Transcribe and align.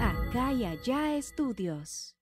Acá 0.00 0.52
y 0.52 0.64
allá 0.64 1.14
estudios. 1.16 2.14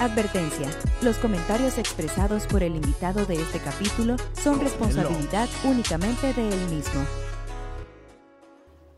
Advertencia. 0.00 0.68
Los 1.00 1.16
comentarios 1.18 1.78
expresados 1.78 2.46
por 2.46 2.62
el 2.62 2.76
invitado 2.76 3.24
de 3.24 3.34
este 3.34 3.60
capítulo 3.60 4.16
son 4.42 4.60
responsabilidad 4.60 5.48
únicamente 5.64 6.34
de 6.34 6.48
él 6.48 6.68
mismo. 6.68 7.04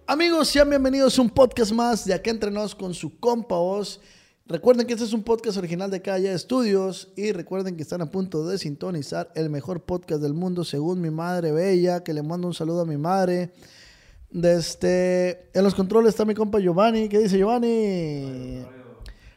Amigos, 0.07 0.49
sean 0.49 0.71
bienvenidos 0.71 1.19
a 1.19 1.23
un 1.23 1.31
podcast 1.31 1.73
más 1.73 2.05
de 2.05 2.15
Acá 2.15 2.31
Entre 2.31 2.51
Nos 2.51 2.75
con 2.75 2.95
su 2.95 3.19
compa 3.21 3.57
Oz. 3.57 4.01
Recuerden 4.47 4.87
que 4.87 4.93
este 4.93 5.07
es 5.07 5.15
un 5.15 5.23
podcast 5.23 5.57
original 5.57 5.91
de 5.91 6.03
Calle 6.03 6.31
Estudios 6.31 7.09
y 7.17 7.33
recuerden 7.33 7.79
que 7.79 7.83
están 7.83 8.03
a 8.03 8.11
punto 8.11 8.47
de 8.47 8.59
sintonizar 8.59 9.33
el 9.35 9.49
mejor 9.49 9.85
podcast 9.85 10.21
del 10.21 10.35
mundo 10.35 10.65
según 10.65 11.01
mi 11.01 11.09
madre 11.09 11.51
bella, 11.51 12.05
que 12.05 12.13
le 12.13 12.23
mando 12.23 12.47
un 12.47 12.53
saludo 12.53 12.83
a 12.83 12.85
mi 12.85 12.99
madre. 12.99 13.55
Desde, 14.31 14.59
este, 14.59 15.59
en 15.59 15.65
los 15.65 15.75
controles 15.75 16.11
está 16.11 16.27
mi 16.27 16.35
compa 16.35 16.59
Giovanni. 16.59 17.09
¿Qué 17.09 17.21
dice 17.21 17.39
Giovanni? 17.39 18.67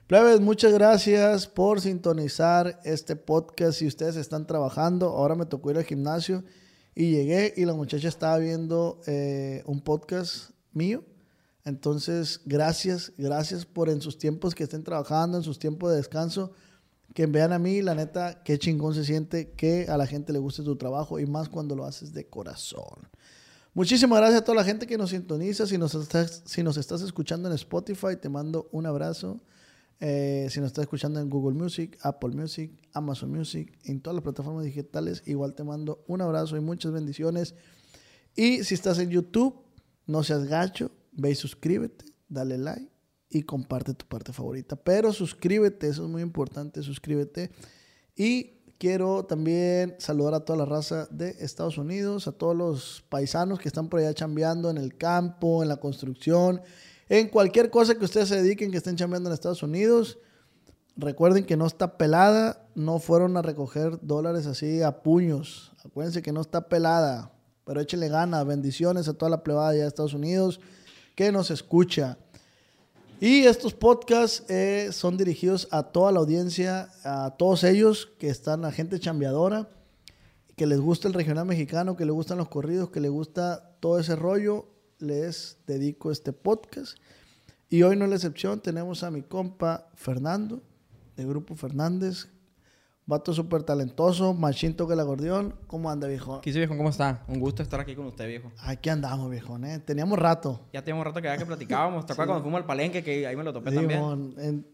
Plebes, 0.08 0.42
muchas 0.42 0.74
gracias 0.74 1.48
por 1.48 1.80
sintonizar 1.80 2.78
este 2.84 3.16
podcast. 3.16 3.80
Si 3.80 3.88
ustedes 3.88 4.18
están 4.18 4.46
trabajando, 4.46 5.08
ahora 5.12 5.36
me 5.36 5.46
tocó 5.46 5.72
ir 5.72 5.78
al 5.78 5.86
gimnasio 5.86 6.44
y 6.94 7.12
llegué 7.12 7.54
y 7.56 7.64
la 7.64 7.74
muchacha 7.74 8.10
estaba 8.10 8.40
viendo 8.40 9.00
eh, 9.08 9.64
un 9.68 9.80
podcast 9.80 10.50
mío 10.74 11.06
entonces, 11.68 12.40
gracias, 12.46 13.12
gracias 13.18 13.66
por 13.66 13.90
en 13.90 14.00
sus 14.00 14.18
tiempos 14.18 14.56
que 14.56 14.64
estén 14.64 14.86
trabajando, 14.86 15.38
en 15.38 15.44
sus 15.44 15.60
tiempos 15.60 15.92
de 15.92 15.98
descanso, 15.98 16.54
que 17.14 17.26
vean 17.26 17.52
a 17.52 17.60
mí, 17.60 17.82
la 17.82 17.94
neta, 17.94 18.42
qué 18.42 18.58
chingón 18.58 18.96
se 18.96 19.04
siente 19.04 19.52
que 19.52 19.86
a 19.90 19.98
la 19.98 20.08
gente 20.08 20.32
le 20.32 20.40
guste 20.40 20.64
tu 20.64 20.78
trabajo 20.78 21.20
y 21.20 21.26
más 21.26 21.50
cuando 21.50 21.76
lo 21.76 21.84
haces 21.84 22.14
de 22.14 22.26
corazón. 22.26 23.10
Muchísimas 23.74 24.18
gracias 24.18 24.44
a 24.44 24.46
toda 24.46 24.56
la 24.56 24.64
gente 24.64 24.88
que 24.88 24.98
nos 24.98 25.10
sintoniza. 25.10 25.68
Si 25.68 25.78
nos 25.78 25.94
estás, 25.94 26.42
si 26.46 26.64
nos 26.64 26.78
estás 26.78 27.02
escuchando 27.02 27.50
en 27.50 27.56
Spotify, 27.56 28.16
te 28.16 28.30
mando 28.30 28.70
un 28.72 28.86
abrazo. 28.86 29.42
Eh, 30.00 30.48
si 30.50 30.62
nos 30.62 30.68
estás 30.68 30.84
escuchando 30.84 31.20
en 31.20 31.30
Google 31.30 31.62
Music, 31.62 31.98
Apple 32.02 32.30
Music, 32.30 32.72
Amazon 32.94 33.30
Music, 33.30 33.78
en 33.84 34.00
todas 34.00 34.16
las 34.16 34.24
plataformas 34.24 34.64
digitales, 34.64 35.22
igual 35.26 35.54
te 35.54 35.66
mando 35.66 36.02
un 36.08 36.22
abrazo 36.22 36.56
y 36.56 36.62
muchas 36.62 36.94
bendiciones. 36.94 37.56
Y 38.38 38.64
si 38.64 38.74
estás 38.74 39.00
en 39.00 39.10
YouTube, 39.10 39.66
no 40.06 40.24
seas 40.24 40.46
gacho, 40.46 40.92
ve 41.18 41.32
y 41.32 41.36
suscríbete, 41.36 42.06
dale 42.30 42.58
like 42.58 42.98
y 43.30 43.44
comparte 43.44 43.94
tu 43.94 44.06
parte 44.06 44.32
favorita. 44.32 44.76
Pero 44.76 45.12
suscríbete, 45.12 45.90
eso 45.90 46.04
es 46.06 46.10
muy 46.10 46.22
importante, 46.22 46.82
suscríbete. 46.82 47.52
Y 48.16 48.62
quiero 48.78 49.26
también 49.26 49.96
saludar 50.00 50.36
a 50.36 50.40
toda 50.42 50.60
la 50.60 50.66
raza 50.66 51.08
de 51.12 51.36
Estados 51.40 51.78
Unidos, 51.78 52.28
a 52.28 52.32
todos 52.32 52.56
los 52.56 53.04
paisanos 53.10 53.60
que 53.60 53.68
están 53.68 53.90
por 53.90 54.00
allá 54.00 54.14
chambeando 54.14 54.70
en 54.70 54.78
el 54.78 54.96
campo, 54.96 55.62
en 55.62 55.70
la 55.70 55.78
construcción, 55.78 56.62
en 57.10 57.30
cualquier 57.30 57.70
cosa 57.70 57.96
que 57.96 58.06
ustedes 58.06 58.30
se 58.30 58.42
dediquen, 58.42 58.72
que 58.72 58.78
estén 58.78 58.96
chambeando 58.96 59.30
en 59.30 59.34
Estados 59.34 59.64
Unidos. 59.64 60.20
Recuerden 60.96 61.46
que 61.46 61.58
no 61.58 61.68
está 61.68 61.98
pelada, 61.98 62.68
no 62.76 63.00
fueron 63.00 63.38
a 63.38 63.42
recoger 63.42 64.00
dólares 64.02 64.48
así 64.48 64.82
a 64.82 65.04
puños. 65.04 65.74
Acuérdense 65.84 66.22
que 66.22 66.32
no 66.32 66.42
está 66.42 66.70
pelada, 66.70 67.32
pero 67.66 67.82
échenle 67.82 68.10
ganas, 68.10 68.46
bendiciones 68.46 69.08
a 69.08 69.14
toda 69.14 69.30
la 69.30 69.44
plebada 69.44 69.70
allá 69.70 69.82
de 69.82 69.88
Estados 69.88 70.14
Unidos 70.14 70.60
que 71.18 71.32
nos 71.32 71.50
escucha. 71.50 72.16
Y 73.20 73.40
estos 73.46 73.74
podcasts 73.74 74.44
eh, 74.50 74.90
son 74.92 75.18
dirigidos 75.18 75.68
a 75.72 75.82
toda 75.82 76.12
la 76.12 76.20
audiencia, 76.20 76.92
a 77.04 77.32
todos 77.32 77.64
ellos 77.64 78.10
que 78.20 78.30
están, 78.30 78.64
a 78.66 78.72
gente 78.72 79.00
chambeadora, 79.00 79.68
que 80.56 80.68
les 80.68 80.80
gusta 80.80 81.08
el 81.08 81.16
regional 81.16 81.48
mexicano, 81.48 81.98
que 81.98 82.06
les 82.06 82.14
gustan 82.14 82.38
los 82.38 82.50
corridos, 82.50 82.92
que 82.92 83.00
les 83.00 83.10
gusta 83.10 83.78
todo 83.80 83.98
ese 83.98 84.16
rollo. 84.16 84.68
Les 85.00 85.58
dedico 85.66 86.12
este 86.12 86.34
podcast. 86.34 86.98
Y 87.68 87.82
hoy 87.82 87.96
no 87.96 88.06
es 88.06 88.10
la 88.10 88.16
excepción, 88.18 88.60
tenemos 88.60 89.02
a 89.02 89.10
mi 89.10 89.24
compa 89.24 89.90
Fernando, 89.96 90.62
de 91.16 91.26
Grupo 91.26 91.56
Fernández, 91.56 92.28
Vato 93.08 93.34
súper 93.34 93.64
talentoso, 93.64 94.34
machinto 94.34 94.86
que 94.86 94.94
el 94.94 95.00
acordeón. 95.00 95.56
¿Cómo 95.66 95.90
anda, 95.90 96.10
viejo? 96.10 96.42
¿Qué 96.42 96.50
dice, 96.50 96.60
viejo? 96.60 96.76
¿Cómo 96.76 96.90
está? 96.90 97.24
Un 97.30 97.40
gusto 97.40 97.64
estar 97.64 97.80
aquí 97.80 97.96
con 97.96 98.06
usted, 98.06 98.28
viejo. 98.28 98.52
Aquí 98.60 98.90
andamos, 98.90 99.32
viejo, 99.32 99.58
¿eh? 99.60 99.80
Teníamos 99.80 100.20
rato. 100.20 100.68
Ya 100.74 100.84
teníamos 100.84 101.06
rato 101.06 101.22
que 101.22 101.30
ya 101.30 101.38
que 101.38 101.46
platicábamos. 101.46 102.06
¿Te 102.06 102.12
acuerdas 102.12 102.34
cuando 102.34 102.44
fuimos 102.44 102.60
al 102.60 102.68
palenque 102.68 103.02
que 103.02 103.26
ahí 103.26 103.34
me 103.38 103.46
lo 103.46 103.54
topé 103.54 103.72
también? 103.72 104.36
En... 104.38 104.68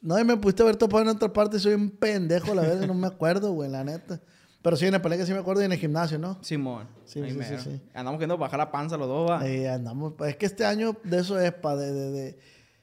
No, 0.00 0.16
y 0.20 0.24
me 0.24 0.36
pudiste 0.36 0.62
haber 0.62 0.76
topado 0.76 1.02
en 1.02 1.08
otra 1.08 1.32
parte. 1.32 1.58
Soy 1.58 1.74
un 1.74 1.90
pendejo, 1.90 2.54
la 2.54 2.62
verdad, 2.62 2.86
no 2.86 2.94
me 2.94 3.08
acuerdo, 3.08 3.50
güey, 3.54 3.68
la 3.68 3.82
neta. 3.82 4.20
Pero 4.62 4.76
sí, 4.76 4.86
en 4.86 4.94
el 4.94 5.00
palenque 5.00 5.26
sí 5.26 5.32
me 5.32 5.40
acuerdo 5.40 5.62
y 5.62 5.64
en 5.64 5.72
el 5.72 5.78
gimnasio, 5.78 6.16
¿no? 6.16 6.38
Simón. 6.42 6.86
Sí, 7.04 7.20
sí, 7.28 7.38
sí, 7.42 7.58
sí, 7.58 7.82
Andamos 7.92 8.18
queriendo 8.18 8.38
bajar 8.38 8.60
la 8.60 8.70
panza 8.70 8.96
los 8.96 9.08
dos, 9.08 9.28
va. 9.28 9.42
Sí, 9.42 9.66
andamos. 9.66 10.12
Es 10.26 10.36
que 10.36 10.46
este 10.46 10.64
año 10.64 10.96
de 11.02 11.18
eso 11.18 11.40
es, 11.40 11.52
pa, 11.52 11.74
de, 11.74 11.92
de, 11.92 12.10
de 12.12 12.38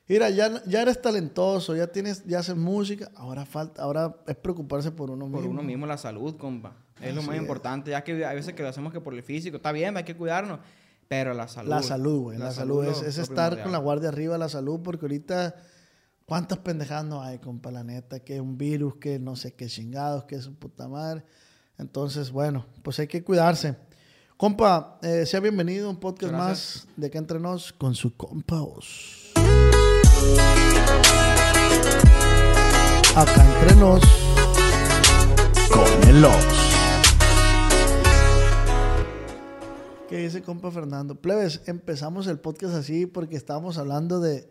Mira, 0.08 0.30
ya, 0.30 0.64
ya 0.66 0.82
eres 0.82 1.02
talentoso, 1.02 1.76
ya 1.76 1.88
tienes, 1.88 2.24
ya 2.26 2.40
haces 2.40 2.56
música, 2.56 3.12
ahora 3.16 3.46
falta, 3.46 3.82
ahora 3.82 4.16
es 4.26 4.36
preocuparse 4.38 4.90
por 4.92 5.12
uno 5.12 5.26
mismo. 5.26 5.42
Por 5.42 5.50
uno 5.50 5.64
mismo, 5.64 5.86
la 5.86 5.98
salud, 5.98 6.38
compa. 6.38 6.78
Es 7.02 7.14
lo 7.14 7.22
más 7.24 7.36
importante, 7.36 7.92
ya 7.92 8.04
que 8.04 8.26
hay 8.26 8.36
veces 8.36 8.54
que 8.54 8.64
lo 8.64 8.70
hacemos 8.70 8.94
que 8.94 9.02
por 9.02 9.14
el 9.14 9.22
físico, 9.22 9.58
está 9.58 9.72
bien, 9.72 9.98
hay 9.98 10.06
que 10.06 10.16
cuidarnos, 10.16 10.60
pero 11.10 11.34
la 11.34 11.48
salud. 11.50 11.70
La 11.70 11.84
salud, 11.84 12.22
güey, 12.22 12.38
la, 12.38 12.52
salud, 12.52 12.86
es, 12.86 13.18
estar 13.18 13.62
con 13.62 13.72
la 13.72 13.78
guardia 13.80 14.08
arriba, 14.08 14.38
la 14.38 14.48
salud, 14.50 14.80
porque 14.82 15.06
ahorita, 15.06 15.56
¿cuántas 16.26 16.60
pendejadas 16.60 17.06
no 17.06 17.22
hay, 17.22 17.40
compa, 17.40 17.70
la 17.70 17.84
neta? 17.84 18.22
Que 18.22 18.36
es 18.36 18.42
un 18.42 18.58
virus, 18.58 18.96
que 18.96 19.20
no 19.20 19.36
sé 19.36 19.54
qué 19.54 19.68
chingados, 19.68 20.24
que 20.24 20.36
es 20.36 20.46
su 20.46 20.56
puta 20.56 20.88
madre. 20.88 21.24
Entonces, 21.78 22.32
bueno, 22.32 22.66
pues 22.82 22.98
hay 23.00 23.08
que 23.08 23.24
cuidarse. 23.24 23.76
Compa, 24.38 25.00
eh, 25.02 25.26
sea 25.26 25.40
bienvenido 25.40 25.88
a 25.88 25.90
un 25.90 26.00
podcast 26.00 26.34
más 26.34 26.88
de 26.96 27.10
que 27.12 27.18
entre 27.18 27.40
nos 27.40 27.74
con 27.74 27.94
su 27.94 28.16
compa 28.16 28.62
Os. 28.62 29.27
Acá 33.16 33.46
entre 33.46 33.76
nos 33.78 34.02
con 35.72 36.10
el. 36.10 36.24
¿Qué 40.08 40.18
dice 40.20 40.42
compa 40.42 40.72
Fernando? 40.72 41.16
Plebes, 41.16 41.62
empezamos 41.66 42.28
el 42.28 42.40
podcast 42.40 42.76
así 42.76 43.06
porque 43.06 43.36
estábamos 43.36 43.78
hablando 43.78 44.20
de... 44.20 44.50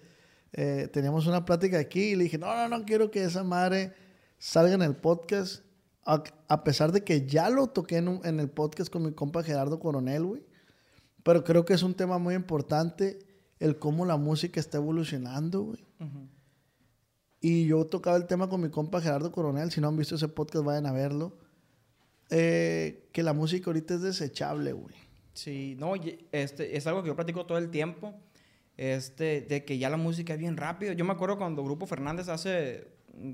Eh, 0.53 0.89
teníamos 0.93 1.27
una 1.27 1.45
plática 1.45 1.79
aquí 1.79 2.11
y 2.11 2.17
le 2.17 2.25
dije, 2.25 2.39
no, 2.39 2.55
no, 2.55 2.69
no 2.69 2.85
quiero 2.85 3.11
que 3.11 3.25
esa 3.25 3.45
madre 3.45 3.95
salga 4.39 4.75
en 4.75 4.83
el 4.83 4.97
podcast. 4.97 5.65
A, 6.05 6.63
pesar 6.63 6.93
de 6.93 7.03
que 7.03 7.27
ya 7.27 7.51
lo 7.51 7.67
toqué 7.67 7.97
en, 7.97 8.21
en, 8.23 8.39
el 8.39 8.49
podcast 8.49 8.93
con 8.93 9.03
mi 9.03 9.13
compa 9.13 9.43
Gerardo 9.43 9.81
Coronel, 9.81 10.25
güey. 10.25 10.47
Pero 11.25 11.43
creo 11.43 11.65
que 11.65 11.75
es 11.75 11.83
un 11.83 11.95
tema 11.95 12.19
muy 12.19 12.35
importante 12.35 13.26
el 13.59 13.79
cómo 13.79 14.05
la 14.05 14.17
música 14.17 14.61
está 14.61 14.79
evolucionando, 14.79 15.63
güey. 15.63 15.87
Y 17.41 17.67
yo 17.67 17.87
tocaba 17.87 18.17
el 18.17 18.27
tema 18.27 18.49
con 18.49 18.61
mi 18.61 18.71
compa 18.71 19.01
Gerardo 19.01 19.33
Coronel. 19.33 19.71
Si 19.71 19.81
no 19.81 19.89
han 19.89 19.97
visto 19.97 20.17
ese 20.17 20.29
podcast, 20.29 20.65
vayan 20.65 20.87
a 20.87 20.93
verlo. 20.93 21.39
Eh, 22.31 23.09
que 23.13 23.23
la 23.23 23.33
música 23.33 23.71
ahorita 23.71 23.95
es 23.95 24.03
desechable, 24.03 24.73
güey. 24.73 24.95
Sí, 25.33 25.77
no, 25.79 25.95
este, 26.33 26.77
es 26.77 26.87
algo 26.87 27.03
que 27.03 27.09
yo 27.09 27.17
platico 27.17 27.47
todo 27.47 27.59
el 27.59 27.71
tiempo. 27.71 28.15
Este, 28.77 29.41
de 29.43 29.65
que 29.65 29.79
ya 29.79 29.89
la 29.89 29.97
música 29.97 30.35
es 30.35 30.39
bien 30.39 30.57
rápido. 30.57 30.93
Yo 30.93 31.05
me 31.05 31.13
acuerdo 31.13 31.39
cuando 31.39 31.65
Grupo 31.65 31.87
Fernández 31.87 32.29
hace, 32.29 32.89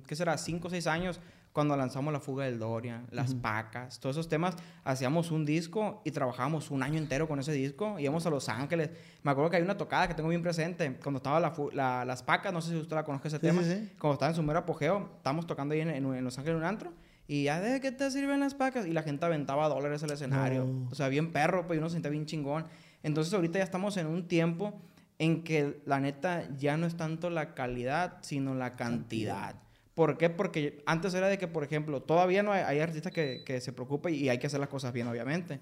¿qué 0.06 0.14
será? 0.14 0.36
Cinco 0.38 0.68
o 0.68 0.70
seis 0.70 0.86
años 0.86 1.20
cuando 1.52 1.76
lanzamos 1.76 2.12
La 2.12 2.20
Fuga 2.20 2.46
del 2.46 2.58
Dorian, 2.58 3.06
Las 3.10 3.34
Pacas, 3.34 4.00
todos 4.00 4.16
esos 4.16 4.28
temas, 4.28 4.56
hacíamos 4.84 5.30
un 5.30 5.44
disco 5.44 6.00
y 6.04 6.10
trabajábamos 6.10 6.70
un 6.70 6.82
año 6.82 6.98
entero 6.98 7.28
con 7.28 7.38
ese 7.38 7.52
disco. 7.52 7.98
Íbamos 7.98 8.24
a 8.24 8.30
Los 8.30 8.48
Ángeles. 8.48 8.90
Me 9.22 9.30
acuerdo 9.30 9.50
que 9.50 9.56
hay 9.58 9.62
una 9.62 9.76
tocada 9.76 10.08
que 10.08 10.14
tengo 10.14 10.30
bien 10.30 10.42
presente. 10.42 10.96
Cuando 11.02 11.18
estaba 11.18 11.40
la, 11.40 12.04
Las 12.04 12.22
Pacas, 12.22 12.52
no 12.52 12.62
sé 12.62 12.70
si 12.70 12.76
usted 12.78 12.96
la 12.96 13.04
conoce 13.04 13.28
ese 13.28 13.38
tema. 13.38 13.60
Cuando 13.98 14.14
estaba 14.14 14.30
en 14.30 14.36
su 14.36 14.42
mero 14.42 14.60
apogeo, 14.60 15.10
estábamos 15.16 15.46
tocando 15.46 15.74
ahí 15.74 15.80
en, 15.82 16.24
Los 16.24 16.38
Ángeles 16.38 16.56
en 16.56 16.62
un 16.62 16.64
antro. 16.66 16.92
Y 17.28 17.44
ya, 17.44 17.60
¿de 17.60 17.80
qué 17.80 17.92
te 17.92 18.10
sirven 18.10 18.40
las 18.40 18.54
pacas? 18.54 18.86
Y 18.86 18.92
la 18.92 19.02
gente 19.02 19.24
aventaba 19.24 19.68
dólares 19.68 20.02
al 20.02 20.10
escenario. 20.10 20.66
O 20.90 20.94
sea, 20.94 21.08
bien 21.08 21.32
perro, 21.32 21.66
pues 21.66 21.78
uno 21.78 21.88
se 21.88 21.94
sentía 21.94 22.10
bien 22.10 22.26
chingón. 22.26 22.66
Entonces, 23.02 23.32
ahorita 23.34 23.58
ya 23.58 23.64
estamos 23.64 23.96
en 23.96 24.06
un 24.06 24.26
tiempo 24.26 24.80
en 25.18 25.44
que 25.44 25.82
la 25.86 26.00
neta 26.00 26.48
ya 26.56 26.76
no 26.76 26.86
es 26.86 26.96
tanto 26.96 27.30
la 27.30 27.54
calidad, 27.54 28.18
sino 28.22 28.54
la 28.54 28.74
cantidad. 28.74 29.61
¿Por 29.94 30.16
qué? 30.16 30.30
Porque 30.30 30.82
antes 30.86 31.12
era 31.12 31.28
de 31.28 31.36
que, 31.36 31.48
por 31.48 31.64
ejemplo, 31.64 32.00
todavía 32.00 32.42
no 32.42 32.52
hay, 32.52 32.80
artistas 32.80 33.12
que, 33.12 33.42
que, 33.44 33.60
se 33.60 33.72
preocupen 33.72 34.14
y 34.14 34.30
hay 34.30 34.38
que 34.38 34.46
hacer 34.46 34.58
las 34.58 34.70
cosas 34.70 34.92
bien, 34.92 35.06
obviamente. 35.06 35.60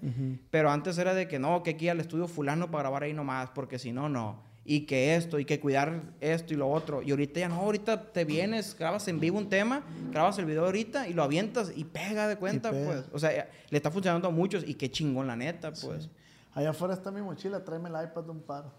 Pero 0.49 0.71
antes 0.71 0.97
era 0.97 1.13
de 1.13 1.27
que 1.27 1.37
no, 1.37 1.63
que 1.63 1.71
aquí 1.71 1.89
al 1.89 1.99
estudio 1.99 2.27
fulano 2.27 2.71
para 2.71 2.83
grabar 2.83 3.03
ahí 3.03 3.13
nomás, 3.13 3.49
porque 3.49 3.77
si 3.77 3.91
no, 3.91 4.07
no. 4.07 4.41
Y 4.63 4.85
que 4.85 5.15
esto, 5.15 5.37
y 5.37 5.43
que 5.43 5.59
cuidar 5.59 6.13
esto 6.21 6.53
y 6.53 6.57
lo 6.57 6.69
otro. 6.69 7.01
Y 7.01 7.11
ahorita 7.11 7.41
ya 7.41 7.49
no, 7.49 7.55
ahorita 7.55 8.13
te 8.13 8.23
vienes, 8.23 8.77
grabas 8.77 9.05
en 9.09 9.19
vivo 9.19 9.37
un 9.37 9.49
tema, 9.49 9.83
grabas 10.11 10.37
el 10.37 10.45
video 10.45 10.65
ahorita 10.65 11.09
y 11.09 11.13
lo 11.13 11.23
avientas 11.23 11.73
y 11.75 11.83
pega 11.83 12.29
de 12.29 12.37
cuenta, 12.37 12.69
pues. 12.71 13.03
O 13.11 13.19
sea, 13.19 13.49
le 13.69 13.77
está 13.77 13.91
funcionando 13.91 14.29
a 14.29 14.31
muchos 14.31 14.63
y 14.65 14.75
qué 14.75 14.89
chingón, 14.89 15.27
la 15.27 15.35
neta, 15.35 15.73
pues. 15.73 16.09
Allá 16.53 16.69
afuera 16.69 16.93
está 16.93 17.11
mi 17.11 17.21
mochila, 17.21 17.65
tráeme 17.65 17.89
el 17.89 17.95
iPad 17.95 18.23
de 18.23 18.31
un 18.31 18.41
paro. 18.41 18.71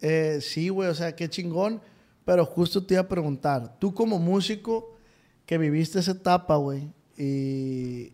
Eh, 0.00 0.38
sí, 0.40 0.68
güey, 0.68 0.88
o 0.88 0.94
sea, 0.94 1.14
qué 1.14 1.28
chingón. 1.28 1.80
Pero 2.28 2.44
justo 2.44 2.84
te 2.84 2.92
iba 2.92 3.00
a 3.00 3.08
preguntar, 3.08 3.78
tú 3.78 3.94
como 3.94 4.18
músico 4.18 4.94
que 5.46 5.56
viviste 5.56 5.98
esa 5.98 6.10
etapa, 6.10 6.56
güey, 6.56 6.92
y 7.16 8.12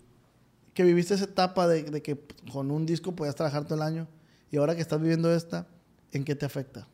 que 0.72 0.84
viviste 0.84 1.14
esa 1.14 1.25
etapa 1.25 1.66
de, 1.66 1.82
de 1.82 2.00
que 2.00 2.16
con 2.52 2.70
un 2.70 2.87
disco 2.87 3.11
podías 3.16 3.34
trabajar 3.34 3.64
todo 3.64 3.75
el 3.75 3.82
año 3.82 4.06
y 4.52 4.56
ahora 4.56 4.76
que 4.76 4.82
estás 4.82 5.00
viviendo 5.00 5.34
esta, 5.34 5.66
¿en 6.12 6.22
qué 6.22 6.37
te 6.37 6.46
afecta? 6.46 6.87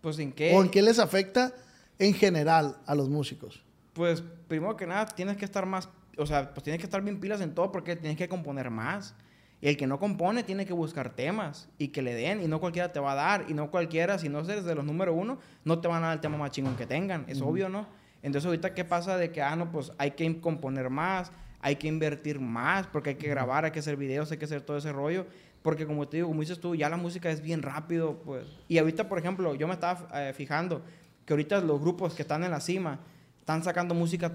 Pues 0.00 0.18
en 0.18 0.32
qué... 0.32 0.52
¿O 0.52 0.60
en 0.60 0.68
qué 0.68 0.82
les 0.82 0.98
afecta 0.98 1.54
en 1.96 2.12
general 2.12 2.76
a 2.86 2.96
los 2.96 3.08
músicos? 3.08 3.62
Pues 3.92 4.24
primero 4.48 4.76
que 4.76 4.88
nada 4.88 5.06
tienes 5.06 5.36
que 5.36 5.44
estar 5.44 5.64
más, 5.64 5.88
o 6.16 6.26
sea, 6.26 6.52
pues 6.52 6.64
tienes 6.64 6.80
que 6.80 6.86
estar 6.86 7.00
bien 7.02 7.20
pilas 7.20 7.40
en 7.40 7.54
todo 7.54 7.70
porque 7.70 7.94
tienes 7.94 8.18
que 8.18 8.28
componer 8.28 8.68
más. 8.68 9.14
Y 9.60 9.68
el 9.68 9.76
que 9.76 9.86
no 9.86 9.98
compone 9.98 10.44
tiene 10.44 10.66
que 10.66 10.72
buscar 10.72 11.10
temas 11.10 11.68
y 11.78 11.88
que 11.88 12.00
le 12.00 12.14
den 12.14 12.42
y 12.42 12.46
no 12.46 12.60
cualquiera 12.60 12.92
te 12.92 13.00
va 13.00 13.12
a 13.12 13.14
dar 13.16 13.46
y 13.48 13.54
no 13.54 13.70
cualquiera, 13.70 14.18
si 14.18 14.28
no 14.28 14.40
eres 14.40 14.64
de 14.64 14.74
los 14.74 14.84
número 14.84 15.12
uno, 15.12 15.38
no 15.64 15.80
te 15.80 15.88
van 15.88 16.04
a 16.04 16.08
dar 16.08 16.16
el 16.16 16.20
tema 16.20 16.36
más 16.36 16.52
chingón 16.52 16.76
que 16.76 16.86
tengan, 16.86 17.24
es 17.26 17.42
obvio, 17.42 17.68
¿no? 17.68 17.86
Entonces 18.22 18.46
ahorita 18.46 18.74
qué 18.74 18.84
pasa 18.84 19.16
de 19.16 19.32
que, 19.32 19.42
ah, 19.42 19.56
no, 19.56 19.70
pues 19.70 19.92
hay 19.98 20.12
que 20.12 20.40
componer 20.40 20.90
más, 20.90 21.32
hay 21.60 21.76
que 21.76 21.88
invertir 21.88 22.40
más 22.40 22.86
porque 22.86 23.10
hay 23.10 23.16
que 23.16 23.28
grabar, 23.28 23.64
hay 23.64 23.70
que 23.70 23.80
hacer 23.80 23.96
videos, 23.96 24.30
hay 24.30 24.38
que 24.38 24.44
hacer 24.44 24.60
todo 24.60 24.76
ese 24.76 24.92
rollo. 24.92 25.26
Porque 25.62 25.86
como 25.86 26.06
te 26.06 26.18
digo, 26.18 26.28
como 26.28 26.40
dices 26.40 26.60
tú, 26.60 26.74
ya 26.74 26.88
la 26.88 26.96
música 26.96 27.30
es 27.30 27.42
bien 27.42 27.62
rápido, 27.62 28.18
pues. 28.24 28.46
Y 28.68 28.78
ahorita, 28.78 29.08
por 29.08 29.18
ejemplo, 29.18 29.54
yo 29.54 29.66
me 29.66 29.74
estaba 29.74 30.08
eh, 30.14 30.32
fijando 30.32 30.82
que 31.24 31.32
ahorita 31.32 31.60
los 31.60 31.80
grupos 31.80 32.14
que 32.14 32.22
están 32.22 32.44
en 32.44 32.50
la 32.50 32.60
cima 32.60 33.00
están 33.40 33.62
sacando 33.64 33.94
música, 33.94 34.32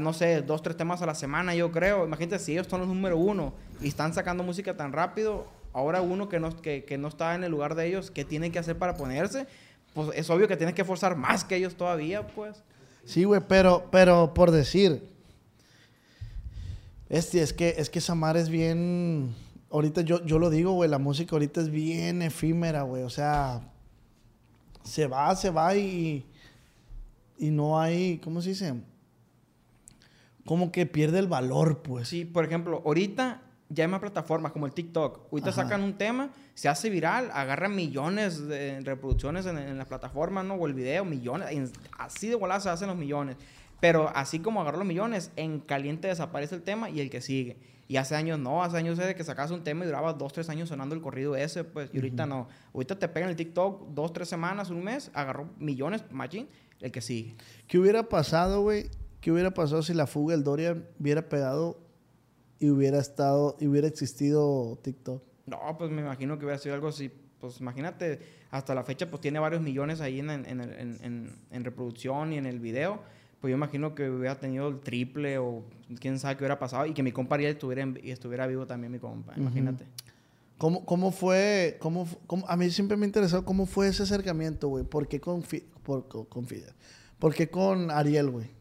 no 0.00 0.12
sé, 0.12 0.42
dos, 0.42 0.62
tres 0.62 0.76
temas 0.76 1.02
a 1.02 1.06
la 1.06 1.14
semana, 1.14 1.54
yo 1.54 1.70
creo. 1.70 2.04
Imagínate 2.04 2.38
si 2.38 2.52
ellos 2.52 2.66
son 2.68 2.80
los 2.80 2.88
número 2.88 3.16
uno 3.16 3.54
y 3.80 3.88
están 3.88 4.14
sacando 4.14 4.42
música 4.42 4.76
tan 4.76 4.92
rápido, 4.92 5.46
ahora 5.72 6.00
uno 6.00 6.28
que 6.28 6.40
no, 6.40 6.56
que, 6.60 6.84
que 6.84 6.98
no 6.98 7.08
está 7.08 7.34
en 7.34 7.44
el 7.44 7.50
lugar 7.50 7.74
de 7.74 7.86
ellos, 7.86 8.10
¿qué 8.10 8.24
tiene 8.24 8.50
que 8.50 8.58
hacer 8.58 8.78
para 8.78 8.96
ponerse? 8.96 9.46
Pues 9.94 10.10
es 10.14 10.28
obvio 10.30 10.48
que 10.48 10.56
tienes 10.56 10.74
que 10.74 10.84
forzar 10.84 11.16
más 11.16 11.44
que 11.44 11.56
ellos 11.56 11.74
todavía, 11.74 12.26
pues. 12.26 12.62
Sí, 13.04 13.24
güey, 13.24 13.40
pero, 13.46 13.88
pero 13.90 14.34
por 14.34 14.50
decir, 14.50 15.08
este, 17.08 17.40
es 17.40 17.52
que, 17.52 17.74
es 17.78 17.88
que 17.88 18.00
esa 18.00 18.14
madre 18.14 18.40
es 18.40 18.48
bien, 18.48 19.34
ahorita 19.70 20.00
yo, 20.00 20.24
yo 20.24 20.38
lo 20.38 20.50
digo, 20.50 20.72
güey, 20.72 20.90
la 20.90 20.98
música 20.98 21.36
ahorita 21.36 21.60
es 21.60 21.70
bien 21.70 22.20
efímera, 22.22 22.82
güey, 22.82 23.04
o 23.04 23.10
sea, 23.10 23.60
se 24.82 25.06
va, 25.06 25.34
se 25.36 25.50
va 25.50 25.76
y, 25.76 26.26
y 27.38 27.50
no 27.50 27.78
hay, 27.80 28.18
¿cómo 28.18 28.42
se 28.42 28.50
dice? 28.50 28.74
Como 30.46 30.72
que 30.72 30.86
pierde 30.86 31.18
el 31.18 31.26
valor, 31.26 31.82
pues. 31.82 32.08
Sí, 32.08 32.24
por 32.24 32.44
ejemplo, 32.44 32.82
ahorita 32.86 33.42
ya 33.68 33.84
hay 33.84 33.90
más 33.90 34.00
plataformas 34.00 34.52
como 34.52 34.64
el 34.66 34.72
TikTok. 34.72 35.28
Ahorita 35.32 35.50
Ajá. 35.50 35.62
sacan 35.64 35.82
un 35.82 35.94
tema, 35.98 36.30
se 36.54 36.68
hace 36.68 36.88
viral, 36.88 37.30
agarran 37.34 37.74
millones 37.74 38.46
de 38.46 38.80
reproducciones 38.80 39.44
en, 39.46 39.58
en 39.58 39.76
las 39.76 39.88
plataformas, 39.88 40.44
¿no? 40.44 40.54
O 40.54 40.66
el 40.66 40.72
video, 40.74 41.04
millones. 41.04 41.48
en- 41.50 41.70
así 41.98 42.28
de 42.28 42.36
volada 42.36 42.60
se 42.60 42.70
hacen 42.70 42.88
los 42.88 42.96
millones. 42.96 43.36
Pero 43.80 44.10
así 44.14 44.38
como 44.38 44.62
agarró 44.62 44.78
los 44.78 44.86
millones, 44.86 45.32
en 45.36 45.60
caliente 45.60 46.08
desaparece 46.08 46.54
el 46.54 46.62
tema 46.62 46.88
y 46.88 47.00
el 47.00 47.10
que 47.10 47.20
sigue. 47.20 47.58
Y 47.88 47.98
hace 47.98 48.16
años 48.16 48.38
no, 48.38 48.64
hace 48.64 48.78
años 48.78 48.98
es 48.98 49.06
de 49.06 49.14
que 49.14 49.22
sacabas 49.22 49.50
un 49.50 49.62
tema 49.62 49.84
y 49.84 49.86
duraba 49.86 50.12
dos, 50.14 50.32
tres 50.32 50.48
años 50.48 50.68
sonando 50.70 50.94
el 50.94 51.00
corrido 51.02 51.36
ese, 51.36 51.62
pues. 51.62 51.90
Y 51.92 51.98
ahorita 51.98 52.24
no. 52.26 52.48
Ahorita 52.72 52.98
te 52.98 53.06
pegan 53.08 53.28
el 53.30 53.36
TikTok 53.36 53.88
dos, 53.94 54.12
tres 54.12 54.28
semanas, 54.28 54.70
un 54.70 54.82
mes, 54.82 55.10
agarró 55.12 55.50
millones, 55.58 56.02
machín, 56.10 56.48
el 56.80 56.90
que 56.90 57.00
sigue. 57.00 57.34
¿Qué 57.68 57.78
hubiera 57.78 58.08
pasado, 58.08 58.62
güey? 58.62 58.90
¿Qué 59.26 59.32
hubiera 59.32 59.50
pasado 59.52 59.82
si 59.82 59.92
la 59.92 60.06
fuga 60.06 60.36
del 60.36 60.44
Dorian 60.44 60.86
hubiera 61.00 61.28
pegado 61.28 61.80
y 62.60 62.70
hubiera 62.70 63.00
estado, 63.00 63.56
y 63.58 63.66
hubiera 63.66 63.88
existido 63.88 64.78
TikTok? 64.82 65.20
No, 65.46 65.58
pues 65.76 65.90
me 65.90 66.00
imagino 66.00 66.38
que 66.38 66.44
hubiera 66.44 66.60
sido 66.60 66.76
algo 66.76 66.86
así. 66.86 67.10
Pues 67.40 67.60
imagínate, 67.60 68.20
hasta 68.52 68.72
la 68.72 68.84
fecha 68.84 69.10
pues 69.10 69.20
tiene 69.20 69.40
varios 69.40 69.62
millones 69.62 70.00
ahí 70.00 70.20
en, 70.20 70.30
en, 70.30 71.64
reproducción 71.64 72.34
y 72.34 72.38
en 72.38 72.46
el 72.46 72.60
video. 72.60 73.00
Pues 73.40 73.50
yo 73.50 73.56
imagino 73.56 73.96
que 73.96 74.08
hubiera 74.08 74.38
tenido 74.38 74.68
el 74.68 74.78
triple 74.78 75.38
o 75.38 75.64
quién 75.98 76.20
sabe 76.20 76.36
qué 76.36 76.42
hubiera 76.44 76.60
pasado 76.60 76.86
y 76.86 76.94
que 76.94 77.02
mi 77.02 77.10
compa 77.10 77.34
Ariel 77.34 77.50
estuviera, 77.54 77.84
y 78.00 78.12
estuviera 78.12 78.46
vivo 78.46 78.64
también 78.68 78.92
mi 78.92 79.00
compa, 79.00 79.34
imagínate. 79.36 79.86
¿Cómo, 80.56 80.86
cómo 80.86 81.10
fue? 81.10 81.78
Cómo, 81.80 82.06
cómo- 82.28 82.48
a 82.48 82.56
mí 82.56 82.70
siempre 82.70 82.96
me 82.96 83.06
ha 83.06 83.08
interesado 83.08 83.44
cómo 83.44 83.66
fue 83.66 83.88
ese 83.88 84.04
acercamiento, 84.04 84.68
güey. 84.68 84.84
¿Por 84.84 85.08
qué 85.08 85.20
con, 85.20 85.42
Fi- 85.42 85.64
por, 85.82 86.06
con, 86.06 86.26
con 86.26 86.46
Fidel? 86.46 86.74
¿Por 87.18 87.34
qué 87.34 87.50
con 87.50 87.90
Ariel, 87.90 88.30
güey? 88.30 88.54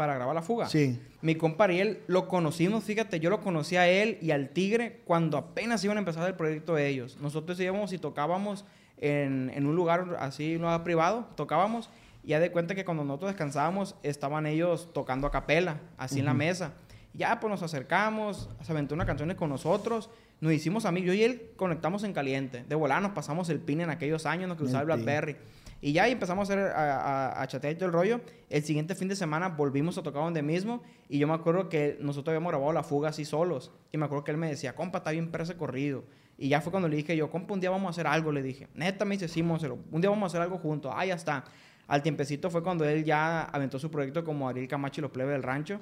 Para 0.00 0.14
grabar 0.14 0.34
la 0.34 0.40
fuga. 0.40 0.66
Sí. 0.66 0.98
Mi 1.20 1.34
compa 1.34 1.64
Ariel 1.64 2.00
lo 2.06 2.26
conocimos, 2.26 2.84
fíjate, 2.84 3.20
yo 3.20 3.28
lo 3.28 3.42
conocí 3.42 3.76
a 3.76 3.86
él 3.86 4.16
y 4.22 4.30
al 4.30 4.48
Tigre 4.48 5.02
cuando 5.04 5.36
apenas 5.36 5.84
iban 5.84 5.98
a 5.98 6.00
empezar 6.00 6.26
el 6.26 6.36
proyecto 6.36 6.74
de 6.74 6.88
ellos. 6.88 7.18
Nosotros 7.20 7.60
íbamos 7.60 7.92
y 7.92 7.98
tocábamos 7.98 8.64
en, 8.96 9.52
en 9.54 9.66
un 9.66 9.76
lugar 9.76 10.16
así, 10.18 10.56
un 10.56 10.62
lugar 10.62 10.84
privado, 10.84 11.26
tocábamos 11.36 11.90
y 12.24 12.28
ya 12.28 12.40
de 12.40 12.50
cuenta 12.50 12.74
que 12.74 12.86
cuando 12.86 13.04
nosotros 13.04 13.32
descansábamos 13.32 13.94
estaban 14.02 14.46
ellos 14.46 14.88
tocando 14.94 15.26
a 15.26 15.30
capela, 15.30 15.82
así 15.98 16.20
en 16.20 16.24
la 16.24 16.32
mesa. 16.32 16.72
Ya 17.12 17.38
pues 17.38 17.50
nos 17.50 17.62
acercamos, 17.62 18.48
se 18.62 18.72
aventó 18.72 18.94
unas 18.94 19.06
canciones 19.06 19.36
con 19.36 19.50
nosotros, 19.50 20.08
nos 20.40 20.54
hicimos 20.54 20.86
amigos, 20.86 21.08
yo 21.08 21.12
y 21.12 21.24
él 21.24 21.50
conectamos 21.56 22.04
en 22.04 22.14
caliente. 22.14 22.64
De 22.66 22.74
volada 22.74 23.02
nos 23.02 23.12
pasamos 23.12 23.50
el 23.50 23.60
pin 23.60 23.82
en 23.82 23.90
aquellos 23.90 24.24
años, 24.24 24.48
nos 24.48 24.56
que 24.56 24.64
usaba 24.64 24.94
el 24.94 25.04
pin. 25.04 25.36
Y 25.82 25.92
ya 25.92 26.08
y 26.08 26.12
empezamos 26.12 26.48
a, 26.50 26.52
hacer, 26.52 26.66
a, 26.72 26.96
a- 27.30 27.42
a 27.42 27.46
chatear 27.46 27.74
todo 27.74 27.86
el 27.86 27.92
rollo. 27.92 28.20
El 28.50 28.62
siguiente 28.62 28.94
fin 28.94 29.08
de 29.08 29.16
semana 29.16 29.48
volvimos 29.48 29.96
a 29.98 30.02
tocar 30.02 30.22
donde 30.22 30.42
mismo. 30.42 30.82
Y 31.08 31.18
yo 31.18 31.26
me 31.26 31.34
acuerdo 31.34 31.68
que 31.68 31.96
nosotros 32.00 32.32
habíamos 32.32 32.50
grabado 32.50 32.72
la 32.72 32.82
fuga 32.82 33.08
así 33.10 33.24
solos. 33.24 33.70
Y 33.92 33.96
me 33.98 34.04
acuerdo 34.04 34.24
que 34.24 34.30
él 34.30 34.36
me 34.36 34.48
decía, 34.48 34.74
compa, 34.74 34.98
está 34.98 35.10
bien 35.12 35.30
para 35.30 35.44
ese 35.44 35.56
corrido. 35.56 36.04
Y 36.36 36.48
ya 36.48 36.60
fue 36.60 36.70
cuando 36.70 36.88
le 36.88 36.96
dije 36.96 37.16
yo, 37.16 37.30
compa, 37.30 37.54
un 37.54 37.60
día 37.60 37.70
vamos 37.70 37.86
a 37.86 37.90
hacer 37.90 38.06
algo. 38.06 38.30
Le 38.32 38.42
dije, 38.42 38.68
neta, 38.74 39.04
me 39.04 39.14
dice, 39.16 39.28
sí, 39.28 39.42
hacerlo. 39.54 39.78
Un 39.90 40.00
día 40.00 40.10
vamos 40.10 40.24
a 40.24 40.26
hacer 40.28 40.42
algo 40.42 40.58
juntos. 40.58 40.92
Ah, 40.94 41.04
ya 41.06 41.14
está. 41.14 41.44
Al 41.86 42.02
tiempecito 42.02 42.50
fue 42.50 42.62
cuando 42.62 42.84
él 42.84 43.02
ya 43.04 43.42
aventó 43.44 43.78
su 43.78 43.90
proyecto 43.90 44.22
como 44.24 44.48
Ariel 44.48 44.68
Camacho 44.68 45.00
y 45.00 45.02
los 45.02 45.10
plebes 45.10 45.32
del 45.32 45.42
rancho. 45.42 45.80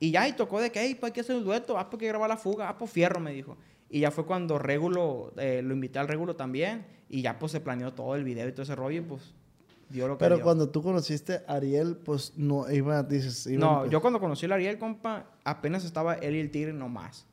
Y 0.00 0.10
ya, 0.10 0.26
y 0.26 0.32
tocó 0.32 0.60
de 0.60 0.72
que, 0.72 0.80
hey, 0.80 0.96
pues 0.98 1.10
hay 1.10 1.14
que 1.14 1.20
hacer 1.20 1.36
un 1.36 1.44
dueto, 1.44 1.78
ah, 1.78 1.88
pues 1.88 2.00
hay 2.00 2.06
que 2.06 2.08
grabar 2.08 2.28
la 2.28 2.36
fuga, 2.36 2.68
ah, 2.68 2.76
pues 2.76 2.90
fierro, 2.90 3.20
me 3.20 3.32
dijo. 3.32 3.56
Y 3.90 4.00
ya 4.00 4.10
fue 4.10 4.26
cuando 4.26 4.58
Régulo, 4.58 5.32
eh, 5.38 5.62
lo 5.62 5.74
invité 5.74 5.98
al 5.98 6.08
Régulo 6.08 6.36
también, 6.36 6.86
y 7.08 7.22
ya 7.22 7.38
pues 7.38 7.52
se 7.52 7.60
planeó 7.60 7.94
todo 7.94 8.14
el 8.16 8.24
video 8.24 8.48
y 8.48 8.52
todo 8.52 8.62
ese 8.62 8.74
rollo, 8.74 8.98
y 8.98 9.02
pues 9.02 9.34
dio 9.88 10.06
lo 10.08 10.18
que 10.18 10.24
Pero 10.24 10.36
dio. 10.36 10.44
cuando 10.44 10.68
tú 10.68 10.82
conociste 10.82 11.40
a 11.46 11.54
Ariel, 11.54 11.96
pues 11.96 12.34
no 12.36 12.70
iba, 12.70 13.02
dices, 13.02 13.46
iba 13.46 13.60
No, 13.60 13.86
yo 13.86 14.00
cuando 14.00 14.20
conocí 14.20 14.46
al 14.46 14.52
Ariel, 14.52 14.78
compa, 14.78 15.30
apenas 15.44 15.84
estaba 15.84 16.14
él 16.14 16.36
y 16.36 16.40
el 16.40 16.50
Tigre 16.50 16.72
nomás. 16.72 17.26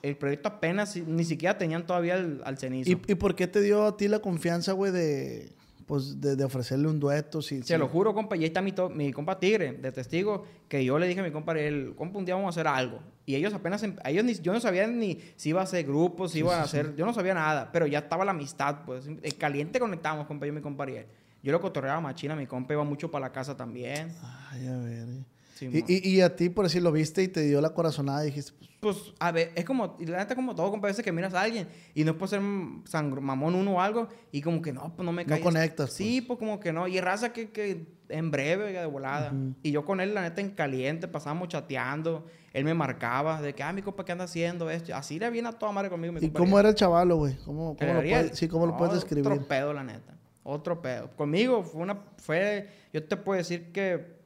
El 0.00 0.16
proyecto 0.16 0.48
apenas, 0.48 0.96
ni 0.96 1.24
siquiera 1.24 1.58
tenían 1.58 1.84
todavía 1.84 2.14
el, 2.14 2.40
al 2.44 2.56
cenizo. 2.56 2.90
¿Y, 2.90 2.92
¿Y 3.06 3.14
por 3.16 3.34
qué 3.34 3.48
te 3.48 3.60
dio 3.60 3.84
a 3.84 3.96
ti 3.96 4.08
la 4.08 4.20
confianza, 4.20 4.72
güey, 4.72 4.92
de, 4.92 5.52
pues, 5.88 6.20
de, 6.20 6.36
de 6.36 6.44
ofrecerle 6.44 6.86
un 6.86 7.00
dueto? 7.00 7.42
Si, 7.42 7.58
Se 7.62 7.64
si- 7.74 7.76
lo 7.78 7.88
juro, 7.88 8.14
compa, 8.14 8.36
y 8.36 8.40
ahí 8.40 8.44
está 8.46 8.62
mi, 8.62 8.70
to- 8.70 8.90
mi 8.90 9.10
compa 9.12 9.40
Tigre, 9.40 9.72
de 9.72 9.90
testigo, 9.90 10.44
que 10.68 10.84
yo 10.84 10.98
le 11.00 11.08
dije 11.08 11.18
a 11.18 11.22
mi 11.24 11.32
compa 11.32 11.50
Ariel, 11.52 11.94
compa, 11.96 12.18
un 12.18 12.24
día 12.24 12.36
vamos 12.36 12.48
a 12.48 12.60
hacer 12.60 12.68
algo. 12.68 13.00
Y 13.26 13.34
ellos 13.34 13.52
apenas, 13.54 13.82
em- 13.82 13.96
ellos 14.04 14.24
ni, 14.24 14.34
yo 14.34 14.52
no 14.52 14.60
sabía 14.60 14.86
ni 14.86 15.18
si 15.34 15.48
iba 15.48 15.60
a 15.60 15.64
hacer 15.64 15.84
grupos, 15.84 16.30
si 16.32 16.38
iba 16.40 16.56
a 16.58 16.62
hacer, 16.62 16.94
yo 16.94 17.04
no 17.06 17.12
sabía 17.12 17.34
nada, 17.34 17.70
pero 17.72 17.86
ya 17.88 17.98
estaba 18.00 18.24
la 18.24 18.30
amistad, 18.30 18.84
pues, 18.86 19.06
en 19.08 19.18
caliente 19.38 19.80
conectábamos, 19.80 20.26
compa, 20.26 20.46
yo 20.46 20.52
y 20.52 20.54
mi 20.56 20.60
compa 20.62 20.84
Ariel. 20.84 21.06
Yo 21.42 21.50
lo 21.52 21.60
cotorreaba 21.60 22.00
machina, 22.00 22.36
mi 22.36 22.46
compa 22.46 22.74
iba 22.74 22.84
mucho 22.84 23.10
para 23.10 23.26
la 23.26 23.32
casa 23.32 23.56
también. 23.56 24.12
Ay, 24.50 24.66
a 24.68 24.76
ver. 24.76 25.08
eh. 25.08 25.22
Sí, 25.58 25.68
y, 25.88 26.08
y, 26.08 26.16
y 26.16 26.20
a 26.20 26.36
ti, 26.36 26.48
por 26.50 26.64
decir, 26.64 26.82
lo 26.82 26.92
viste 26.92 27.22
y 27.22 27.28
te 27.28 27.40
dio 27.42 27.60
la 27.60 27.70
corazonada 27.70 28.22
y 28.22 28.26
dijiste, 28.26 28.52
pues, 28.58 28.68
Pues, 28.80 29.12
a 29.18 29.32
ver, 29.32 29.50
es 29.56 29.64
como, 29.64 29.96
y 29.98 30.06
la 30.06 30.18
neta 30.18 30.34
como 30.36 30.54
todo, 30.54 30.70
compa, 30.70 30.86
a 30.86 30.90
veces 30.90 31.04
que 31.04 31.10
miras 31.10 31.34
a 31.34 31.40
alguien 31.40 31.66
y 31.94 32.04
no 32.04 32.12
es 32.12 32.16
por 32.16 32.28
ser 32.28 32.40
sangro- 32.40 33.20
mamón 33.20 33.54
uno 33.56 33.72
o 33.74 33.80
algo, 33.80 34.06
y 34.30 34.40
como 34.40 34.62
que 34.62 34.72
no, 34.72 34.94
pues 34.94 35.04
no 35.04 35.10
me 35.12 35.24
No 35.24 35.30
caes. 35.30 35.42
conectas, 35.42 35.92
Sí, 35.92 36.20
pues 36.20 36.38
como 36.38 36.60
que 36.60 36.72
no. 36.72 36.86
Y 36.86 37.00
raza 37.00 37.32
que, 37.32 37.50
que 37.50 37.86
en 38.08 38.30
breve, 38.30 38.72
de 38.72 38.86
volada. 38.86 39.32
Y 39.62 39.72
yo 39.72 39.84
con 39.84 40.00
él, 40.00 40.14
la 40.14 40.22
neta, 40.22 40.40
en 40.40 40.50
caliente, 40.50 41.08
pasábamos 41.08 41.48
chateando. 41.48 42.24
Él 42.52 42.64
me 42.64 42.72
marcaba 42.72 43.42
de 43.42 43.54
que, 43.54 43.62
ah, 43.62 43.72
mi 43.72 43.82
compa, 43.82 44.04
¿qué 44.04 44.12
anda 44.12 44.24
haciendo 44.24 44.70
esto? 44.70 44.94
Así 44.94 45.18
le 45.18 45.28
viene 45.30 45.48
a 45.48 45.52
toda 45.52 45.72
madre 45.72 45.90
conmigo, 45.90 46.12
mi 46.14 46.24
¿y 46.24 46.30
cómo 46.30 46.58
era 46.58 46.68
el 46.70 46.74
chavalo, 46.74 47.16
güey? 47.16 47.36
¿Cómo, 47.44 47.76
cómo 47.76 47.90
¿El 47.90 47.96
lo 47.96 48.02
puedes, 48.02 48.38
sí, 48.38 48.48
¿cómo 48.48 48.64
lo 48.66 48.72
No, 48.72 48.78
puedes 48.78 48.94
describir? 48.94 49.30
Otro 49.30 49.46
pedo, 49.46 49.72
la 49.74 49.82
neta. 49.84 50.14
Otro 50.44 50.80
pedo. 50.80 51.10
Conmigo 51.16 51.62
fue 51.64 51.82
una... 51.82 51.98
Fue... 52.18 52.68
Yo 52.92 53.02
te 53.04 53.16
puedo 53.16 53.36
decir 53.36 53.70
que... 53.72 54.17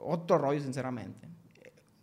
Otro 0.00 0.38
rollo, 0.38 0.60
sinceramente. 0.60 1.28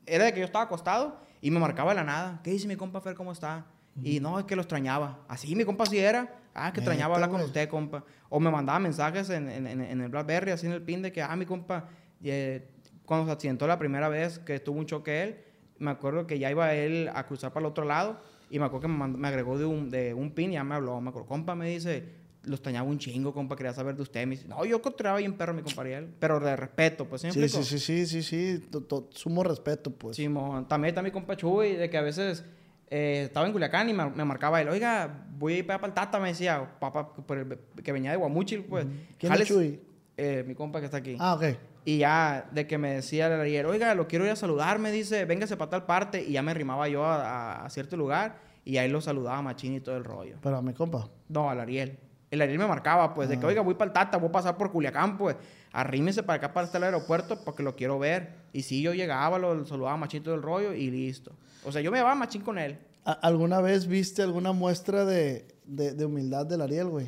Era 0.06 0.26
de 0.26 0.34
que 0.34 0.40
yo 0.40 0.46
estaba 0.46 0.66
acostado 0.66 1.20
y 1.42 1.52
me 1.52 1.60
marcaba 1.60 1.92
de 1.92 1.96
la 1.96 2.04
nada. 2.04 2.40
¿Qué 2.44 2.52
dice 2.52 2.68
mi 2.68 2.76
compa 2.76 3.02
Fer? 3.02 3.16
¿Cómo 3.16 3.32
está? 3.32 3.66
Y 4.04 4.20
no, 4.20 4.38
es 4.38 4.46
que 4.46 4.56
lo 4.56 4.62
extrañaba. 4.62 5.20
Así 5.28 5.56
mi 5.56 5.66
compa 5.66 5.86
sí 5.88 5.98
era. 5.98 6.34
Ah, 6.54 6.72
que 6.72 6.80
extrañaba 6.82 7.16
hablar 7.16 7.30
con 7.30 7.42
usted, 7.42 7.68
compa. 7.70 8.04
O 8.30 8.40
me 8.40 8.50
mandaba 8.52 8.80
mensajes 8.80 9.30
en, 9.30 9.50
en- 9.50 9.68
en- 9.68 9.82
en 9.82 10.02
el 10.02 10.10
Blackberry, 10.10 10.52
así 10.52 10.66
en 10.68 10.74
el 10.74 10.82
pin, 10.82 11.02
de 11.02 11.12
que, 11.12 11.22
ah, 11.22 11.36
mi 11.36 11.46
compa, 11.46 11.86
eh, 12.24 12.68
cuando 13.06 13.26
se 13.26 13.32
accidentó 13.32 13.66
la 13.68 13.78
primera 13.80 14.08
vez 14.10 14.40
que 14.40 14.60
tuvo 14.60 14.80
un 14.80 14.86
choque 14.86 15.24
él, 15.24 15.38
me 15.80 15.92
acuerdo 15.92 16.26
que 16.28 16.40
ya 16.40 16.50
iba 16.52 16.74
él 16.74 17.10
a 17.14 17.26
cruzar 17.26 17.54
para 17.54 17.66
el 17.66 17.72
otro 17.72 17.86
lado 17.86 18.20
y 18.50 18.58
me 18.60 18.66
acuerdo 18.66 18.82
que 18.82 18.88
me, 18.94 18.98
mandó- 18.98 19.18
me 19.20 19.28
agregó 19.28 19.58
de 19.58 19.66
un, 19.66 19.90
de 19.90 20.14
un 20.14 20.32
pin 20.32 20.52
y 20.52 20.54
ya 20.56 20.64
me 20.64 20.76
habló. 20.76 21.00
Me 21.02 21.10
acuerdo, 21.10 21.28
compa, 21.28 21.54
me 21.56 21.68
dice, 21.70 22.08
lo 22.48 22.56
extrañaba 22.56 22.88
un 22.88 22.98
chingo, 22.98 23.34
compa, 23.34 23.56
quería 23.56 23.74
saber 23.74 23.96
de 23.96 24.02
usted. 24.02 24.26
Me 24.26 24.36
dice, 24.36 24.48
no, 24.48 24.64
yo 24.66 24.78
encontraba 24.78 25.18
bien 25.20 25.34
perro, 25.34 25.54
mi 25.54 25.62
compa 25.62 25.82
Ariel, 25.82 26.08
pero 26.20 26.40
de 26.40 26.56
respeto, 26.56 27.06
pues, 27.06 27.22
¿sí 27.22 27.32
Sí, 27.32 27.48
sí, 27.50 27.64
sí, 27.64 27.80
sí, 27.80 28.06
sí, 28.08 28.24
sí, 28.24 28.70
sumo 29.12 29.44
respeto, 29.44 29.92
pues. 29.92 30.16
Simón, 30.16 30.68
también 30.68 30.90
está 30.90 31.02
mi 31.02 31.12
compa 31.12 31.36
Chuy, 31.36 31.74
de 31.76 31.90
que 31.90 31.98
a 31.98 32.02
veces 32.02 32.44
eh, 32.90 33.24
estaba 33.26 33.46
en 33.46 33.52
Culiacán 33.52 33.90
y 33.90 33.94
me, 33.94 34.10
me 34.10 34.24
marcaba 34.26 34.62
él, 34.62 34.70
oiga, 34.70 35.26
voy 35.38 35.54
a 35.54 35.58
ir 35.58 35.68
para 35.68 35.86
el 35.88 35.94
Tata, 35.94 36.20
me 36.20 36.30
decía, 36.30 36.80
papá, 36.80 37.14
por 37.14 37.38
el- 37.38 37.60
que 37.84 37.92
venía 37.92 38.12
de 38.12 38.18
Guamuchil, 38.18 38.64
pues. 38.64 38.86
¿Quién 39.18 39.32
es 39.34 39.40
jales- 39.40 39.48
Chuy? 39.48 39.80
Eh, 40.16 40.44
mi 40.48 40.56
compa 40.56 40.80
que 40.80 40.86
está 40.86 40.98
aquí. 40.98 41.16
Ah, 41.20 41.36
ok. 41.36 41.44
Y 41.86 42.00
ya, 42.00 42.50
de 42.52 42.66
que 42.68 42.78
me 42.78 42.92
decía 42.96 43.28
el 43.28 43.40
Ariel, 43.40 43.66
oiga, 43.68 43.94
lo 43.96 44.08
quiero 44.08 44.26
ir 44.26 44.32
a 44.32 44.36
saludar, 44.36 44.80
me 44.80 44.92
dice, 44.92 45.24
véngase 45.26 45.56
para 45.58 45.70
tal 45.70 45.86
parte. 45.86 46.22
Y 46.24 46.32
ya 46.34 46.42
me 46.42 46.54
rimaba 46.54 46.88
yo 46.90 47.06
a, 47.06 47.64
a 47.64 47.70
cierto 47.70 47.96
lugar 47.96 48.40
y 48.66 48.76
ahí 48.78 48.90
lo 48.90 49.00
saludaba 49.00 49.42
Machín 49.42 49.74
y 49.76 49.80
todo 49.80 49.96
el 49.96 50.04
rollo. 50.04 50.36
Pero 50.42 50.58
a 50.58 50.62
mi 50.62 50.74
compa. 50.74 51.08
No, 51.30 51.50
al 51.50 51.60
Ariel. 51.62 51.98
El 52.30 52.42
Ariel 52.42 52.60
me 52.60 52.68
marcaba, 52.68 53.14
pues, 53.14 53.30
de 53.30 53.40
que, 53.40 53.46
Ah. 53.46 53.50
oiga, 53.50 53.62
voy 53.62 53.76
para 53.76 53.90
el 53.90 53.94
Tata, 53.94 54.18
voy 54.18 54.30
a 54.30 54.32
pasar 54.32 54.58
por 54.58 54.72
Culiacán, 54.72 55.18
pues, 55.18 55.36
arrímese 55.72 56.24
para 56.24 56.38
acá, 56.38 56.54
para 56.54 56.66
este 56.66 56.78
aeropuerto, 56.78 57.44
porque 57.44 57.64
lo 57.64 57.76
quiero 57.76 57.98
ver. 58.00 58.34
Y 58.54 58.64
sí, 58.64 58.82
yo 58.82 58.94
llegaba, 58.94 59.40
lo 59.40 59.66
saludaba 59.66 59.94
a 59.94 59.98
Machín 59.98 60.24
todo 60.24 60.36
el 60.36 60.42
rollo 60.42 60.74
y 60.74 60.90
listo. 60.92 61.32
O 61.64 61.72
sea, 61.72 61.82
yo 61.82 61.92
me 61.92 61.98
llevaba 61.98 62.16
Machín 62.16 62.42
con 62.42 62.58
él. 62.60 62.78
¿A- 63.06 63.12
¿Alguna 63.14 63.62
vez 63.62 63.88
viste 63.88 64.22
alguna 64.22 64.52
muestra 64.52 65.06
de, 65.06 65.48
de, 65.66 65.94
de 65.94 66.06
humildad 66.06 66.46
del 66.46 66.62
Ariel, 66.62 66.88
güey? 66.90 67.08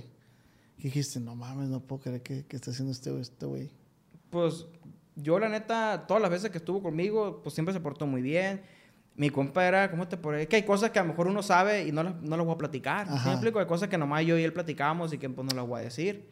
Que 0.77 0.83
dijiste, 0.83 1.19
no 1.19 1.35
mames, 1.35 1.67
no 1.67 1.81
puedo 1.81 2.01
creer 2.03 2.21
que, 2.21 2.45
que 2.45 2.55
está 2.55 2.71
haciendo 2.71 2.91
este 2.93 3.19
este 3.19 3.45
güey. 3.45 3.69
Pues, 4.29 4.65
yo, 5.17 5.38
la 5.39 5.49
neta, 5.49 6.05
todas 6.07 6.21
las 6.21 6.31
veces 6.31 6.49
que 6.51 6.59
estuvo 6.59 6.81
conmigo, 6.81 7.41
pues 7.43 7.53
siempre 7.53 7.73
se 7.73 7.81
portó 7.81 8.07
muy 8.07 8.21
bien. 8.21 8.61
Mi 9.19 9.29
compa 9.29 9.67
era, 9.67 9.91
¿cómo 9.91 10.07
te 10.07 10.15
por 10.15 10.33
Es 10.35 10.47
que 10.47 10.55
hay 10.55 10.63
cosas 10.63 10.91
que 10.91 10.99
a 10.99 11.01
lo 11.01 11.09
mejor 11.09 11.27
uno 11.27 11.43
sabe 11.43 11.85
y 11.85 11.91
no 11.91 12.03
las, 12.03 12.21
no 12.21 12.38
las 12.38 12.45
voy 12.45 12.55
a 12.55 12.57
platicar. 12.57 13.05
¿Sí 13.05 13.13
Ajá. 13.13 13.27
me 13.27 13.33
explico? 13.33 13.59
Hay 13.59 13.65
cosas 13.65 13.89
que 13.89 13.97
nomás 13.97 14.25
yo 14.25 14.38
y 14.38 14.43
él 14.43 14.53
platicábamos 14.53 15.11
y 15.11 15.17
que 15.17 15.29
pues 15.29 15.45
no 15.45 15.53
las 15.53 15.67
voy 15.67 15.81
a 15.81 15.83
decir. 15.83 16.25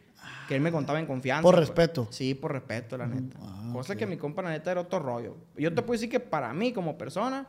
Que 0.48 0.54
él 0.54 0.62
me 0.62 0.72
contaba 0.72 0.98
en 0.98 1.04
confianza. 1.04 1.42
Por 1.42 1.54
pues. 1.54 1.68
respeto. 1.68 2.08
Sí, 2.10 2.32
por 2.34 2.50
respeto, 2.50 2.96
la 2.96 3.06
neta. 3.06 3.36
ah, 3.42 3.68
Cosa 3.74 3.94
que 3.94 4.06
mi 4.06 4.16
compa, 4.16 4.40
la 4.40 4.48
neta, 4.48 4.72
era 4.72 4.80
otro 4.80 5.00
rollo. 5.00 5.36
Yo 5.58 5.68
te 5.74 5.82
puedo 5.82 5.92
decir 5.92 6.08
que 6.08 6.18
para 6.18 6.50
mí, 6.54 6.72
como 6.72 6.96
persona, 6.96 7.46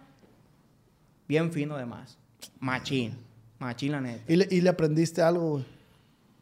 bien 1.26 1.54
fino 1.54 1.78
de 1.78 1.86
más. 1.86 2.18
Machín. 2.60 3.18
Machín, 3.60 3.94
la 3.94 4.02
neta. 4.02 4.24
¿Y 4.28 4.36
le, 4.36 4.48
y 4.52 4.60
le 4.60 4.70
aprendiste 4.70 5.22
algo, 5.22 5.52
güey? 5.52 5.66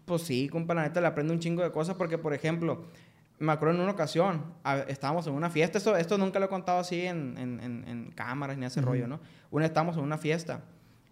Pues 0.05 0.23
sí, 0.23 0.49
compa, 0.49 0.73
la 0.73 0.81
neta 0.81 1.01
le 1.01 1.05
aprende 1.07 1.33
un 1.33 1.39
chingo 1.39 1.61
de 1.61 1.71
cosas 1.71 1.95
porque, 1.97 2.17
por 2.17 2.33
ejemplo, 2.33 2.85
me 3.39 3.51
acuerdo 3.51 3.75
en 3.75 3.81
una 3.81 3.91
ocasión, 3.91 4.43
a- 4.63 4.77
estábamos 4.79 5.27
en 5.27 5.33
una 5.33 5.49
fiesta, 5.49 5.77
esto, 5.77 5.95
esto 5.95 6.17
nunca 6.17 6.39
lo 6.39 6.45
he 6.45 6.49
contado 6.49 6.79
así 6.79 7.05
en, 7.05 7.37
en, 7.37 7.59
en- 7.59 7.83
en 7.87 8.11
cámaras 8.11 8.57
ni 8.57 8.65
ese 8.65 8.81
rollo, 8.81 9.07
¿no? 9.07 9.19
Una 9.51 9.65
estábamos 9.65 9.97
en 9.97 10.03
una 10.03 10.17
fiesta 10.17 10.61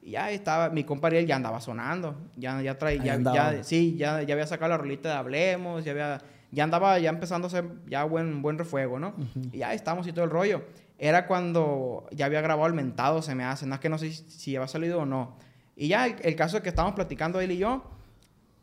y 0.01 0.12
ya 0.12 0.32
estaba, 0.32 0.70
mi 0.70 0.84
compa 0.84 1.08
Ariel 1.08 1.25
ya 1.27 1.36
andaba 1.36 1.60
sonando, 1.62 2.15
ya, 2.36 2.62
ya 2.62 2.77
traía, 2.77 3.01
ya, 3.05 3.13
ya- 3.58 3.63
sí, 3.63 3.96
ya, 3.98 4.22
ya 4.24 4.34
había 4.34 4.48
sacado 4.48 4.70
la 4.70 4.77
rolita 4.77 5.10
de 5.10 5.15
Hablemos, 5.15 5.84
ya 5.86 5.91
había, 5.91 6.22
ya 6.51 6.63
andaba 6.63 6.98
ya 7.00 7.10
empezando 7.10 7.46
a 7.46 7.50
hacer 7.50 7.65
ya 7.88 8.03
buen, 8.05 8.41
buen 8.41 8.58
refuego, 8.58 9.00
¿no? 9.00 9.13
Y 9.51 9.60
ya 9.60 9.74
estábamos 9.74 10.08
y 10.08 10.12
todo 10.13 10.25
el 10.25 10.32
rollo. 10.32 10.63
Era 10.98 11.27
cuando 11.27 12.08
ya 12.12 12.25
había 12.25 12.39
grabado 12.41 12.67
el 12.67 12.74
mentado, 12.74 13.22
se 13.22 13.36
me 13.36 13.44
hace, 13.44 13.65
no 13.65 13.75
es 13.75 13.82
que 13.82 13.89
no 13.89 13.98
sé 13.98 14.12
si, 14.12 14.24
si 14.32 14.55
había 14.55 14.67
salido 14.67 15.01
o 15.01 15.05
no. 15.05 15.36
Y 15.75 15.89
ya 15.89 16.05
el, 16.08 16.15
el 16.22 16.36
caso 16.38 16.55
es 16.58 16.63
que 16.63 16.70
estábamos 16.70 16.96
platicando 16.96 17.41
él 17.41 17.51
y 17.51 17.58
yo, 17.58 17.84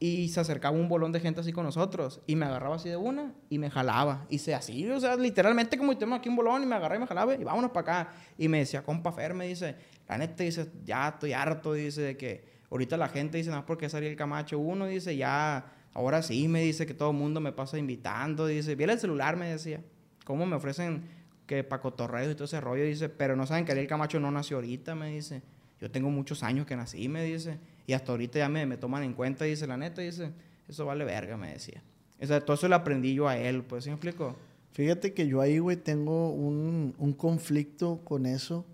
y 0.04 0.28
se 0.30 0.40
acercaba 0.40 0.76
un 0.76 0.88
bolón 0.88 1.12
de 1.12 1.20
gente 1.20 1.42
así 1.42 1.52
con 1.52 1.64
nosotros. 1.64 2.20
Y 2.26 2.34
me 2.34 2.44
agarraba 2.44 2.74
así 2.74 2.88
de 2.88 2.96
una 2.96 3.32
y 3.48 3.58
me 3.58 3.70
jalaba. 3.70 4.26
Y 4.28 4.38
se 4.38 4.52
así, 4.52 4.90
o 4.90 4.98
sea, 4.98 5.14
literalmente 5.14 5.78
como 5.78 5.96
tenemos 5.96 6.18
aquí 6.18 6.28
un 6.28 6.34
bolón 6.34 6.64
y 6.64 6.66
me 6.66 6.74
agarraba 6.74 6.96
y 6.96 6.98
me 6.98 7.06
jalaba 7.06 7.34
y 7.36 7.44
vámonos 7.44 7.70
para 7.70 8.00
acá. 8.02 8.12
Y 8.36 8.48
me 8.48 8.58
decía, 8.58 8.82
compa 8.82 9.12
Fer, 9.12 9.32
me 9.32 9.46
dice, 9.46 9.76
la 10.08 10.18
neta, 10.18 10.42
dice, 10.42 10.68
ya 10.84 11.10
estoy 11.10 11.34
harto, 11.34 11.72
dice, 11.72 12.00
de 12.00 12.16
que 12.16 12.44
ahorita 12.68 12.96
la 12.96 13.08
gente 13.10 13.38
dice, 13.38 13.50
no, 13.52 13.64
porque 13.64 13.86
es 13.86 13.94
Ariel 13.94 14.16
Camacho 14.16 14.58
uno, 14.58 14.86
dice, 14.86 15.16
ya, 15.16 15.66
ahora 15.94 16.20
sí, 16.22 16.48
me 16.48 16.62
dice 16.62 16.84
que 16.84 16.94
todo 16.94 17.12
el 17.12 17.16
mundo 17.16 17.40
me 17.40 17.52
pasa 17.52 17.78
invitando, 17.78 18.48
dice, 18.48 18.74
viene 18.74 18.94
el 18.94 18.98
celular, 18.98 19.36
me 19.36 19.50
decía, 19.50 19.84
¿cómo 20.24 20.46
me 20.46 20.56
ofrecen 20.56 21.04
que 21.46 21.62
para 21.62 21.80
cotorreo 21.80 22.28
y 22.28 22.34
todo 22.34 22.46
ese 22.46 22.60
rollo? 22.60 22.82
Dice, 22.82 23.08
pero 23.08 23.36
no 23.36 23.46
saben 23.46 23.64
que 23.64 23.70
Ariel 23.70 23.86
Camacho 23.86 24.18
no 24.18 24.32
nació 24.32 24.56
ahorita, 24.56 24.96
me 24.96 25.10
dice. 25.10 25.42
Yo 25.80 25.92
tengo 25.92 26.10
muchos 26.10 26.42
años 26.42 26.66
que 26.66 26.74
nací, 26.74 27.08
me 27.08 27.22
dice. 27.22 27.58
Y 27.86 27.92
hasta 27.94 28.12
ahorita 28.12 28.38
ya 28.38 28.48
me, 28.48 28.64
me 28.66 28.76
toman 28.76 29.02
en 29.02 29.12
cuenta, 29.14 29.44
dice, 29.44 29.66
la 29.66 29.76
neta, 29.76 30.02
dice, 30.02 30.30
eso 30.68 30.86
vale 30.86 31.04
verga, 31.04 31.36
me 31.36 31.52
decía. 31.52 31.82
O 32.20 32.26
sea, 32.26 32.40
todo 32.40 32.54
eso 32.54 32.68
lo 32.68 32.76
aprendí 32.76 33.14
yo 33.14 33.28
a 33.28 33.36
él, 33.36 33.62
pues, 33.64 33.84
¿sí 33.84 33.90
me 33.90 33.94
explico? 33.94 34.36
Fíjate 34.72 35.12
que 35.12 35.26
yo 35.26 35.40
ahí, 35.40 35.58
güey, 35.58 35.76
tengo 35.76 36.30
un, 36.30 36.94
un 36.98 37.12
conflicto 37.12 38.00
con 38.04 38.24
eso. 38.26 38.64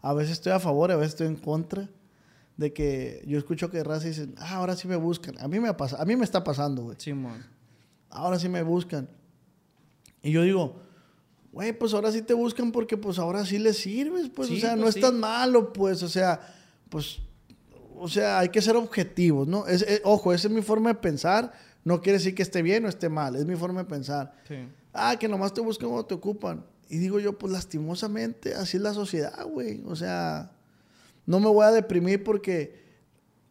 A 0.00 0.14
veces 0.14 0.32
estoy 0.34 0.52
a 0.52 0.60
favor, 0.60 0.90
a 0.92 0.96
veces 0.96 1.14
estoy 1.14 1.26
en 1.26 1.36
contra. 1.36 1.88
De 2.56 2.72
que 2.72 3.22
yo 3.26 3.36
escucho 3.36 3.70
que 3.70 3.84
raza 3.84 4.08
dicen, 4.08 4.34
ah, 4.38 4.54
ahora 4.56 4.76
sí 4.76 4.88
me 4.88 4.96
buscan. 4.96 5.34
A 5.40 5.48
mí 5.48 5.60
me, 5.60 5.74
pasa, 5.74 6.00
a 6.00 6.06
mí 6.06 6.16
me 6.16 6.24
está 6.24 6.42
pasando, 6.42 6.84
güey. 6.84 6.96
Simón. 6.98 7.44
Ahora 8.08 8.38
sí 8.38 8.48
me 8.48 8.62
buscan. 8.62 9.08
Y 10.22 10.30
yo 10.30 10.40
digo, 10.42 10.80
güey, 11.52 11.72
pues 11.78 11.92
ahora 11.92 12.10
sí 12.12 12.22
te 12.22 12.32
buscan 12.32 12.72
porque 12.72 12.96
pues 12.96 13.18
ahora 13.18 13.44
sí 13.44 13.58
les 13.58 13.76
sirves, 13.76 14.30
pues, 14.34 14.48
Sí, 14.48 14.56
o 14.56 14.60
sea, 14.60 14.70
pues, 14.70 14.80
no 14.80 14.88
es 14.88 14.94
sí. 14.94 15.00
tan 15.02 15.20
malo, 15.20 15.70
pues, 15.72 16.02
o 16.02 16.08
sea, 16.08 16.40
pues, 16.88 17.18
o 17.98 18.08
sea, 18.08 18.38
hay 18.40 18.48
que 18.50 18.60
ser 18.62 18.76
objetivos, 18.76 19.46
¿no? 19.48 19.66
Es, 19.66 19.82
es- 19.82 20.00
ojo, 20.04 20.32
esa 20.32 20.48
es 20.48 20.54
mi 20.54 20.62
forma 20.62 20.90
de 20.90 20.94
pensar, 20.96 21.52
no 21.84 22.00
quiere 22.00 22.18
decir 22.18 22.34
que 22.34 22.42
esté 22.42 22.62
bien 22.62 22.84
o 22.84 22.88
esté 22.88 23.08
mal, 23.08 23.36
es 23.36 23.44
mi 23.46 23.56
forma 23.56 23.82
de 23.84 23.88
pensar. 23.88 24.32
Sí. 24.48 24.56
Ah, 24.92 25.16
que 25.18 25.28
nomás 25.28 25.52
te 25.54 25.60
buscan 25.60 25.88
cuando 25.88 26.06
te 26.06 26.14
ocupan. 26.14 26.64
Y 26.88 26.98
digo 26.98 27.18
yo, 27.20 27.36
pues 27.38 27.52
lastimosamente, 27.52 28.54
así 28.54 28.76
es 28.76 28.82
la 28.82 28.94
sociedad, 28.94 29.44
güey. 29.46 29.82
O 29.86 29.96
sea, 29.96 30.52
no 31.26 31.40
me 31.40 31.48
voy 31.48 31.64
a 31.64 31.70
deprimir 31.72 32.22
porque 32.24 32.84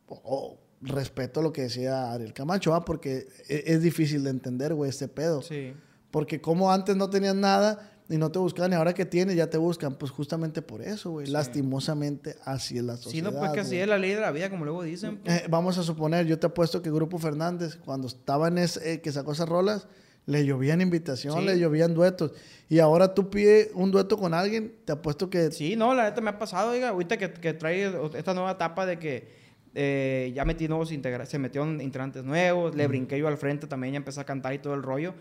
oh, 0.08 0.58
respeto 0.82 1.42
lo 1.42 1.52
que 1.52 1.64
decía 1.64 2.12
Ariel 2.14 2.34
Camacho, 2.34 2.74
ah, 2.74 2.86
porque 2.86 3.28
e- 3.48 3.64
es, 3.68 3.82
difícil 3.82 4.24
de 4.24 4.30
entender, 4.30 4.74
güey, 4.74 4.90
este 4.90 5.08
pedo. 5.08 5.42
Sí. 5.42 5.74
Porque 6.12 6.40
como 6.42 6.72
antes 6.72 6.96
no 6.96 7.10
tenías 7.10 7.36
nada 7.36 7.92
y 8.10 8.18
no 8.18 8.32
te 8.32 8.38
buscaban 8.40 8.72
y 8.72 8.76
ahora 8.76 8.94
que 8.94 9.06
tienes 9.06 9.36
ya 9.36 9.50
te 9.50 9.58
buscan, 9.58 9.96
pues 9.96 10.12
justamente 10.12 10.62
por 10.62 10.82
eso, 10.82 11.12
güey. 11.12 11.26
Sí. 11.26 11.32
Lastimosamente 11.32 12.36
así 12.46 12.78
es 12.78 12.84
la 12.84 12.98
Sí, 12.98 13.04
sociedad. 13.04 13.32
no, 13.32 13.40
pues 13.40 13.52
que 13.52 13.60
así 13.62 13.78
es 13.78 13.88
la 13.88 13.98
ley 13.98 14.12
de 14.12 14.22
la 14.22 14.32
vida, 14.32 14.50
como 14.50 14.64
luego 14.66 14.84
dicen. 14.84 15.18
pues. 15.18 15.42
Eh, 15.42 15.46
vamos 15.50 15.78
a 15.78 15.84
suponer, 15.84 16.26
yo 16.28 16.38
te 16.38 16.48
apuesto 16.48 16.82
que 16.82 16.92
Grupo 16.92 17.18
Fernández, 17.18 17.78
cuando 17.84 18.08
estaba 18.08 18.48
en 18.50 18.60
ese, 18.60 18.94
eh, 18.94 19.02
que 19.02 19.12
sacó 19.12 19.32
esas 19.32 19.50
rolas, 19.50 19.88
le 20.28 20.46
llovían 20.46 20.82
invitación, 20.82 21.40
Sí. 21.40 21.46
le 21.46 21.60
llovían 21.60 21.94
duetos. 21.94 22.32
Y 22.70 22.80
ahora 22.80 23.14
tú 23.14 23.30
pides 23.30 23.70
un 23.76 23.92
dueto 23.92 24.18
con 24.18 24.34
alguien, 24.34 24.74
te 24.86 24.92
apuesto 24.92 25.30
que... 25.30 25.52
Sí, 25.52 25.76
no, 25.76 25.94
la 25.94 26.04
neta 26.04 26.22
me 26.22 26.30
ha 26.32 26.40
pasado, 26.40 26.72
oiga, 26.72 26.90
ahorita 26.90 27.18
que, 27.18 27.32
que 27.32 27.54
trae 27.54 27.92
esta 28.18 28.34
nueva 28.34 28.52
etapa 28.52 28.86
de 28.88 28.98
que 29.00 29.28
eh, 29.76 30.32
ya 30.36 30.46
metí 30.46 30.68
nuevos 30.68 30.92
integrantes, 30.92 31.30
se 31.30 31.38
metieron 31.38 31.80
integrantes 31.82 32.24
nuevos, 32.24 32.74
le 32.76 32.88
brinqué 32.88 33.20
yo 33.20 33.28
al 33.28 33.38
frente 33.38 33.68
también, 33.68 33.94
ya 33.94 33.98
empecé 33.98 34.20
a 34.22 34.24
cantar 34.24 34.54
y 34.54 34.60
todo 34.60 34.74
el 34.74 34.82
rollo. 34.84 35.14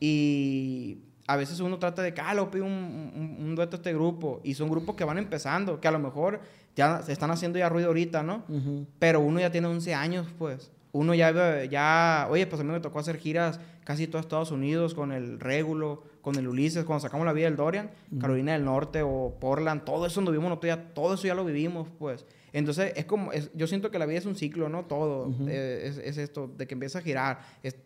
Y 0.00 0.98
a 1.28 1.36
veces 1.36 1.60
uno 1.60 1.78
trata 1.78 2.02
de 2.02 2.12
que, 2.12 2.20
ah, 2.20 2.34
lo 2.34 2.50
pido 2.50 2.64
un, 2.64 2.72
un- 2.72 3.36
un 3.46 3.54
dueto 3.54 3.76
a 3.76 3.78
este 3.78 3.92
grupo. 3.94 4.40
Y 4.42 4.54
son 4.54 4.68
grupos 4.70 4.96
que 4.96 5.04
van 5.04 5.18
empezando, 5.18 5.80
que 5.80 5.86
a 5.86 5.90
lo 5.92 5.98
mejor 6.00 6.40
ya 6.74 7.02
se 7.02 7.12
están 7.12 7.30
haciendo 7.30 7.58
ya 7.58 7.68
ruido 7.68 7.88
ahorita, 7.88 8.22
¿no? 8.22 8.44
Ujú. 8.48 8.86
Pero 8.98 9.20
uno 9.20 9.38
ya 9.38 9.50
tiene 9.52 9.66
11 9.68 9.94
años, 9.94 10.26
pues. 10.38 10.70
Uno 10.92 11.14
ya, 11.14 11.64
ya, 11.64 12.26
oye, 12.30 12.46
pues 12.46 12.60
a 12.60 12.64
mí 12.64 12.72
me 12.72 12.80
tocó 12.80 12.98
hacer 12.98 13.18
giras 13.18 13.60
casi 13.84 14.06
todo 14.06 14.20
Estados 14.20 14.50
Unidos 14.50 14.94
con 14.94 15.12
el 15.12 15.38
Régulo, 15.38 16.02
con 16.22 16.36
el 16.36 16.48
Ulises, 16.48 16.84
cuando 16.84 17.00
sacamos 17.02 17.24
la 17.26 17.32
vida 17.34 17.44
del 17.46 17.56
Dorian, 17.56 17.90
Carolina 18.20 18.52
del 18.52 18.64
Norte 18.64 19.02
o 19.02 19.36
Portland, 19.38 19.84
todo 19.84 20.06
eso 20.06 20.16
donde 20.16 20.30
vivimos 20.32 20.48
nosotros 20.50 20.68
ya, 20.76 20.94
todo 20.94 21.14
eso 21.14 21.26
ya 21.26 21.34
lo 21.34 21.44
vivimos, 21.44 21.88
pues. 21.98 22.24
Entonces, 22.54 22.92
es 22.96 23.04
como, 23.04 23.32
es- 23.32 23.50
yo 23.54 23.66
siento 23.66 23.90
que 23.90 23.98
la 23.98 24.06
vida 24.06 24.18
es 24.18 24.26
un 24.26 24.34
ciclo, 24.34 24.68
¿no? 24.70 24.86
Todo 24.86 25.30
eh, 25.46 25.82
es, 25.84 25.98
es 25.98 26.16
esto, 26.16 26.50
de 26.56 26.66
que 26.66 26.72
empieza 26.74 26.98
a 27.00 27.02
girar. 27.02 27.40
Es- 27.62 27.76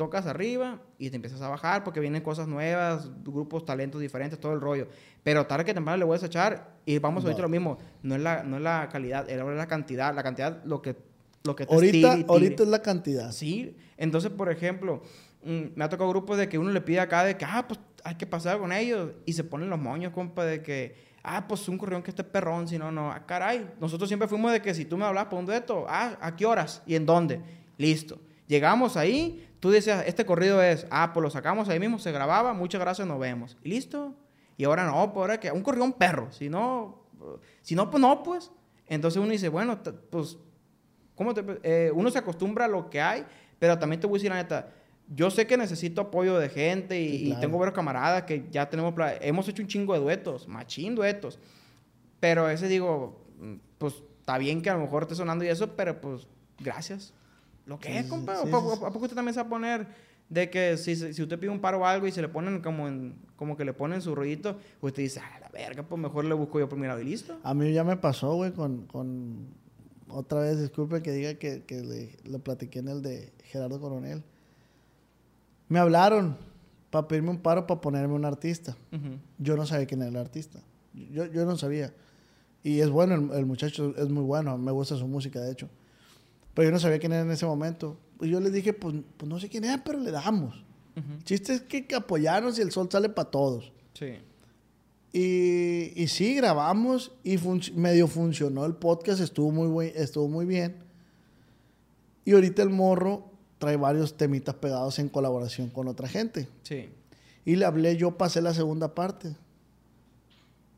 tocas 0.00 0.24
arriba 0.26 0.80
y 0.98 1.10
te 1.10 1.16
empiezas 1.16 1.42
a 1.42 1.48
bajar 1.50 1.84
porque 1.84 2.00
vienen 2.00 2.22
cosas 2.22 2.48
nuevas, 2.48 3.10
grupos, 3.22 3.66
talentos 3.66 4.00
diferentes, 4.00 4.40
todo 4.40 4.54
el 4.54 4.60
rollo. 4.62 4.88
Pero 5.22 5.46
tarde 5.46 5.66
que 5.66 5.74
temprano 5.74 5.98
le 5.98 6.06
voy 6.06 6.18
a 6.18 6.24
echar 6.24 6.72
y 6.86 6.98
vamos 6.98 7.22
ahorita 7.22 7.42
No. 7.42 7.48
lo 7.48 7.50
mismo. 7.50 7.76
No 8.02 8.14
es 8.14 8.22
la, 8.22 8.42
no 8.42 8.56
es 8.56 8.62
la 8.62 8.88
calidad, 8.90 9.28
es 9.28 9.36
la 9.38 9.66
cantidad. 9.66 10.14
La 10.14 10.22
cantidad, 10.22 10.64
lo 10.64 10.80
que, 10.80 10.96
lo 11.44 11.54
que 11.54 11.66
te 11.66 11.74
Ahorita, 11.74 12.14
tire. 12.14 12.26
ahorita 12.30 12.62
es 12.62 12.68
la 12.70 12.80
cantidad. 12.80 13.30
Sí, 13.32 13.76
entonces, 13.98 14.30
por 14.30 14.50
ejemplo, 14.50 15.02
mm, 15.44 15.62
me 15.76 15.84
ha 15.84 15.90
tocado 15.90 16.08
grupos 16.08 16.38
de 16.38 16.48
que 16.48 16.56
uno 16.56 16.70
le 16.70 16.80
pide 16.80 17.00
acá 17.00 17.22
de 17.22 17.36
que, 17.36 17.44
ah, 17.44 17.66
pues 17.68 17.78
hay 18.02 18.14
que 18.14 18.26
pasar 18.26 18.58
con 18.58 18.72
ellos 18.72 19.10
y 19.26 19.34
se 19.34 19.44
ponen 19.44 19.68
los 19.68 19.78
moños, 19.78 20.14
compa, 20.14 20.46
de 20.46 20.62
que, 20.62 20.96
ah, 21.22 21.46
pues 21.46 21.68
un 21.68 21.76
corrión 21.76 22.02
que 22.02 22.10
esté 22.10 22.24
perrón, 22.24 22.66
si 22.68 22.78
no, 22.78 22.90
no, 22.90 23.12
ah, 23.12 23.26
caray. 23.26 23.70
Nosotros 23.78 24.08
siempre 24.08 24.26
fuimos 24.28 24.50
de 24.50 24.62
que 24.62 24.72
si 24.72 24.86
tú 24.86 24.96
me 24.96 25.04
hablas 25.04 25.26
por 25.26 25.38
un 25.38 25.44
dueto, 25.44 25.84
ah, 25.90 26.16
¿a 26.22 26.34
qué 26.36 26.46
horas? 26.46 26.82
¿Y 26.86 26.94
en 26.94 27.04
dónde? 27.04 27.42
Listo. 27.76 28.18
Llegamos 28.46 28.96
ahí, 28.96 29.46
tú 29.60 29.70
decías, 29.70 30.04
este 30.06 30.24
corrido 30.26 30.62
es, 30.62 30.86
ah, 30.90 31.12
pues 31.12 31.22
lo 31.22 31.30
sacamos 31.30 31.68
ahí 31.68 31.78
mismo, 31.78 31.98
se 31.98 32.10
grababa, 32.12 32.52
muchas 32.54 32.80
gracias, 32.80 33.06
nos 33.06 33.18
vemos. 33.20 33.56
Y 33.62 33.68
listo. 33.70 34.14
Y 34.56 34.64
ahora 34.64 34.84
no, 34.84 35.12
pues 35.12 35.22
ahora 35.22 35.40
que 35.40 35.50
un 35.52 35.62
corrión 35.62 35.92
perro, 35.92 36.30
si 36.32 36.48
no, 36.50 37.02
si 37.62 37.74
no, 37.74 37.90
pues 37.90 38.00
no, 38.00 38.22
pues. 38.22 38.50
Entonces 38.88 39.20
uno 39.22 39.30
dice, 39.32 39.48
bueno, 39.48 39.78
pues 40.10 40.36
¿Cómo 41.14 41.34
te- 41.34 41.44
eh, 41.64 41.90
uno 41.94 42.10
se 42.10 42.18
acostumbra 42.18 42.64
a 42.64 42.68
lo 42.68 42.88
que 42.88 42.98
hay, 43.00 43.26
pero 43.58 43.78
también 43.78 44.00
te 44.00 44.06
voy 44.06 44.16
a 44.16 44.18
decir 44.18 44.30
la 44.30 44.36
neta. 44.36 44.70
Yo 45.06 45.30
sé 45.30 45.46
que 45.46 45.58
necesito 45.58 46.00
apoyo 46.00 46.38
de 46.38 46.48
gente 46.48 46.98
y, 46.98 47.08
Sí, 47.10 47.16
y 47.16 47.26
claro. 47.26 47.40
tengo 47.42 47.58
varios 47.58 47.74
camaradas 47.74 48.22
que 48.22 48.46
ya 48.50 48.70
tenemos. 48.70 48.94
Hemos 49.20 49.46
hecho 49.48 49.60
un 49.60 49.68
chingo 49.68 49.92
de 49.92 50.00
duetos, 50.00 50.48
machín 50.48 50.94
duetos. 50.94 51.38
Pero 52.20 52.48
ese 52.48 52.68
digo, 52.68 53.20
mm, 53.38 53.54
pues 53.76 54.02
está 54.20 54.38
bien 54.38 54.62
que 54.62 54.70
a 54.70 54.74
lo 54.74 54.80
mejor 54.80 55.02
esté 55.02 55.14
sonando 55.14 55.44
y 55.44 55.48
eso, 55.48 55.76
pero 55.76 56.00
pues 56.00 56.26
gracias. 56.58 57.12
Lo 57.66 57.78
que 57.78 57.88
Sí, 57.92 57.98
es, 57.98 58.06
compa. 58.06 58.36
sí, 58.36 58.48
¿A 58.48 58.50
poco- 58.50 58.70
sí, 58.72 58.76
sí. 58.78 58.84
¿A 58.84 58.90
poco 58.90 59.04
usted 59.04 59.14
también 59.16 59.34
se 59.34 59.40
va 59.40 59.46
a 59.46 59.50
poner 59.50 59.86
de 60.28 60.48
que 60.50 60.76
si, 60.76 60.94
si 60.94 61.22
usted 61.22 61.38
pide 61.38 61.50
un 61.50 61.60
paro 61.60 61.80
o 61.80 61.84
algo 61.86 62.06
y 62.06 62.12
se 62.12 62.22
le 62.22 62.28
ponen 62.28 62.60
como 62.62 62.86
en, 62.88 63.16
como 63.36 63.56
que 63.56 63.64
le 63.64 63.72
ponen 63.72 64.00
su 64.00 64.14
rollito, 64.14 64.56
usted 64.80 65.02
dice, 65.02 65.20
ah, 65.20 65.40
la 65.40 65.48
verga, 65.48 65.82
pues 65.82 66.00
mejor 66.00 66.24
le 66.24 66.34
busco 66.34 66.58
yo 66.60 66.68
lado 66.68 67.00
y 67.00 67.04
listo. 67.04 67.38
A 67.42 67.54
mí 67.54 67.72
ya 67.72 67.84
me 67.84 67.96
pasó, 67.96 68.34
güey, 68.34 68.52
con, 68.52 68.86
con... 68.86 69.48
Otra 70.08 70.40
vez, 70.40 70.60
disculpe 70.60 71.02
que 71.02 71.12
diga 71.12 71.34
que, 71.34 71.62
que 71.64 71.80
le, 71.82 72.16
lo 72.30 72.38
platiqué 72.40 72.80
en 72.80 72.88
el 72.88 73.02
de 73.02 73.32
Gerardo 73.44 73.80
Coronel. 73.80 74.22
Me 75.68 75.78
hablaron 75.78 76.36
para 76.90 77.06
pedirme 77.06 77.30
un 77.30 77.38
paro 77.38 77.66
para 77.66 77.80
ponerme 77.80 78.14
un 78.14 78.24
artista. 78.24 78.76
Yo 79.38 79.56
no 79.56 79.66
sabía 79.66 79.86
quién 79.86 80.00
era 80.02 80.10
el 80.10 80.16
artista. 80.16 80.60
Yo, 81.12 81.26
yo 81.26 81.44
no 81.44 81.56
sabía. 81.56 81.92
Y 82.64 82.80
es 82.80 82.90
bueno, 82.90 83.14
el, 83.14 83.30
el 83.38 83.46
muchacho 83.46 83.94
es 83.96 84.08
muy 84.08 84.24
bueno. 84.24 84.58
Me 84.58 84.72
gusta 84.72 84.96
su 84.96 85.06
música, 85.06 85.40
de 85.40 85.52
hecho. 85.52 85.68
Pero 86.54 86.68
yo 86.68 86.72
no 86.72 86.78
sabía 86.80 86.98
quién 86.98 87.12
era 87.12 87.22
en 87.22 87.30
ese 87.30 87.46
momento. 87.46 87.98
Y 88.20 88.28
yo 88.28 88.40
le 88.40 88.50
dije, 88.50 88.72
pues, 88.72 88.94
pues 89.16 89.28
no 89.28 89.38
sé 89.40 89.48
quién 89.48 89.64
era, 89.64 89.82
pero 89.84 89.98
le 89.98 90.10
damos. 90.10 90.56
Ujú. 90.96 91.12
El 91.18 91.24
chiste 91.24 91.54
es 91.54 91.60
que, 91.62 91.86
apoyarnos 91.94 92.58
y 92.58 92.62
el 92.62 92.70
sol 92.72 92.88
sale 92.90 93.08
para 93.08 93.30
todos. 93.30 93.72
Sí. 93.94 94.14
Y, 95.12 95.92
y 96.00 96.08
sí, 96.08 96.34
grabamos 96.34 97.12
y 97.24 97.36
func- 97.36 97.72
medio 97.74 98.06
funcionó 98.06 98.64
el 98.66 98.74
podcast, 98.74 99.20
estuvo 99.20 99.50
muy, 99.50 99.68
buen- 99.68 99.92
estuvo 99.96 100.28
muy 100.28 100.44
bien. 100.46 100.76
Y 102.24 102.32
ahorita 102.32 102.62
el 102.62 102.70
morro 102.70 103.28
trae 103.58 103.76
varios 103.76 104.16
temitas 104.16 104.54
pegados 104.56 104.98
en 104.98 105.08
colaboración 105.08 105.68
con 105.70 105.88
otra 105.88 106.06
gente. 106.08 106.48
Sí. 106.62 106.90
Y 107.44 107.56
le 107.56 107.64
hablé, 107.64 107.96
yo 107.96 108.16
pasé 108.18 108.40
la 108.42 108.54
segunda 108.54 108.94
parte. 108.94 109.34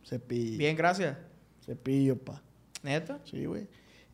Cepillo. 0.06 0.58
Bien, 0.58 0.76
gracias. 0.76 1.16
Cepillo, 1.64 2.16
pa. 2.16 2.40
¿Neta? 2.82 3.20
Sí, 3.24 3.44
güey. 3.46 3.66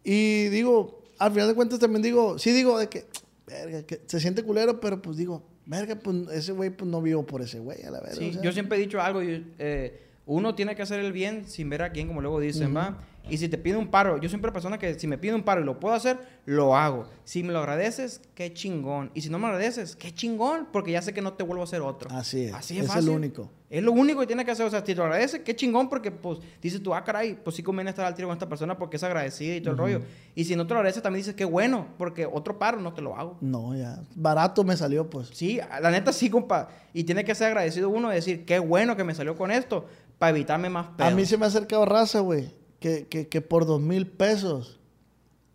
Y 0.04 0.44
digo, 0.48 0.97
al 1.18 1.32
final 1.32 1.48
de 1.48 1.54
cuentas 1.54 1.78
también 1.78 2.02
digo, 2.02 2.38
sí 2.38 2.52
digo 2.52 2.78
de 2.78 2.88
que, 2.88 3.06
verga, 3.46 3.82
que 3.82 4.00
se 4.06 4.20
siente 4.20 4.42
culero, 4.42 4.80
pero 4.80 5.00
pues 5.02 5.16
digo, 5.16 5.42
verga, 5.66 5.96
pues 5.96 6.16
ese 6.32 6.52
güey, 6.52 6.70
pues 6.70 6.90
no 6.90 7.02
vivo 7.02 7.26
por 7.26 7.42
ese 7.42 7.58
güey, 7.58 7.82
a 7.82 7.90
la 7.90 8.00
verga. 8.00 8.16
Sí, 8.16 8.30
o 8.30 8.32
sea. 8.34 8.42
yo 8.42 8.52
siempre 8.52 8.78
he 8.78 8.80
dicho 8.80 9.00
algo. 9.00 9.22
yo, 9.22 9.38
eh, 9.58 10.02
uno 10.26 10.54
tiene 10.54 10.76
que 10.76 10.82
hacer 10.82 11.00
el 11.00 11.12
bien 11.12 11.48
sin 11.48 11.70
ver 11.70 11.82
a 11.82 11.90
quién, 11.90 12.08
como 12.08 12.20
luego 12.20 12.38
dicen, 12.38 12.76
¿va? 12.76 13.02
Y 13.28 13.38
si 13.38 13.48
te 13.48 13.58
pide 13.58 13.76
un 13.76 13.88
paro, 13.88 14.18
yo 14.18 14.28
siempre 14.28 14.50
persona 14.52 14.78
que 14.78 14.98
si 14.98 15.06
me 15.06 15.18
pide 15.18 15.34
un 15.34 15.42
paro 15.42 15.60
y 15.60 15.64
lo 15.64 15.78
puedo 15.78 15.94
hacer, 15.94 16.18
lo 16.46 16.76
hago. 16.76 17.06
Si 17.24 17.42
me 17.42 17.52
lo 17.52 17.58
agradeces, 17.58 18.22
qué 18.34 18.52
chingón. 18.52 19.10
Y 19.14 19.20
si 19.20 19.30
no 19.30 19.38
me 19.38 19.46
agradeces, 19.46 19.96
qué 19.96 20.12
chingón, 20.12 20.68
porque 20.72 20.92
ya 20.92 21.02
sé 21.02 21.12
que 21.12 21.20
no 21.20 21.34
te 21.34 21.44
vuelvo 21.44 21.62
a 21.62 21.64
hacer 21.64 21.82
otro. 21.82 22.10
Así 22.10 22.44
es. 22.44 22.54
Así 22.54 22.78
es 22.78 22.84
es 22.84 22.88
fácil. 22.92 23.10
el 23.10 23.16
único. 23.16 23.50
Es 23.70 23.82
lo 23.82 23.92
único 23.92 24.20
que 24.20 24.26
tiene 24.26 24.44
que 24.46 24.50
hacer. 24.50 24.64
O 24.64 24.70
sea, 24.70 24.80
si 24.80 24.86
te 24.86 24.94
lo 24.94 25.04
agradeces, 25.04 25.42
qué 25.44 25.54
chingón, 25.54 25.90
porque 25.90 26.10
pues 26.10 26.38
dices 26.62 26.82
tú, 26.82 26.94
ah, 26.94 27.04
caray, 27.04 27.34
pues 27.34 27.56
sí 27.56 27.62
conviene 27.62 27.90
estar 27.90 28.06
al 28.06 28.14
tiro 28.14 28.28
con 28.28 28.34
esta 28.34 28.48
persona 28.48 28.78
porque 28.78 28.96
es 28.96 29.02
agradecida 29.02 29.56
y 29.56 29.60
todo 29.60 29.72
el 29.72 29.78
rollo. 29.78 30.00
Y 30.34 30.44
si 30.44 30.56
no 30.56 30.66
te 30.66 30.72
lo 30.72 30.80
agradeces, 30.80 31.02
también 31.02 31.20
dices, 31.20 31.34
qué 31.34 31.44
bueno, 31.44 31.88
porque 31.98 32.26
otro 32.26 32.58
paro 32.58 32.80
no 32.80 32.94
te 32.94 33.02
lo 33.02 33.16
hago. 33.16 33.36
No, 33.42 33.76
ya. 33.76 34.00
Barato 34.14 34.64
me 34.64 34.76
salió, 34.76 35.10
pues. 35.10 35.28
Sí, 35.32 35.60
la 35.80 35.90
neta 35.90 36.12
sí, 36.12 36.30
compa. 36.30 36.70
Y 36.94 37.04
tiene 37.04 37.24
que 37.24 37.34
ser 37.34 37.48
agradecido 37.48 37.90
uno 37.90 38.08
de 38.08 38.14
decir, 38.14 38.46
qué 38.46 38.58
bueno 38.58 38.96
que 38.96 39.04
me 39.04 39.14
salió 39.14 39.36
con 39.36 39.50
esto, 39.50 39.86
para 40.18 40.30
evitarme 40.30 40.70
más 40.70 40.88
pedos. 40.96 41.12
A 41.12 41.14
mí 41.14 41.26
se 41.26 41.36
me 41.36 41.44
ha 41.44 41.48
acercado 41.48 41.84
raza, 41.84 42.20
güey, 42.20 42.52
que, 42.80 43.06
que, 43.08 43.28
que 43.28 43.40
por 43.40 43.66
dos 43.66 43.80
mil 43.80 44.06
pesos 44.06 44.78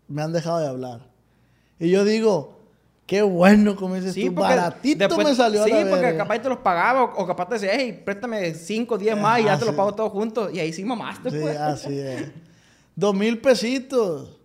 me 0.08 0.22
han 0.22 0.34
dejado 0.34 0.60
de 0.60 0.68
hablar. 0.68 1.08
Y 1.80 1.90
yo 1.90 2.04
digo, 2.06 2.58
qué 3.08 3.22
bueno, 3.22 3.76
como 3.76 3.96
dices 3.96 4.14
Sí, 4.14 4.26
tú, 4.30 4.34
baratito 4.34 5.00
después- 5.08 5.28
me 5.28 5.36
salió 5.36 5.62
a 5.62 5.66
Sí, 5.66 5.72
la 5.72 5.80
porque 5.90 6.02
verga. 6.06 6.18
capaz 6.18 6.40
te 6.40 6.50
los 6.50 6.60
pagaba 6.60 7.04
o, 7.04 7.22
o 7.24 7.28
capaz 7.28 7.48
te 7.50 7.54
decía, 7.56 7.72
hey, 7.74 8.02
préstame 8.06 8.54
5, 8.54 8.98
10 8.98 9.18
más 9.18 9.40
y 9.40 9.46
ya 9.46 9.58
te 9.58 9.66
los 9.66 9.76
pago 9.76 9.94
todos 9.94 10.12
juntos. 10.12 10.54
Y 10.54 10.60
ahí 10.60 10.72
sí 10.74 10.84
mamaste, 10.84 11.32
Sí, 11.32 11.38
pues. 11.42 11.58
así 11.58 11.98
es. 12.00 12.32
Dos 12.96 13.16
mil 13.16 13.40
pesitos. 13.40 14.40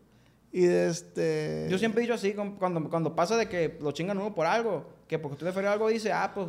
Y 0.50 0.62
de 0.62 0.88
este... 0.88 1.66
Yo 1.70 1.78
siempre 1.78 2.00
he 2.00 2.02
dicho 2.02 2.14
así, 2.14 2.32
cuando, 2.58 2.88
cuando 2.88 3.14
pasa 3.14 3.36
de 3.36 3.48
que 3.48 3.76
lo 3.82 3.92
chingan 3.92 4.16
uno 4.18 4.34
por 4.34 4.46
algo, 4.46 4.86
que 5.06 5.18
porque 5.18 5.36
tú 5.36 5.44
le 5.44 5.52
ferió 5.52 5.70
algo, 5.70 5.88
dice, 5.88 6.10
ah, 6.10 6.32
pues, 6.34 6.46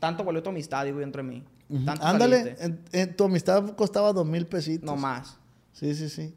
tanto 0.00 0.24
valió 0.24 0.42
tu 0.42 0.50
amistad, 0.50 0.84
digo, 0.84 0.98
yo, 0.98 1.04
entre 1.04 1.22
mí. 1.22 1.44
Ándale, 2.00 2.38
saliste. 2.42 2.64
en- 2.64 2.80
en 2.92 3.16
tu 3.16 3.24
amistad 3.24 3.76
costaba 3.76 4.12
dos 4.12 4.26
mil 4.26 4.44
pesitos. 4.46 4.84
No 4.84 4.96
más. 4.96 5.37
Sí, 5.78 5.94
sí, 5.94 6.08
sí. 6.08 6.34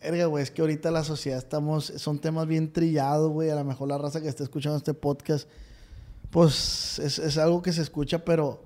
Erga, 0.00 0.26
güey, 0.26 0.44
es 0.44 0.50
que 0.50 0.62
ahorita 0.62 0.90
la 0.90 1.02
sociedad 1.02 1.38
estamos, 1.38 1.86
son 1.96 2.18
temas 2.20 2.46
bien 2.46 2.72
trillados, 2.72 3.30
güey. 3.30 3.50
A 3.50 3.56
lo 3.56 3.64
mejor 3.64 3.88
la 3.88 3.98
raza 3.98 4.20
que 4.20 4.28
está 4.28 4.44
escuchando 4.44 4.78
este 4.78 4.94
podcast, 4.94 5.48
pues 6.30 6.98
es, 7.00 7.18
es 7.18 7.36
algo 7.38 7.60
que 7.60 7.72
se 7.72 7.82
escucha, 7.82 8.24
pero, 8.24 8.62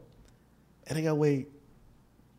erga, 0.84 1.12
güey, 1.12 1.48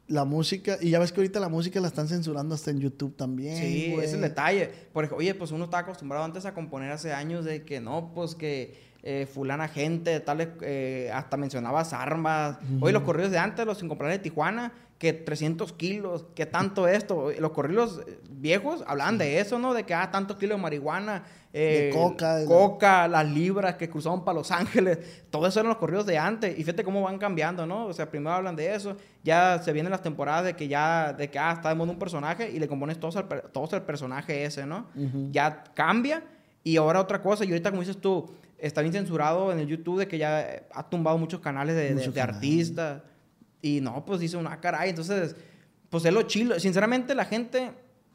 la 0.07 0.23
música, 0.23 0.77
y 0.79 0.91
ya 0.91 0.99
ves 0.99 1.11
que 1.11 1.19
ahorita 1.19 1.39
la 1.39 1.49
música 1.49 1.81
la 1.81 1.87
están 1.87 2.07
censurando 2.07 2.53
hasta 2.53 2.69
en 2.69 2.79
YouTube 2.79 3.15
también. 3.15 3.57
Sí, 3.57 3.91
güey. 3.91 4.05
es 4.05 4.13
el 4.13 4.21
detalle. 4.21 4.69
Por 4.93 5.03
ejemplo, 5.03 5.17
oye, 5.17 5.33
pues 5.33 5.51
uno 5.51 5.65
está 5.65 5.79
acostumbrado 5.79 6.23
antes 6.23 6.45
a 6.45 6.53
componer 6.53 6.91
hace 6.91 7.11
años 7.11 7.43
de 7.43 7.65
que 7.65 7.81
no, 7.81 8.11
pues 8.13 8.35
que 8.35 8.84
eh, 9.07 9.27
fulana 9.31 9.67
gente, 9.67 10.19
tales, 10.19 10.49
eh, 10.61 11.09
hasta 11.13 11.37
mencionabas 11.37 11.93
armas. 11.93 12.57
Oye, 12.81 12.91
los 12.91 13.03
corridos 13.03 13.31
de 13.31 13.37
antes, 13.37 13.65
los 13.65 13.81
incomprables 13.83 14.17
de 14.17 14.23
Tijuana, 14.23 14.73
que 14.97 15.13
300 15.13 15.73
kilos, 15.73 16.25
que 16.35 16.45
tanto 16.47 16.87
esto. 16.87 17.29
Los 17.39 17.51
corridos 17.51 18.01
eh, 18.07 18.17
viejos 18.31 18.83
hablaban 18.87 19.17
de 19.19 19.39
eso, 19.39 19.59
¿no? 19.59 19.73
De 19.75 19.83
que, 19.83 19.93
ah, 19.93 20.09
tantos 20.09 20.37
kilos 20.37 20.57
de 20.57 20.61
marihuana. 20.63 21.23
De 21.53 21.89
coca, 21.93 22.35
de- 22.37 22.45
Coca, 22.47 23.07
las 23.07 23.25
libras 23.29 23.75
que 23.75 23.89
cruzaban 23.89 24.25
para 24.25 24.39
Los 24.39 24.49
Ángeles. 24.51 24.97
Todo 25.29 25.45
eso 25.47 25.59
eran 25.59 25.69
los 25.69 25.77
corridos 25.77 26.05
de 26.07 26.17
antes. 26.17 26.53
Y 26.57 26.63
fíjate 26.63 26.83
cómo 26.83 27.01
van 27.03 27.17
cambiando, 27.19 27.65
¿no? 27.67 27.85
O 27.85 27.93
sea, 27.93 28.09
primero 28.09 28.31
hablan 28.35 28.55
de 28.55 28.73
eso. 28.73 28.97
Ya 29.23 29.61
se 29.63 29.71
vienen 29.71 29.91
las 29.91 30.01
temporadas 30.01 30.45
de 30.45 30.55
que 30.55 30.67
ya, 30.67 31.13
de 31.13 31.29
que, 31.29 31.37
ah, 31.37 31.51
está 31.53 31.69
de 31.69 31.75
moda 31.75 31.91
un 31.91 31.99
personaje 31.99 32.49
y 32.49 32.57
le 32.59 32.67
compones 32.67 32.99
todos 32.99 33.15
al, 33.17 33.27
per- 33.27 33.49
todos 33.51 33.71
al 33.73 33.83
personaje 33.83 34.43
ese, 34.45 34.65
¿no? 34.65 34.87
Ya 35.31 35.63
cambia. 35.75 36.23
Y 36.63 36.77
ahora 36.77 36.99
otra 36.99 37.21
cosa, 37.21 37.45
y 37.45 37.49
ahorita 37.49 37.69
como 37.69 37.81
dices 37.83 38.01
tú, 38.01 38.33
está 38.57 38.81
bien 38.81 38.93
censurado 38.93 39.51
en 39.51 39.59
el 39.59 39.67
YouTube 39.67 39.99
de 39.99 40.07
que 40.07 40.17
ya 40.17 40.65
ha 40.73 40.89
tumbado 40.89 41.17
muchos 41.17 41.39
canales 41.41 41.75
de, 41.75 41.83
de- 41.89 41.93
Muchos 41.95 42.13
de 42.13 42.19
canales. 42.21 42.35
artistas. 42.37 43.01
Y 43.61 43.81
no, 43.81 44.05
pues 44.05 44.19
dice 44.19 44.37
una 44.37 44.59
caray. 44.61 44.89
Entonces, 44.91 45.35
pues 45.89 46.05
es 46.05 46.13
lo 46.13 46.21
chilo. 46.23 46.59
Sinceramente, 46.59 47.15
la 47.15 47.25
gente 47.25 47.71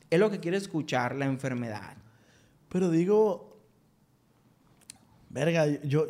es 0.08 0.18
lo 0.20 0.30
que 0.30 0.38
quiere 0.40 0.56
escuchar, 0.56 1.14
la 1.16 1.26
enfermedad. 1.26 1.96
Pero 2.68 2.88
digo, 2.90 3.58
verga, 5.28 5.66
yo, 5.84 6.06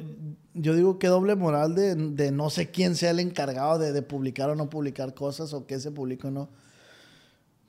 yo 0.55 0.75
digo 0.75 0.99
que 0.99 1.07
doble 1.09 1.35
moral 1.37 1.75
de, 1.75 1.95
de 1.95 2.31
no 2.33 2.51
sé 2.51 2.71
quién 2.71 2.97
sea 2.97 3.11
el 3.11 3.21
encargado 3.21 3.79
de, 3.79 3.93
de 3.93 4.03
publicar 4.03 4.51
o 4.51 4.55
no 4.57 4.69
publicar 4.71 5.15
cosas 5.15 5.53
o 5.53 5.67
qué 5.67 5.79
se 5.81 5.91
publica 5.91 6.29
o 6.29 6.31
no. 6.31 6.49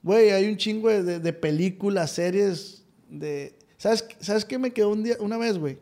Güey, 0.04 0.32
hay 0.32 0.50
un 0.50 0.58
chingo 0.58 0.90
de, 0.90 1.04
de- 1.04 1.20
de 1.20 1.34
películas, 1.34 2.12
series, 2.12 2.84
de... 3.08 3.58
¿Sabes, 3.78 4.06
¿Sabes 4.20 4.46
qué 4.46 4.58
me 4.58 4.72
quedó 4.72 4.90
un 4.90 5.04
día, 5.04 5.16
una 5.20 5.38
vez, 5.38 5.58
güey? 5.58 5.78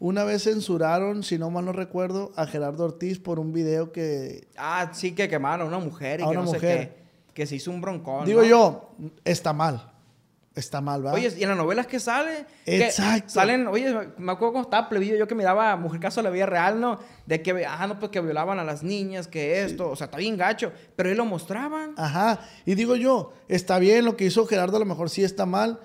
Una 0.00 0.24
vez 0.24 0.42
censuraron, 0.44 1.22
si 1.22 1.38
no 1.38 1.50
mal 1.50 1.64
no 1.64 1.72
recuerdo, 1.72 2.32
a 2.36 2.46
Gerardo 2.46 2.84
Ortiz 2.84 3.18
por 3.18 3.38
un 3.38 3.52
video 3.52 3.92
que... 3.92 4.48
Ah, 4.56 4.90
sí, 4.92 5.12
que 5.14 5.28
quemaron 5.28 5.66
a 5.66 5.76
una 5.76 5.78
mujer 5.84 6.20
y 6.20 6.22
A 6.24 6.26
que 6.26 6.30
una 6.32 6.40
no 6.40 6.46
sé 6.48 6.56
mujer. 6.56 6.88
qué. 6.88 7.04
Que 7.32 7.46
se 7.46 7.56
hizo 7.56 7.70
un 7.70 7.80
broncón. 7.80 8.26
digo 8.26 8.42
¿no? 8.42 8.46
yo, 8.46 8.90
está 9.24 9.52
mal. 9.52 9.90
Está 10.54 10.80
mal, 10.80 11.02
¿verdad? 11.02 11.14
Oye, 11.18 11.32
y 11.36 11.42
en 11.42 11.48
las 11.48 11.58
novelas 11.58 11.88
que 11.88 11.98
sale, 11.98 12.46
que 12.64 12.84
Exacto. 12.86 13.28
salen, 13.28 13.66
oye, 13.66 13.92
me 14.18 14.30
acuerdo 14.30 14.52
cuando 14.52 14.68
estaba 14.68 14.88
plebillo 14.88 15.16
yo 15.16 15.26
que 15.26 15.34
miraba 15.34 15.74
Mujer 15.76 15.98
Caso 15.98 16.20
de 16.20 16.24
la 16.24 16.30
Vida 16.30 16.46
Real, 16.46 16.80
¿no? 16.80 17.00
De 17.26 17.42
que, 17.42 17.66
ah, 17.66 17.84
no, 17.88 17.98
pues 17.98 18.12
que 18.12 18.20
violaban 18.20 18.60
a 18.60 18.64
las 18.64 18.84
niñas, 18.84 19.26
que 19.26 19.64
esto, 19.64 19.90
o 19.90 19.96
sea, 19.96 20.04
está 20.04 20.16
bien 20.16 20.36
gacho, 20.36 20.70
pero 20.94 21.08
ahí 21.08 21.16
lo 21.16 21.24
mostraban. 21.24 21.94
Ajá. 21.96 22.38
Y 22.66 22.76
digo 22.76 22.94
yo, 22.94 23.32
está 23.48 23.80
bien 23.80 24.04
lo 24.04 24.16
que 24.16 24.26
hizo 24.26 24.46
Gerardo, 24.46 24.76
a 24.76 24.80
lo 24.80 24.86
mejor 24.86 25.10
sí 25.10 25.24
está 25.24 25.44
mal, 25.44 25.80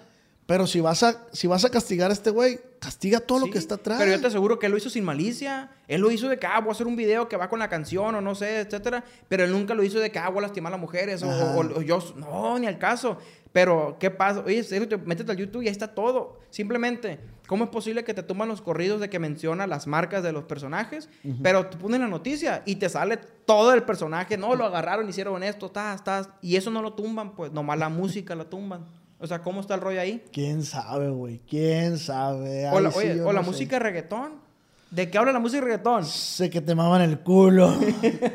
pero 0.50 0.68
si 0.68 0.82
vas 0.82 1.04
a, 1.04 1.28
si 1.32 1.48
vas 1.48 1.64
a 1.64 1.70
castigar 1.70 2.10
a 2.10 2.14
este 2.14 2.30
güey, 2.32 2.60
castiga 2.80 3.20
todo 3.22 3.40
lo 3.40 3.50
que 3.52 3.58
está 3.60 3.76
atrás. 3.76 4.00
Pero 4.00 4.12
yo 4.12 4.20
te 4.20 4.28
aseguro 4.28 4.58
que 4.60 4.66
él 4.66 4.72
lo 4.72 4.78
hizo 4.78 4.90
sin 4.90 5.04
malicia. 5.06 5.70
Él 5.88 6.02
lo 6.02 6.12
hizo 6.12 6.28
de 6.28 6.38
que, 6.40 6.48
ah, 6.48 6.60
voy 6.60 6.70
a 6.70 6.72
hacer 6.72 6.88
un 6.88 6.96
video 6.96 7.30
que 7.30 7.38
va 7.38 7.48
con 7.50 7.60
la 7.60 7.70
canción 7.70 8.16
o 8.16 8.22
no 8.22 8.36
sé, 8.36 8.60
etcétera. 8.62 9.04
Pero 9.28 9.44
él 9.46 9.52
nunca 9.52 9.74
lo 9.74 9.84
hizo 9.84 10.00
de 10.00 10.12
que, 10.12 10.20
ah, 10.20 10.28
voy 10.30 10.40
a 10.40 10.42
lastimar 10.48 10.72
a 10.74 10.76
las 10.76 10.82
mujeres 10.82 11.22
o, 11.24 11.30
Ajá. 11.30 11.56
o- 11.56 11.80
o 11.80 11.82
yo. 11.82 12.00
No, 12.18 12.58
ni 12.60 12.68
al 12.68 12.78
caso. 12.80 13.18
Pero, 13.52 13.98
¿qué 14.00 14.12
pasa? 14.12 14.42
Oye, 14.46 14.64
métete 15.06 15.32
al 15.32 15.38
YouTube 15.38 15.62
y 15.64 15.68
ahí 15.68 15.72
está 15.72 15.88
todo. 15.96 16.40
Simplemente, 16.52 17.20
¿cómo 17.48 17.64
es 17.64 17.70
posible 17.72 18.04
que 18.04 18.14
te 18.14 18.22
toman 18.24 18.48
los 18.48 18.62
corridos 18.62 19.02
de 19.02 19.10
que 19.10 19.18
menciona 19.20 19.66
las 19.68 19.88
marcas 19.88 20.22
de 20.24 20.32
los 20.32 20.44
personajes? 20.44 21.10
Pero 21.42 21.66
te 21.66 21.78
ponen 21.78 22.02
la 22.02 22.08
noticia 22.08 22.62
y 22.66 22.76
te 22.76 22.90
sale 22.90 23.18
todo 23.46 23.74
el 23.74 23.84
personaje. 23.84 24.38
No, 24.38 24.56
lo 24.56 24.66
agarraron, 24.66 25.10
hicieron 25.10 25.42
esto, 25.44 25.66
estás, 25.68 25.96
estás. 25.96 26.30
Y 26.42 26.56
eso 26.58 26.70
no 26.70 26.82
lo 26.84 26.94
tumban, 26.94 27.36
pues. 27.36 27.52
Nomás 27.52 27.80
la 27.80 27.90
música 27.90 28.36
la 28.36 28.46
tumban. 28.46 28.86
O 29.20 29.28
sea, 29.28 29.40
¿cómo 29.42 29.60
está 29.62 29.76
el 29.76 29.82
rollo 29.82 30.00
ahí? 30.00 30.24
¿Quién 30.32 30.64
sabe, 30.64 31.10
güey? 31.10 31.40
¿Quién 31.48 31.98
sabe? 31.98 32.70
O 32.70 32.80
la, 32.80 32.90
Ahí 32.90 32.94
sí 32.94 33.00
oye, 33.00 33.18
yo 33.18 33.28
o 33.28 33.34
la 33.34 33.40
no 33.40 33.46
sé. 33.46 33.52
música 33.52 33.76
de 33.76 33.80
reggaetón. 33.80 34.50
¿De 34.92 35.12
qué 35.12 35.18
habla 35.20 35.32
la 35.32 35.40
música 35.40 35.60
de 35.62 35.66
reggaetón? 35.66 36.06
Sé 36.06 36.50
que 36.50 36.62
te 36.62 36.74
maman 36.74 37.02
el 37.02 37.20
culo. 37.20 37.72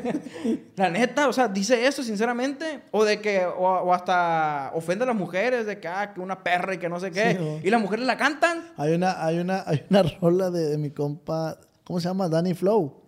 La 0.77 0.89
neta, 0.89 1.27
o 1.27 1.33
sea, 1.33 1.47
dice 1.49 1.85
eso 1.85 2.01
sinceramente. 2.03 2.83
O 2.91 3.03
de 3.03 3.19
que, 3.19 3.45
o, 3.45 3.61
o 3.61 3.93
hasta 3.93 4.71
ofende 4.73 5.03
a 5.03 5.07
las 5.07 5.15
mujeres, 5.15 5.65
de 5.65 5.79
que, 5.79 5.87
ah, 5.87 6.13
que 6.13 6.21
una 6.21 6.43
perra 6.43 6.73
y 6.75 6.77
que 6.77 6.87
no 6.87 6.99
sé 6.99 7.11
qué. 7.11 7.31
Sí, 7.33 7.37
¿no? 7.43 7.59
y 7.61 7.69
las 7.69 7.81
mujeres 7.81 8.05
la 8.05 8.15
cantan. 8.17 8.63
hay, 8.77 8.93
una, 8.93 9.25
hay, 9.25 9.39
una, 9.39 9.63
hay 9.65 9.83
una 9.89 10.03
rola 10.21 10.49
de, 10.49 10.69
de 10.69 10.77
mi 10.77 10.91
compa, 10.91 11.57
¿cómo 11.83 11.99
se 11.99 12.07
llama? 12.07 12.29
Danny 12.29 12.53
Flow. 12.53 13.01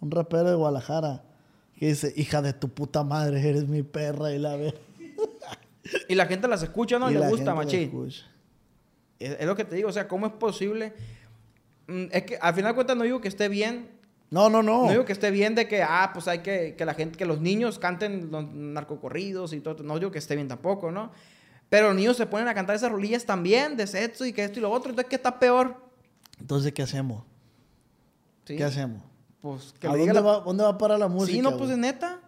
Un 0.00 0.10
rapero 0.10 0.48
de 0.48 0.54
Guadalajara. 0.56 1.22
Que 1.78 1.88
dice, 1.88 2.12
hija 2.16 2.40
de 2.40 2.52
tu 2.52 2.68
puta 2.68 3.02
madre, 3.04 3.46
eres 3.46 3.68
mi 3.68 3.82
perra 3.82 4.32
y 4.32 4.38
la 4.38 4.56
ve. 4.56 4.72
Y 6.08 6.14
la 6.14 6.26
gente 6.26 6.46
las 6.48 6.62
escucha, 6.62 6.98
¿no? 6.98 7.10
Y, 7.10 7.14
Y 7.14 7.18
le 7.18 7.28
gusta, 7.28 7.54
machín. 7.54 7.90
Es, 9.18 9.36
es 9.40 9.46
lo 9.46 9.54
que 9.56 9.64
te 9.64 9.76
digo, 9.76 9.88
o 9.88 9.92
sea, 9.92 10.06
¿cómo 10.08 10.26
es 10.26 10.32
posible? 10.32 10.92
Mm, 11.86 12.04
Es 12.10 12.22
que 12.24 12.38
al 12.40 12.54
final 12.54 12.70
de 12.72 12.74
cuentas 12.74 12.96
no 12.96 13.04
digo 13.04 13.20
que 13.20 13.28
esté 13.28 13.48
bien. 13.48 13.90
No, 14.30 14.48
no, 14.48 14.62
no. 14.62 14.84
No 14.84 14.90
digo 14.90 15.04
que 15.04 15.12
esté 15.12 15.30
bien 15.30 15.54
de 15.54 15.68
que, 15.68 15.82
ah, 15.82 16.10
pues 16.14 16.26
hay 16.28 16.38
que, 16.38 16.74
que 16.76 16.84
la 16.86 16.94
gente, 16.94 17.18
que 17.18 17.26
los 17.26 17.40
niños 17.40 17.78
canten 17.78 18.30
los 18.30 18.50
narcocorridos 18.52 19.52
y 19.52 19.60
todo. 19.60 19.82
No 19.82 19.98
digo 19.98 20.10
que 20.10 20.18
esté 20.18 20.36
bien 20.36 20.48
tampoco, 20.48 20.90
¿no? 20.90 21.10
Pero 21.68 21.88
los 21.88 21.96
niños 21.96 22.16
se 22.16 22.26
ponen 22.26 22.48
a 22.48 22.54
cantar 22.54 22.76
esas 22.76 22.90
rolillas 22.90 23.24
también 23.26 23.76
de 23.76 23.86
sexo 23.86 24.24
y 24.24 24.32
que 24.32 24.44
esto 24.44 24.58
y 24.58 24.62
lo 24.62 24.70
otro. 24.70 24.90
Entonces, 24.90 25.08
¿qué 25.10 25.16
está 25.16 25.38
peor? 25.38 25.76
Entonces, 26.40 26.72
¿qué 26.72 26.82
hacemos? 26.82 27.24
¿Sí? 28.46 28.56
¿Qué 28.56 28.64
hacemos? 28.64 29.02
pues, 29.42 29.74
que 29.78 29.86
¿A 29.86 29.90
dónde, 29.90 30.14
la- 30.14 30.20
va, 30.20 30.40
dónde 30.40 30.62
va 30.64 30.70
a 30.70 30.78
parar 30.78 30.98
la 30.98 31.08
música? 31.08 31.34
Sí, 31.36 31.42
no, 31.42 31.56
pues 31.58 31.70
es 31.70 31.76
neta. 31.78 32.20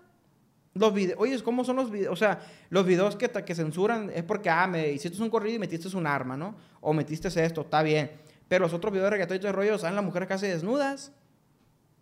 Los 0.75 0.93
videos, 0.93 1.19
oye, 1.21 1.41
¿cómo 1.43 1.65
son 1.65 1.77
los 1.77 1.91
videos? 1.91 2.13
O 2.13 2.17
sea, 2.17 2.41
los 2.71 2.85
videos 2.85 3.15
que, 3.17 3.29
que 3.31 3.55
censuran 3.55 4.11
es 4.13 4.25
porque, 4.25 4.51
ah, 4.51 4.67
me 4.67 4.91
hiciste 4.91 5.23
un 5.23 5.31
corrido 5.31 5.55
y 5.57 5.59
metiste 5.61 5.95
un 5.97 6.07
arma, 6.07 6.37
¿no? 6.37 6.57
O 6.81 6.93
metiste 6.93 7.29
esto, 7.29 7.61
está 7.61 7.83
bien. 7.83 8.11
Pero 8.49 8.65
los 8.65 8.75
otros 8.75 8.93
videos 8.93 9.07
de 9.07 9.11
reggaetón 9.11 9.37
y 9.37 9.41
todo 9.41 9.49
el 9.51 9.55
rollo 9.57 9.79
salen 9.79 9.95
las 9.97 10.05
mujeres 10.05 10.29
casi 10.29 10.47
desnudas. 10.49 11.13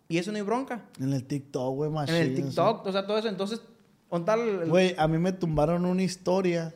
Y 0.09 0.17
eso 0.17 0.31
no 0.31 0.37
hay 0.37 0.43
bronca. 0.43 0.85
En 0.99 1.13
el 1.13 1.23
TikTok, 1.23 1.75
güey, 1.75 1.87
en 1.89 1.93
machín, 1.93 2.15
el. 2.15 2.35
TikTok, 2.35 2.85
o 2.85 2.91
sea, 2.91 3.05
todo 3.05 3.17
eso. 3.17 3.29
Entonces, 3.29 3.61
¿dónde 4.09 4.31
está 4.31 4.43
el- 4.43 4.61
el- 4.63 4.69
Güey, 4.69 4.95
a 4.97 5.07
mí 5.07 5.17
me 5.19 5.31
tumbaron 5.33 5.85
una 5.85 6.03
historia. 6.03 6.75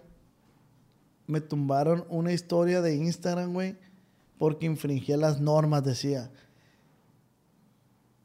Me 1.26 1.42
tumbaron 1.42 2.06
una 2.10 2.32
historia 2.32 2.82
de 2.82 2.96
Instagram, 2.96 3.54
güey, 3.54 3.76
porque 4.38 4.66
infringía 4.68 5.18
las 5.18 5.42
normas, 5.42 5.84
decía. 5.84 6.32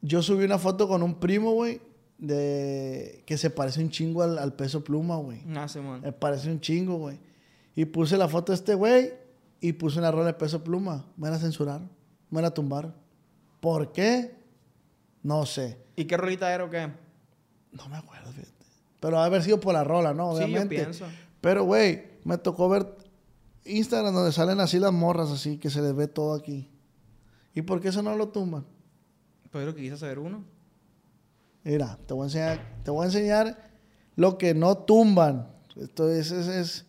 Yo 0.02 0.22
subí 0.22 0.44
una 0.44 0.58
foto 0.58 0.88
con 0.88 1.02
un 1.02 1.14
primo, 1.18 1.52
güey, 1.52 1.80
de 2.22 3.24
que 3.26 3.36
se 3.36 3.50
parece 3.50 3.82
un 3.82 3.90
chingo 3.90 4.22
al, 4.22 4.38
al 4.38 4.54
peso 4.54 4.84
pluma, 4.84 5.16
güey. 5.16 5.42
Ah, 5.56 5.66
Simón. 5.66 6.02
Me 6.02 6.12
parece 6.12 6.50
un 6.50 6.60
chingo, 6.60 6.96
güey. 6.96 7.18
Y 7.74 7.84
puse 7.84 8.16
la 8.16 8.28
foto 8.28 8.52
de 8.52 8.56
este 8.56 8.74
güey 8.76 9.12
y 9.60 9.72
puse 9.72 9.98
una 9.98 10.12
rola 10.12 10.26
de 10.26 10.34
peso 10.34 10.62
pluma. 10.62 11.04
Me 11.16 11.28
la 11.30 11.38
censuraron, 11.38 11.90
me 12.30 12.40
la 12.40 12.52
tumbaron. 12.54 12.94
¿Por 13.60 13.90
qué? 13.90 14.36
No 15.24 15.44
sé. 15.46 15.78
¿Y 15.96 16.04
qué 16.04 16.16
rolita 16.16 16.54
era 16.54 16.64
o 16.64 16.70
qué? 16.70 16.92
No 17.72 17.88
me 17.88 17.96
acuerdo, 17.96 18.30
fíjate. 18.30 18.52
Pero 19.00 19.18
ha 19.18 19.24
haber 19.24 19.42
sido 19.42 19.58
por 19.58 19.74
la 19.74 19.82
rola, 19.82 20.14
¿no? 20.14 20.32
Sí, 20.34 20.40
yo 20.40 20.44
Obviamente. 20.44 20.76
pienso. 20.76 21.06
Pero, 21.40 21.64
güey, 21.64 22.04
me 22.22 22.38
tocó 22.38 22.68
ver 22.68 22.86
Instagram 23.64 24.14
donde 24.14 24.30
salen 24.30 24.60
así 24.60 24.78
las 24.78 24.92
morras, 24.92 25.30
así, 25.30 25.58
que 25.58 25.70
se 25.70 25.82
les 25.82 25.92
ve 25.94 26.06
todo 26.06 26.34
aquí. 26.34 26.70
¿Y 27.52 27.62
por 27.62 27.80
qué 27.80 27.88
eso 27.88 28.00
no 28.00 28.14
lo 28.16 28.28
tumban? 28.28 28.64
Que 29.50 29.74
quise 29.74 29.96
saber 29.96 30.20
uno. 30.20 30.44
Mira, 31.64 31.98
te 32.06 32.14
voy 32.14 32.22
a 32.22 32.26
enseñar, 32.26 32.60
te 32.84 32.90
voy 32.90 33.02
a 33.04 33.06
enseñar 33.06 33.70
lo 34.16 34.38
que 34.38 34.54
no 34.54 34.76
tumban. 34.78 35.48
Esto 35.76 36.10
es, 36.10 36.30
es, 36.32 36.84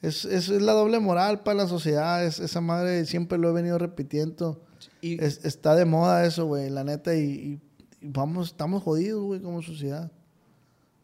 es, 0.00 0.24
es, 0.24 0.48
la 0.48 0.72
doble 0.72 0.98
moral 0.98 1.42
para 1.42 1.58
la 1.58 1.66
sociedad. 1.68 2.24
Es, 2.24 2.40
esa 2.40 2.60
madre 2.60 3.04
siempre 3.04 3.38
lo 3.38 3.50
he 3.50 3.52
venido 3.52 3.78
repitiendo. 3.78 4.62
Y, 5.00 5.22
Es- 5.22 5.44
está 5.44 5.74
de 5.74 5.84
moda 5.84 6.24
eso, 6.24 6.46
güey, 6.46 6.70
la 6.70 6.84
neta. 6.84 7.14
Y, 7.14 7.60
vamos, 8.00 8.48
estamos 8.48 8.82
jodidos, 8.82 9.22
güey, 9.22 9.40
como 9.40 9.62
sociedad. 9.62 10.10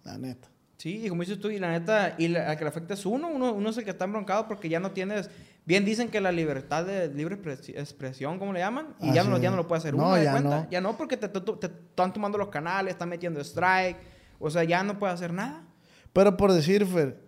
La 0.04 0.18
neta. 0.18 0.48
Sí, 0.78 1.04
y 1.04 1.08
como 1.08 1.22
dices 1.22 1.40
tú, 1.40 1.50
y 1.50 1.58
la 1.58 1.72
neta, 1.72 2.14
y 2.18 2.28
la, 2.28 2.50
al 2.50 2.56
que 2.56 2.62
le 2.64 2.68
afecta 2.70 2.94
es 2.94 3.04
uno, 3.04 3.28
uno, 3.28 3.52
uno 3.52 3.70
es 3.70 3.76
el 3.78 3.84
que 3.84 3.90
está 3.90 4.04
embroncado 4.04 4.46
porque 4.46 4.68
ya 4.68 4.78
no 4.78 4.92
tienes, 4.92 5.28
bien 5.68 5.84
dicen 5.84 6.08
que 6.08 6.20
la 6.22 6.32
libertad 6.32 6.86
de 6.86 7.12
libre 7.12 7.36
expres- 7.36 7.68
expresión, 7.76 8.38
¿cómo 8.38 8.54
le 8.54 8.60
llaman? 8.60 8.94
Y 9.00 9.10
Ah, 9.10 9.14
ya, 9.16 9.22
sí. 9.22 9.28
no, 9.28 9.36
ya 9.38 9.50
no 9.50 9.56
lo 9.56 9.68
puede 9.68 9.80
hacer 9.80 9.94
No, 9.94 10.06
uno, 10.06 10.14
¿de 10.14 10.24
ya 10.24 10.30
cuenta? 10.32 10.62
no. 10.64 10.70
Ya 10.70 10.80
no, 10.80 10.96
porque 10.96 11.18
te, 11.18 11.28
te- 11.28 11.40
te 11.40 11.66
están 11.66 12.12
tomando 12.14 12.38
los 12.38 12.48
canales, 12.48 12.92
están 12.94 13.10
metiendo 13.10 13.38
strike, 13.40 13.98
o 14.40 14.48
sea, 14.50 14.64
ya 14.64 14.82
no 14.82 14.98
puede 14.98 15.12
hacer 15.12 15.32
nada. 15.34 15.66
Pero 16.14 16.36
por 16.38 16.52
decir, 16.52 16.86
Fer, 16.86 17.20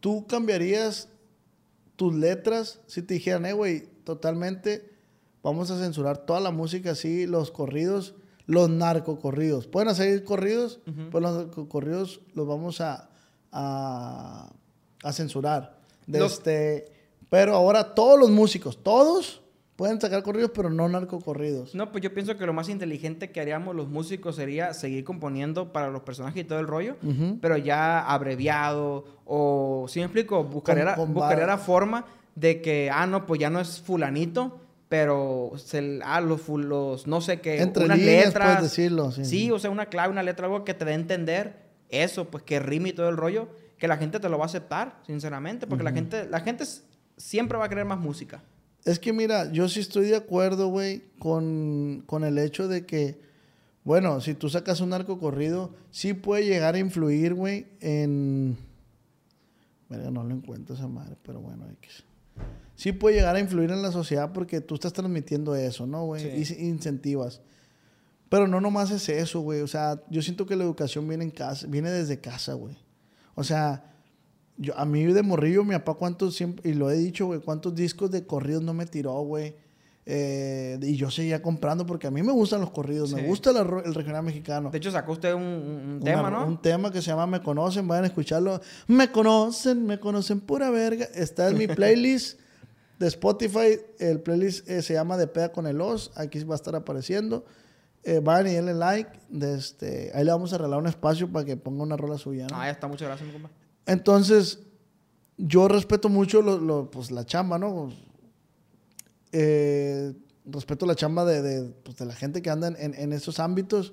¿tú 0.00 0.26
cambiarías 0.26 1.08
tus 1.94 2.12
letras 2.14 2.80
si 2.88 3.00
te 3.02 3.14
dijeran, 3.14 3.46
eh, 3.46 3.52
güey, 3.52 3.86
totalmente 4.04 4.90
vamos 5.42 5.70
a 5.70 5.78
censurar 5.78 6.18
toda 6.18 6.40
la 6.40 6.50
música 6.50 6.90
así, 6.90 7.26
los 7.28 7.52
corridos, 7.52 8.16
los 8.46 8.68
narcocorridos? 8.68 9.68
Pueden 9.68 9.88
hacer 9.88 10.24
corridos, 10.24 10.80
pero 11.12 11.20
los 11.20 11.36
narcocorridos 11.36 12.22
los 12.34 12.46
vamos 12.48 12.80
a, 12.80 13.08
a, 13.52 14.50
a 15.04 15.12
censurar. 15.12 15.78
De 16.08 16.18
Los- 16.18 16.34
este, 16.34 16.92
pero 17.28 17.54
ahora 17.54 17.94
todos 17.94 18.18
los 18.18 18.30
músicos, 18.30 18.82
todos 18.82 19.42
pueden 19.76 20.00
sacar 20.00 20.22
corridos, 20.24 20.50
pero 20.52 20.70
no 20.70 20.88
narcocorridos. 20.88 21.74
No, 21.74 21.92
pues 21.92 22.02
yo 22.02 22.12
pienso 22.12 22.36
que 22.36 22.44
lo 22.46 22.52
más 22.52 22.68
inteligente 22.68 23.30
que 23.30 23.40
haríamos 23.40 23.76
los 23.76 23.88
músicos 23.88 24.34
sería 24.34 24.74
seguir 24.74 25.04
componiendo 25.04 25.72
para 25.72 25.88
los 25.90 26.02
personajes 26.02 26.42
y 26.42 26.44
todo 26.44 26.58
el 26.58 26.66
rollo, 26.66 26.96
Ujú. 27.02 27.38
pero 27.40 27.56
ya 27.56 28.00
abreviado 28.00 29.04
o, 29.24 29.86
si 29.88 30.00
me 30.00 30.06
explico, 30.06 30.42
buscaría, 30.44 30.82
Con- 30.82 30.90
la- 30.90 30.96
con 30.96 31.14
buscaría 31.14 31.46
la 31.46 31.58
forma 31.58 32.06
de 32.34 32.60
que, 32.60 32.90
ah, 32.92 33.06
no, 33.06 33.24
pues 33.26 33.40
ya 33.40 33.50
no 33.50 33.60
es 33.60 33.80
fulanito, 33.80 34.60
pero 34.88 35.52
se, 35.56 36.00
ah, 36.04 36.20
los, 36.20 36.48
los 36.48 37.06
no 37.06 37.20
sé 37.20 37.40
qué, 37.40 37.60
Entre 37.62 37.84
unas 37.84 37.98
líneas 37.98 38.26
letras. 38.26 38.46
puedes 38.56 38.62
decirlo, 38.70 39.12
sí. 39.12 39.24
Sí, 39.24 39.50
o 39.50 39.58
sea, 39.58 39.70
una 39.70 39.86
clave, 39.86 40.10
una 40.12 40.22
letra, 40.22 40.46
algo 40.46 40.64
que 40.64 40.74
te 40.74 40.84
dé 40.84 40.92
a 40.92 40.94
entender 40.94 41.68
eso, 41.90 42.24
pues 42.30 42.42
que 42.42 42.58
rime 42.58 42.88
y 42.88 42.92
todo 42.94 43.08
el 43.10 43.16
rollo, 43.16 43.48
que 43.76 43.86
la 43.86 43.96
gente 43.96 44.18
te 44.18 44.28
lo 44.28 44.38
va 44.38 44.44
a 44.44 44.46
aceptar, 44.46 44.98
sinceramente, 45.06 45.66
porque 45.66 45.84
la 45.84 45.92
gente, 45.92 46.26
la 46.28 46.40
gente 46.40 46.64
s- 46.64 46.82
siempre 47.18 47.58
va 47.58 47.66
a 47.66 47.68
querer 47.68 47.84
más 47.84 47.98
música. 47.98 48.42
Es 48.84 48.98
que 48.98 49.12
mira, 49.12 49.52
yo 49.52 49.68
sí 49.68 49.80
estoy 49.80 50.06
de 50.06 50.16
acuerdo, 50.16 50.68
güey, 50.68 51.04
con, 51.18 52.02
con 52.06 52.24
el 52.24 52.38
hecho 52.38 52.68
de 52.68 52.86
que, 52.86 53.20
bueno, 53.84 54.20
si 54.22 54.34
tú 54.34 54.48
sacas 54.48 54.80
un 54.80 54.90
narco 54.90 55.18
corrido, 55.18 55.74
sí 55.90 56.14
puede 56.14 56.46
llegar 56.46 56.74
a 56.74 56.78
influir, 56.78 57.34
güey, 57.34 57.66
en... 57.80 58.56
Verga, 59.90 60.10
no 60.10 60.24
lo 60.24 60.34
encuentro 60.34 60.74
esa 60.74 60.88
madre, 60.88 61.16
pero 61.22 61.40
bueno, 61.40 61.66
X. 61.82 62.04
Sí 62.76 62.92
puede 62.92 63.16
llegar 63.16 63.34
a 63.34 63.40
influir 63.40 63.70
en 63.70 63.82
la 63.82 63.90
sociedad 63.90 64.32
porque 64.32 64.60
tú 64.60 64.74
estás 64.76 64.92
transmitiendo 64.92 65.56
eso, 65.56 65.86
¿no, 65.86 66.04
güey? 66.06 66.44
Sí. 66.44 66.56
Y 66.60 66.68
incentivas. 66.68 67.40
Pero 68.28 68.46
no 68.46 68.60
nomás 68.60 68.90
es 68.90 69.08
eso, 69.08 69.40
güey. 69.40 69.62
O 69.62 69.66
sea, 69.66 70.02
yo 70.10 70.22
siento 70.22 70.46
que 70.46 70.56
la 70.56 70.64
educación 70.64 71.08
viene 71.08 71.24
en 71.24 71.30
casa, 71.30 71.66
viene 71.66 71.90
desde 71.90 72.20
casa, 72.20 72.54
güey. 72.54 72.76
O 73.34 73.42
sea, 73.42 73.84
yo, 74.58 74.76
a 74.76 74.84
mí 74.84 75.04
de 75.04 75.22
morrillo, 75.22 75.64
mi 75.64 75.74
papá, 75.74 75.94
cuántos 75.94 76.34
siempre, 76.34 76.68
y 76.70 76.74
lo 76.74 76.90
he 76.90 76.96
dicho, 76.96 77.26
güey, 77.26 77.40
cuántos 77.40 77.74
discos 77.74 78.10
de 78.10 78.26
corridos 78.26 78.62
no 78.62 78.74
me 78.74 78.84
tiró, 78.86 79.12
güey. 79.22 79.54
Eh, 80.10 80.78
y 80.80 80.96
yo 80.96 81.10
seguía 81.10 81.42
comprando 81.42 81.84
porque 81.84 82.06
a 82.06 82.10
mí 82.10 82.22
me 82.22 82.32
gustan 82.32 82.62
los 82.62 82.70
corridos, 82.70 83.12
me 83.12 83.26
gusta 83.26 83.52
la 83.52 83.60
el 83.60 83.94
regional 83.94 84.22
mexicano. 84.22 84.70
De 84.70 84.78
hecho, 84.78 84.90
sacó 84.90 85.12
usted 85.12 85.34
un, 85.34 85.42
un 85.42 85.98
Una- 86.00 86.04
tema, 86.04 86.30
¿no? 86.30 86.46
Un 86.46 86.62
tema 86.62 86.90
que 86.90 87.02
se 87.02 87.08
llama 87.10 87.26
Me 87.26 87.42
Conocen, 87.42 87.86
vayan 87.86 88.04
a 88.04 88.06
escucharlo. 88.06 88.58
Me 88.86 89.12
conocen, 89.12 89.84
me 89.84 90.00
conocen 90.00 90.40
pura 90.40 90.70
verga. 90.70 91.06
Está 91.14 91.48
en 91.50 91.58
mi 91.58 91.66
playlist 91.68 92.40
de 92.98 93.06
Spotify. 93.08 93.78
El 93.98 94.20
playlist 94.20 94.66
eh, 94.70 94.80
se 94.80 94.94
llama 94.94 95.18
De 95.18 95.26
Peda 95.26 95.52
con 95.52 95.66
el 95.66 95.78
Os. 95.78 96.10
Aquí 96.16 96.42
va 96.42 96.54
a 96.54 96.56
estar 96.56 96.74
apareciendo. 96.74 97.44
Eh, 98.02 98.20
vayan 98.24 98.46
y 98.50 98.54
denle 98.54 98.72
like. 98.72 99.10
De 99.28 99.56
este, 99.56 100.10
ahí 100.14 100.24
le 100.24 100.30
vamos 100.30 100.54
a 100.54 100.56
regalar 100.56 100.78
un 100.80 100.86
espacio 100.86 101.30
para 101.30 101.44
que 101.44 101.58
ponga 101.58 101.82
una 101.82 101.98
rola 101.98 102.16
suya. 102.16 102.46
¿no? 102.50 102.56
Ah, 102.58 102.64
ya 102.64 102.70
está, 102.70 102.88
muchas 102.88 103.08
gracias, 103.08 103.26
mi 103.26 103.34
compa. 103.34 103.50
Entonces, 103.88 104.60
yo 105.38 105.66
respeto 105.66 106.08
mucho 106.08 106.42
lo, 106.42 106.58
lo- 106.58 106.90
pues, 106.90 107.10
la 107.10 107.24
chamba, 107.24 107.58
¿no? 107.58 107.90
Eh, 109.32 110.12
respeto 110.46 110.86
la 110.86 110.94
chamba 110.94 111.24
de, 111.24 111.42
de, 111.42 111.68
pues, 111.82 111.96
de 111.96 112.06
la 112.06 112.14
gente 112.14 112.40
que 112.42 112.50
anda 112.50 112.68
en, 112.68 112.76
en- 112.76 112.94
en 112.94 113.12
esos 113.12 113.40
ámbitos. 113.40 113.92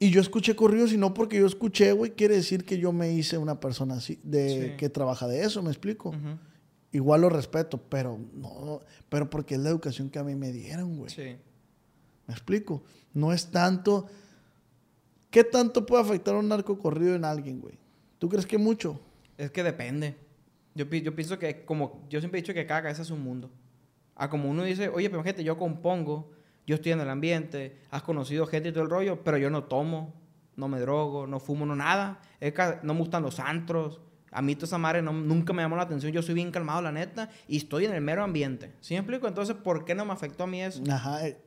Y 0.00 0.10
yo 0.10 0.20
escuché 0.20 0.54
corridos 0.54 0.92
y 0.92 0.96
no 0.96 1.12
porque 1.12 1.38
yo 1.38 1.46
escuché, 1.46 1.92
güey, 1.92 2.12
quiere 2.12 2.36
decir 2.36 2.64
que 2.64 2.78
yo 2.78 2.92
me 2.92 3.12
hice 3.12 3.36
una 3.36 3.58
persona 3.58 3.94
así, 3.94 4.20
de 4.22 4.70
Sí. 4.70 4.76
que 4.76 4.88
trabaja 4.88 5.26
de 5.26 5.42
eso, 5.42 5.62
¿me 5.62 5.70
explico? 5.70 6.12
Igual 6.92 7.22
lo 7.22 7.28
respeto, 7.28 7.78
pero 7.88 8.18
no, 8.32 8.80
pero 9.08 9.28
porque 9.28 9.56
es 9.56 9.60
la 9.60 9.70
educación 9.70 10.08
que 10.08 10.18
a 10.20 10.24
mí 10.24 10.36
me 10.36 10.52
dieron, 10.52 10.96
güey. 10.96 11.10
Sí. 11.10 11.36
¿Me 12.26 12.34
explico? 12.34 12.82
No 13.12 13.32
es 13.32 13.50
tanto... 13.50 14.06
¿Qué 15.30 15.44
tanto 15.44 15.84
puede 15.84 16.02
afectar 16.02 16.34
un 16.36 16.48
narco 16.48 16.78
corrido 16.78 17.14
en 17.14 17.24
alguien, 17.24 17.60
güey? 17.60 17.74
¿Tú 18.18 18.28
crees 18.28 18.46
que 18.46 18.58
mucho? 18.58 19.00
Es 19.36 19.50
que 19.50 19.62
depende. 19.62 20.16
Yo, 20.74 20.88
pi- 20.88 21.02
yo 21.02 21.14
pienso 21.14 21.38
que, 21.38 21.64
como 21.64 22.04
yo 22.08 22.20
siempre 22.20 22.38
he 22.38 22.42
dicho 22.42 22.54
que 22.54 22.66
cada 22.66 22.82
cabeza 22.82 23.02
es 23.02 23.10
un 23.10 23.22
mundo. 23.22 23.50
Ah, 24.16 24.28
como 24.28 24.48
uno 24.50 24.64
dice, 24.64 24.88
oye, 24.88 25.08
pero 25.10 25.22
gente, 25.22 25.44
yo 25.44 25.56
compongo, 25.56 26.30
yo 26.66 26.74
estoy 26.74 26.92
en 26.92 27.00
el 27.00 27.08
ambiente, 27.08 27.78
has 27.90 28.02
conocido 28.02 28.46
gente 28.46 28.70
y 28.70 28.72
todo 28.72 28.82
el 28.84 28.90
rollo, 28.90 29.22
pero 29.22 29.38
yo 29.38 29.48
no 29.50 29.64
tomo, 29.64 30.14
no 30.56 30.68
me 30.68 30.80
drogo, 30.80 31.26
no 31.26 31.38
fumo, 31.38 31.64
no 31.66 31.76
nada. 31.76 32.20
Es 32.40 32.52
que 32.52 32.78
no 32.82 32.94
me 32.94 33.00
gustan 33.00 33.22
los 33.22 33.38
antros. 33.38 34.00
A 34.32 34.42
mí 34.42 34.54
toda 34.56 34.66
esa 34.66 34.78
madre 34.78 35.00
no- 35.02 35.12
nunca 35.12 35.52
me 35.52 35.62
llamó 35.62 35.76
la 35.76 35.82
atención. 35.82 36.12
Yo 36.12 36.20
soy 36.22 36.34
bien 36.34 36.50
calmado, 36.50 36.82
la 36.82 36.92
neta, 36.92 37.30
y 37.46 37.56
estoy 37.58 37.84
en 37.86 37.94
el 37.94 38.00
mero 38.02 38.22
ambiente. 38.24 38.72
¿Sí 38.80 38.94
me 38.94 38.98
explico? 39.00 39.28
Entonces, 39.28 39.56
¿por 39.56 39.84
qué 39.84 39.94
no 39.94 40.04
me 40.04 40.12
afectó 40.12 40.44
a 40.44 40.46
mí 40.48 40.60
eso? 40.62 40.82
Ajá. 40.90 41.26
eh, 41.26 41.38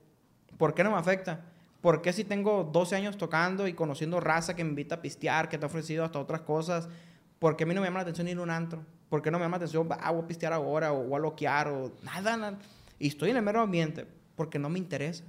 ¿Por 0.57 0.73
qué 0.73 0.83
no 0.83 0.91
me 0.91 0.97
afecta? 0.97 1.45
¿Por 1.81 2.01
qué 2.01 2.13
si 2.13 2.23
tengo 2.23 2.63
12 2.71 2.95
años 2.95 3.17
tocando 3.17 3.67
y 3.67 3.73
conociendo 3.73 4.19
raza 4.19 4.55
que 4.55 4.63
me 4.63 4.69
invita 4.69 4.95
a 4.95 5.01
pistear, 5.01 5.49
que 5.49 5.57
te 5.57 5.65
ha 5.65 5.67
ofrecido 5.67 6.05
hasta 6.05 6.19
otras 6.19 6.41
cosas? 6.41 6.87
¿Por 7.39 7.57
qué 7.57 7.63
a 7.63 7.67
mí 7.67 7.73
no 7.73 7.81
me 7.81 7.87
llama 7.87 7.99
la 7.99 8.03
atención 8.03 8.27
ir 8.27 8.37
a 8.37 8.41
un 8.41 8.51
antro? 8.51 8.85
¿Por 9.09 9.21
qué 9.23 9.31
no 9.31 9.39
me 9.39 9.45
llama 9.45 9.57
la 9.57 9.65
atención, 9.65 9.87
ah, 9.89 10.11
voy 10.11 10.23
a 10.23 10.27
pistear 10.27 10.53
ahora 10.53 10.93
o 10.93 11.03
voy 11.03 11.15
a 11.17 11.19
loquear 11.19 11.67
o 11.69 11.91
nada, 12.03 12.37
nada? 12.37 12.59
Y 12.99 13.07
estoy 13.07 13.31
en 13.31 13.37
el 13.37 13.43
mero 13.43 13.61
ambiente 13.61 14.05
porque 14.35 14.59
no 14.59 14.69
me 14.69 14.77
interesa. 14.77 15.23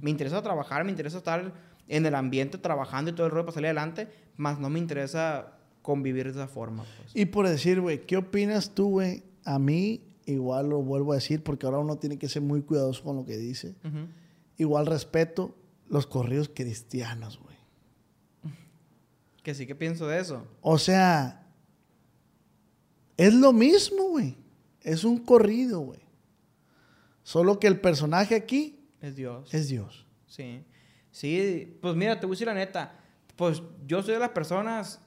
Me 0.00 0.10
interesa 0.10 0.42
trabajar, 0.42 0.84
me 0.84 0.90
interesa 0.90 1.18
estar 1.18 1.52
en 1.86 2.06
el 2.06 2.14
ambiente 2.16 2.58
trabajando 2.58 3.12
y 3.12 3.14
todo 3.14 3.26
el 3.26 3.32
rollo 3.32 3.46
para 3.46 3.54
salir 3.54 3.66
adelante, 3.66 4.08
más 4.36 4.58
no 4.58 4.68
me 4.68 4.80
interesa 4.80 5.52
convivir 5.82 6.24
de 6.24 6.32
esa 6.32 6.48
forma. 6.48 6.84
pues. 6.96 7.14
Y 7.14 7.26
por 7.26 7.48
decir, 7.48 7.80
güey, 7.80 8.00
¿qué 8.00 8.16
opinas 8.16 8.74
tú, 8.74 8.90
güey? 8.90 9.22
A 9.44 9.60
mí, 9.60 10.02
igual 10.26 10.68
lo 10.68 10.82
vuelvo 10.82 11.12
a 11.12 11.16
decir, 11.16 11.42
porque 11.44 11.66
ahora 11.66 11.78
uno 11.78 11.96
tiene 11.96 12.18
que 12.18 12.28
ser 12.28 12.42
muy 12.42 12.62
cuidadoso 12.62 13.04
con 13.04 13.16
lo 13.16 13.24
que 13.24 13.36
dice. 13.36 13.76
Ujú. 13.84 14.08
Igual 14.58 14.86
respeto 14.86 15.54
los 15.90 16.06
corridos 16.06 16.50
cristianos, 16.54 17.38
güey. 17.38 17.56
Que 19.42 19.54
sí 19.54 19.66
que 19.66 19.74
pienso 19.74 20.06
de 20.06 20.20
eso. 20.20 20.46
O 20.62 20.78
sea, 20.78 21.46
es 23.16 23.34
lo 23.34 23.52
mismo, 23.52 24.04
güey. 24.10 24.36
Es 24.82 25.04
un 25.04 25.18
corrido, 25.18 25.80
güey. 25.80 26.00
Solo 27.22 27.58
que 27.58 27.66
el 27.66 27.80
personaje 27.80 28.34
aquí 28.34 28.80
Es 29.02 29.16
Dios. 29.16 29.52
es 29.52 29.68
Dios. 29.68 30.06
Sí. 30.26 30.64
Sí, 31.10 31.76
pues 31.82 31.94
mira, 31.96 32.18
te 32.20 32.26
voy 32.26 32.34
a 32.34 32.36
decir 32.36 32.46
la 32.46 32.54
neta. 32.54 32.96
Pues 33.36 33.62
yo 33.86 34.02
soy 34.02 34.14
de 34.14 34.20
las 34.20 34.30
personas 34.30 35.00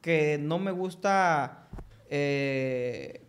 que 0.00 0.36
no 0.38 0.58
me 0.58 0.70
gusta 0.70 1.68
eh, 2.10 3.23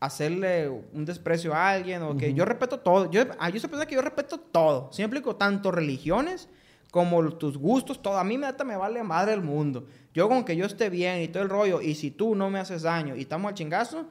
hacerle 0.00 0.68
un 0.68 1.04
desprecio 1.04 1.54
a 1.54 1.70
alguien 1.70 2.02
o 2.02 2.16
que 2.16 2.32
yo 2.32 2.44
respeto 2.44 2.78
todo. 2.78 3.10
Yo, 3.10 3.22
ah, 3.38 3.50
yo 3.50 3.58
soy 3.58 3.68
persona 3.68 3.86
que 3.86 3.94
yo 3.94 4.02
respeto 4.02 4.38
todo. 4.38 4.92
Siempre 4.92 5.18
explico, 5.18 5.36
tanto 5.36 5.70
religiones 5.70 6.48
como 6.90 7.28
tus 7.34 7.58
gustos, 7.58 8.00
todo. 8.00 8.18
A 8.18 8.24
mí 8.24 8.36
neta 8.36 8.64
me 8.64 8.76
vale 8.76 9.02
madre 9.02 9.32
el 9.34 9.42
mundo. 9.42 9.86
Yo 10.14 10.28
con 10.28 10.44
que 10.44 10.56
yo 10.56 10.66
esté 10.66 10.88
bien 10.88 11.22
y 11.22 11.28
todo 11.28 11.42
el 11.42 11.48
rollo, 11.48 11.80
y 11.80 11.94
si 11.94 12.10
tú 12.10 12.34
no 12.34 12.50
me 12.50 12.58
haces 12.58 12.82
daño 12.82 13.16
y 13.16 13.22
estamos 13.22 13.48
al 13.48 13.54
chingazo, 13.54 14.06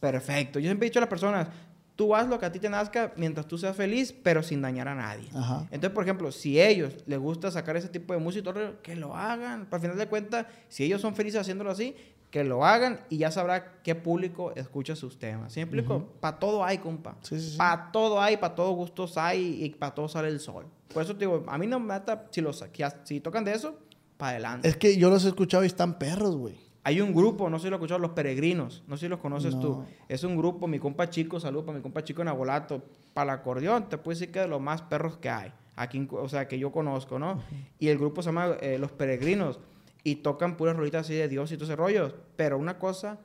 perfecto. 0.00 0.58
Yo 0.58 0.66
siempre 0.66 0.86
he 0.86 0.90
dicho 0.90 0.98
a 0.98 1.02
las 1.02 1.10
personas, 1.10 1.48
tú 1.96 2.14
haz 2.14 2.28
lo 2.28 2.38
que 2.38 2.46
a 2.46 2.52
ti 2.52 2.58
te 2.58 2.68
nazca 2.68 3.12
mientras 3.16 3.46
tú 3.46 3.58
seas 3.58 3.76
feliz, 3.76 4.12
pero 4.12 4.42
sin 4.42 4.62
dañar 4.62 4.88
a 4.88 4.94
nadie. 4.94 5.28
Ajá. 5.34 5.62
Entonces, 5.70 5.90
por 5.90 6.04
ejemplo, 6.04 6.30
si 6.30 6.58
a 6.60 6.68
ellos 6.68 6.94
les 7.06 7.18
gusta 7.18 7.50
sacar 7.50 7.76
ese 7.76 7.88
tipo 7.88 8.12
de 8.12 8.20
música, 8.20 8.52
que 8.82 8.96
lo 8.96 9.16
hagan. 9.16 9.66
Para 9.66 9.80
final 9.80 9.96
de 9.96 10.08
cuentas, 10.08 10.46
si 10.68 10.84
ellos 10.84 11.00
son 11.00 11.14
felices 11.14 11.40
haciéndolo 11.40 11.70
así, 11.70 11.96
que 12.32 12.42
lo 12.44 12.64
hagan 12.64 12.98
y 13.10 13.18
ya 13.18 13.30
sabrá 13.30 13.74
qué 13.82 13.94
público 13.94 14.52
escucha 14.56 14.96
sus 14.96 15.18
temas. 15.18 15.52
¿Sí 15.52 15.60
me 15.60 15.64
explico? 15.64 16.08
Para 16.18 16.38
todo 16.38 16.64
hay, 16.64 16.78
compa. 16.78 17.14
Sí, 17.20 17.38
sí, 17.38 17.50
sí. 17.50 17.56
Para 17.58 17.92
todo 17.92 18.20
hay, 18.22 18.38
para 18.38 18.54
todos 18.54 18.74
gustos 18.74 19.18
hay 19.18 19.62
y 19.62 19.68
para 19.68 19.94
todo 19.94 20.08
sale 20.08 20.28
el 20.28 20.40
sol. 20.40 20.64
Por 20.94 21.02
eso 21.02 21.12
te 21.12 21.20
digo, 21.26 21.44
a 21.46 21.58
mí 21.58 21.66
no 21.66 21.78
me 21.78 21.86
mata 21.86 22.26
si, 22.30 22.40
los, 22.40 22.64
si 23.04 23.20
tocan 23.20 23.44
de 23.44 23.52
eso, 23.52 23.76
para 24.16 24.30
adelante. 24.30 24.66
Es 24.66 24.78
que 24.78 24.96
yo 24.96 25.10
los 25.10 25.26
he 25.26 25.28
escuchado 25.28 25.62
y 25.62 25.66
están 25.66 25.98
perros, 25.98 26.34
güey. 26.34 26.54
Hay 26.84 27.02
un 27.02 27.14
grupo, 27.14 27.50
no 27.50 27.58
sé 27.58 27.64
si 27.64 27.70
lo 27.70 27.76
escuchado, 27.76 28.00
Los 28.00 28.12
Peregrinos. 28.12 28.82
No 28.88 28.96
sé 28.96 29.02
si 29.02 29.08
los 29.08 29.20
conoces 29.20 29.54
No. 29.54 29.60
tú. 29.60 29.84
Es 30.08 30.24
un 30.24 30.34
grupo, 30.36 30.66
mi 30.66 30.78
compa 30.78 31.10
chico, 31.10 31.38
salud 31.38 31.64
para 31.66 31.76
mi 31.76 31.82
compa 31.82 32.02
chico 32.02 32.22
en 32.22 32.28
Abolato. 32.28 32.82
Para 33.12 33.34
el 33.34 33.40
acordeón, 33.40 33.90
te 33.90 33.98
puedo 33.98 34.18
decir 34.18 34.32
que 34.32 34.40
de 34.40 34.48
los 34.48 34.60
más 34.60 34.80
perros 34.80 35.18
que 35.18 35.28
hay. 35.28 35.52
Aquí, 35.76 36.08
o 36.10 36.28
sea, 36.30 36.48
que 36.48 36.58
yo 36.58 36.72
conozco, 36.72 37.18
¿no? 37.18 37.40
Y 37.78 37.88
el 37.88 37.98
grupo 37.98 38.22
se 38.22 38.30
llama 38.30 38.56
eh, 38.62 38.78
Los 38.78 38.90
Peregrinos. 38.90 39.60
Y 40.04 40.16
tocan 40.16 40.56
puras 40.56 40.76
rolitas 40.76 41.02
así 41.02 41.14
de 41.14 41.28
Dios 41.28 41.52
y 41.52 41.56
todo 41.56 41.66
ese 41.66 41.76
rollo. 41.76 42.14
Pero 42.36 42.58
una 42.58 42.78
cosa, 42.78 43.18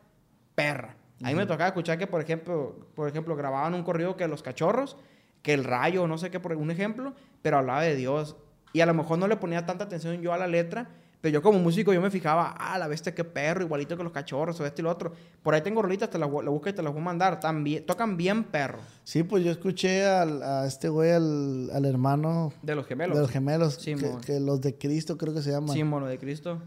perra. 0.56 0.96
A 1.24 1.30
mí 1.30 1.36
me 1.36 1.46
tocaba 1.46 1.68
escuchar 1.68 1.98
que, 1.98 2.06
por 2.06 2.22
ejemplo, 2.22 2.76
por 2.96 3.10
ejemplo, 3.10 3.36
grababan 3.36 3.74
un 3.74 3.84
corrido 3.84 4.16
que 4.16 4.28
Los 4.28 4.44
Cachorros, 4.44 4.98
que 5.42 5.54
El 5.54 5.63
Rayo, 5.63 6.08
no 6.08 6.18
sé 6.18 6.30
qué, 6.30 6.40
por 6.40 6.56
un 6.56 6.70
ejemplo, 6.70 7.13
pero 7.42 7.58
hablaba 7.58 7.82
de 7.82 7.96
Dios. 7.96 8.36
Y 8.74 8.82
a 8.82 8.86
lo 8.86 8.94
mejor 8.94 9.18
no 9.18 9.28
le 9.28 9.38
ponía 9.38 9.66
tanta 9.66 9.86
atención 9.86 10.22
yo 10.22 10.34
a 10.34 10.38
la 10.38 10.48
letra, 10.48 10.90
pero 11.20 11.34
yo 11.34 11.42
como 11.42 11.58
músico 11.60 11.92
yo 11.94 12.00
me 12.02 12.12
fijaba, 12.12 12.56
ah, 12.60 12.78
la 12.78 12.88
bestia 12.88 13.14
qué 13.16 13.24
perro, 13.24 13.64
igualito 13.64 13.98
que 13.98 14.04
los 14.04 14.12
cachorros, 14.12 14.60
o 14.60 14.66
esto 14.66 14.82
y 14.82 14.84
lo 14.84 14.92
otro. 14.92 15.12
Por 15.42 15.54
ahí 15.56 15.62
tengo 15.62 15.82
rolitas, 15.82 16.10
te 16.10 16.20
las 16.20 16.30
las 16.30 16.46
busco 16.46 16.70
y 16.70 16.74
te 16.74 16.84
las 16.84 16.94
voy 16.94 17.02
a 17.02 17.06
mandar. 17.06 17.40
También, 17.40 17.86
tocan 17.86 18.18
bien 18.18 18.44
perro. 18.44 18.80
Sí, 19.04 19.24
pues 19.24 19.44
yo 19.44 19.52
escuché 19.52 20.06
al- 20.06 20.44
a 20.44 20.68
este 20.68 20.90
güey, 20.90 21.12
al, 21.12 21.72
al 21.74 21.86
hermano 21.86 22.54
De 22.62 22.76
los 22.76 22.86
gemelos. 22.86 23.16
de 23.16 23.22
los 23.24 23.32
gemelos, 23.32 23.74
Sí, 23.76 23.96
que, 23.96 24.12
que 24.26 24.40
los 24.40 24.62
de 24.62 24.76
Cristo 24.78 25.18
creo 25.18 25.34
que 25.34 25.42
se 25.42 25.52
llaman. 25.52 25.76
Símbolo 25.76 26.06
de 26.06 26.20
Cristo. 26.20 26.62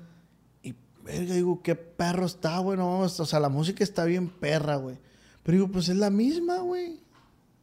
Y, 0.63 0.75
verga, 1.05 1.35
digo, 1.35 1.63
qué 1.63 1.75
perro 1.77 2.27
está, 2.27 2.59
güey. 2.59 2.77
No, 2.77 3.01
o 3.01 3.09
sea, 3.09 3.39
la 3.41 3.49
música 3.49 3.85
está 3.85 4.05
bien 4.05 4.29
perra, 4.29 4.77
güey. 4.77 4.97
Pero 5.45 5.57
digo, 5.59 5.69
pues 5.69 5.89
es 5.89 5.97
la 5.97 6.11
misma, 6.11 6.59
güey. 6.59 6.99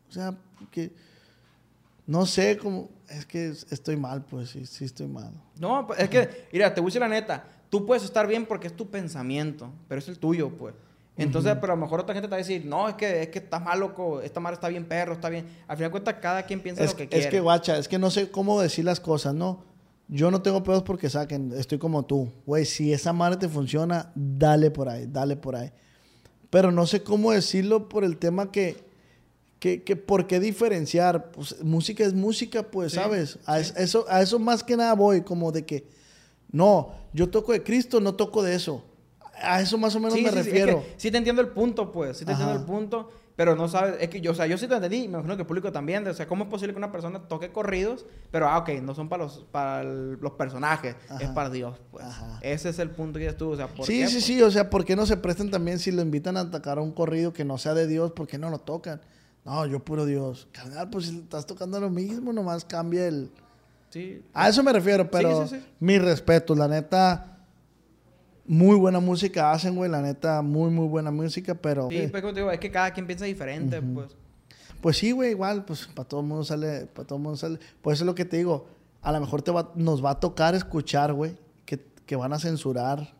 O 0.10 0.12
sea, 0.12 0.34
que. 0.72 0.94
No 2.06 2.26
sé 2.26 2.58
cómo. 2.58 2.90
Es 3.10 3.26
que 3.26 3.48
estoy 3.48 3.96
mal, 3.96 4.24
pues 4.26 4.50
sí, 4.50 4.66
sí 4.66 4.86
estoy 4.86 5.08
mal. 5.08 5.32
No, 5.60 5.88
es 5.98 6.10
que, 6.10 6.48
mira, 6.52 6.74
te 6.74 6.82
voy 6.82 6.88
a 6.88 6.90
decir 6.90 7.02
la 7.02 7.08
neta. 7.08 7.46
Tú 7.70 7.86
puedes 7.86 8.04
estar 8.04 8.28
bien 8.28 8.46
porque 8.46 8.68
es 8.68 8.76
tu 8.76 8.90
pensamiento, 8.90 9.70
pero 9.88 10.00
es 10.00 10.08
el 10.08 10.20
tuyo, 10.20 10.50
pues. 10.50 10.74
Entonces, 11.18 11.56
pero 11.60 11.74
a 11.74 11.76
lo 11.76 11.82
mejor 11.82 12.02
otra 12.02 12.14
gente 12.14 12.28
te 12.28 12.32
va 12.32 12.36
a 12.36 12.40
decir, 12.40 12.64
no, 12.66 12.88
es 12.88 12.94
que, 12.94 13.24
es 13.24 13.30
que 13.30 13.40
estás 13.40 13.62
mal, 13.64 13.80
loco, 13.80 14.22
esta 14.22 14.40
madre 14.40 14.54
está 14.56 14.68
bien 14.68 14.86
perro, 14.86 15.14
está 15.14 15.30
bien. 15.30 15.48
Al 15.68 15.76
final 15.76 15.90
de 15.90 15.92
cuentas, 15.92 16.16
cada 16.22 16.44
quien 16.44 16.62
piensa 16.62 16.84
Es, 16.84 16.92
lo 16.92 16.98
que 16.98 17.04
es 17.04 17.10
quiere. 17.10 17.30
que, 17.30 17.40
guacha, 17.40 17.78
es 17.78 17.88
que 17.88 17.98
no 17.98 18.12
sé 18.12 18.30
cómo 18.30 18.62
decir 18.62 18.86
las 18.86 19.00
cosas, 19.00 19.34
¿no? 19.34 19.64
Yo 20.08 20.30
no 20.30 20.42
tengo 20.42 20.62
pedos 20.64 20.84
porque 20.84 21.10
saquen, 21.10 21.54
estoy 21.58 21.80
como 21.80 22.06
tú. 22.06 22.32
Güey, 22.46 22.66
si 22.66 22.94
esa 22.94 23.14
madre 23.14 23.38
te 23.38 23.50
funciona, 23.50 24.12
dale 24.16 24.70
por 24.70 24.90
ahí, 24.90 25.08
dale 25.08 25.36
por 25.36 25.56
ahí. 25.56 25.72
Pero 26.50 26.72
no 26.72 26.86
sé 26.86 27.02
cómo 27.04 27.32
decirlo 27.32 27.90
por 27.90 28.04
el 28.04 28.18
tema 28.18 28.52
que, 28.52 28.87
que, 29.60 29.84
que 29.84 29.96
¿por 29.96 30.28
qué 30.28 30.40
diferenciar? 30.40 31.32
Pues 31.32 31.64
música 31.64 32.04
es 32.04 32.14
música, 32.14 32.64
pues, 32.64 32.92
Sí, 32.92 32.98
¿sabes? 32.98 33.40
A, 33.46 33.60
es- 33.60 33.74
eso, 33.78 34.06
a 34.10 34.22
eso 34.22 34.38
más 34.40 34.64
que 34.64 34.78
nada 34.78 34.94
voy, 34.94 35.22
como 35.22 35.52
de 35.52 35.66
que, 35.66 35.88
no, 36.52 36.92
yo 37.14 37.30
toco 37.30 37.52
de 37.52 37.64
Cristo, 37.64 38.00
no 38.00 38.16
toco 38.16 38.44
de 38.44 38.56
eso. 38.56 38.84
A 39.42 39.62
eso 39.62 39.78
más 39.78 39.96
o 39.96 40.00
menos 40.00 40.16
Sí, 40.16 40.24
me 40.24 40.30
sí, 40.30 40.34
sí, 40.36 40.40
es 40.40 40.46
que 40.48 40.52
refiero. 40.60 40.84
Sí, 40.98 41.12
te 41.12 41.18
entiendo 41.18 41.42
el 41.42 41.50
punto, 41.50 41.92
pues. 41.92 42.18
Sí 42.18 42.26
te 42.26 42.32
entiendo 42.32 42.54
Ajá. 42.54 42.62
el 42.62 42.66
punto. 42.68 43.12
Pero 43.36 43.56
no 43.56 43.68
sabes, 43.68 43.98
es 44.00 44.10
que 44.10 44.20
yo, 44.20 44.32
o 44.32 44.34
sea, 44.34 44.48
yo 44.48 44.58
sí 44.58 44.68
te 44.68 44.74
entendí, 44.74 45.02
me 45.02 45.06
imagino 45.20 45.36
que 45.36 45.42
el 45.44 45.48
público 45.48 45.72
también. 45.72 46.08
O 46.08 46.14
sea, 46.16 46.26
¿cómo 46.28 46.46
es 46.46 46.50
posible 46.50 46.74
que 46.74 46.80
una 46.80 46.92
persona 46.92 47.20
toque 47.28 47.52
corridos? 47.52 48.08
Pero, 48.32 48.48
ah, 48.48 48.58
ok, 48.58 48.70
no 48.82 48.96
son 48.96 49.10
para 49.10 49.26
los, 49.26 49.46
para 49.52 49.82
el- 49.82 50.14
los 50.14 50.32
personajes, 50.32 50.96
es 51.06 51.12
Ajá. 51.12 51.34
para 51.36 51.52
Dios, 51.52 51.80
pues. 51.92 52.04
Ajá. 52.04 52.40
Ese 52.42 52.70
es 52.70 52.80
el 52.80 52.90
punto 52.90 53.20
que 53.20 53.26
dices 53.26 53.38
tú, 53.38 53.52
o 53.52 53.56
sea, 53.56 53.68
¿por 53.68 53.86
Sí, 53.86 54.00
qué? 54.00 54.08
sí, 54.08 54.14
Pues, 54.16 54.24
sí, 54.26 54.42
o 54.42 54.50
sea, 54.50 54.72
¿por 54.72 54.86
qué 54.86 54.96
no 54.96 55.06
se 55.06 55.18
prestan 55.18 55.52
también 55.52 55.78
si 55.78 55.92
lo 55.92 56.02
invitan 56.02 56.36
a 56.36 56.42
atacar 56.42 56.80
a 56.80 56.82
un 56.82 56.92
corrido 56.92 57.32
que 57.32 57.46
no 57.46 57.60
sea 57.60 57.76
de 57.76 57.86
Dios? 57.86 58.12
¿Por 58.14 58.26
qué 58.26 58.40
no 58.40 58.50
lo 58.50 58.58
tocan? 58.58 59.02
No, 59.48 59.66
yo 59.66 59.80
puro 59.80 60.06
Dios. 60.06 60.48
Carnal, 60.52 60.90
pues 60.90 61.06
si 61.06 61.18
estás 61.20 61.46
tocando 61.48 61.80
lo 61.80 61.90
mismo, 61.90 62.34
nomás 62.34 62.66
cambia 62.66 63.08
el... 63.08 63.32
Sí. 63.90 64.22
A 64.34 64.50
eso 64.50 64.62
me 64.62 64.74
refiero, 64.74 65.10
pero 65.10 65.48
sí, 65.48 65.56
sí. 65.56 65.66
mi 65.80 65.98
respeto, 65.98 66.54
la 66.54 66.68
neta, 66.68 67.38
muy 68.46 68.76
buena 68.76 69.00
música 69.00 69.52
hacen, 69.54 69.76
güey, 69.78 69.90
la 69.90 70.02
neta, 70.02 70.42
muy, 70.42 70.70
muy 70.70 70.88
buena 70.90 71.12
música, 71.12 71.56
pero... 71.56 71.88
Sí, 71.90 72.08
pues 72.12 72.22
como 72.22 72.34
te 72.34 72.42
digo, 72.42 72.52
es 72.52 72.60
que 72.60 72.70
cada 72.70 72.92
quien 72.92 73.08
piensa 73.08 73.24
diferente, 73.24 73.82
pues. 73.82 74.10
Pues 74.82 74.98
sí, 74.98 75.12
güey, 75.12 75.32
igual, 75.32 75.64
pues 75.64 75.88
para 75.88 76.08
todo 76.08 76.20
el 76.20 76.28
mundo 76.28 76.44
sale, 76.44 76.86
para 76.88 77.08
todo 77.08 77.18
el 77.18 77.24
mundo 77.24 77.38
sale. 77.38 77.58
Por 77.82 77.94
eso 77.94 78.04
es 78.04 78.06
lo 78.06 78.16
que 78.16 78.26
te 78.26 78.36
digo, 78.38 78.68
a 79.02 79.14
lo 79.14 79.22
mejor 79.22 79.42
te 79.42 79.52
va- 79.52 79.72
nos 79.76 80.04
va 80.04 80.12
a 80.12 80.20
tocar 80.20 80.56
escuchar, 80.56 81.14
güey, 81.14 81.38
que, 81.66 81.80
que 82.06 82.16
van 82.18 82.34
a 82.34 82.40
censurar 82.40 83.14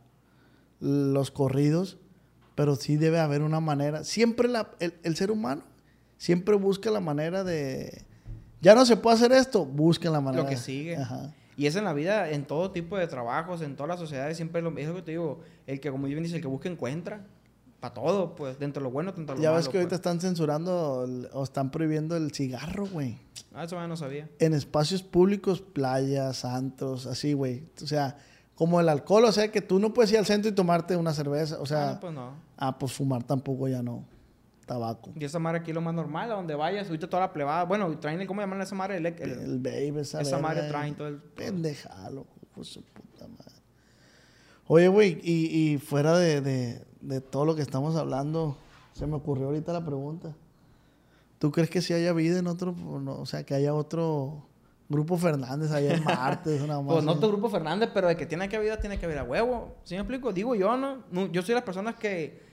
los 0.82 1.32
corridos, 1.32 1.98
pero 2.56 2.76
sí 2.76 2.98
debe 2.98 3.20
haber 3.20 3.42
una 3.42 3.62
manera. 3.62 4.04
Siempre 4.04 4.50
la- 4.50 4.72
el, 4.82 4.94
el 5.04 5.16
ser 5.16 5.32
humano 5.32 5.64
siempre 6.18 6.56
busca 6.56 6.90
la 6.92 7.00
manera 7.00 7.44
de... 7.44 8.04
Ya 8.62 8.74
no 8.76 8.86
se 8.86 8.98
puede 8.98 9.16
hacer 9.16 9.32
esto, 9.32 9.66
busquen 9.66 10.12
la 10.12 10.22
manera. 10.22 10.44
Lo 10.44 10.50
que 10.50 10.58
sigue. 10.58 10.98
Ajá. 10.98 11.34
Y 11.56 11.66
es 11.68 11.76
en 11.76 11.84
la 11.86 11.94
vida, 11.94 12.30
en 12.30 12.46
todo 12.46 12.72
tipo 12.72 12.98
de 12.98 13.08
trabajos, 13.08 13.62
en 13.62 13.76
todas 13.76 13.88
las 13.90 14.00
sociedades, 14.00 14.38
siempre 14.38 14.60
es 14.60 14.64
lo, 14.64 14.78
es 14.78 14.88
lo 14.88 14.96
que 14.96 15.02
te 15.04 15.12
digo. 15.12 15.40
El 15.66 15.80
que, 15.80 15.90
como 15.92 16.08
bien 16.08 16.22
dice, 16.24 16.36
el 16.36 16.42
que 16.42 16.48
busca 16.48 16.70
encuentra. 16.70 17.26
Para 17.80 17.94
todo, 17.94 18.36
pues. 18.36 18.58
Dentro 18.58 18.82
de 18.82 18.86
lo 18.86 18.92
bueno, 18.92 19.12
dentro 19.12 19.36
de 19.36 19.40
lo 19.40 19.44
Ya 19.44 19.50
malo. 19.52 19.58
ves 19.62 19.70
que 19.70 19.78
ahorita 19.78 19.90
pues. 19.90 20.00
están 20.00 20.20
censurando 20.20 21.04
el- 21.06 21.30
o 21.34 21.44
están 21.44 21.70
prohibiendo 21.70 22.16
el 22.18 22.32
cigarro, 22.32 22.88
güey. 22.88 23.20
Ah, 23.54 23.64
eso 23.66 23.76
ya 23.76 23.88
no 23.88 23.96
sabía. 23.98 24.28
en 24.40 24.54
espacios 24.56 25.04
públicos, 25.04 25.62
playas, 25.62 26.44
antros, 26.46 27.06
así, 27.06 27.34
güey. 27.34 27.64
O 27.84 27.88
sea, 27.88 28.18
como 28.56 28.80
el 28.82 28.90
alcohol, 28.90 29.26
o 29.26 29.32
sea, 29.32 29.52
que 29.52 29.62
tú 29.62 29.78
no 29.80 29.94
puedes 29.94 30.12
ir 30.12 30.18
al 30.18 30.26
centro 30.26 30.50
y 30.50 30.56
tomarte 30.56 30.96
una 30.96 31.14
cerveza. 31.14 31.60
O 31.60 31.68
sea, 31.68 31.92
ah, 31.92 32.00
pues 32.00 32.14
no. 32.14 32.32
ah, 32.58 32.78
pues 32.80 32.92
fumar 32.94 33.24
tampoco 33.24 33.68
ya 33.68 33.84
no. 33.84 34.04
Tabaco. 34.68 35.12
Y 35.16 35.26
esa 35.26 35.40
madre 35.40 35.60
aquí 35.62 35.72
es 35.72 35.76
lo 35.76 35.82
más 35.82 35.96
normal, 35.96 36.32
a 36.32 36.36
donde 36.36 36.54
vayas, 36.54 36.86
ahorita 36.88 37.10
toda 37.10 37.22
la 37.22 37.34
plebada. 37.34 37.64
Bueno, 37.64 37.98
traen, 37.98 38.22
el- 38.22 38.28
¿cómo 38.28 38.42
llaman 38.42 38.62
esa 38.62 38.76
madre? 38.76 38.98
El, 38.98 39.06
el- 39.08 39.18
El 39.18 39.60
baby, 39.60 40.02
esa, 40.02 40.22
esa 40.22 40.38
madre 40.38 40.68
traen 40.68 40.94
todo 40.96 41.08
el... 41.08 41.16
Pendejalo, 41.18 42.28
de 42.56 42.64
su 42.64 42.84
puta 42.84 43.28
madre. 43.28 43.56
Oye, 44.68 44.88
güey, 44.90 45.20
y, 45.24 45.72
y 45.74 45.78
fuera 45.80 46.18
de, 46.18 46.42
de- 46.42 46.86
de 47.02 47.22
todo 47.22 47.46
lo 47.46 47.56
que 47.56 47.62
estamos 47.64 47.96
hablando, 47.96 48.58
se 48.94 49.08
me 49.08 49.16
ocurrió 49.16 49.48
ahorita 49.48 49.72
la 49.74 49.84
pregunta. 49.86 50.34
¿Tú 51.40 51.52
crees 51.52 51.70
que 51.70 51.82
si 51.82 51.94
haya 51.94 52.12
vida 52.14 52.40
en 52.40 52.48
otro, 52.48 52.76
o 52.88 53.00
no? 53.00 53.20
o 53.20 53.26
sea, 53.26 53.44
que 53.44 53.54
haya 53.56 53.74
otro 53.74 54.44
grupo 54.90 55.18
Fernández 55.18 55.72
allá 55.72 55.94
en 55.94 56.04
Martes, 56.04 56.62
una 56.62 56.82
Pues 56.84 57.04
no 57.06 57.18
tu 57.20 57.28
grupo 57.28 57.50
Fernández, 57.50 57.90
pero 57.94 58.08
de 58.08 58.18
que 58.18 58.26
tiene 58.26 58.50
que 58.50 58.56
haber, 58.58 58.78
tiene 58.80 58.98
que 59.00 59.06
haber 59.06 59.20
a 59.20 59.24
huevo. 59.24 59.76
¿Sí 59.84 59.94
me 59.96 60.02
explico? 60.02 60.34
Digo 60.34 60.56
yo, 60.56 60.76
¿no? 60.76 61.04
No, 61.12 61.28
Yo 61.28 61.42
soy 61.42 61.56
las 61.56 61.64
personas 61.64 61.96
que... 61.96 62.47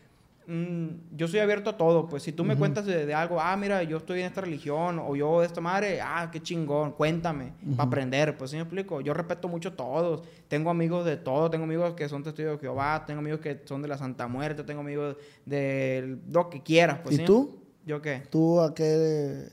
mm, 0.47 1.17
yo 1.17 1.29
soy 1.29 1.41
abierto 1.41 1.71
a 1.71 1.77
todo, 1.77 2.09
pues 2.09 2.23
si 2.23 2.33
tú 2.33 2.45
me 2.45 2.57
cuentas 2.57 2.87
de, 2.87 3.07
de 3.07 3.15
algo, 3.15 3.41
ah, 3.41 3.57
mira, 3.57 3.83
yo 3.83 3.99
estoy 3.99 4.21
en 4.21 4.27
esta 4.27 4.41
religión, 4.41 4.99
o 4.99 5.17
yo 5.17 5.41
de 5.41 5.47
esta 5.47 5.61
madre, 5.61 6.01
ah, 6.01 6.29
qué 6.33 6.43
chingón, 6.43 6.93
cuéntame, 6.93 7.53
para 7.77 7.89
aprender, 7.89 8.37
pues 8.37 8.51
sí 8.51 8.57
me 8.57 8.63
explico. 8.63 9.01
Yo 9.01 9.15
respeto 9.15 9.49
mucho 9.49 9.71
a 9.71 9.77
todos, 9.77 10.23
tengo 10.49 10.71
amigos 10.71 11.05
de 11.05 11.17
todo, 11.17 11.51
tengo 11.51 11.65
amigos 11.65 11.95
que 11.95 12.09
son 12.09 12.23
testigos 12.23 12.53
de 12.55 12.59
Jehová, 12.59 13.05
tengo 13.07 13.21
amigos 13.21 13.41
que 13.41 13.63
son 13.65 13.83
de 13.83 13.89
la 13.89 13.99
Santa 13.99 14.29
Muerte, 14.29 14.65
tengo 14.65 14.81
amigos 14.81 15.17
de 15.45 16.19
lo 16.31 16.51
que 16.51 16.63
quieras, 16.63 17.01
pues 17.03 17.17
¿Y 17.17 17.19
¿sí? 17.19 17.25
tú? 17.25 17.63
¿Yo 17.87 18.01
qué? 18.01 18.23
¿Tú 18.31 18.61
a 18.61 18.75
qué 18.75 19.51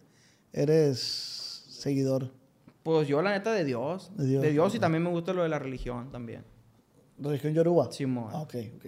eres 0.54 1.00
seguidor? 1.70 2.32
Pues 2.84 3.08
yo 3.08 3.22
la 3.22 3.32
neta 3.32 3.54
de 3.54 3.64
Dios, 3.64 4.12
De 4.16 4.26
Dios, 4.26 4.42
de 4.42 4.52
Dios 4.52 4.74
y 4.76 4.80
también 4.80 5.04
me 5.04 5.10
gusta 5.10 5.34
lo 5.34 5.44
de 5.44 5.50
la 5.50 5.60
religión 5.60 6.12
también. 6.12 6.44
¿Religión 7.20 7.54
Yoruba? 7.54 7.92
Simón. 7.92 8.32
Ah, 8.34 8.42
ok, 8.42 8.56
ok. 8.78 8.86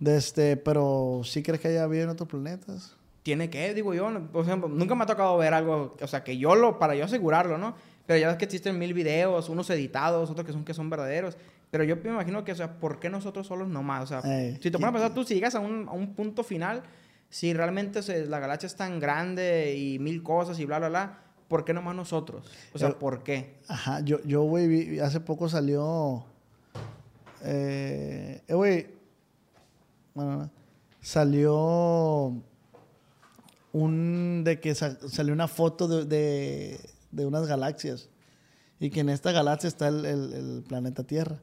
De 0.00 0.16
este, 0.16 0.56
pero 0.56 1.20
¿sí 1.24 1.42
crees 1.42 1.60
que 1.60 1.68
haya 1.68 1.86
vida 1.86 2.02
en 2.04 2.08
otros 2.10 2.28
planetas? 2.28 2.96
tiene 3.22 3.50
que, 3.50 3.74
digo 3.74 3.92
yo, 3.92 4.08
por 4.32 4.46
ejemplo, 4.46 4.66
nunca 4.66 4.94
me 4.94 5.04
ha 5.04 5.06
tocado 5.06 5.36
ver 5.36 5.52
algo, 5.52 5.94
o 6.00 6.06
sea, 6.06 6.24
que 6.24 6.38
yo 6.38 6.54
lo, 6.56 6.78
para 6.78 6.94
yo 6.94 7.04
asegurarlo, 7.04 7.58
¿no? 7.58 7.74
Pero 8.06 8.18
ya 8.18 8.28
ves 8.28 8.38
que 8.38 8.46
existen 8.46 8.78
mil 8.78 8.94
videos, 8.94 9.50
unos 9.50 9.68
editados, 9.68 10.30
otros 10.30 10.46
que 10.46 10.52
son 10.52 10.64
que 10.64 10.72
son 10.72 10.88
verdaderos. 10.88 11.36
Pero 11.70 11.84
yo 11.84 11.96
me 11.96 12.08
imagino 12.10 12.42
que, 12.44 12.52
o 12.52 12.54
sea, 12.56 12.80
¿por 12.80 12.98
qué 12.98 13.10
nosotros 13.10 13.46
solos 13.46 13.68
nomás? 13.68 14.04
O 14.04 14.06
sea, 14.06 14.22
si 14.60 14.70
te 14.70 14.78
pones 14.78 14.88
a 14.88 14.92
pensar 14.92 15.14
tú, 15.14 15.22
si 15.22 15.34
llegas 15.34 15.54
a 15.54 15.60
un, 15.60 15.86
a 15.86 15.92
un 15.92 16.14
punto 16.14 16.42
final, 16.42 16.82
si 17.28 17.52
realmente 17.52 18.02
se- 18.02 18.24
la 18.26 18.40
galaxia 18.40 18.66
es 18.68 18.74
tan 18.74 18.98
grande 19.00 19.76
y 19.76 19.98
mil 19.98 20.22
cosas 20.22 20.58
y 20.58 20.64
bla, 20.64 20.78
bla, 20.78 20.88
bla, 20.88 21.18
¿por 21.46 21.64
qué 21.66 21.74
nomás 21.74 21.94
nosotros? 21.94 22.50
O 22.72 22.78
sea, 22.78 22.88
Eh, 22.88 22.96
¿por 22.98 23.22
qué? 23.22 23.58
Ajá, 23.68 24.00
yo, 24.00 24.18
yo, 24.24 24.42
güey, 24.44 24.98
hace 24.98 25.20
poco 25.20 25.46
salió. 25.50 26.24
Eh, 27.42 28.40
eh, 28.48 28.54
güey. 28.54 28.98
Bueno, 30.14 30.36
no, 30.36 30.50
salió. 31.00 32.34
Un. 33.72 34.42
De 34.44 34.60
que 34.60 34.74
sa- 34.74 34.98
salió 35.08 35.32
una 35.32 35.48
foto 35.48 35.86
de, 35.88 36.04
de, 36.04 36.80
de 37.12 37.26
unas 37.26 37.46
galaxias. 37.46 38.08
Y 38.78 38.90
que 38.90 39.00
en 39.00 39.10
esta 39.10 39.30
galaxia 39.32 39.68
está 39.68 39.88
el, 39.88 40.04
el- 40.04 40.32
el 40.32 40.62
planeta 40.66 41.04
Tierra. 41.04 41.38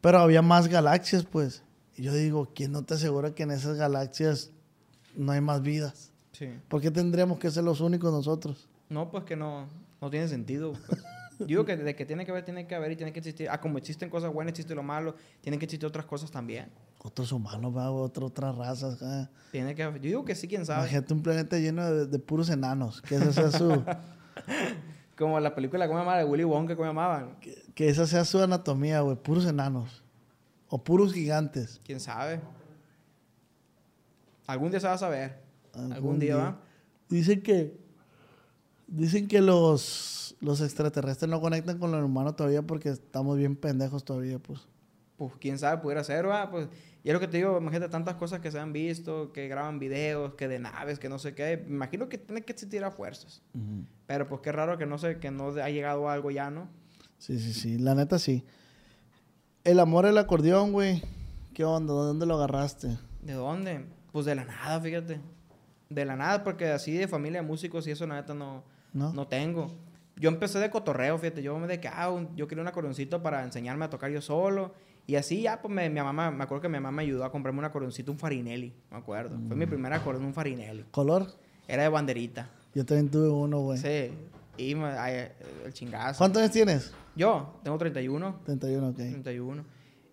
Pero 0.00 0.18
había 0.18 0.42
más 0.42 0.68
galaxias, 0.68 1.24
pues. 1.24 1.62
Y 1.96 2.02
yo 2.02 2.12
digo, 2.12 2.48
¿quién 2.54 2.72
no 2.72 2.82
te 2.84 2.94
asegura 2.94 3.34
que 3.34 3.44
en 3.44 3.50
esas 3.52 3.76
galaxias 3.76 4.50
no 5.16 5.32
hay 5.32 5.40
más 5.40 5.62
vidas? 5.62 6.12
Sí. 6.32 6.48
¿Por 6.68 6.80
qué 6.80 6.90
tendríamos 6.90 7.38
que 7.38 7.50
ser 7.50 7.64
los 7.64 7.80
únicos 7.80 8.12
nosotros? 8.12 8.68
No, 8.88 9.10
pues 9.10 9.24
que 9.24 9.36
no, 9.36 9.66
no 10.00 10.10
tiene 10.10 10.28
sentido. 10.28 10.72
pues. 10.72 11.00
Yo 11.38 11.46
digo 11.46 11.64
que 11.64 11.76
de 11.76 11.96
que 11.96 12.04
tiene 12.04 12.24
que 12.24 12.32
haber, 12.32 12.44
tiene 12.44 12.66
que 12.66 12.74
haber 12.74 12.92
y 12.92 12.96
tiene 12.96 13.12
que 13.12 13.20
existir. 13.20 13.48
Ah, 13.50 13.60
como 13.60 13.78
existen 13.78 14.10
cosas 14.10 14.32
buenas, 14.32 14.50
existe 14.52 14.74
lo 14.74 14.82
malo, 14.82 15.14
tienen 15.40 15.58
que 15.58 15.64
existir 15.66 15.86
otras 15.86 16.04
cosas 16.04 16.30
también. 16.30 16.68
Otros 17.06 17.30
humanos, 17.32 17.76
va, 17.76 17.90
otro- 17.90 18.26
otras 18.26 18.56
razas. 18.56 18.98
Tiene 19.52 19.74
que 19.74 19.82
haber- 19.82 20.00
Yo 20.00 20.08
digo 20.08 20.24
que 20.24 20.34
sí, 20.34 20.48
quién 20.48 20.64
sabe. 20.64 20.80
Imagínate 20.80 21.12
un 21.12 21.22
planeta 21.22 21.58
lleno 21.58 21.84
de, 21.84 22.06
de 22.06 22.18
puros 22.18 22.48
enanos. 22.48 23.02
Que 23.02 23.16
esa 23.16 23.30
sea 23.32 23.50
su, 23.52 23.82
Como 25.18 25.38
la 25.38 25.54
película, 25.54 25.86
¿cómo 25.86 25.98
llamaba? 25.98 26.18
De 26.18 26.24
Willy 26.24 26.44
Wonka, 26.44 26.74
¿cómo 26.74 26.88
llamaban? 26.88 27.36
que, 27.40 27.62
que 27.74 27.88
esa 27.90 28.06
sea 28.06 28.24
su 28.24 28.40
anatomía, 28.42 29.00
güey. 29.02 29.16
Puros 29.16 29.44
enanos. 29.46 30.02
O 30.68 30.82
puros 30.82 31.12
gigantes. 31.12 31.78
¿Quién 31.84 32.00
sabe? 32.00 32.40
Algún 34.46 34.70
día 34.70 34.80
se 34.80 34.86
va 34.88 34.94
a 34.94 34.98
saber. 34.98 35.38
Algún, 35.74 35.92
Algún 35.92 36.18
día, 36.18 36.34
día. 36.36 36.44
va. 36.44 36.56
Dicen 37.10 37.42
que. 37.42 37.76
Dicen 38.86 39.28
que 39.28 39.40
los, 39.40 40.36
los 40.40 40.60
extraterrestres 40.60 41.30
no 41.30 41.40
conectan 41.40 41.78
con 41.78 41.90
los 41.92 42.02
humanos 42.02 42.34
todavía 42.36 42.62
porque 42.62 42.88
estamos 42.90 43.36
bien 43.36 43.56
pendejos 43.56 44.04
todavía, 44.04 44.38
pues. 44.38 44.60
Pues 45.28 45.38
quién 45.40 45.58
sabe, 45.58 45.80
pudiera 45.82 46.02
ser, 46.04 46.28
va. 46.28 46.50
Pues, 46.50 46.68
y 47.02 47.08
es 47.08 47.14
lo 47.14 47.20
que 47.20 47.28
te 47.28 47.36
digo, 47.36 47.58
imagínate 47.58 47.90
tantas 47.90 48.14
cosas 48.16 48.40
que 48.40 48.50
se 48.50 48.58
han 48.58 48.72
visto, 48.72 49.32
que 49.32 49.46
graban 49.48 49.78
videos, 49.78 50.34
que 50.34 50.48
de 50.48 50.58
naves, 50.58 50.98
que 50.98 51.08
no 51.08 51.18
sé 51.18 51.34
qué. 51.34 51.62
Me 51.66 51.74
imagino 51.74 52.08
que 52.08 52.18
tiene 52.18 52.42
que 52.42 52.52
existir 52.52 52.82
a 52.84 52.90
fuerzas. 52.90 53.42
Pero 54.06 54.26
pues 54.28 54.40
qué 54.40 54.52
raro 54.52 54.78
que 54.78 54.86
no 54.86 54.98
sé, 54.98 55.18
que 55.18 55.30
no 55.30 55.48
ha 55.48 55.68
llegado 55.70 56.08
algo 56.08 56.30
ya, 56.30 56.50
¿no? 56.50 56.68
Sí, 57.18 57.38
sí, 57.38 57.52
sí. 57.52 57.78
La 57.78 57.94
neta 57.94 58.18
sí. 58.18 58.44
El 59.64 59.80
amor 59.80 60.06
del 60.06 60.18
acordeón, 60.18 60.72
güey. 60.72 61.02
¿Qué 61.54 61.64
onda? 61.64 61.92
¿De 61.94 62.00
dónde 62.00 62.26
lo 62.26 62.34
agarraste? 62.34 62.96
¿De 63.22 63.32
dónde? 63.34 63.84
Pues 64.12 64.26
de 64.26 64.34
la 64.34 64.44
nada, 64.44 64.80
fíjate. 64.80 65.20
De 65.88 66.04
la 66.04 66.16
nada, 66.16 66.42
porque 66.44 66.66
así 66.68 66.92
de 66.92 67.06
familia 67.08 67.40
de 67.42 67.46
músicos 67.46 67.86
y 67.86 67.90
eso, 67.92 68.06
la 68.06 68.16
neta, 68.16 68.34
no, 68.34 68.64
¿No? 68.92 69.12
no 69.12 69.26
tengo. 69.28 69.70
Yo 70.16 70.28
empecé 70.28 70.58
de 70.58 70.70
cotorreo, 70.70 71.18
fíjate. 71.18 71.42
Yo 71.42 71.58
me 71.58 71.66
de 71.66 71.80
que, 71.80 71.88
ah, 71.88 72.10
un- 72.10 72.34
yo 72.36 72.46
quería 72.48 72.62
un 72.62 72.68
acordeoncito 72.68 73.22
para 73.22 73.42
enseñarme 73.44 73.84
a 73.84 73.90
tocar 73.90 74.10
yo 74.10 74.20
solo. 74.20 74.74
Y 75.06 75.16
así 75.16 75.42
ya, 75.42 75.60
pues 75.60 75.72
me- 75.72 75.88
mi 75.90 76.00
mamá, 76.00 76.30
me 76.30 76.44
acuerdo 76.44 76.62
que 76.62 76.68
mi 76.68 76.74
mamá 76.74 76.90
me 76.90 77.02
ayudó 77.02 77.24
a 77.24 77.30
comprarme 77.30 77.58
un 77.58 77.64
acordeoncito, 77.66 78.10
un 78.10 78.18
Farinelli, 78.18 78.72
me 78.90 78.96
acuerdo. 78.96 79.36
Fue 79.46 79.56
Mm. 79.56 79.58
mi 79.58 79.66
primer 79.66 79.92
acordeón, 79.92 80.24
un 80.26 80.34
Farinelli. 80.34 80.84
¿Color? 80.90 81.26
Era 81.68 81.82
de 81.82 81.88
banderita. 81.90 82.48
Yo 82.74 82.84
también 82.84 83.10
tuve 83.10 83.28
uno, 83.28 83.60
güey. 83.60 83.78
Sí. 83.78 84.10
Y 84.56 84.74
me- 84.74 84.86
ay, 84.86 85.28
el 85.64 85.72
chingazo. 85.72 86.18
¿Cuántos 86.18 86.40
años 86.42 86.52
tienes? 86.52 86.92
Yo 87.16 87.58
tengo 87.62 87.76
31. 87.78 88.40
31, 88.44 88.88
ok. 88.88 88.96
31. 88.96 89.64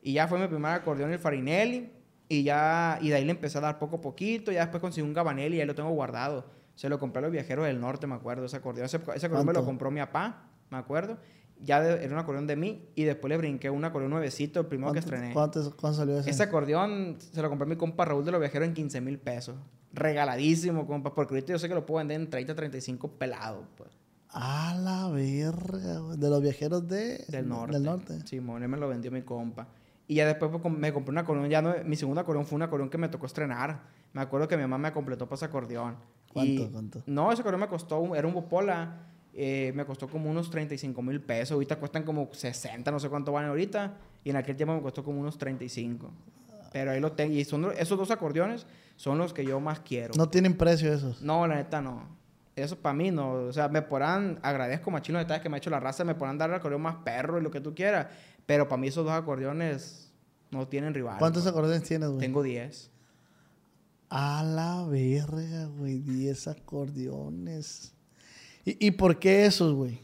Y 0.04 0.14
ya 0.14 0.28
fue 0.28 0.40
mi 0.40 0.48
primer 0.48 0.72
acordeón 0.72 1.12
el 1.12 1.20
Farinelli. 1.20 1.92
Y 2.28 2.44
ya, 2.44 2.98
y 3.02 3.10
de 3.10 3.16
ahí 3.16 3.26
le 3.26 3.32
empecé 3.32 3.58
a 3.58 3.62
dar 3.62 3.78
poco 3.80 3.98
a 3.98 4.02
poquito. 4.02 4.52
Ya 4.52 4.62
después 4.62 4.80
conseguí 4.82 5.06
un 5.06 5.14
Gabanelli 5.14 5.58
y 5.58 5.62
ahí 5.62 5.68
lo 5.68 5.76
tengo 5.76 5.90
guardado. 5.92 6.46
Se 6.76 6.88
lo 6.90 6.98
compré 6.98 7.20
a 7.20 7.22
los 7.24 7.32
viajeros 7.32 7.66
del 7.66 7.80
norte, 7.80 8.08
me 8.08 8.16
acuerdo, 8.16 8.46
ese 8.46 8.56
acordeón. 8.58 8.86
Ese, 8.86 8.98
ese 9.16 9.26
acordeón 9.26 9.46
me 9.48 9.54
lo 9.54 9.66
compró 9.66 9.92
mi 9.92 10.00
papá, 10.00 10.48
me 10.70 10.78
acuerdo. 10.78 11.18
Ya 11.64 11.82
de- 11.82 12.04
era 12.04 12.14
un 12.14 12.20
acordeón 12.20 12.48
de 12.48 12.56
mí. 12.56 12.90
Y 12.96 13.04
después 13.04 13.30
le 13.30 13.38
brinqué 13.38 13.70
un 13.70 13.84
acordeón 13.86 14.12
nuevecito, 14.12 14.60
el 14.60 14.66
primero 14.66 14.92
que 14.94 15.00
¿Cuánto, 15.02 15.16
estrené. 15.16 15.34
cuánto- 15.34 15.76
cuánto 15.78 15.98
salió 16.00 16.20
ese? 16.20 16.30
Ese 16.30 16.44
acordeón 16.44 17.18
se 17.20 17.42
lo 17.42 17.50
compré 17.50 17.66
a 17.66 17.70
mi 17.70 17.76
compa 17.76 18.06
Raúl 18.06 18.26
de 18.26 18.32
los 18.32 18.40
viajeros 18.40 18.68
en 18.68 18.74
15 18.74 19.00
mil 19.02 19.20
pesos. 19.20 19.56
Regaladísimo, 19.94 20.88
compa. 20.88 21.14
Porque 21.14 21.36
ahorita 21.36 21.54
yo 21.54 21.60
sé 21.60 21.68
que 21.68 21.76
lo 21.76 21.86
puedo 21.86 22.00
vender 22.00 22.20
en 22.20 22.30
30, 22.30 22.56
35 22.56 23.12
pelados, 23.12 23.66
pues. 23.78 23.90
A 24.30 24.76
la 24.80 25.10
verga. 25.10 26.16
De 26.18 26.30
los 26.30 26.42
viajeros 26.42 26.88
de... 26.88 27.26
Del 27.28 27.48
norte. 27.48 27.74
Del 27.74 27.84
norte. 27.84 28.20
Simón, 28.28 28.64
él 28.64 28.70
me 28.70 28.78
lo 28.78 28.88
vendió 28.88 29.12
mi 29.12 29.22
compa. 29.22 29.68
Y 30.08 30.16
ya 30.16 30.26
después 30.26 30.52
pues, 30.62 30.74
me 30.74 30.92
compré 30.94 31.12
un 31.12 31.18
acordeón. 31.20 31.50
Ya 31.50 31.62
no, 31.62 31.74
mi 31.86 31.96
segundo 31.96 32.22
acordeón 32.22 32.46
fue 32.46 32.56
un 32.56 32.64
acordeón 32.64 32.90
que 32.90 32.98
me 32.98 33.10
tocó 33.10 33.26
estrenar. 33.26 33.82
Me 34.14 34.22
acuerdo 34.22 34.48
que 34.48 34.56
mi 34.58 34.64
mamá 34.64 34.78
me 34.78 34.92
completó 34.94 35.26
para 35.28 35.36
ese 35.36 35.46
acordeón. 35.46 35.96
¿Cuánto, 36.34 36.52
Y- 36.64 36.68
cuánto? 36.70 37.04
No, 37.06 37.32
ese 37.32 37.42
acordeón 37.42 37.62
me 37.62 37.68
costó, 37.68 38.16
era 38.16 38.26
un 38.28 38.34
Bopola. 38.34 39.11
Eh, 39.34 39.72
me 39.76 39.86
costó 39.86 40.08
como 40.08 40.30
unos 40.30 40.50
35 40.50 41.02
mil 41.02 41.22
pesos. 41.22 41.54
Ahorita 41.54 41.78
cuestan 41.78 42.04
como 42.04 42.30
60, 42.32 42.92
no 42.92 43.00
sé 43.00 43.10
cuánto 43.10 43.32
van 43.32 43.46
ahorita. 43.46 43.98
Y 44.24 44.30
en 44.30 44.36
aquel 44.36 44.56
tiempo 44.56 44.76
me 44.76 44.82
costó 44.82 45.04
como 45.04 45.20
unos 45.20 45.38
35. 45.38 46.12
Pero 46.72 46.92
ahí 46.92 47.00
lo 47.00 47.12
tengo. 47.14 47.34
Y 47.34 47.44
son, 47.44 47.72
esos 47.78 47.98
dos 47.98 48.12
acordeones 48.12 48.66
son 48.96 49.18
los 49.18 49.34
que 49.34 49.46
yo 49.46 49.60
más 49.60 49.80
quiero. 49.80 50.14
No 50.16 50.30
tienen 50.30 50.56
precio 50.56 50.94
esos. 50.94 51.22
No, 51.22 51.48
la 51.48 51.56
neta 51.56 51.82
no. 51.82 52.20
Eso 52.56 52.78
para 52.78 52.94
mí 52.94 53.12
no. 53.12 53.34
O 53.34 53.54
sea, 53.54 53.70
me 53.70 53.82
podrán, 53.82 54.40
agradezco 54.42 54.92
machino 54.92 55.20
los 55.20 55.26
detalles 55.26 55.42
que 55.42 55.50
me 55.50 55.56
ha 55.56 55.60
hecho 55.60 55.70
la 55.70 55.80
raza, 55.80 56.04
me 56.04 56.16
podrán 56.16 56.38
dar 56.38 56.50
el 56.50 56.56
acordeón 56.56 56.82
más 56.82 56.98
perro 56.98 57.40
y 57.40 57.42
lo 57.42 57.52
que 57.52 57.62
tú 57.62 57.74
quieras. 57.74 58.08
Pero 58.46 58.68
para 58.68 58.80
mí 58.80 58.88
esos 58.88 59.06
dos 59.06 59.14
acordeones 59.14 60.12
no 60.52 60.68
tienen 60.68 60.94
rival. 60.94 61.18
¿Cuántos 61.18 61.44
pues. 61.44 61.52
acordeones 61.52 61.88
tienes, 61.88 62.10
güey? 62.10 62.20
Tengo 62.20 62.44
10. 62.44 62.92
A 64.10 64.44
la 64.44 64.86
verga, 64.86 65.68
güey. 65.68 66.00
10 66.00 66.48
acordeones. 66.50 67.94
¿Y, 68.66 68.88
y 68.88 68.92
por 68.92 69.18
qué 69.20 69.46
esos, 69.46 69.74
güey? 69.74 70.00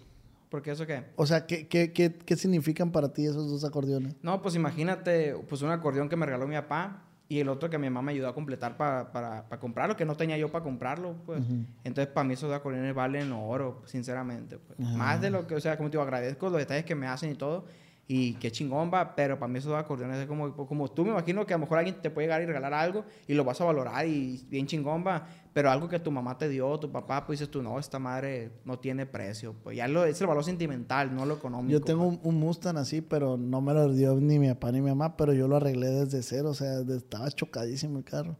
¿Por 0.50 0.62
qué 0.62 0.72
eso 0.72 0.86
qué? 0.88 1.04
O 1.16 1.26
sea, 1.26 1.46
¿qué, 1.46 1.68
qué, 1.68 1.92
qué, 1.92 2.14
qué 2.14 2.36
significan 2.38 2.92
para 2.92 3.12
ti 3.14 3.26
esos 3.26 3.50
dos 3.50 3.64
acordeones? 3.66 4.16
No, 4.22 4.42
pues 4.42 4.56
imagínate, 4.56 5.36
pues 5.50 5.62
un 5.62 5.70
acordeón 5.72 6.08
que 6.10 6.16
me 6.16 6.26
regaló 6.26 6.48
mi 6.48 6.56
papá 6.56 7.04
y 7.30 7.40
el 7.40 7.50
otro 7.50 7.70
que 7.70 7.78
mi 7.78 7.88
mamá 7.90 8.02
me 8.02 8.12
ayudó 8.14 8.30
a 8.30 8.34
completar 8.34 8.78
pa- 8.78 9.12
para, 9.12 9.50
para 9.50 9.60
comprarlo, 9.60 9.98
que 9.98 10.06
no 10.06 10.16
tenía 10.16 10.38
yo 10.38 10.50
para 10.50 10.64
comprarlo, 10.64 11.16
pues. 11.26 11.42
Entonces, 11.84 12.14
para 12.14 12.26
mí 12.26 12.36
esos 12.36 12.50
dos 12.50 12.58
acordeones 12.58 12.96
valen 12.96 13.34
oro, 13.34 13.82
sinceramente. 13.86 14.58
Pues. 14.58 14.80
Ah. 14.82 14.94
Más 14.96 15.22
de 15.22 15.30
lo 15.30 15.46
que, 15.46 15.56
o 15.56 15.60
sea, 15.60 15.76
como 15.76 15.90
te 15.90 15.98
digo, 15.98 16.04
agradezco 16.04 16.50
los 16.50 16.58
detalles 16.60 16.86
que 16.86 16.96
me 16.96 17.08
hacen 17.08 17.32
y 17.32 17.36
todo. 17.36 17.66
Y 18.10 18.36
qué 18.36 18.52
chingón 18.52 18.90
va, 18.94 19.16
pero 19.16 19.38
para 19.38 19.52
mí 19.52 19.60
esos 19.60 19.70
dos 19.70 19.80
acordeones 19.80 20.20
es 20.20 20.28
como, 20.28 20.56
como 20.56 20.90
tú 20.90 21.04
me 21.04 21.12
imagino 21.12 21.46
que 21.46 21.54
a 21.54 21.58
lo 21.58 21.62
mejor 21.62 21.80
alguien 21.80 22.02
te 22.02 22.10
puede 22.10 22.28
llegar 22.28 22.42
y 22.42 22.46
regalar 22.46 22.74
algo 22.74 23.04
y 23.28 23.34
lo 23.34 23.44
vas 23.44 23.60
a 23.60 23.66
valorar 23.66 24.08
y 24.08 24.46
bien 24.50 24.66
chingón 24.66 25.06
va, 25.06 25.28
pero 25.52 25.70
algo 25.70 25.90
que 25.90 26.00
tu 26.00 26.10
mamá 26.10 26.38
te 26.38 26.48
dio, 26.48 26.80
tu 26.80 26.90
papá, 26.90 27.26
pues 27.26 27.40
dices 27.40 27.52
tú, 27.52 27.62
no, 27.62 27.78
esta 27.78 28.00
madre 28.00 28.52
no 28.64 28.80
tiene 28.80 29.06
precio. 29.06 29.56
Pues 29.62 29.76
ya 29.76 29.90
lo, 29.90 30.06
es 30.06 30.22
el 30.22 30.28
valor 30.28 30.46
sentimental, 30.46 31.14
no 31.14 31.26
lo 31.26 31.36
económico. 31.36 31.72
Yo 31.72 31.82
tengo 31.82 32.08
pues. 32.08 32.20
un, 32.24 32.36
un 32.36 32.40
Mustang 32.40 32.78
así, 32.78 33.02
pero 33.02 33.36
no 33.36 33.60
me 33.60 33.74
lo 33.74 33.92
dio 33.92 34.16
ni 34.16 34.40
mi 34.40 34.48
papá 34.48 34.72
ni 34.72 34.80
mi 34.80 34.88
mamá, 34.88 35.18
pero 35.18 35.34
yo 35.34 35.50
lo 35.50 35.58
arreglé 35.58 35.90
desde 35.90 36.24
cero, 36.24 36.52
o 36.52 36.54
sea, 36.54 36.80
estaba 36.80 37.30
chocadísimo 37.30 37.98
el 37.98 38.06
carro. 38.06 38.38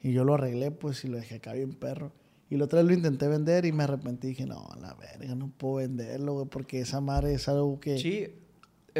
Y 0.00 0.12
yo 0.12 0.24
lo 0.24 0.34
arreglé, 0.34 0.70
pues, 0.70 1.04
y 1.04 1.08
lo 1.08 1.18
dejé 1.18 1.36
acá 1.36 1.52
bien 1.52 1.74
perro. 1.74 2.12
Y 2.50 2.56
la 2.56 2.64
otra 2.64 2.78
vez 2.78 2.88
lo 2.88 2.94
intenté 2.94 3.28
vender 3.28 3.66
y 3.66 3.72
me 3.72 3.84
arrepentí. 3.84 4.28
Dije, 4.28 4.46
no, 4.46 4.66
la 4.80 4.94
verga, 4.94 5.34
no 5.34 5.50
puedo 5.50 5.86
venderlo, 5.86 6.34
güey, 6.34 6.46
porque 6.46 6.80
esa 6.80 7.00
madre 7.00 7.34
es 7.34 7.48
algo 7.48 7.78
que... 7.78 7.98
Sí, 7.98 8.28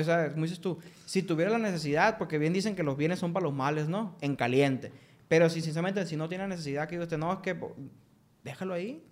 o 0.00 0.04
sea, 0.04 0.30
como 0.32 0.44
dices 0.44 0.60
tú, 0.60 0.78
si 1.06 1.22
tuviera 1.22 1.50
la 1.50 1.58
necesidad, 1.58 2.18
porque 2.18 2.38
bien 2.38 2.52
dicen 2.52 2.74
que 2.76 2.82
los 2.82 2.96
bienes 2.96 3.18
son 3.18 3.32
para 3.32 3.44
los 3.44 3.54
males, 3.54 3.88
¿no? 3.88 4.16
En 4.20 4.36
caliente. 4.36 4.92
Pero 5.28 5.48
si 5.50 5.60
sinceramente, 5.60 6.04
si 6.06 6.16
no 6.16 6.28
tiene 6.28 6.46
necesidad, 6.48 6.86
que 6.88 6.96
diga 6.96 7.04
usted, 7.04 7.18
no, 7.18 7.32
es 7.32 7.38
que 7.40 7.54
po, 7.54 7.74
déjalo 8.44 8.74
ahí. 8.74 9.04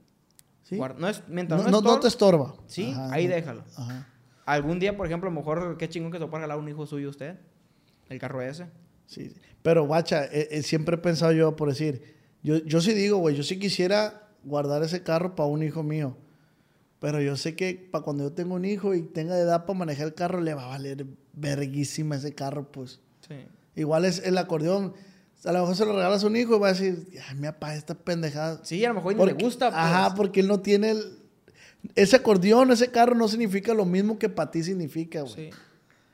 ¿sí? 0.62 0.76
Guarda- 0.76 0.98
no 0.98 1.08
es, 1.08 1.22
mientras 1.28 1.62
No, 1.64 1.70
no, 1.70 1.80
no- 1.80 1.94
no 1.94 2.00
te 2.00 2.08
estorba. 2.08 2.54
Sí, 2.66 2.90
Ajá, 2.92 3.12
ahí 3.12 3.26
déjalo. 3.26 3.62
Ajá. 3.76 4.08
Algún 4.46 4.78
día, 4.78 4.96
por 4.96 5.06
ejemplo, 5.06 5.28
a 5.28 5.32
lo 5.32 5.38
mejor, 5.40 5.76
qué 5.76 5.88
chingón 5.88 6.10
que 6.12 6.18
te 6.18 6.26
pueda 6.26 6.38
regalar 6.44 6.58
un 6.58 6.68
hijo 6.68 6.86
suyo 6.86 7.08
a 7.08 7.10
usted, 7.10 7.36
el 8.08 8.18
carro 8.18 8.40
ese. 8.42 8.66
Sí, 9.06 9.28
sí. 9.30 9.36
Pero, 9.62 9.86
guacha, 9.86 10.24
eh, 10.26 10.48
eh, 10.52 10.62
siempre 10.62 10.94
he 10.94 10.98
pensado 10.98 11.32
yo, 11.32 11.54
por 11.56 11.68
decir, 11.68 12.14
yo, 12.42 12.56
yo 12.64 12.80
sí 12.80 12.92
digo, 12.94 13.18
güey, 13.18 13.34
yo 13.36 13.42
sí 13.42 13.58
quisiera 13.58 14.28
guardar 14.44 14.82
ese 14.84 15.02
carro 15.02 15.34
para 15.34 15.48
un 15.48 15.62
hijo 15.62 15.82
mío. 15.82 16.16
Pero 16.98 17.20
yo 17.20 17.36
sé 17.36 17.54
que 17.54 17.88
para 17.90 18.02
cuando 18.04 18.24
yo 18.24 18.32
tenga 18.32 18.54
un 18.54 18.64
hijo 18.64 18.94
y 18.94 19.02
tenga 19.02 19.36
edad 19.38 19.66
para 19.66 19.78
manejar 19.78 20.06
el 20.06 20.14
carro, 20.14 20.40
le 20.40 20.54
va 20.54 20.64
a 20.64 20.68
valer 20.68 21.06
verguísima 21.34 22.16
ese 22.16 22.34
carro, 22.34 22.70
pues. 22.72 23.00
Sí. 23.28 23.34
Igual 23.74 24.04
es 24.04 24.22
el 24.24 24.38
acordeón. 24.38 24.94
A 25.44 25.52
lo 25.52 25.60
mejor 25.60 25.76
se 25.76 25.84
lo 25.84 25.92
regalas 25.92 26.24
a 26.24 26.26
un 26.26 26.36
hijo 26.36 26.56
y 26.56 26.58
va 26.58 26.68
a 26.68 26.72
decir, 26.72 27.06
ay, 27.28 27.34
mi 27.36 27.42
papá, 27.46 27.74
esta 27.74 27.94
pendejada. 27.94 28.60
Sí, 28.64 28.84
a 28.84 28.88
lo 28.88 28.94
mejor 28.94 29.16
Porque- 29.16 29.34
le 29.34 29.44
gusta, 29.44 29.68
pues. 29.70 29.78
Ajá, 29.78 30.14
porque 30.14 30.40
él 30.40 30.48
no 30.48 30.60
tiene 30.60 30.92
el... 30.92 31.18
Ese 31.94 32.16
acordeón, 32.16 32.72
ese 32.72 32.90
carro 32.90 33.14
no 33.14 33.28
significa 33.28 33.72
lo 33.74 33.84
mismo 33.84 34.18
que 34.18 34.28
para 34.28 34.50
ti 34.50 34.62
significa, 34.64 35.20
güey. 35.20 35.34
Sí. 35.34 35.50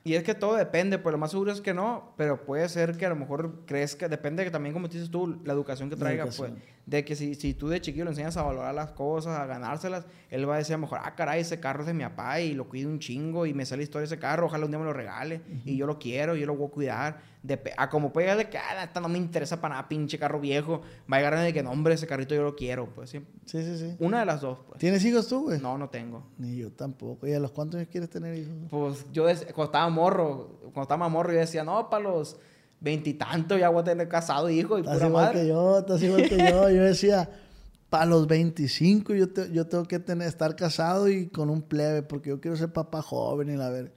Y 0.05 0.15
es 0.15 0.23
que 0.23 0.35
todo 0.35 0.55
depende, 0.55 0.99
pues 0.99 1.13
lo 1.13 1.17
más 1.17 1.31
seguro 1.31 1.51
es 1.51 1.61
que 1.61 1.73
no, 1.73 2.13
pero 2.17 2.45
puede 2.45 2.67
ser 2.67 2.97
que 2.97 3.05
a 3.05 3.09
lo 3.09 3.15
mejor 3.15 3.61
crezca, 3.65 4.09
depende 4.09 4.43
que 4.43 4.51
también, 4.51 4.73
como 4.73 4.89
dices 4.89 5.09
tú, 5.09 5.39
la 5.45 5.53
educación 5.53 5.89
que 5.89 5.95
traiga, 5.95 6.23
educación. 6.23 6.55
pues. 6.55 6.63
De 6.85 7.05
que 7.05 7.15
si, 7.15 7.35
si 7.35 7.53
tú 7.53 7.69
de 7.69 7.79
chiquillo 7.79 8.03
le 8.03 8.09
enseñas 8.11 8.35
a 8.35 8.43
valorar 8.43 8.75
las 8.75 8.91
cosas, 8.91 9.39
a 9.39 9.45
ganárselas, 9.45 10.05
él 10.29 10.49
va 10.49 10.55
a 10.55 10.57
decir 10.57 10.73
a 10.73 10.77
lo 10.77 10.81
mejor, 10.81 10.99
ah, 11.01 11.15
caray, 11.15 11.39
ese 11.39 11.61
carro 11.61 11.81
es 11.81 11.87
de 11.87 11.93
mi 11.93 12.03
papá 12.03 12.41
y 12.41 12.53
lo 12.53 12.67
cuido 12.67 12.89
un 12.89 12.99
chingo 12.99 13.45
y 13.45 13.53
me 13.53 13.65
sale 13.65 13.77
la 13.79 13.83
historia 13.83 14.01
de 14.01 14.13
ese 14.13 14.19
carro, 14.19 14.47
ojalá 14.47 14.65
un 14.65 14.71
día 14.71 14.79
me 14.79 14.85
lo 14.85 14.91
regale 14.91 15.41
y 15.63 15.77
yo 15.77 15.85
lo 15.85 15.97
quiero, 15.97 16.35
yo 16.35 16.45
lo 16.45 16.55
voy 16.55 16.67
a 16.67 16.71
cuidar. 16.71 17.32
De, 17.43 17.61
a 17.75 17.89
como 17.89 18.13
puede 18.13 18.27
llegar 18.27 18.37
de 18.37 18.49
que, 18.49 18.57
ah, 18.57 18.83
esta 18.85 19.01
no 19.01 19.09
me 19.09 19.17
interesa 19.17 19.59
para 19.59 19.75
nada, 19.75 19.89
pinche 19.89 20.17
carro 20.17 20.39
viejo. 20.39 20.81
Va 21.11 21.17
a 21.17 21.19
llegar 21.19 21.37
de 21.39 21.51
que, 21.53 21.61
no, 21.61 21.71
hombre, 21.71 21.93
ese 21.93 22.07
carrito 22.07 22.33
yo 22.33 22.41
lo 22.41 22.55
quiero, 22.55 22.87
pues. 22.95 23.09
sí. 23.09 23.19
Sí, 23.45 23.61
sí, 23.63 23.77
sí. 23.77 23.95
Una 23.99 24.21
de 24.21 24.25
las 24.25 24.39
dos, 24.41 24.59
pues. 24.65 24.79
¿Tienes 24.79 25.03
hijos 25.03 25.27
tú, 25.27 25.43
güey? 25.43 25.59
No, 25.59 25.77
no 25.77 25.89
tengo. 25.89 26.25
Ni 26.37 26.55
yo 26.55 26.71
tampoco. 26.71 27.27
¿Y 27.27 27.33
a 27.33 27.39
los 27.41 27.51
cuántos 27.51 27.77
años 27.79 27.89
quieres 27.91 28.09
tener 28.09 28.33
hijos? 28.37 28.53
Pues 28.69 29.05
yo, 29.11 29.25
cuando 29.53 29.63
estaba 29.65 29.89
morro, 29.89 30.59
cuando 30.61 30.81
estaba 30.83 30.97
más 30.99 31.11
morro, 31.11 31.33
yo 31.33 31.39
decía, 31.39 31.65
no, 31.65 31.89
para 31.89 32.03
los 32.03 32.39
veintitantos 32.79 33.59
ya 33.59 33.69
voy 33.69 33.81
a 33.81 33.83
tener 33.85 34.07
casado, 34.07 34.49
hijo, 34.49 34.77
y 34.77 34.81
Estás 34.81 34.95
pura 34.95 35.07
igual 35.07 35.25
madre. 35.25 35.41
que 35.41 35.47
yo, 35.47 35.79
estás 35.79 36.01
igual 36.03 36.29
que 36.29 36.37
yo. 36.37 36.69
Yo 36.69 36.83
decía, 36.83 37.29
para 37.89 38.05
los 38.05 38.25
25 38.27 39.13
yo, 39.13 39.29
te- 39.29 39.51
yo 39.51 39.67
tengo 39.67 39.85
que 39.85 39.99
tener, 39.99 40.27
estar 40.27 40.55
casado 40.55 41.07
y 41.09 41.27
con 41.27 41.49
un 41.49 41.61
plebe, 41.61 42.01
porque 42.03 42.29
yo 42.29 42.39
quiero 42.41 42.57
ser 42.57 42.71
papá 42.73 43.01
joven 43.01 43.49
y 43.49 43.55
la 43.57 43.69
ver. 43.69 43.93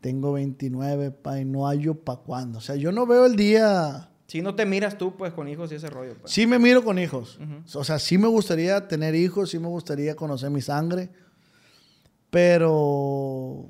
Tengo 0.00 0.32
29, 0.32 1.10
pa, 1.10 1.40
y 1.40 1.44
no 1.44 1.68
hay 1.68 1.80
yo 1.80 1.94
para 1.94 2.20
cuándo. 2.20 2.58
O 2.58 2.60
sea, 2.60 2.76
yo 2.76 2.92
no 2.92 3.06
veo 3.06 3.26
el 3.26 3.36
día... 3.36 4.10
Si 4.26 4.42
no 4.42 4.54
te 4.54 4.66
miras 4.66 4.98
tú, 4.98 5.16
pues, 5.16 5.32
con 5.32 5.48
hijos 5.48 5.72
y 5.72 5.76
ese 5.76 5.88
rollo, 5.88 6.14
pues. 6.20 6.32
Sí 6.32 6.46
me 6.46 6.58
miro 6.58 6.84
con 6.84 6.98
hijos. 6.98 7.38
Ujú. 7.40 7.80
O 7.80 7.84
sea, 7.84 7.98
sí 7.98 8.18
me 8.18 8.28
gustaría 8.28 8.86
tener 8.86 9.14
hijos, 9.14 9.50
sí 9.50 9.58
me 9.58 9.68
gustaría 9.68 10.14
conocer 10.14 10.50
mi 10.50 10.60
sangre. 10.60 11.10
Pero... 12.30 13.68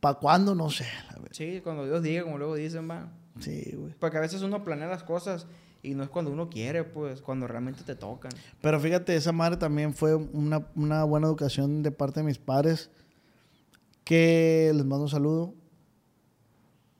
¿Para 0.00 0.18
cuándo? 0.18 0.54
No 0.54 0.70
sé. 0.70 0.86
Sí, 1.30 1.60
cuando 1.62 1.84
Dios 1.86 2.02
diga, 2.02 2.24
como 2.24 2.38
luego 2.38 2.54
dicen, 2.54 2.88
va. 2.90 3.12
Sí, 3.40 3.74
güey. 3.76 3.94
Porque 3.98 4.18
a 4.18 4.20
veces 4.20 4.42
uno 4.42 4.64
planea 4.64 4.86
las 4.86 5.02
cosas 5.02 5.46
y 5.82 5.94
no 5.94 6.02
es 6.02 6.08
cuando 6.08 6.30
uno 6.30 6.48
quiere, 6.48 6.84
pues, 6.84 7.20
cuando 7.20 7.46
realmente 7.46 7.82
te 7.84 7.94
tocan. 7.94 8.32
Pero 8.60 8.80
fíjate, 8.80 9.14
esa 9.16 9.32
madre 9.32 9.58
también 9.58 9.92
fue 9.92 10.14
una, 10.14 10.66
una 10.74 11.04
buena 11.04 11.26
educación 11.26 11.82
de 11.82 11.90
parte 11.90 12.20
de 12.20 12.26
mis 12.26 12.38
padres, 12.38 12.90
que 14.04 14.70
les 14.74 14.84
mando 14.84 15.04
un 15.04 15.10
saludo, 15.10 15.54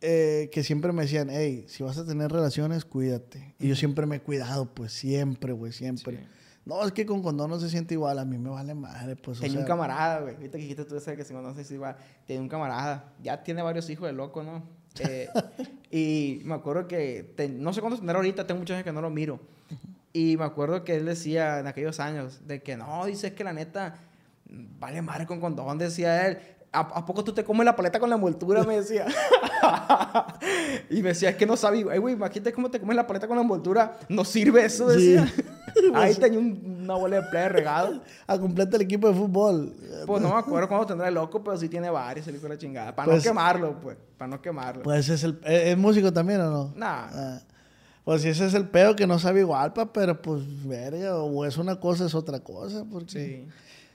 eh, 0.00 0.50
que 0.52 0.62
siempre 0.62 0.92
me 0.92 1.02
decían, 1.02 1.28
hey, 1.30 1.64
si 1.68 1.82
vas 1.82 1.96
a 1.98 2.04
tener 2.04 2.30
relaciones, 2.30 2.84
cuídate. 2.84 3.54
Y 3.58 3.68
yo 3.68 3.76
siempre 3.76 4.06
me 4.06 4.16
he 4.16 4.20
cuidado, 4.20 4.66
pues 4.74 4.92
siempre, 4.92 5.52
güey, 5.52 5.72
siempre. 5.72 6.18
Sí. 6.18 6.24
No, 6.66 6.82
es 6.84 6.92
que 6.92 7.04
con 7.04 7.22
condón 7.22 7.50
no 7.50 7.60
se 7.60 7.68
siente 7.68 7.94
igual, 7.94 8.18
a 8.18 8.24
mí 8.24 8.38
me 8.38 8.48
vale 8.50 8.74
madre, 8.74 9.16
pues. 9.16 9.38
o 9.38 9.40
Tenía 9.42 9.58
un 9.58 9.64
sea, 9.64 9.68
camarada, 9.68 10.20
güey. 10.20 10.34
Ahorita 10.34 10.52
que 10.52 10.62
dijiste 10.62 10.84
tú 10.86 10.96
ese 10.96 11.14
que 11.16 11.24
si 11.24 11.34
no 11.34 11.54
sé 11.54 11.64
si 11.64 11.74
igual. 11.74 11.96
Tenía 12.26 12.40
un 12.42 12.48
camarada. 12.48 13.12
Ya 13.22 13.42
tiene 13.42 13.60
varios 13.62 13.88
hijos 13.90 14.06
de 14.06 14.12
loco, 14.12 14.42
¿no? 14.42 14.62
Eh, 15.00 15.28
y 15.90 16.40
me 16.44 16.54
acuerdo 16.54 16.86
que... 16.86 17.32
te- 17.36 17.48
no 17.48 17.72
sé 17.72 17.80
cuántos 17.80 17.98
tendrá 17.98 18.16
ahorita. 18.16 18.46
Tengo 18.46 18.60
muchos 18.60 18.74
años 18.74 18.84
que 18.84 18.92
no 18.92 19.00
lo 19.02 19.10
miro. 19.10 19.40
Y 20.12 20.36
me 20.36 20.44
acuerdo 20.44 20.84
que 20.84 20.94
él 20.94 21.04
decía 21.04 21.58
en 21.58 21.66
aquellos 21.66 21.98
años 21.98 22.46
de 22.46 22.62
que 22.62 22.76
no, 22.76 23.04
dice 23.04 23.34
que 23.34 23.42
la 23.42 23.52
neta... 23.52 23.98
Vale 24.46 25.02
madre 25.02 25.26
con 25.26 25.40
condón, 25.40 25.78
decía 25.78 26.28
él. 26.28 26.38
¿A, 26.74 26.80
a 26.80 27.06
poco 27.06 27.22
tú 27.24 27.32
te 27.32 27.44
comes 27.44 27.64
la 27.64 27.76
paleta 27.76 27.98
con 28.00 28.08
la 28.10 28.16
envoltura? 28.16 28.64
Me 28.64 28.76
decía. 28.76 29.06
y 30.90 31.02
me 31.02 31.08
decía, 31.10 31.30
es 31.30 31.36
que 31.36 31.46
no 31.46 31.56
sabía. 31.56 31.86
Ay, 31.90 31.98
güey, 31.98 32.14
imagínate 32.14 32.52
cómo 32.52 32.70
te 32.70 32.80
comes 32.80 32.96
la 32.96 33.06
paleta 33.06 33.26
con 33.26 33.36
la 33.36 33.42
envoltura. 33.42 33.96
No 34.08 34.24
sirve 34.24 34.64
eso, 34.64 34.86
decía. 34.88 35.30
Ahí 35.94 36.14
tenía 36.14 36.38
un- 36.38 36.80
una 36.84 36.94
bola 36.94 37.16
de 37.16 37.22
play 37.30 37.48
regado. 37.48 38.00
A 38.26 38.38
completar 38.38 38.74
el 38.76 38.82
equipo 38.82 39.08
de 39.08 39.14
fútbol. 39.14 39.74
Pues 40.06 40.22
no 40.22 40.30
me 40.30 40.36
acuerdo 40.38 40.68
cuándo 40.68 40.86
tendrá 40.86 41.08
el 41.08 41.14
loco, 41.14 41.42
pero 41.42 41.56
sí 41.56 41.68
tiene 41.68 41.90
varios, 41.90 42.26
el 42.28 42.34
hijo 42.36 42.44
de 42.44 42.50
la 42.50 42.58
chingada. 42.58 42.94
Para 42.94 43.06
Pues- 43.10 43.24
no 43.24 43.30
quemarlo, 43.30 43.80
pues. 43.80 43.96
Para 44.18 44.28
no 44.30 44.40
quemarlo. 44.42 44.82
Pues 44.82 45.08
es 45.08 45.24
el... 45.24 45.38
¿Es 45.44 45.68
es 45.68 45.78
músico 45.78 46.12
también 46.12 46.40
o 46.40 46.50
no? 46.50 46.72
Nah. 46.76 47.06
Ah, 47.12 47.40
pues 48.04 48.22
si 48.22 48.28
ese 48.28 48.46
es 48.46 48.54
el 48.54 48.68
pedo 48.68 48.94
que 48.94 49.06
no 49.06 49.18
sabe 49.18 49.40
igual, 49.40 49.72
pa, 49.72 49.90
pero 49.92 50.20
pues 50.20 50.42
verga, 50.68 51.16
o 51.16 51.44
es 51.46 51.56
una 51.56 51.80
cosa, 51.80 52.04
es 52.06 52.14
otra 52.14 52.38
cosa, 52.40 52.84
porque... 52.90 53.10
Sí. 53.10 53.48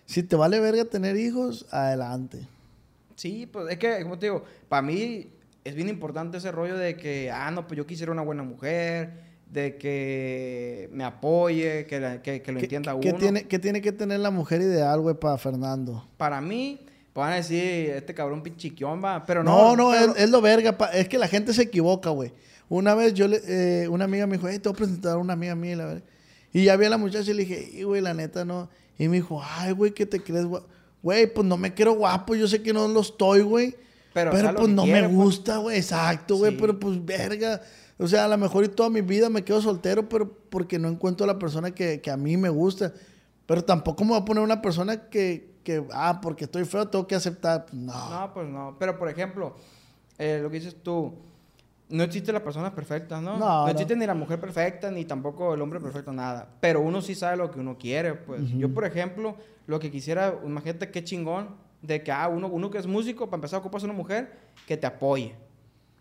Si 0.05 0.23
te 0.23 0.35
vale 0.35 0.59
verga 0.59 0.85
tener 0.85 1.15
hijos, 1.15 1.67
adelante. 1.69 2.47
Sí, 3.19 3.45
pues 3.51 3.69
es 3.69 3.77
que, 3.77 4.01
como 4.03 4.17
te 4.17 4.27
digo, 4.27 4.45
para 4.69 4.81
mí 4.81 5.27
es 5.65 5.75
bien 5.75 5.89
importante 5.89 6.37
ese 6.37 6.51
rollo 6.53 6.77
de 6.77 6.95
que, 6.95 7.29
ah, 7.31 7.51
no, 7.51 7.67
pues 7.67 7.77
yo 7.77 7.85
quisiera 7.85 8.13
una 8.13 8.21
buena 8.21 8.43
mujer, 8.43 9.27
de 9.51 9.75
que 9.77 10.89
me 10.93 11.03
apoye, 11.03 11.85
que, 11.85 11.99
la- 11.99 12.21
que, 12.21 12.41
que 12.41 12.51
lo 12.53 12.59
¿Qué- 12.59 12.65
entienda 12.65 12.97
qué, 13.01 13.09
uno. 13.09 13.17
tiene, 13.17 13.43
qué 13.43 13.59
tiene 13.59 13.81
que 13.81 13.91
tener 13.91 14.19
la 14.21 14.31
mujer 14.31 14.61
ideal, 14.61 15.01
güey, 15.01 15.15
para 15.15 15.37
Fernando? 15.37 16.07
Para 16.17 16.39
mí, 16.39 16.79
pues 17.11 17.23
van 17.25 17.33
a 17.33 17.35
decir, 17.37 17.89
este 17.89 18.13
cabrón 18.13 18.41
pinchiquión 18.41 19.03
va, 19.03 19.25
pero 19.25 19.43
No, 19.43 19.75
no. 19.75 19.91
no, 19.91 19.91
pero- 19.91 20.15
es, 20.15 20.23
es 20.23 20.29
lo 20.29 20.39
verga. 20.41 20.77
pa- 20.77 20.91
Es 20.93 21.09
que 21.09 21.17
la 21.17 21.27
gente 21.27 21.51
se 21.53 21.63
equivoca, 21.63 22.11
güey. 22.11 22.31
Una 22.69 22.93
vez 22.95 23.13
yo, 23.15 23.27
le, 23.27 23.41
eh, 23.47 23.87
una 23.89 24.05
amiga 24.05 24.27
me 24.27 24.37
dijo, 24.37 24.47
hey, 24.47 24.59
te 24.59 24.69
voy 24.69 24.75
a 24.75 24.77
presentar 24.77 25.13
a 25.13 25.17
una 25.17 25.33
amiga 25.33 25.55
mía. 25.55 25.75
la 25.75 25.85
verga. 25.85 26.03
Y 26.53 26.63
ya 26.63 26.75
vi 26.77 26.85
a 26.85 26.89
la 26.89 26.97
muchacha 26.97 27.29
y 27.31 27.33
le 27.33 27.43
dije, 27.45 27.69
"Y, 27.73 27.83
güey, 27.83 28.01
la 28.01 28.13
neta 28.13 28.45
no. 28.45 28.69
Y 28.97 29.07
me 29.07 29.17
dijo, 29.17 29.41
ay, 29.43 29.71
güey, 29.73 29.91
¿qué 29.91 30.05
te 30.05 30.19
crees, 30.21 30.45
guapo? 30.45 30.67
Güey, 31.01 31.33
pues 31.33 31.47
no 31.47 31.57
me 31.57 31.73
quiero 31.73 31.93
guapo, 31.93 32.35
yo 32.35 32.47
sé 32.47 32.61
que 32.61 32.73
no 32.73 32.87
lo 32.87 32.99
estoy, 33.01 33.41
güey. 33.41 33.75
Pero, 34.13 34.31
Pero, 34.31 34.55
pues 34.55 34.69
no 34.69 34.83
quiere, 34.83 35.03
me 35.03 35.07
pues. 35.07 35.17
gusta, 35.17 35.57
güey, 35.57 35.77
exacto, 35.77 36.37
güey. 36.37 36.51
Sí. 36.51 36.57
Pero 36.59 36.79
pues, 36.79 37.05
verga. 37.05 37.61
O 37.97 38.07
sea, 38.07 38.25
a 38.25 38.27
lo 38.27 38.37
mejor 38.37 38.63
y 38.63 38.69
toda 38.69 38.89
mi 38.89 39.01
vida 39.01 39.29
me 39.29 39.43
quedo 39.43 39.61
soltero, 39.61 40.07
pero 40.09 40.31
porque 40.49 40.79
no 40.79 40.87
encuentro 40.87 41.25
a 41.25 41.27
la 41.27 41.37
persona 41.37 41.71
que, 41.71 42.01
que 42.01 42.09
a 42.09 42.17
mí 42.17 42.37
me 42.37 42.49
gusta. 42.49 42.93
Pero 43.45 43.63
tampoco 43.63 44.03
me 44.03 44.11
voy 44.11 44.21
a 44.21 44.25
poner 44.25 44.43
una 44.43 44.61
persona 44.61 45.09
que, 45.09 45.55
que, 45.63 45.83
ah, 45.93 46.19
porque 46.21 46.45
estoy 46.45 46.65
feo, 46.65 46.87
tengo 46.87 47.07
que 47.07 47.15
aceptar. 47.15 47.65
Pues, 47.65 47.73
No. 47.81 48.09
No, 48.09 48.33
pues 48.33 48.47
no. 48.47 48.75
Pero, 48.79 48.97
por 48.97 49.09
ejemplo, 49.09 49.55
eh, 50.17 50.39
lo 50.41 50.49
que 50.49 50.59
dices 50.59 50.75
tú, 50.81 51.13
no 51.89 52.03
existen 52.03 52.33
las 52.33 52.43
personas 52.43 52.71
perfectas, 52.71 53.21
¿no? 53.21 53.33
No, 53.33 53.39
No, 53.39 53.63
no. 53.65 53.67
existe 53.69 53.95
ni 53.95 54.05
la 54.05 54.13
mujer 54.13 54.39
perfecta, 54.39 54.91
ni 54.91 55.05
tampoco 55.05 55.53
el 55.53 55.61
hombre 55.61 55.79
perfecto, 55.79 56.11
nada. 56.13 56.47
Pero 56.59 56.81
uno 56.81 57.01
sí 57.01 57.15
sabe 57.15 57.37
lo 57.37 57.49
que 57.51 57.59
uno 57.59 57.77
quiere, 57.77 58.13
pues. 58.13 58.41
Yo, 58.51 58.73
por 58.73 58.85
ejemplo, 58.85 59.35
lo 59.67 59.79
que 59.79 59.89
quisiera, 59.91 60.35
imagínate 60.45 60.91
qué 60.91 61.03
chingón, 61.03 61.55
de 61.81 62.03
que, 62.03 62.11
ah, 62.11 62.27
uno, 62.27 62.47
uno 62.47 62.69
que 62.69 62.77
es 62.77 62.85
músico, 62.87 63.25
para 63.27 63.37
empezar, 63.37 63.59
ocupas 63.59 63.83
una 63.83 63.93
mujer 63.93 64.31
que 64.67 64.77
te 64.77 64.85
apoye. 64.85 65.35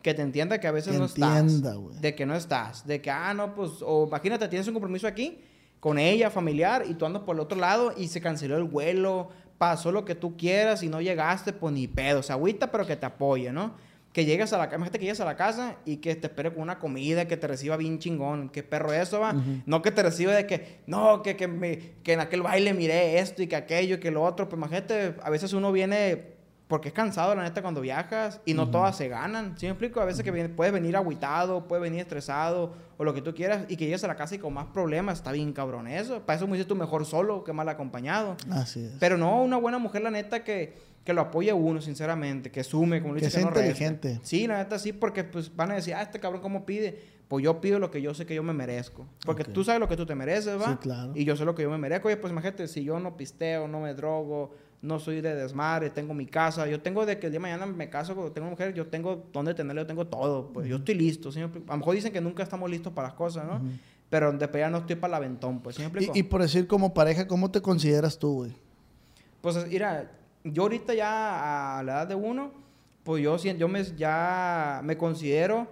Que 0.02 0.14
te 0.14 0.22
entienda 0.22 0.60
que 0.60 0.66
a 0.68 0.72
veces 0.72 0.92
Que 0.92 0.98
no 0.98 1.06
entienda, 1.06 1.70
estás. 1.74 2.00
De 2.00 2.14
que 2.14 2.26
no 2.26 2.34
estás. 2.34 2.86
De 2.86 3.00
que, 3.00 3.10
ah, 3.10 3.32
no, 3.34 3.54
pues, 3.54 3.72
o 3.82 4.06
imagínate, 4.06 4.46
tienes 4.48 4.66
un 4.68 4.74
compromiso 4.74 5.06
aquí 5.06 5.40
con 5.80 5.98
ella, 5.98 6.30
familiar, 6.30 6.84
y 6.88 6.94
tú 6.94 7.06
andas 7.06 7.22
por 7.22 7.36
el 7.36 7.40
otro 7.40 7.58
lado 7.58 7.92
y 7.96 8.08
se 8.08 8.20
canceló 8.20 8.56
el 8.56 8.64
vuelo, 8.64 9.28
pasó 9.58 9.90
lo 9.92 10.04
que 10.04 10.14
tú 10.14 10.36
quieras 10.36 10.82
y 10.82 10.88
no 10.88 11.00
llegaste, 11.00 11.52
pues 11.52 11.72
ni 11.72 11.86
pedo. 11.88 12.20
O 12.20 12.22
sea, 12.22 12.34
agüita, 12.34 12.70
pero 12.70 12.86
que 12.86 12.96
te 12.96 13.06
apoye, 13.06 13.52
¿no? 13.52 13.74
Que 14.18 14.24
llegues 14.24 14.52
a 14.52 14.58
la 14.58 14.64
casa, 14.64 14.74
imagínate 14.78 14.98
que 14.98 15.04
llegues 15.04 15.20
a 15.20 15.24
la 15.24 15.36
casa 15.36 15.76
y 15.84 15.98
que 15.98 16.16
te 16.16 16.26
espere 16.26 16.52
con 16.52 16.62
una 16.62 16.80
comida, 16.80 17.28
que 17.28 17.36
te 17.36 17.46
reciba 17.46 17.76
bien 17.76 18.00
chingón. 18.00 18.48
¿Qué 18.48 18.64
perro 18.64 18.92
eso 18.92 19.20
va? 19.20 19.32
No 19.64 19.80
que 19.80 19.92
te 19.92 20.02
reciba 20.02 20.32
de 20.32 20.44
que, 20.44 20.80
no, 20.88 21.22
que, 21.22 21.36
que, 21.36 21.46
me, 21.46 21.92
que 22.02 22.14
en 22.14 22.18
aquel 22.18 22.42
baile 22.42 22.74
miré 22.74 23.20
esto 23.20 23.44
y 23.44 23.46
que 23.46 23.54
aquello 23.54 23.94
y 23.94 24.00
que 24.00 24.10
lo 24.10 24.24
otro. 24.24 24.48
Pues 24.48 24.58
imagínate, 24.58 25.14
a 25.22 25.30
veces 25.30 25.52
uno 25.52 25.70
viene 25.70 26.36
porque 26.66 26.88
es 26.88 26.94
cansado, 26.94 27.32
la 27.36 27.44
neta, 27.44 27.62
cuando 27.62 27.80
viajas 27.80 28.40
y 28.44 28.54
no 28.54 28.68
todas 28.68 28.96
se 28.96 29.06
ganan. 29.06 29.56
¿Sí 29.56 29.66
me 29.66 29.70
explico? 29.70 30.00
A 30.00 30.04
veces 30.04 30.24
que 30.24 30.32
puedes 30.48 30.72
venir 30.72 30.96
agüitado, 30.96 31.68
puedes 31.68 31.80
venir 31.84 32.00
estresado 32.00 32.74
o 32.96 33.04
lo 33.04 33.14
que 33.14 33.22
tú 33.22 33.32
quieras 33.36 33.66
y 33.68 33.76
que 33.76 33.84
llegues 33.84 34.02
a 34.02 34.08
la 34.08 34.16
casa 34.16 34.34
y 34.34 34.38
con 34.38 34.52
más 34.52 34.66
problemas. 34.66 35.18
Está 35.18 35.30
bien 35.30 35.52
cabrón 35.52 35.86
eso. 35.86 36.22
Para 36.26 36.38
eso 36.38 36.48
me 36.48 36.54
dices 36.54 36.66
tú 36.66 36.74
mejor 36.74 37.06
solo 37.06 37.44
que 37.44 37.52
mal 37.52 37.68
acompañado. 37.68 38.36
Así 38.50 38.84
es. 38.84 38.96
Pero 38.98 39.16
no, 39.16 39.44
una 39.44 39.58
buena 39.58 39.78
mujer, 39.78 40.02
la 40.02 40.10
neta, 40.10 40.42
que, 40.42 40.74
que 41.08 41.14
lo 41.14 41.22
apoye 41.22 41.50
uno, 41.54 41.80
sinceramente, 41.80 42.50
que 42.50 42.62
sume, 42.62 43.00
como 43.00 43.14
le 43.14 43.20
Que 43.20 43.26
dice, 43.28 43.38
sea 43.38 43.48
no 43.48 43.54
reste. 43.54 43.66
inteligente. 43.70 44.20
Sí, 44.22 44.46
la 44.46 44.58
neta 44.58 44.78
sí, 44.78 44.92
porque 44.92 45.24
pues 45.24 45.56
van 45.56 45.70
a 45.70 45.76
decir, 45.76 45.94
ah, 45.94 46.02
este 46.02 46.20
cabrón, 46.20 46.42
¿cómo 46.42 46.66
pide? 46.66 47.00
Pues 47.28 47.42
yo 47.42 47.62
pido 47.62 47.78
lo 47.78 47.90
que 47.90 48.02
yo 48.02 48.12
sé 48.12 48.26
que 48.26 48.34
yo 48.34 48.42
me 48.42 48.52
merezco. 48.52 49.06
Porque 49.24 49.42
tú 49.42 49.64
sabes 49.64 49.80
lo 49.80 49.88
que 49.88 49.96
tú 49.96 50.04
te 50.04 50.14
mereces, 50.14 50.60
¿va? 50.60 50.72
Sí, 50.72 50.76
claro. 50.82 51.12
Y 51.14 51.24
yo 51.24 51.34
sé 51.34 51.46
lo 51.46 51.54
que 51.54 51.62
yo 51.62 51.70
me 51.70 51.78
merezco. 51.78 52.08
Oye, 52.08 52.18
pues 52.18 52.30
imagínate, 52.30 52.68
si 52.68 52.84
yo 52.84 53.00
no 53.00 53.16
pisteo, 53.16 53.66
no 53.68 53.80
me 53.80 53.94
drogo, 53.94 54.54
no 54.82 54.98
soy 54.98 55.22
de 55.22 55.34
desmadre, 55.34 55.88
tengo 55.88 56.12
mi 56.12 56.26
casa. 56.26 56.66
Yo 56.66 56.82
tengo 56.82 57.06
de 57.06 57.18
que 57.18 57.28
el 57.28 57.32
día 57.32 57.38
de 57.38 57.42
mañana 57.42 57.64
me 57.64 57.88
caso, 57.88 58.14
cuando 58.14 58.30
tengo 58.30 58.50
mujer, 58.50 58.74
yo 58.74 58.88
tengo 58.88 59.30
donde 59.32 59.54
tenerlo, 59.54 59.80
yo 59.80 59.86
tengo 59.86 60.06
todo. 60.06 60.52
Pues 60.52 60.68
yo 60.68 60.76
estoy 60.76 60.94
listo. 60.94 61.30
A 61.30 61.40
lo 61.72 61.76
mejor 61.78 61.94
dicen 61.94 62.12
que 62.12 62.20
nunca 62.20 62.42
estamos 62.42 62.68
listos 62.68 62.92
para 62.92 63.08
las 63.08 63.16
cosas, 63.16 63.46
¿no? 63.46 63.62
Pero 64.10 64.30
de 64.30 64.50
ya 64.52 64.68
no 64.68 64.76
estoy 64.76 64.96
para 64.96 65.16
el 65.16 65.24
aventón, 65.24 65.60
pues. 65.60 65.76
¿sí 65.76 65.82
me? 65.90 66.02
Y, 66.02 66.18
y 66.18 66.22
por 66.24 66.42
decir 66.42 66.66
como 66.66 66.92
pareja, 66.92 67.26
¿cómo 67.26 67.50
te 67.50 67.62
consideras 67.62 68.18
tú, 68.18 68.34
güey? 68.34 68.52
Pues 69.40 69.66
mira, 69.68 70.10
yo 70.44 70.62
ahorita 70.62 70.94
ya 70.94 71.78
a 71.78 71.82
la 71.82 71.92
edad 71.92 72.06
de 72.08 72.14
uno, 72.14 72.50
pues 73.04 73.22
yo, 73.22 73.36
yo 73.36 73.68
me, 73.68 73.84
ya 73.96 74.80
me 74.84 74.96
considero 74.96 75.66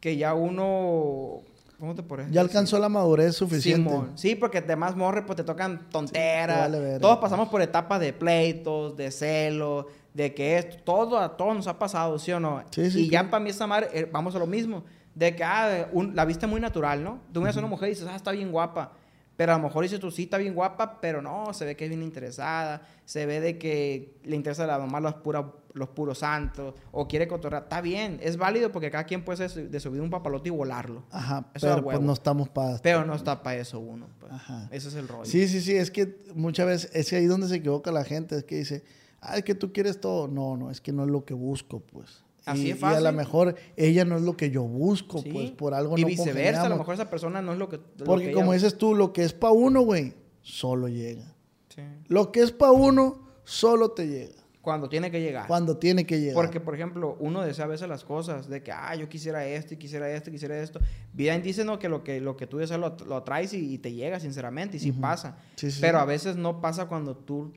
que 0.00 0.16
ya 0.16 0.34
uno... 0.34 1.40
¿Cómo 1.78 1.94
te 1.94 2.02
puedes 2.02 2.30
Ya 2.30 2.42
alcanzó 2.42 2.78
la 2.78 2.90
madurez 2.90 3.36
suficiente. 3.36 3.88
Simón. 3.88 4.12
Sí, 4.14 4.34
porque 4.34 4.60
de 4.60 4.76
más 4.76 4.94
morre, 4.96 5.22
pues 5.22 5.36
te 5.36 5.44
tocan 5.44 5.88
tonteras. 5.90 6.70
te 6.70 6.78
vale. 6.78 6.98
Todos 7.00 7.18
pasamos 7.18 7.48
por 7.48 7.62
etapas 7.62 8.00
de 8.00 8.12
pleitos, 8.12 8.96
de 8.98 9.10
celo, 9.10 9.86
de 10.12 10.34
que 10.34 10.58
esto, 10.58 10.76
todo 10.84 11.18
a 11.18 11.36
todos 11.38 11.56
nos 11.56 11.66
ha 11.68 11.78
pasado, 11.78 12.18
¿sí 12.18 12.32
o 12.32 12.40
no? 12.40 12.62
Sí, 12.70 12.90
sí, 12.90 13.06
y 13.06 13.08
ya 13.10 13.30
para 13.30 13.42
mí 13.42 13.48
esa 13.48 13.66
madre, 13.66 13.88
eh, 13.94 14.08
vamos 14.10 14.34
a 14.34 14.38
lo 14.38 14.46
mismo. 14.46 14.84
De 15.14 15.34
que, 15.34 15.42
ah, 15.42 15.88
un- 15.92 16.14
la 16.14 16.26
vista 16.26 16.44
es 16.44 16.50
muy 16.52 16.60
natural, 16.60 17.02
¿no? 17.02 17.18
Tú 17.32 17.40
miras 17.40 17.56
a 17.56 17.60
una 17.60 17.68
mujer 17.68 17.88
y 17.88 17.92
dices, 17.92 18.06
ah, 18.10 18.16
está 18.16 18.30
bien 18.32 18.52
guapa. 18.52 18.92
Pero 19.40 19.54
a 19.54 19.56
lo 19.56 19.62
mejor 19.62 19.88
tú, 19.98 20.10
sí, 20.10 20.24
está 20.24 20.36
bien 20.36 20.52
guapa, 20.52 21.00
pero 21.00 21.22
no, 21.22 21.54
se 21.54 21.64
ve 21.64 21.74
que 21.74 21.84
es 21.84 21.88
bien 21.88 22.02
interesada. 22.02 22.82
Se 23.06 23.24
ve 23.24 23.40
de 23.40 23.56
que 23.56 24.18
le 24.22 24.36
interesa 24.36 24.66
la 24.66 24.76
nomás 24.76 25.00
los, 25.00 25.14
pura, 25.14 25.50
los 25.72 25.88
puros 25.88 26.18
santos. 26.18 26.74
O 26.92 27.08
quiere 27.08 27.26
cotorrear. 27.26 27.62
Está 27.62 27.80
bien, 27.80 28.20
es 28.22 28.36
válido 28.36 28.70
porque 28.70 28.90
cada 28.90 29.04
quien 29.04 29.24
puede 29.24 29.48
ser 29.48 29.70
de 29.70 29.80
subir 29.80 30.02
un 30.02 30.10
papalote 30.10 30.48
y 30.48 30.50
volarlo. 30.50 31.04
Ajá, 31.10 31.46
Eso 31.54 31.72
a 31.72 31.76
pero 31.76 31.84
pues 31.84 32.00
no 32.02 32.12
estamos 32.12 32.50
para... 32.50 32.76
Pero 32.82 33.06
no 33.06 33.14
está 33.14 33.42
para 33.42 33.56
eso 33.56 33.80
uno. 33.80 34.08
pues. 34.18 34.30
Ajá. 34.30 34.68
Ese 34.70 34.88
es 34.88 34.94
el 34.96 35.08
rollo. 35.08 35.24
Sí, 35.24 35.48
sí, 35.48 35.62
sí, 35.62 35.74
es 35.74 35.90
que 35.90 36.18
muchas 36.34 36.66
veces, 36.66 36.90
es 36.92 37.08
que 37.08 37.16
ahí 37.16 37.24
donde 37.24 37.48
se 37.48 37.56
equivoca 37.56 37.90
la 37.92 38.04
gente, 38.04 38.36
es 38.36 38.44
que 38.44 38.56
dice, 38.56 38.84
ah, 39.22 39.38
es 39.38 39.44
que 39.44 39.54
tú 39.54 39.72
quieres 39.72 40.02
todo. 40.02 40.28
No, 40.28 40.58
no, 40.58 40.70
es 40.70 40.82
que 40.82 40.92
no 40.92 41.04
es 41.04 41.08
lo 41.08 41.24
que 41.24 41.32
busco, 41.32 41.80
pues. 41.80 42.24
Así 42.52 42.68
y, 42.68 42.70
es 42.72 42.80
y 42.80 42.84
a 42.84 43.00
lo 43.00 43.12
mejor 43.12 43.54
ella 43.76 44.04
no 44.04 44.16
es 44.16 44.22
lo 44.22 44.36
que 44.36 44.50
yo 44.50 44.62
busco, 44.62 45.18
Sí. 45.22 45.30
pues 45.32 45.50
por 45.50 45.74
algo 45.74 45.96
y 45.98 46.02
no 46.02 46.06
viceversa, 46.08 46.62
a 46.66 46.68
lo 46.68 46.76
mejor 46.76 46.94
esa 46.94 47.08
persona 47.10 47.40
no 47.42 47.52
es 47.52 47.58
lo 47.58 47.68
que. 47.68 47.76
lo 47.98 48.04
Porque 48.04 48.26
que 48.26 48.32
como 48.32 48.52
ella- 48.52 48.62
dices 48.64 48.78
tú, 48.78 48.94
lo 48.94 49.12
que 49.12 49.24
es 49.24 49.32
para 49.32 49.52
uno, 49.52 49.82
güey, 49.82 50.14
solo 50.42 50.88
llega. 50.88 51.34
Sí. 51.74 51.82
Lo 52.08 52.32
que 52.32 52.40
es 52.42 52.52
para 52.52 52.72
uno, 52.72 53.26
solo 53.44 53.90
te 53.92 54.06
llega. 54.08 54.34
Cuando 54.62 54.90
tiene 54.90 55.10
que 55.10 55.22
llegar. 55.22 55.46
Cuando 55.46 55.78
tiene 55.78 56.04
que 56.04 56.20
llegar. 56.20 56.34
Porque, 56.34 56.60
por 56.60 56.74
ejemplo, 56.74 57.16
uno 57.18 57.40
desea 57.40 57.64
a 57.64 57.68
veces 57.68 57.88
las 57.88 58.04
cosas 58.04 58.46
de 58.50 58.62
que, 58.62 58.70
ah, 58.72 58.94
yo 58.94 59.08
quisiera 59.08 59.46
esto 59.46 59.72
y 59.72 59.78
quisiera 59.78 60.10
esto 60.10 60.28
y 60.28 60.32
quisiera 60.34 60.60
esto. 60.60 60.80
Bien 61.14 61.42
dice, 61.42 61.64
¿no? 61.64 61.78
Que 61.78 61.88
lo 61.88 62.04
que, 62.04 62.20
lo 62.20 62.36
que 62.36 62.46
tú 62.46 62.58
deseas 62.58 62.78
lo, 62.78 62.94
lo 63.06 63.16
atraes 63.16 63.54
y, 63.54 63.72
y 63.72 63.78
te 63.78 63.92
llega, 63.94 64.20
sinceramente, 64.20 64.76
y 64.76 64.80
sí 64.80 64.92
pasa. 64.92 65.38
Sí, 65.56 65.70
sí, 65.70 65.78
Pero 65.80 65.98
a 65.98 66.04
veces 66.04 66.36
no 66.36 66.60
pasa 66.60 66.88
cuando 66.88 67.16
tú 67.16 67.54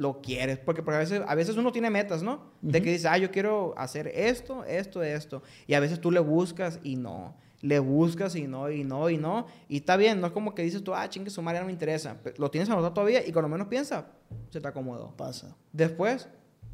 lo 0.00 0.22
quieres. 0.22 0.58
Porque, 0.58 0.82
porque 0.82 0.96
a, 0.96 1.00
veces, 1.00 1.22
a 1.26 1.34
veces 1.34 1.56
uno 1.56 1.70
tiene 1.72 1.90
metas, 1.90 2.22
¿no? 2.22 2.50
De 2.62 2.80
que 2.80 2.90
dice, 2.92 3.06
ah, 3.08 3.18
yo 3.18 3.30
quiero 3.30 3.74
hacer 3.76 4.08
esto, 4.08 4.64
esto, 4.64 5.02
esto. 5.02 5.42
Y 5.66 5.74
a 5.74 5.80
veces 5.80 6.00
tú 6.00 6.10
le 6.10 6.20
buscas 6.20 6.80
y 6.82 6.96
no. 6.96 7.36
Le 7.60 7.78
buscas 7.78 8.34
y 8.36 8.46
no, 8.48 8.70
y 8.70 8.82
no, 8.84 9.10
y 9.10 9.18
no. 9.18 9.46
Y 9.68 9.76
está 9.76 9.98
bien, 9.98 10.18
no 10.20 10.28
es 10.28 10.32
como 10.32 10.54
que 10.54 10.62
dices 10.62 10.82
tú, 10.82 10.94
ah, 10.94 11.06
chingue, 11.10 11.28
su 11.28 11.42
madre 11.42 11.60
no 11.60 11.66
me 11.66 11.72
interesa. 11.72 12.16
Lo 12.38 12.50
tienes 12.50 12.70
anotado 12.70 12.94
todavía 12.94 13.26
y 13.26 13.30
cuando 13.32 13.50
menos 13.50 13.68
piensa, 13.68 14.06
se 14.48 14.60
te 14.60 14.66
acomodó. 14.66 15.14
Pasa. 15.16 15.54
Después 15.70 16.28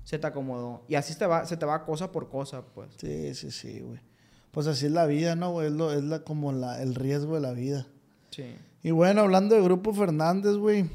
se 0.05 0.20
te 0.20 0.27
acomodó. 0.29 0.85
Y 0.87 0.95
así 0.95 1.18
te 1.18 1.27
va, 1.27 1.45
se 1.47 1.57
te 1.57 1.66
va 1.66 1.85
cosa 1.85 2.12
por 2.12 2.29
cosa, 2.29 2.62
pues. 2.74 2.91
Sí, 2.99 3.35
sí, 3.35 3.51
sí, 3.51 3.81
güey. 3.81 3.99
Pues 4.53 4.68
así 4.68 4.87
es 4.87 4.93
la 4.93 5.07
vida, 5.07 5.35
¿no, 5.35 5.51
güey? 5.51 5.66
Es, 5.66 5.72
lo- 5.72 5.93
es 5.93 6.05
la, 6.05 6.20
como 6.20 6.53
la, 6.53 6.81
el 6.81 6.95
riesgo 6.95 7.35
de 7.35 7.41
la 7.41 7.53
vida. 7.53 7.89
Sí. 8.31 8.55
Y 8.85 8.93
bueno, 8.93 9.22
hablando 9.22 9.57
de 9.57 9.62
Grupo 9.62 9.93
Fernández, 9.93 10.55
güey. 10.55 10.89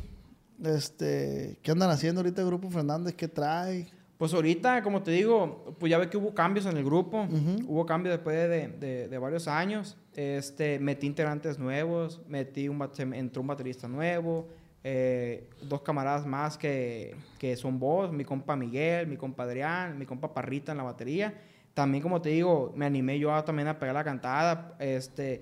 Este, 0.64 1.58
¿qué 1.62 1.72
andan 1.72 1.90
haciendo 1.90 2.22
ahorita 2.22 2.44
Grupo 2.44 2.70
Fernández? 2.70 3.16
¿Qué 3.16 3.28
trae? 3.28 3.88
Pues 4.18 4.34
ahorita, 4.36 4.84
como 4.84 5.02
te 5.02 5.10
digo, 5.12 5.76
pues 5.80 5.90
ya 5.90 5.98
ve 5.98 6.08
que 6.10 6.18
hubo 6.18 6.36
cambios 6.36 6.68
en 6.68 6.78
el 6.78 6.84
grupo. 6.84 7.28
Hubo 7.68 7.86
cambios 7.88 8.14
después 8.16 8.36
de, 8.50 8.68
de- 8.68 9.08
de 9.08 9.18
varios 9.18 9.48
años. 9.48 9.98
Este, 10.16 10.78
metí 10.80 11.08
integrantes 11.08 11.58
nuevos, 11.58 12.22
metí 12.28 12.68
un, 12.70 12.80
entró 13.14 13.42
un 13.42 13.48
baterista 13.48 13.88
nuevo, 13.88 14.48
eh, 14.84 15.50
dos 15.64 15.82
camaradas 15.82 16.26
más 16.28 16.58
que, 16.58 17.16
que 17.40 17.56
son 17.56 17.80
vos, 17.80 18.12
mi 18.12 18.24
compa 18.24 18.56
Miguel, 18.56 19.08
mi 19.08 19.18
compa 19.18 19.44
Adrián, 19.44 19.98
mi 19.98 20.06
compa 20.06 20.34
Parrita 20.34 20.72
en 20.74 20.78
la 20.78 20.84
batería. 20.84 21.34
También, 21.74 22.04
como 22.04 22.22
te 22.22 22.30
digo, 22.30 22.74
me 22.76 22.86
animé 22.86 23.18
yo 23.18 23.34
a- 23.34 23.44
también 23.44 23.70
a 23.70 23.80
pegar 23.80 23.96
la 23.96 24.04
cantada. 24.04 24.76
Este, 24.80 25.42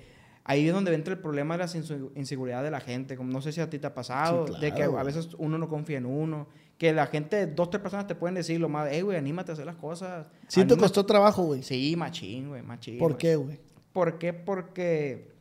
ahí 0.50 0.68
es 0.68 0.74
donde 0.74 0.92
entra 0.96 1.14
el 1.14 1.20
problema 1.20 1.56
de 1.56 1.64
la 1.64 2.10
inseguridad 2.16 2.64
de 2.64 2.72
la 2.72 2.80
gente. 2.80 3.16
Como 3.16 3.32
no 3.32 3.40
sé 3.40 3.52
si 3.52 3.62
a 3.62 3.70
ti 3.70 3.78
te 3.78 3.86
ha 3.86 3.94
pasado, 3.94 4.48
Sí, 4.48 4.54
de 4.60 4.74
que 4.74 4.82
a 4.84 5.04
veces 5.04 5.30
uno 5.38 5.60
no 5.60 5.70
confía 5.70 6.00
en 6.00 6.08
uno. 6.08 6.48
Que 6.80 6.92
la 6.92 7.06
gente, 7.06 7.46
dos, 7.46 7.70
tres 7.70 7.82
personas 7.84 8.08
te 8.08 8.16
pueden 8.16 8.34
decir 8.34 8.60
lo 8.60 8.68
más, 8.68 8.88
hey, 8.92 9.02
güey, 9.02 9.16
anímate 9.18 9.52
a 9.52 9.54
hacer 9.54 9.68
las 9.68 9.76
cosas. 9.76 10.28
Sí 10.48 10.56
te 10.56 10.62
Anímate". 10.62 10.82
costó 10.82 11.06
trabajo, 11.06 11.44
güey. 11.44 11.62
Sí, 11.62 11.94
machín, 11.96 12.50
güey, 12.50 12.64
machín. 12.64 12.98
¿Por 12.98 13.16
qué, 13.18 13.36
güey? 13.36 13.60
¿Por 13.94 14.18
qué? 14.18 14.34
Porque, 14.34 15.32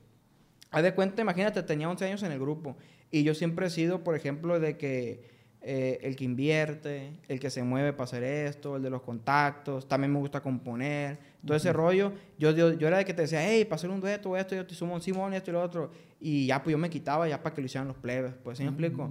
haz 0.71 0.83
de 0.83 0.95
cuenta, 0.95 1.23
imagínate, 1.23 1.63
tenía 1.63 1.89
11 1.89 2.05
años 2.05 2.23
en 2.23 2.33
el 2.33 2.39
grupo 2.39 2.77
y 3.11 3.23
yo 3.23 3.35
siempre 3.35 3.69
he 3.69 3.71
sido, 3.71 4.05
por 4.05 4.15
ejemplo, 4.15 4.61
de 4.61 4.77
que 4.77 5.38
eh, 5.71 5.99
el 6.01 6.17
que 6.17 6.25
invierte, 6.25 7.13
el 7.29 7.39
que 7.39 7.51
se 7.51 7.63
mueve 7.63 7.93
para 7.93 8.05
hacer 8.05 8.23
esto, 8.23 8.77
el 8.77 8.83
de 8.83 8.89
los 8.89 9.03
contactos, 9.03 9.87
también 9.87 10.11
me 10.11 10.19
gusta 10.19 10.41
componer, 10.41 11.19
todo 11.45 11.59
ese 11.59 11.75
rollo. 11.75 12.11
Yo, 12.39 12.53
yo, 12.53 12.73
yo 12.73 12.89
era 12.89 12.97
de 12.97 13.05
que 13.05 13.13
te 13.13 13.21
decía, 13.21 13.47
hey, 13.47 13.67
para 13.67 13.75
hacer 13.75 13.91
un 13.91 14.01
dueto, 14.01 14.35
esto, 14.35 14.55
yo 14.55 14.67
te 14.67 14.75
sumo 14.75 14.95
un 14.95 15.03
Simón, 15.03 15.35
esto 15.35 15.51
y 15.51 15.53
lo 15.53 15.61
otro, 15.61 15.91
y 16.23 16.47
ya, 16.47 16.63
pues 16.63 16.73
yo 16.73 16.79
me 16.79 16.89
quitaba 16.89 17.29
ya 17.29 17.43
para 17.43 17.55
que 17.55 17.61
lo 17.61 17.67
hicieran 17.67 17.87
los 17.87 17.99
plebes, 17.99 18.33
pues, 18.43 18.57
¿sí 18.57 18.65
me 18.65 18.71
explico? 18.71 19.11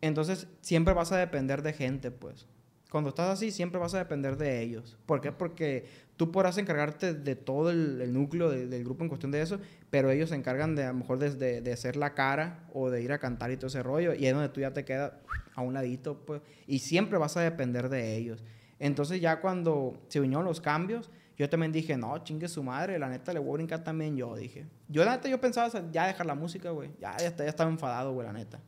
Entonces, 0.00 0.46
siempre 0.62 0.94
vas 0.94 1.12
a 1.12 1.18
depender 1.18 1.60
de 1.60 1.74
gente, 1.74 2.10
pues. 2.10 2.46
Cuando 2.90 3.10
estás 3.10 3.30
así, 3.30 3.50
siempre 3.52 3.78
vas 3.78 3.94
a 3.94 3.98
depender 3.98 4.36
de 4.36 4.60
ellos. 4.62 4.98
¿Por 5.06 5.20
qué? 5.20 5.30
Porque 5.32 5.84
tú 6.16 6.32
podrás 6.32 6.58
encargarte 6.58 7.14
de 7.14 7.36
todo 7.36 7.70
el, 7.70 8.00
el 8.00 8.12
núcleo 8.12 8.50
de- 8.50 8.66
del 8.66 8.82
grupo 8.84 9.04
en 9.04 9.08
cuestión 9.08 9.30
de 9.30 9.40
eso, 9.42 9.60
pero 9.90 10.10
ellos 10.10 10.30
se 10.30 10.34
encargan 10.34 10.74
de, 10.74 10.84
a 10.84 10.88
lo 10.88 10.94
mejor, 10.98 11.18
de, 11.18 11.30
de, 11.30 11.60
de 11.60 11.72
hacer 11.72 11.96
la 11.96 12.14
cara 12.14 12.68
o 12.74 12.90
de 12.90 13.02
ir 13.02 13.12
a 13.12 13.18
cantar 13.18 13.50
y 13.52 13.56
todo 13.56 13.68
ese 13.68 13.82
rollo, 13.82 14.12
y 14.14 14.26
es 14.26 14.32
donde 14.34 14.48
tú 14.48 14.60
ya 14.60 14.72
te 14.72 14.84
quedas 14.84 15.12
a 15.54 15.62
un 15.62 15.72
ladito, 15.72 16.18
pues. 16.26 16.42
Y 16.66 16.80
siempre 16.80 17.16
vas 17.18 17.36
a 17.36 17.40
depender 17.42 17.88
de 17.88 18.16
ellos. 18.16 18.42
Entonces, 18.80 19.20
ya 19.20 19.40
cuando 19.40 20.02
se 20.08 20.18
vinieron 20.20 20.44
los 20.44 20.60
cambios, 20.60 21.10
yo 21.38 21.48
también 21.48 21.70
dije, 21.72 21.96
no, 21.96 22.18
chingue 22.24 22.48
su 22.48 22.62
madre, 22.62 22.98
la 22.98 23.08
neta 23.08 23.32
le 23.32 23.38
voy 23.38 23.50
a 23.50 23.54
brincar 23.54 23.84
también 23.84 24.16
yo, 24.16 24.34
dije. 24.36 24.66
Yo, 24.88 25.04
la 25.04 25.12
neta, 25.12 25.28
yo 25.28 25.40
pensaba 25.40 25.70
ya 25.92 26.06
dejar 26.06 26.26
la 26.26 26.34
música, 26.34 26.70
güey. 26.70 26.90
Ya, 27.00 27.16
ya, 27.18 27.28
estaba 27.46 27.70
enfadado, 27.70 28.12
güey, 28.12 28.26
la 28.26 28.32
neta. 28.32 28.60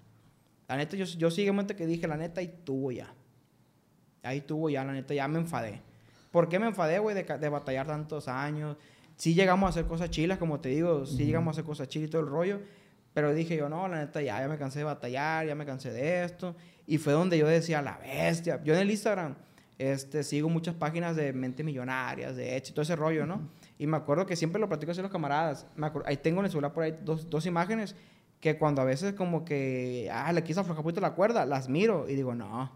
La 0.68 0.77
neta, 0.77 0.97
yo, 0.97 1.05
yo 1.05 1.31
siguiente 1.31 1.75
que 1.77 1.87
dije, 1.87 2.07
la 2.07 2.16
neta, 2.16 2.41
ahí 2.41 2.55
tuvo 2.64 2.93
ya. 2.93 3.12
Ahí 4.23 4.41
tuvo 4.41 4.70
ya, 4.70 4.85
la 4.85 4.93
neta, 4.93 5.14
ya 5.14 5.27
me 5.29 5.39
enfadé. 5.39 5.81
¿Por 6.31 6.49
qué 6.49 6.59
me 6.59 6.66
enfadé, 6.66 6.99
güey, 6.99 7.14
de, 7.14 7.49
batallar 7.49 7.87
tantos 7.87 8.29
años? 8.29 8.77
Sí 9.16 9.35
llegamos 9.35 9.66
a 9.66 9.70
hacer 9.70 9.87
cosas 9.87 10.11
chilas, 10.11 10.39
como 10.39 10.61
te 10.61 10.70
digo, 10.70 11.05
sí 11.07 11.27
llegamos 11.27 11.49
a 11.49 11.51
hacer 11.53 11.64
cosas 11.64 11.89
chilas 11.89 12.09
y 12.09 12.11
todo 12.11 12.23
el 12.23 12.29
rollo, 12.29 12.61
pero 13.12 13.35
dije 13.35 13.57
yo, 13.57 13.68
no, 13.68 13.87
la 13.89 13.99
neta, 13.99 14.23
ya, 14.23 14.41
ya 14.41 14.49
me 14.49 14.57
cansé 14.57 14.79
de 14.79 14.85
batallar, 14.85 15.47
ya 15.47 15.55
me 15.55 15.66
cansé 15.66 15.93
de 15.93 16.25
esto. 16.25 16.57
Y 16.87 16.99
fue 16.99 17.12
donde 17.12 17.37
yo 17.37 17.47
decía, 17.47 17.83
la 17.83 17.99
bestia. 17.99 18.62
Yo 18.64 18.75
en 18.75 18.81
el 18.81 18.91
Instagram 18.91 19.35
este, 19.79 20.23
sigo 20.23 20.49
muchas 20.49 20.75
páginas 20.75 21.16
de 21.16 21.33
mentes 21.33 21.64
millonarias, 21.66 22.37
de 22.37 22.57
hecho, 22.57 22.73
todo 22.73 22.83
ese 22.83 22.97
rollo, 22.97 23.27
¿no? 23.27 23.49
Y 23.79 23.87
me 23.87 23.97
acuerdo 23.97 24.27
que 24.27 24.37
siempre 24.37 24.61
lo 24.61 24.68
platico 24.68 24.93
así 24.93 25.01
a 25.01 25.03
los 25.03 25.12
camaradas. 25.12 25.66
Me 25.77 25.87
acuerdo- 25.87 26.09
ahí 26.09 26.16
tengo 26.16 26.41
en 26.41 26.47
el 26.47 26.51
celular 26.51 26.73
por 26.73 26.85
ahí 26.85 26.97
dos, 27.05 27.29
dos 27.29 27.45
imágenes 27.47 27.97
que 28.41 28.57
cuando 28.59 28.81
a 28.83 28.85
veces 28.85 29.14
como 29.14 29.45
que, 29.45 30.09
ah, 30.12 30.33
le 30.33 30.43
quise 30.43 30.61
aflojar 30.61 30.81
un 30.81 30.85
poquito 30.85 31.01
la 31.01 31.14
cuerda, 31.14 31.45
las 31.47 31.68
miro 31.68 32.09
y 32.09 32.14
digo, 32.14 32.35
no, 32.35 32.73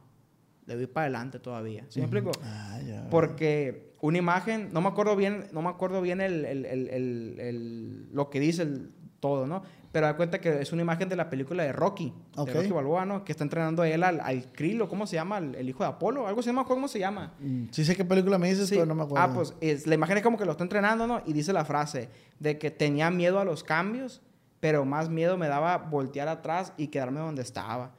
le 0.67 0.77
voy 0.77 0.87
para 0.87 1.05
adelante 1.05 1.39
todavía. 1.39 1.85
¿Sí 1.89 2.01
me 2.01 2.07
explico? 2.07 2.31
Ah, 2.43 2.79
ya. 2.87 3.07
Porque 3.11 3.95
una 4.01 4.19
imagen, 4.19 4.69
no 4.73 4.81
me 4.81 4.89
acuerdo 4.89 5.17
bien, 5.17 5.47
no 5.53 5.63
me 5.63 5.69
acuerdo 5.69 6.03
bien 6.03 6.21
el, 6.21 6.45
el- 6.45 6.65
el- 6.67 7.41
el- 7.41 8.09
lo 8.13 8.29
que 8.31 8.41
dice 8.41 8.63
el, 8.63 8.91
todo, 9.21 9.47
¿no? 9.47 9.63
Pero 9.93 10.07
da 10.07 10.17
cuenta 10.17 10.41
que 10.43 10.61
es 10.61 10.73
una 10.73 10.83
imagen 10.83 11.09
de 11.09 11.17
la 11.17 11.31
película 11.31 11.63
de 11.63 11.73
Rocky, 11.73 12.13
Ok. 12.37 12.49
de 12.49 12.53
Rocky 12.55 12.71
Balboa, 12.71 13.07
¿no? 13.07 13.25
Que 13.25 13.33
está 13.33 13.45
entrenando 13.45 13.81
a 13.83 13.89
él 13.89 14.03
al, 14.03 14.21
al 14.21 14.53
Krilo, 14.53 14.89
¿cómo 14.91 15.07
se 15.07 15.17
llama? 15.17 15.39
El, 15.39 15.55
el 15.55 15.69
hijo 15.71 15.85
de 15.85 15.89
Apolo, 15.89 16.27
algo 16.27 16.43
se 16.43 16.51
llama, 16.51 16.65
¿cómo 16.67 16.87
se 16.87 16.99
llama? 16.99 17.33
Mm, 17.41 17.69
Sí 17.71 17.83
sé 17.85 17.97
qué 17.97 18.05
película 18.05 18.37
me 18.39 18.51
dices, 18.51 18.69
Sí. 18.69 18.75
pero 18.75 18.85
no 18.87 18.95
me 18.95 19.05
acuerdo. 19.05 19.25
Ah, 19.25 19.33
pues 19.35 19.55
es- 19.63 19.87
la 19.87 19.95
imagen 19.95 20.19
es 20.19 20.23
como 20.23 20.37
que 20.37 20.45
lo 20.45 20.51
está 20.53 20.65
entrenando, 20.65 21.07
¿no? 21.07 21.23
Y 21.25 21.33
dice 21.33 21.53
la 21.55 21.65
frase 21.65 22.11
de 22.39 22.59
que 22.59 22.71
tenía 22.71 23.11
miedo 23.11 23.41
a 23.41 23.45
los 23.47 23.65
cambios, 23.65 24.21
pero 24.61 24.85
más 24.85 25.09
miedo 25.09 25.39
me 25.39 25.49
daba 25.49 25.79
voltear 25.79 26.29
atrás 26.29 26.75
y 26.77 26.89
quedarme 26.89 27.21
donde 27.21 27.41
estaba. 27.43 27.95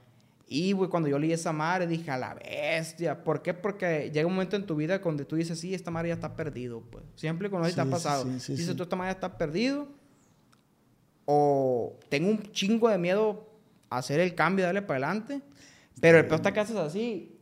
Y, 0.50 0.72
güey, 0.72 0.90
cuando 0.90 1.10
yo 1.10 1.20
leí 1.20 1.34
esa 1.34 1.52
madre, 1.52 1.88
dije, 1.88 2.10
a 2.10 2.18
la 2.18 2.34
bestia. 2.36 3.22
¿Por 3.24 3.42
qué? 3.42 3.54
Porque 3.54 4.10
llega 4.14 4.26
un 4.26 4.34
momento 4.34 4.56
en 4.56 4.66
tu 4.66 4.76
vida 4.78 5.00
donde 5.00 5.26
tú 5.26 5.36
dices, 5.36 5.60
sí, 5.60 5.74
esta 5.74 5.92
madre 5.92 6.08
ya 6.10 6.14
está 6.14 6.36
perdido, 6.38 6.82
pues. 6.90 7.04
Siempre 7.16 7.50
cuando 7.50 7.68
te 7.68 7.74
Sí, 7.74 7.80
ha 7.82 7.84
sí, 7.84 7.90
pasado. 7.90 8.24
sí, 8.24 8.40
sí, 8.40 8.56
dices, 8.56 8.76
tú, 8.76 8.84
esta 8.84 8.96
madre 8.96 9.10
ya 9.10 9.16
está 9.16 9.38
perdido. 9.38 9.90
O 11.26 12.00
tengo 12.10 12.30
un 12.30 12.42
chingo 12.54 12.88
de 12.90 12.98
miedo 12.98 13.46
a 13.90 13.98
hacer 13.98 14.20
el 14.22 14.34
cambio 14.36 14.64
y 14.64 14.68
darle 14.68 14.82
para 14.82 15.08
adelante. 15.08 15.42
Pero 16.00 16.18
el 16.20 16.26
peor 16.28 16.36
está 16.40 16.54
que 16.54 16.62
haces 16.62 16.78
así. 16.78 17.38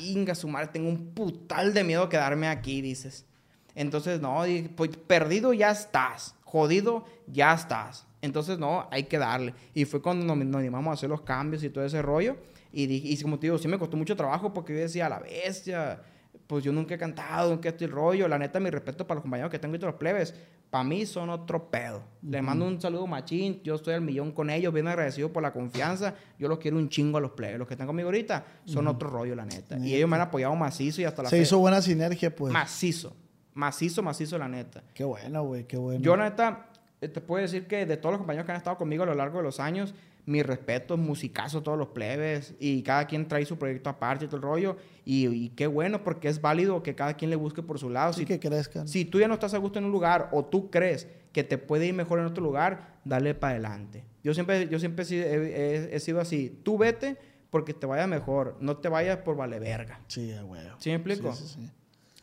Inga, 0.00 0.34
su 0.34 0.48
madre, 0.48 0.68
tengo 0.72 0.88
un 0.88 1.12
putal 1.14 1.74
de 1.74 1.84
miedo 1.84 2.04
a 2.04 2.08
quedarme 2.08 2.48
aquí, 2.48 2.80
dices. 2.80 3.26
Entonces, 3.74 4.20
no, 4.20 4.42
pues 4.76 4.96
perdido 4.96 5.52
ya 5.52 5.70
estás. 5.70 6.34
Jodido 6.44 7.04
ya 7.26 7.52
estás. 7.52 8.06
Entonces, 8.20 8.58
no, 8.58 8.88
hay 8.90 9.04
que 9.04 9.18
darle. 9.18 9.54
Y 9.74 9.84
fue 9.84 10.02
cuando 10.02 10.24
nos, 10.26 10.36
nos 10.44 10.58
animamos 10.60 10.90
a 10.90 10.94
hacer 10.94 11.08
los 11.08 11.20
cambios 11.22 11.62
y 11.62 11.70
todo 11.70 11.84
ese 11.84 12.02
rollo. 12.02 12.36
Y, 12.72 12.86
dije, 12.86 13.08
y 13.08 13.22
como 13.22 13.38
te 13.38 13.46
digo, 13.46 13.58
sí 13.58 13.68
me 13.68 13.78
costó 13.78 13.96
mucho 13.96 14.16
trabajo 14.16 14.52
porque 14.52 14.74
yo 14.74 14.80
decía, 14.80 15.08
la 15.08 15.20
bestia, 15.20 16.02
pues 16.46 16.64
yo 16.64 16.72
nunca 16.72 16.94
he 16.94 16.98
cantado, 16.98 17.50
nunca 17.50 17.68
estoy 17.68 17.86
rollo. 17.86 18.26
La 18.28 18.38
neta, 18.38 18.58
mi 18.60 18.70
respeto 18.70 19.06
para 19.06 19.16
los 19.16 19.22
compañeros 19.22 19.50
que 19.50 19.58
tengo 19.58 19.76
y 19.76 19.78
todos 19.78 19.92
los 19.92 19.98
plebes. 20.00 20.34
Para 20.70 20.84
mí 20.84 21.06
son 21.06 21.30
otro 21.30 21.70
pedo. 21.70 22.02
Les 22.20 22.42
mando 22.42 22.66
un 22.66 22.78
saludo 22.78 23.06
machín. 23.06 23.62
Yo 23.64 23.76
estoy 23.76 23.94
al 23.94 24.02
millón 24.02 24.32
con 24.32 24.50
ellos, 24.50 24.70
bien 24.74 24.86
agradecido 24.86 25.32
por 25.32 25.42
la 25.42 25.50
confianza. 25.50 26.14
Yo 26.38 26.46
los 26.46 26.58
quiero 26.58 26.76
un 26.76 26.90
chingo 26.90 27.16
a 27.16 27.20
los 27.22 27.30
plebes. 27.30 27.58
Los 27.58 27.66
que 27.66 27.72
están 27.72 27.86
conmigo 27.86 28.08
ahorita 28.08 28.44
son 28.66 28.86
otro 28.86 29.08
rollo, 29.08 29.34
la 29.34 29.46
neta. 29.46 29.78
Y 29.78 29.94
ellos 29.94 30.10
me 30.10 30.16
han 30.16 30.22
apoyado 30.22 30.54
macizo 30.56 31.00
y 31.00 31.04
hasta 31.04 31.22
la 31.22 31.30
Se 31.30 31.36
fe- 31.36 31.42
hizo 31.42 31.58
buena 31.58 31.80
sinergia, 31.80 32.34
pues. 32.36 32.52
Macizo. 32.52 33.16
Macizo, 33.54 34.02
macizo, 34.02 34.36
la 34.38 34.46
neta. 34.46 34.82
Qué 34.94 35.04
bueno, 35.04 35.42
güey, 35.42 35.64
qué 35.66 35.78
bueno. 35.78 36.00
Yo, 36.02 36.16
la 36.16 36.24
neta, 36.28 36.67
te 37.00 37.20
puedo 37.20 37.40
decir 37.42 37.66
que 37.66 37.86
de 37.86 37.96
todos 37.96 38.12
los 38.14 38.18
compañeros 38.18 38.44
que 38.46 38.52
han 38.52 38.58
estado 38.58 38.76
conmigo 38.76 39.04
a 39.04 39.06
lo 39.06 39.14
largo 39.14 39.38
de 39.38 39.44
los 39.44 39.60
años, 39.60 39.94
mi 40.26 40.42
respeto, 40.42 40.96
musicazo, 40.96 41.62
todos 41.62 41.78
los 41.78 41.88
plebes, 41.88 42.54
y 42.60 42.82
cada 42.82 43.06
quien 43.06 43.28
trae 43.28 43.46
su 43.46 43.56
proyecto 43.56 43.88
aparte 43.88 44.24
y 44.26 44.28
todo 44.28 44.36
el 44.36 44.42
rollo. 44.42 44.76
Y, 45.04 45.26
y 45.28 45.48
qué 45.50 45.66
bueno, 45.66 46.02
porque 46.04 46.28
es 46.28 46.40
válido 46.40 46.82
que 46.82 46.94
cada 46.94 47.14
quien 47.14 47.30
le 47.30 47.36
busque 47.36 47.62
por 47.62 47.78
su 47.78 47.88
lado. 47.88 48.12
Sí 48.12 48.20
si, 48.20 48.26
que 48.26 48.38
crezcan. 48.40 48.88
si 48.88 49.04
tú 49.04 49.20
ya 49.20 49.28
no 49.28 49.34
estás 49.34 49.54
a 49.54 49.58
gusto 49.58 49.78
en 49.78 49.86
un 49.86 49.92
lugar 49.92 50.28
o 50.32 50.44
tú 50.44 50.70
crees 50.70 51.06
que 51.32 51.44
te 51.44 51.56
puede 51.56 51.86
ir 51.86 51.94
mejor 51.94 52.18
en 52.18 52.26
otro 52.26 52.42
lugar, 52.42 52.96
dale 53.04 53.34
para 53.34 53.52
adelante. 53.52 54.04
Yo 54.22 54.34
siempre, 54.34 54.68
yo 54.68 54.78
siempre 54.78 55.04
he, 55.04 55.06
sido- 55.06 55.24
he- 55.24 55.76
he- 55.76 55.96
he 55.96 56.00
sido 56.00 56.20
así. 56.20 56.60
Tú 56.62 56.76
vete 56.76 57.16
porque 57.48 57.72
te 57.72 57.86
vaya 57.86 58.06
mejor, 58.06 58.56
no 58.60 58.76
te 58.76 58.90
vayas 58.90 59.18
por 59.18 59.34
vale 59.36 59.58
verga. 59.58 60.00
Sí, 60.08 60.34
güey. 60.44 60.60
¿Sí 60.78 60.90
me 60.90 60.96
explico? 60.96 61.32
Sí, 61.34 61.44
sí, 61.46 61.54
sí. 61.62 61.70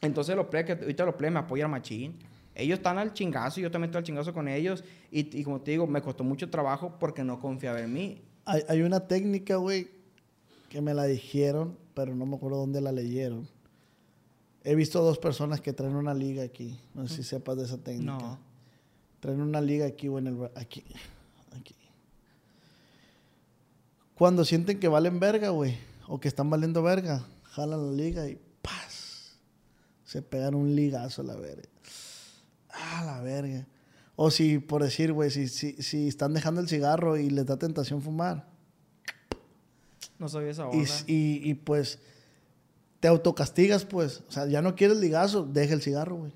Entonces 0.01 0.35
los 0.35 0.45
plebes, 0.47 0.75
que 0.75 0.83
ahorita 0.83 1.05
los 1.05 1.15
plebes 1.15 1.33
me 1.33 1.39
apoyan 1.39 1.71
machín. 1.71 2.19
Ellos 2.55 2.79
están 2.79 2.97
al 2.97 3.13
chingazo 3.13 3.59
yo 3.59 3.69
también 3.69 3.89
estoy 3.89 3.99
al 3.99 4.05
chingazo 4.05 4.33
con 4.33 4.47
ellos. 4.47 4.83
Y, 5.11 5.37
y 5.37 5.43
como 5.43 5.61
te 5.61 5.71
digo, 5.71 5.85
me 5.85 6.01
costó 6.01 6.23
mucho 6.23 6.49
trabajo 6.49 6.97
porque 6.99 7.23
no 7.23 7.39
confiaba 7.39 7.81
en 7.81 7.93
mí. 7.93 8.21
Hay, 8.45 8.63
hay 8.69 8.81
una 8.81 9.07
técnica, 9.07 9.57
güey, 9.57 9.89
que 10.69 10.81
me 10.81 10.93
la 10.93 11.03
dijeron, 11.03 11.77
pero 11.93 12.15
no 12.15 12.25
me 12.25 12.37
acuerdo 12.37 12.57
dónde 12.57 12.81
la 12.81 12.91
leyeron. 12.91 13.47
He 14.63 14.73
visto 14.73 15.03
dos 15.03 15.19
personas 15.19 15.61
que 15.61 15.73
traen 15.73 15.95
una 15.95 16.13
liga 16.13 16.43
aquí. 16.43 16.79
No 16.93 17.07
sé 17.07 17.17
si 17.17 17.23
sepas 17.23 17.57
de 17.57 17.65
esa 17.65 17.77
técnica. 17.77 18.13
No. 18.13 18.39
Traen 19.19 19.41
una 19.41 19.61
liga 19.61 19.85
aquí 19.85 20.07
o 20.07 20.17
en 20.17 20.27
el... 20.27 20.49
Aquí. 20.55 20.83
Aquí. 21.55 21.75
Cuando 24.15 24.43
sienten 24.43 24.79
que 24.79 24.87
valen 24.87 25.19
verga, 25.19 25.49
güey. 25.49 25.77
O 26.07 26.19
que 26.19 26.27
están 26.27 26.49
valiendo 26.49 26.81
verga. 26.81 27.23
Jalan 27.43 27.85
la 27.85 27.91
liga 27.91 28.27
y 28.27 28.39
¡paz! 28.61 29.37
Se 30.03 30.21
pegan 30.21 30.55
un 30.55 30.75
ligazo 30.75 31.21
a 31.21 31.25
la 31.25 31.35
verga. 31.35 31.69
Ah, 32.75 33.03
la 33.05 33.21
verga. 33.21 33.65
O 34.15 34.31
si, 34.31 34.59
por 34.59 34.83
decir, 34.83 35.11
güey, 35.11 35.29
si, 35.29 35.47
si, 35.47 35.73
si 35.81 36.07
están 36.07 36.33
dejando 36.33 36.61
el 36.61 36.69
cigarro 36.69 37.17
y 37.17 37.29
les 37.29 37.45
da 37.45 37.57
tentación 37.57 38.01
fumar. 38.01 38.47
No 40.19 40.29
sabía 40.29 40.51
esa 40.51 40.67
onda. 40.67 40.77
y, 41.07 41.49
y, 41.49 41.53
pues 41.55 41.99
te 42.99 43.07
autocastigas, 43.07 43.85
pues. 43.85 44.23
O 44.27 44.31
sea, 44.31 44.47
ya 44.47 44.61
no 44.61 44.75
quieres 44.75 44.97
ligazo, 44.97 45.45
deja 45.45 45.73
el 45.73 45.81
cigarro, 45.81 46.15
güey. 46.15 46.31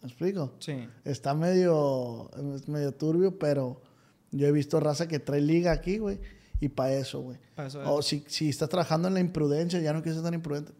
¿Me 0.00 0.08
explico? 0.08 0.54
Sí. 0.58 0.88
Está 1.04 1.34
medio, 1.34 2.30
es 2.54 2.68
medio 2.68 2.92
turbio, 2.92 3.38
pero 3.38 3.82
yo 4.30 4.46
he 4.46 4.52
visto 4.52 4.80
raza 4.80 5.08
que 5.08 5.18
trae 5.18 5.40
liga 5.40 5.72
aquí, 5.72 5.98
güey. 5.98 6.18
Y 6.60 6.68
para 6.68 6.94
eso, 6.94 7.20
güey. 7.20 7.38
Pa' 7.54 7.66
eso 7.66 7.82
O 7.92 8.00
si, 8.00 8.24
si 8.28 8.48
estás 8.48 8.68
trabajando 8.70 9.08
en 9.08 9.14
la 9.14 9.20
imprudencia, 9.20 9.80
ya 9.80 9.92
no 9.92 10.02
quieres 10.02 10.16
ser 10.16 10.24
tan 10.24 10.34
imprudente. 10.34 10.72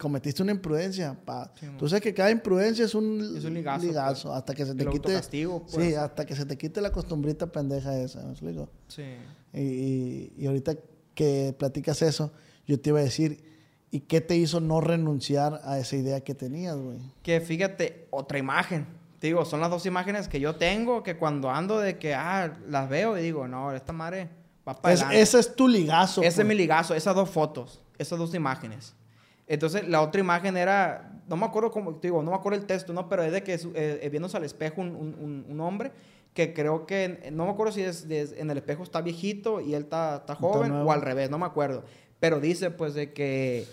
Cometiste 0.00 0.42
una 0.42 0.52
imprudencia. 0.52 1.14
Pa. 1.26 1.52
Sí. 1.60 1.66
Tú 1.78 1.86
sabes 1.88 2.02
que 2.02 2.14
cada 2.14 2.30
imprudencia 2.30 2.84
es 2.86 2.94
un, 2.94 3.20
Es 3.36 3.44
un 3.44 3.52
ligazo, 3.54 3.86
pues. 3.86 3.96
hasta 3.96 4.54
que 4.54 4.64
se 4.64 4.74
te 4.74 4.82
El 4.84 4.88
quite. 4.88 5.08
autocastigo, 5.08 5.64
Sí, 5.66 5.74
pues. 5.76 5.96
hasta 5.98 6.24
que 6.24 6.34
se 6.34 6.46
te 6.46 6.56
quite 6.56 6.80
la 6.80 6.90
costumbrita 6.90 7.46
pendeja 7.52 7.98
esa. 8.00 8.22
¿Me 8.24 8.30
explico? 8.32 8.70
Sí. 8.88 9.02
Y, 9.52 9.60
y- 9.60 10.32
y 10.38 10.46
ahorita 10.46 10.74
que 11.14 11.54
platicas 11.58 12.00
eso, 12.02 12.32
yo 12.66 12.80
te 12.80 12.90
iba 12.90 13.00
a 13.00 13.02
decir, 13.02 13.42
¿y 13.90 14.00
qué 14.00 14.20
te 14.22 14.36
hizo 14.36 14.60
no 14.60 14.80
renunciar 14.80 15.60
a 15.64 15.78
esa 15.78 15.96
idea 15.96 16.20
que 16.22 16.34
tenías, 16.34 16.76
güey? 16.76 16.98
Que 17.22 17.40
fíjate, 17.40 18.06
otra 18.10 18.38
imagen. 18.38 18.86
Te 19.18 19.26
digo, 19.26 19.44
son 19.44 19.60
las 19.60 19.68
dos 19.68 19.84
imágenes 19.84 20.28
que 20.28 20.40
yo 20.40 20.56
tengo 20.56 21.02
que 21.02 21.18
cuando 21.18 21.50
ando 21.50 21.78
de 21.78 21.98
que, 21.98 22.14
ah, 22.14 22.56
las 22.68 22.88
veo 22.88 23.18
y 23.18 23.22
digo, 23.22 23.46
no, 23.48 23.72
esta 23.74 23.92
madre 23.92 24.30
va 24.66 24.80
para 24.80 24.94
Es- 24.94 25.04
ese 25.12 25.40
es 25.40 25.54
tu 25.54 25.68
ligazo. 25.68 26.22
Ese 26.22 26.28
es 26.28 26.34
pues. 26.36 26.46
mi 26.46 26.54
ligazo, 26.54 26.94
esas 26.94 27.14
dos 27.14 27.28
fotos, 27.28 27.82
esas 27.98 28.18
dos 28.18 28.34
imágenes. 28.34 28.94
Entonces, 29.52 29.88
la 29.88 30.00
otra 30.00 30.20
imagen 30.20 30.56
era, 30.56 31.20
no 31.28 31.36
me 31.36 31.44
acuerdo 31.44 31.72
cómo, 31.72 31.96
te 31.96 32.06
digo, 32.06 32.22
no 32.22 32.30
me 32.30 32.36
acuerdo 32.36 32.58
el 32.60 32.66
texto, 32.66 32.92
¿no? 32.92 33.08
Pero 33.08 33.24
es 33.24 33.32
de 33.32 33.42
que 33.42 33.54
eh, 33.54 33.58
eh, 33.74 34.08
viéndose 34.08 34.36
al 34.36 34.44
espejo 34.44 34.80
un, 34.80 34.94
un- 34.94 35.44
un- 35.48 35.60
hombre 35.60 35.90
que 36.34 36.54
creo 36.54 36.86
que, 36.86 37.28
no 37.32 37.46
me 37.46 37.50
acuerdo 37.50 37.72
si 37.72 37.82
es, 37.82 38.06
de- 38.08 38.36
en 38.38 38.48
el 38.50 38.58
espejo 38.58 38.84
está 38.84 39.00
viejito 39.00 39.60
y 39.60 39.74
él 39.74 39.82
está, 39.82 40.18
está 40.18 40.36
joven 40.36 40.68
nuevo. 40.70 40.88
o 40.88 40.92
al 40.92 41.02
revés, 41.02 41.30
no 41.30 41.38
me 41.38 41.46
acuerdo. 41.46 41.82
Pero 42.20 42.38
dice, 42.38 42.70
pues, 42.70 42.94
de 42.94 43.12
que, 43.12 43.66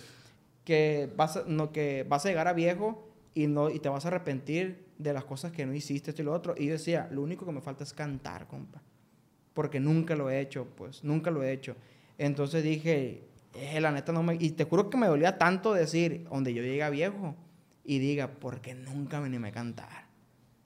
que, 0.63 1.11
vas 1.15 1.37
a, 1.37 1.43
no, 1.45 1.71
que 1.71 2.05
vas 2.09 2.25
a 2.25 2.29
llegar 2.29 2.47
a 2.47 2.53
viejo 2.53 3.07
y, 3.35 3.45
no, 3.45 3.69
y 3.69 3.79
te 3.79 3.87
vas 3.89 4.03
a 4.05 4.07
arrepentir 4.07 4.87
de 4.97 5.13
las 5.13 5.25
cosas 5.25 5.51
que 5.51 5.65
no 5.67 5.75
hiciste, 5.75 6.09
esto 6.09 6.23
y 6.23 6.25
lo 6.25 6.33
otro. 6.33 6.55
Y 6.57 6.65
yo 6.65 6.71
decía, 6.73 7.07
lo 7.11 7.21
único 7.21 7.45
que 7.45 7.51
me 7.51 7.61
falta 7.61 7.83
es 7.83 7.93
cantar, 7.93 8.47
compa 8.47 8.81
porque 9.53 9.79
nunca 9.79 10.15
lo 10.15 10.29
he 10.29 10.39
hecho, 10.39 10.67
pues, 10.75 11.03
nunca 11.03 11.31
lo 11.31 11.41
he 11.43 11.51
hecho. 11.51 11.75
Entonces 12.19 12.63
dije, 12.63 13.26
eh, 13.57 13.81
la 13.81 13.91
neta 13.91 14.11
no 14.11 14.23
me... 14.23 14.35
Y 14.35 14.51
te 14.51 14.63
juro 14.65 14.89
que 14.89 14.97
me 14.97 15.07
dolía 15.07 15.37
tanto 15.37 15.73
decir, 15.73 16.27
donde 16.29 16.53
yo 16.53 16.61
llegue 16.61 16.83
a 16.83 16.89
viejo 16.89 17.35
y 17.83 17.99
diga, 17.99 18.39
porque 18.39 18.75
nunca 18.75 19.19
me 19.19 19.27
animé 19.27 19.49
a 19.49 19.51
cantar. 19.51 20.07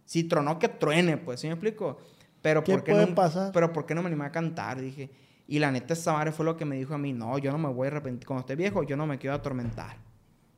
Si 0.05 0.25
tronó, 0.25 0.59
que 0.59 0.67
truene, 0.67 1.17
pues, 1.17 1.39
¿sí 1.39 1.47
me 1.47 1.53
explico? 1.53 1.97
Pero 2.41 2.63
¿Qué 2.63 2.73
¿por 2.73 2.83
qué 2.83 2.91
puede 2.91 3.07
no, 3.07 3.15
pasar? 3.15 3.51
Pero 3.53 3.71
¿por 3.71 3.85
qué 3.85 3.95
no 3.95 4.01
me 4.01 4.07
animé 4.07 4.25
a 4.25 4.31
cantar? 4.31 4.81
Dije. 4.81 5.09
Y 5.47 5.59
la 5.59 5.71
neta, 5.71 5.93
esa 5.93 6.13
madre 6.13 6.31
fue 6.31 6.45
lo 6.45 6.57
que 6.57 6.65
me 6.65 6.75
dijo 6.75 6.93
a 6.93 6.97
mí, 6.97 7.13
no, 7.13 7.37
yo 7.37 7.51
no 7.51 7.57
me 7.57 7.69
voy 7.69 7.87
a 7.87 7.91
arrepentir. 7.91 8.25
Cuando 8.25 8.41
esté 8.41 8.55
viejo, 8.55 8.83
yo 8.83 8.95
no 8.95 9.05
me 9.05 9.17
quiero 9.17 9.35
atormentar. 9.35 9.97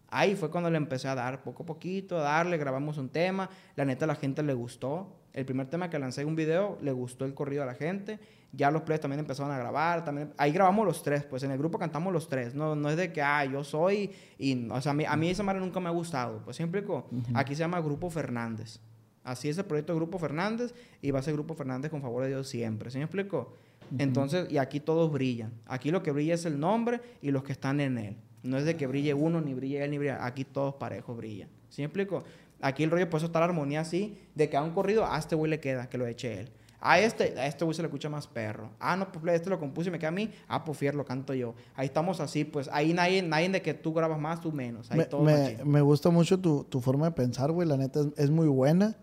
Ahí 0.10 0.36
fue 0.36 0.52
cuando 0.52 0.70
le 0.70 0.78
empecé 0.78 1.08
a 1.08 1.16
dar 1.16 1.42
poco 1.42 1.64
a 1.64 1.66
poquito, 1.66 2.20
a 2.20 2.22
darle, 2.22 2.58
grabamos 2.58 2.98
un 3.00 3.10
tema. 3.10 3.50
La 3.76 3.86
neta, 3.86 4.06
a 4.06 4.08
la 4.08 4.16
gente 4.16 4.44
le 4.44 4.54
gustó. 4.54 5.23
El 5.34 5.46
primer 5.46 5.68
tema 5.68 5.90
que 5.90 5.98
lancé 5.98 6.24
un 6.26 6.36
video, 6.36 6.78
le 6.82 6.92
gustó 6.92 7.26
el 7.26 7.34
corrido 7.34 7.64
a 7.64 7.66
la 7.66 7.74
gente. 7.74 8.20
Ya 8.52 8.70
los 8.70 8.84
players 8.84 9.02
también 9.02 9.20
empezaron 9.20 9.52
a 9.52 9.58
grabar. 9.58 10.06
También, 10.06 10.32
ahí 10.38 10.52
grabamos 10.52 10.86
los 10.86 11.02
tres, 11.02 11.24
pues 11.24 11.42
en 11.42 11.50
el 11.50 11.58
grupo 11.58 11.80
cantamos 11.80 12.14
los 12.14 12.30
tres. 12.30 12.54
No, 12.54 12.76
no 12.76 12.90
es 12.90 12.98
de 12.98 13.12
que, 13.12 13.22
ah, 13.22 13.44
yo 13.44 13.64
soy. 13.64 14.12
Y, 14.38 14.70
o 14.70 14.80
sea, 14.80 14.92
a 14.92 14.96
mí, 14.96 15.06
a 15.08 15.16
mí 15.16 15.30
esa 15.30 15.42
madre 15.42 15.60
nunca 15.60 15.80
me 15.80 15.90
ha 15.90 15.92
gustado. 15.92 16.42
Pues 16.44 16.56
siempre, 16.56 16.86
aquí 17.34 17.56
se 17.56 17.60
llama 17.60 17.82
Grupo 17.82 18.12
Fernández. 18.12 18.80
Así 19.24 19.50
es 19.50 19.58
el 19.58 19.66
proyecto 19.66 19.96
Grupo 19.96 20.20
Fernández 20.20 20.76
y 21.02 21.12
va 21.12 21.20
a 21.20 21.24
ser 21.24 21.34
Grupo 21.34 21.56
Fernández 21.56 21.90
con 21.90 22.02
favor 22.02 22.24
de 22.24 22.30
Dios 22.30 22.48
siempre. 22.48 22.92
¿Sí 22.92 23.00
me 23.00 23.06
explico? 23.06 23.54
Entonces, 23.98 24.52
y 24.52 24.58
aquí 24.58 24.80
todos 24.80 25.12
brillan. 25.12 25.52
Aquí 25.66 25.92
lo 25.92 26.04
que 26.04 26.12
brilla 26.12 26.36
es 26.36 26.46
el 26.46 26.60
nombre 26.60 27.02
y 27.22 27.32
los 27.32 27.44
que 27.44 27.54
están 27.54 27.80
en 27.80 27.98
él. 27.98 28.18
No 28.44 28.58
es 28.58 28.66
de 28.66 28.76
que 28.76 28.88
brille 28.88 29.14
uno, 29.14 29.40
ni 29.40 29.54
brille 29.54 29.84
él, 29.84 29.92
ni 29.92 29.98
brilla. 29.98 30.26
Aquí 30.26 30.44
todos 30.44 30.76
parejos 30.76 31.16
brillan. 31.16 31.50
¿Sí 31.70 31.82
me 31.82 31.86
explico? 31.86 32.24
Aquí 32.66 32.84
el 32.84 32.92
rollo, 32.92 33.10
por 33.10 33.18
eso 33.20 33.28
está 33.28 33.40
la 33.40 33.46
armonía 33.46 33.82
así, 33.82 34.18
de 34.36 34.50
que 34.50 34.58
a 34.58 34.64
un 34.64 34.72
corrido, 34.72 35.06
a 35.06 35.18
este 35.20 35.36
güey 35.36 35.50
le 35.50 35.60
queda, 35.60 35.90
que 35.90 35.98
lo 35.98 36.06
eche 36.08 36.40
él. 36.42 36.50
A 36.86 37.00
este, 37.00 37.40
a 37.40 37.48
este 37.48 37.64
güey 37.64 37.76
se 37.76 37.82
le 37.82 37.88
escucha 37.88 38.10
más 38.10 38.28
perro. 38.28 38.72
Ah, 38.80 38.98
no, 38.98 39.10
pues 39.10 39.36
este 39.36 39.50
lo 39.50 39.58
compuse 39.60 39.88
y 39.88 39.92
me 39.92 40.00
queda 40.00 40.10
a 40.10 40.12
mí. 40.12 40.30
Ah, 40.50 40.66
pues 40.66 40.78
fier, 40.78 40.96
lo 40.96 41.06
canto 41.06 41.34
yo. 41.34 41.56
Ahí 41.76 41.86
estamos 41.86 42.20
así, 42.20 42.44
pues 42.44 42.70
ahí 42.74 42.94
nadie, 42.94 43.22
nadie 43.22 43.48
de 43.50 43.62
que 43.62 43.74
tú 43.74 43.94
grabas 43.94 44.20
más, 44.20 44.42
tú 44.42 44.52
menos. 44.52 44.92
Ahí 44.92 44.98
Me, 44.98 45.06
todo 45.06 45.22
me- 45.24 45.82
gusta 45.82 46.10
mucho 46.10 46.40
tu, 46.40 46.66
tu 46.66 46.82
forma 46.82 47.06
de 47.06 47.12
pensar, 47.12 47.52
güey. 47.54 47.68
La 47.68 47.78
neta 47.78 48.02
es, 48.02 48.08
es 48.18 48.30
muy 48.32 48.48
buena. 48.48 48.98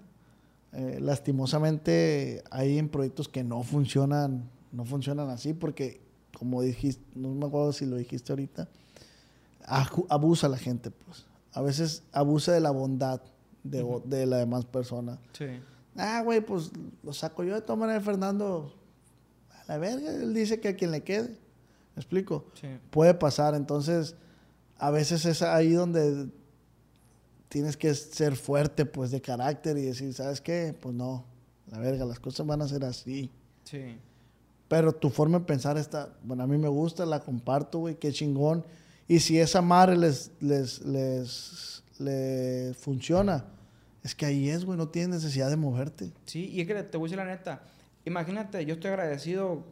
Eh, 0.73 0.99
lastimosamente 1.01 2.43
hay 2.51 2.79
en 2.79 2.89
proyectos 2.91 3.29
que 3.29 3.43
no 3.45 3.63
funcionan, 3.63 4.49
no 4.73 4.85
funcionan 4.85 5.31
así 5.31 5.53
porque, 5.55 6.01
como 6.39 6.61
dijiste, 6.63 7.03
no 7.15 7.31
me 7.31 7.47
acuerdo 7.47 7.73
si 7.73 7.87
lo 7.87 7.97
dijiste 7.97 8.31
ahorita, 8.33 8.69
abusa 10.09 10.49
la 10.49 10.59
gente, 10.59 10.91
pues. 10.91 11.27
A 11.53 11.63
veces 11.63 12.03
abusa 12.13 12.53
de 12.53 12.61
la 12.61 12.71
bondad 12.71 13.21
de, 13.63 14.03
de 14.05 14.27
la 14.27 14.39
demás 14.39 14.65
persona. 14.65 15.19
Sí. 15.33 15.47
Ah, 15.97 16.23
güey, 16.23 16.41
pues 16.41 16.71
lo 17.03 17.13
saco 17.13 17.45
yo 17.45 17.55
de 17.55 17.61
todas 17.63 17.79
maneras, 17.79 18.05
Fernando. 18.05 18.75
A 19.51 19.65
la 19.67 19.79
verga, 19.79 20.11
él 20.15 20.33
dice 20.35 20.61
que 20.61 20.69
a 20.69 20.77
quien 20.77 20.91
le 20.91 21.03
quede. 21.03 21.29
¿Me 21.95 22.01
explico? 22.01 22.47
Sí. 22.61 22.69
Puede 22.91 23.15
pasar, 23.15 23.55
entonces 23.55 24.15
a 24.79 24.91
veces 24.91 25.27
es 25.27 25.43
ahí 25.43 25.73
donde 25.73 26.29
tienes 27.49 27.77
que 27.77 27.95
ser 27.95 28.37
fuerte, 28.37 28.87
pues, 28.87 29.11
de 29.11 29.21
carácter 29.21 29.77
y 29.77 29.83
decir, 29.83 30.15
¿sabes 30.15 30.41
qué? 30.41 30.75
Pues 30.81 30.95
no, 30.95 31.25
la 31.71 31.79
verga, 31.79 32.05
las 32.05 32.21
cosas 32.21 32.47
van 32.47 32.63
a 32.63 32.69
ser 32.69 32.85
así. 32.85 33.31
Sí. 33.65 33.99
Pero 34.69 34.93
tu 34.93 35.11
forma 35.11 35.41
de 35.41 35.45
pensar 35.45 35.77
está, 35.77 36.17
bueno, 36.23 36.45
a 36.45 36.47
mí 36.47 36.57
me 36.57 36.69
gusta, 36.69 37.05
la 37.05 37.21
comparto, 37.21 37.81
güey, 37.81 37.97
qué 37.97 38.13
chingón. 38.13 38.65
Y 39.09 39.19
si 39.19 39.39
esa 39.39 39.61
madre 39.61 39.97
les, 39.97 40.31
les, 40.41 40.81
les, 40.83 41.80
les 42.01 42.77
funciona, 42.77 43.45
es 44.03 44.15
que 44.15 44.27
ahí 44.27 44.49
es, 44.49 44.65
güey, 44.65 44.79
no 44.79 44.89
tienes 44.89 45.11
necesidad 45.11 45.51
de 45.51 45.57
moverte. 45.57 46.13
Sí, 46.25 46.49
y 46.51 46.61
es 46.63 46.67
que 46.67 46.75
te 46.83 46.97
voy 46.97 47.07
a 47.07 47.09
decir 47.09 47.19
la 47.19 47.25
neta. 47.25 47.63
Imagínate, 48.05 48.65
yo 48.65 48.75
estoy 48.75 48.91
agradecido. 48.91 49.65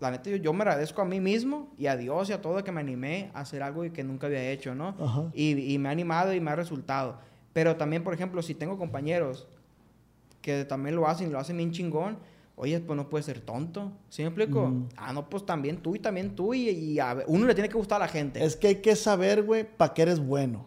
La 0.00 0.10
neta, 0.10 0.30
yo, 0.30 0.36
yo 0.36 0.52
me 0.52 0.62
agradezco 0.62 1.02
a 1.02 1.04
mí 1.04 1.20
mismo 1.20 1.72
y 1.78 1.86
a 1.86 1.96
Dios 1.96 2.28
y 2.28 2.32
a 2.32 2.42
todo 2.42 2.64
que 2.64 2.72
me 2.72 2.80
animé 2.80 3.30
a 3.34 3.40
hacer 3.40 3.62
algo 3.62 3.82
que 3.92 4.02
nunca 4.02 4.26
había 4.26 4.50
hecho, 4.50 4.74
¿no? 4.74 4.96
Ajá. 4.98 5.30
Y, 5.34 5.72
y 5.72 5.78
me 5.78 5.88
ha 5.88 5.92
animado 5.92 6.34
y 6.34 6.40
me 6.40 6.50
ha 6.50 6.56
resultado. 6.56 7.18
Pero 7.52 7.76
también, 7.76 8.02
por 8.02 8.12
ejemplo, 8.12 8.42
si 8.42 8.54
tengo 8.54 8.76
compañeros 8.76 9.46
que 10.42 10.64
también 10.64 10.96
lo 10.96 11.06
hacen 11.06 11.32
lo 11.32 11.38
hacen 11.38 11.56
bien 11.56 11.70
chingón, 11.70 12.18
oye, 12.56 12.78
pues 12.80 12.96
no 12.96 13.08
puede 13.08 13.22
ser 13.22 13.40
tonto. 13.40 13.92
¿Sí 14.10 14.22
me 14.22 14.28
explico? 14.28 14.64
Ujú. 14.64 14.88
Ah, 14.96 15.12
no, 15.12 15.30
pues 15.30 15.46
también 15.46 15.78
tú 15.78 15.94
y 15.94 16.00
también 16.00 16.34
tú. 16.34 16.52
Y, 16.54 16.68
y 16.68 16.98
a 16.98 17.24
uno 17.26 17.46
le 17.46 17.54
tiene 17.54 17.68
que 17.68 17.76
gustar 17.76 17.96
a 18.02 18.06
la 18.06 18.08
gente. 18.08 18.44
Es 18.44 18.56
que 18.56 18.68
hay 18.68 18.76
que 18.76 18.96
saber, 18.96 19.42
güey, 19.42 19.64
para 19.64 19.94
qué 19.94 20.02
eres 20.02 20.18
bueno. 20.18 20.66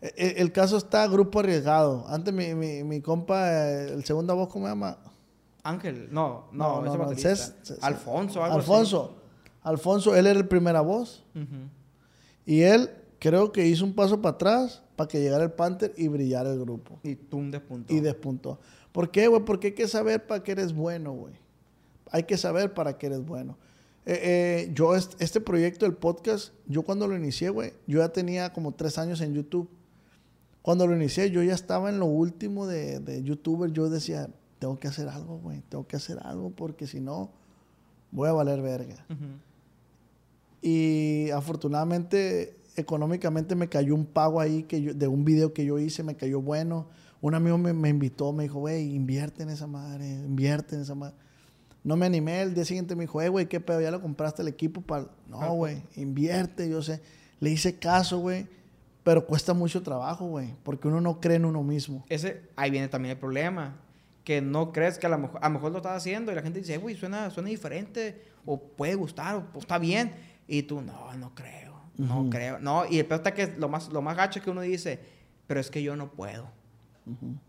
E- 0.00 0.12
e- 0.16 0.34
El, 0.40 0.52
caso 0.52 0.76
está 0.76 1.06
grupo 1.08 1.40
arriesgado. 1.40 2.04
Antes 2.08 2.32
mi, 2.32 2.54
mi, 2.54 2.84
mi 2.84 3.00
compa, 3.00 3.50
eh, 3.52 3.92
el 3.94 4.04
segunda 4.04 4.34
voz, 4.34 4.48
¿cómo 4.48 4.66
se 4.66 4.70
llama? 4.70 4.98
Ángel, 5.64 6.08
no, 6.12 6.48
no, 6.52 6.80
No, 6.82 6.86
ese 6.86 6.86
no, 6.86 6.92
no, 7.04 7.08
baterista. 7.10 7.30
Cés- 7.30 7.54
Cés- 7.64 7.78
Alfonso, 7.82 8.42
algo 8.44 8.58
así. 8.58 8.70
Alfonso. 8.70 9.14
Alfonso, 9.62 10.14
él 10.16 10.26
era 10.26 10.38
el 10.38 10.46
primera 10.48 10.80
voz. 10.80 11.24
Y 12.46 12.62
él 12.62 12.90
creo 13.18 13.52
que 13.52 13.66
hizo 13.66 13.84
un 13.84 13.92
paso 13.94 14.22
para 14.22 14.34
atrás 14.36 14.82
para 14.96 15.08
que 15.08 15.20
llegara 15.20 15.44
el 15.44 15.52
Panther 15.52 15.92
y 15.96 16.08
brillara 16.08 16.50
el 16.50 16.58
grupo. 16.60 16.98
Y 17.02 17.14
tú 17.16 17.38
un 17.38 17.50
despuntó. 17.50 17.92
Y 17.92 18.00
despuntó. 18.00 18.58
¿Por 18.92 19.10
qué, 19.10 19.28
güey? 19.28 19.44
Porque 19.44 19.68
hay 19.68 19.72
que 19.74 19.86
saber 19.88 20.26
para 20.26 20.42
qué 20.42 20.52
eres 20.52 20.72
bueno, 20.72 21.12
güey. 21.12 21.34
Hay 22.10 22.22
que 22.22 22.36
saber 22.38 22.72
para 22.72 22.96
qué 22.96 23.06
eres 23.06 23.24
bueno. 23.26 23.58
Eh, 24.06 24.20
eh, 24.22 24.70
yo, 24.72 24.96
est- 24.96 25.20
este 25.20 25.40
proyecto, 25.40 25.84
el 25.84 25.92
podcast, 25.94 26.54
yo 26.66 26.82
cuando 26.82 27.06
lo 27.06 27.14
inicié, 27.14 27.50
güey, 27.50 27.74
yo 27.86 27.98
ya 27.98 28.08
tenía 28.08 28.52
como 28.54 28.72
tres 28.72 28.96
años 28.96 29.20
en 29.20 29.34
YouTube. 29.34 29.68
Cuando 30.68 30.86
lo 30.86 30.94
inicié, 30.94 31.30
yo 31.30 31.42
ya 31.42 31.54
estaba 31.54 31.88
en 31.88 31.98
lo 31.98 32.04
último 32.04 32.66
de, 32.66 33.00
de 33.00 33.22
YouTuber. 33.22 33.72
Yo 33.72 33.88
decía, 33.88 34.28
tengo 34.58 34.78
que 34.78 34.86
hacer 34.86 35.08
algo, 35.08 35.38
güey. 35.38 35.62
Tengo 35.70 35.86
que 35.86 35.96
hacer 35.96 36.18
algo 36.22 36.50
porque 36.50 36.86
si 36.86 37.00
no, 37.00 37.30
voy 38.10 38.28
a 38.28 38.32
valer 38.32 38.60
verga. 38.60 39.02
Ujú. 39.08 39.24
Y 40.60 41.30
afortunadamente, 41.30 42.58
económicamente 42.76 43.54
me 43.54 43.70
cayó 43.70 43.94
un 43.94 44.04
pago 44.04 44.40
ahí 44.40 44.64
que 44.64 44.82
yo- 44.82 44.92
de 44.92 45.08
un 45.08 45.24
video 45.24 45.54
que 45.54 45.64
yo 45.64 45.78
hice, 45.78 46.02
me 46.02 46.16
cayó 46.16 46.42
bueno. 46.42 46.86
Un 47.22 47.34
amigo 47.34 47.56
me, 47.56 47.72
me 47.72 47.88
invitó, 47.88 48.34
me 48.34 48.42
dijo, 48.42 48.58
güey, 48.60 48.94
invierte 48.94 49.44
en 49.44 49.48
esa 49.48 49.66
madre, 49.66 50.06
invierte 50.06 50.74
en 50.76 50.82
esa 50.82 50.94
madre. 50.94 51.14
No 51.82 51.96
me 51.96 52.04
animé, 52.04 52.42
el 52.42 52.52
día 52.52 52.66
siguiente 52.66 52.94
me 52.94 53.04
dijo, 53.04 53.22
eh, 53.22 53.30
güey, 53.30 53.48
¿qué 53.48 53.58
pedo? 53.60 53.80
¿Ya 53.80 53.90
lo 53.90 54.02
compraste 54.02 54.42
el 54.42 54.48
equipo 54.48 54.82
para...? 54.82 55.06
No, 55.30 55.54
güey, 55.54 55.82
invierte, 55.96 56.68
yo 56.68 56.82
sé. 56.82 57.00
Le 57.40 57.48
hice 57.52 57.78
caso, 57.78 58.18
güey. 58.18 58.46
Pero 59.08 59.24
cuesta 59.24 59.54
mucho 59.54 59.82
trabajo, 59.82 60.26
güey, 60.26 60.54
porque 60.62 60.86
uno 60.86 61.00
no 61.00 61.18
cree 61.18 61.36
en 61.36 61.46
uno 61.46 61.62
mismo. 61.62 62.04
Ese, 62.10 62.42
ahí 62.56 62.70
viene 62.70 62.88
también 62.88 63.12
el 63.12 63.18
problema. 63.18 63.74
Que 64.22 64.42
no 64.42 64.70
crees 64.70 64.98
que 64.98 65.06
a 65.06 65.08
lo 65.08 65.16
mejor, 65.16 65.40
a 65.42 65.48
lo, 65.48 65.54
mejor 65.54 65.72
lo 65.72 65.78
estás 65.78 65.96
haciendo 65.96 66.30
y 66.30 66.34
la 66.34 66.42
gente 66.42 66.58
dice, 66.58 66.76
güey, 66.76 66.94
suena, 66.94 67.30
suena 67.30 67.48
diferente, 67.48 68.22
o 68.44 68.60
puede 68.60 68.96
gustar, 68.96 69.36
o, 69.54 69.58
está 69.58 69.78
bien. 69.78 70.12
Y 70.46 70.64
tú, 70.64 70.82
no, 70.82 71.10
no 71.14 71.34
creo, 71.34 71.80
no 71.96 72.28
creo. 72.28 72.58
No, 72.58 72.84
y 72.84 72.98
el 72.98 73.06
peor 73.06 73.20
está 73.20 73.32
que 73.32 73.46
lo 73.56 73.70
más, 73.70 73.88
lo 73.88 74.02
más 74.02 74.14
gacho 74.14 74.40
es 74.40 74.44
que 74.44 74.50
uno 74.50 74.60
dice, 74.60 75.00
pero 75.46 75.58
es 75.58 75.70
que 75.70 75.82
yo 75.82 75.96
no 75.96 76.12
puedo. 76.12 76.50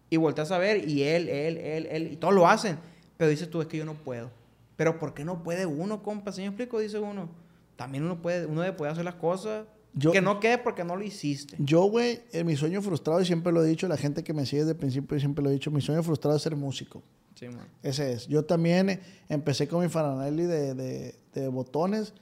Y 0.10 0.16
volteas 0.16 0.52
a 0.52 0.60
ver, 0.60 0.88
y 0.88 1.04
él, 1.04 1.28
él, 1.28 1.58
él, 1.58 1.88
él, 1.92 2.14
y 2.14 2.16
todos 2.16 2.34
lo 2.34 2.48
hacen. 2.48 2.80
Pero 3.18 3.32
dices 3.32 3.50
tú, 3.50 3.60
es 3.60 3.68
que 3.68 3.76
yo 3.76 3.84
no 3.84 3.96
puedo. 3.96 4.32
Pero 4.78 4.98
¿por 4.98 5.14
qué 5.14 5.26
no 5.26 5.44
puede 5.44 5.66
uno, 5.66 6.04
compa? 6.04 6.32
¿Sí 6.32 6.40
me 6.40 6.48
explico? 6.48 6.80
Dice 6.80 7.00
uno. 7.00 7.28
También 7.76 8.06
uno 8.06 8.22
puede, 8.22 8.46
uno 8.46 8.62
debe 8.62 8.78
poder 8.78 8.94
hacer 8.94 9.04
las 9.04 9.16
cosas. 9.16 9.66
Que 10.12 10.22
no 10.22 10.40
quede 10.40 10.58
porque 10.58 10.84
no 10.84 10.96
lo 10.96 11.04
hiciste. 11.04 11.56
Yo, 11.60 11.84
güey, 11.84 12.22
en 12.32 12.46
mi 12.46 12.56
sueño 12.56 12.82
frustrado, 12.82 13.22
y 13.22 13.26
siempre 13.26 13.52
lo 13.52 13.64
he 13.64 13.68
dicho, 13.68 13.88
la 13.88 13.98
gente 13.98 14.24
que 14.24 14.34
me 14.34 14.46
sigue 14.46 14.62
desde 14.62 14.72
el 14.72 14.78
principio 14.78 15.20
siempre 15.20 15.44
lo 15.44 15.50
he 15.50 15.54
dicho, 15.54 15.72
mi 15.72 15.82
sueño 15.82 16.04
frustrado 16.04 16.38
es 16.38 16.44
ser 16.44 16.56
músico. 16.56 17.02
Sí, 17.36 17.48
man. 17.48 17.68
Ese 17.82 18.14
es. 18.14 18.28
Yo 18.28 18.44
también 18.44 18.90
eh, 18.90 19.00
empecé 19.30 19.68
con 19.68 19.82
mi 19.82 19.90
Faranelli 19.90 20.44
de, 20.44 20.74
de, 20.74 21.16
de 21.34 21.48
botones. 21.48 22.14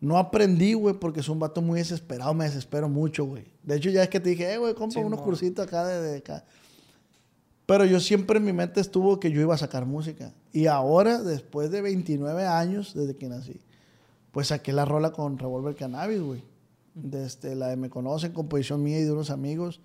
No 0.00 0.18
aprendí, 0.18 0.74
güey, 0.74 0.94
porque 0.94 1.20
es 1.20 1.28
un 1.28 1.38
vato 1.38 1.62
muy 1.62 1.78
desesperado, 1.78 2.34
me 2.34 2.44
desespero 2.44 2.88
mucho, 2.88 3.24
güey. 3.24 3.44
De 3.62 3.76
hecho, 3.76 3.88
ya 3.88 4.02
es 4.02 4.10
que 4.10 4.20
te 4.20 4.30
dije, 4.30 4.52
eh, 4.52 4.58
güey, 4.58 4.74
compra 4.74 5.00
unos 5.00 5.22
cursitos 5.22 5.66
acá 5.66 5.86
de, 5.86 6.00
de 6.00 6.18
acá. 6.18 6.44
Pero 7.66 7.84
yo 7.84 7.98
siempre 7.98 8.38
en 8.38 8.44
mi 8.44 8.52
mente 8.52 8.80
estuvo 8.80 9.18
que 9.18 9.32
yo 9.32 9.40
iba 9.40 9.54
a 9.54 9.58
sacar 9.58 9.86
música. 9.86 10.32
Y 10.52 10.66
ahora, 10.66 11.22
después 11.22 11.70
de 11.70 11.82
29 11.82 12.46
años, 12.46 12.94
desde 12.94 13.16
que 13.16 13.28
nací, 13.28 13.60
pues 14.30 14.48
saqué 14.48 14.72
la 14.72 14.84
rola 14.84 15.10
con 15.10 15.38
Revolver 15.38 15.74
Cannabis, 15.74 16.20
güey. 16.20 16.42
Desde 16.96 17.26
este, 17.26 17.54
la 17.54 17.68
de 17.68 17.76
Me 17.76 17.90
Conocen, 17.90 18.32
composición 18.32 18.82
mía 18.82 18.98
y 18.98 19.04
de 19.04 19.12
unos 19.12 19.30
amigos. 19.30 19.80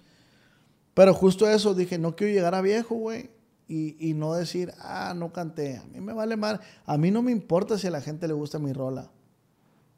Pero 0.93 1.14
justo 1.14 1.47
eso, 1.47 1.74
dije, 1.74 1.97
no 1.97 2.16
quiero 2.16 2.34
llegar 2.34 2.55
a 2.55 2.62
viejo, 2.62 2.95
güey. 2.95 3.30
Y, 3.68 3.95
y, 3.99 4.14
no 4.14 4.34
decir, 4.34 4.74
ah, 4.80 5.14
no 5.16 5.32
canté. 5.32 5.78
A 5.78 5.86
mí 5.86 6.01
me 6.01 6.12
vale 6.12 6.36
mal. 6.36 6.59
A 6.86 6.97
mí 6.97 7.12
no 7.12 7.22
me 7.22 7.32
importa 7.32 7.78
si 7.78 7.88
a 7.88 7.91
la 7.91 8.01
gente 8.01 8.28
le 8.28 8.34
gusta 8.34 8.59
mi 8.59 8.74
rola. 8.74 9.09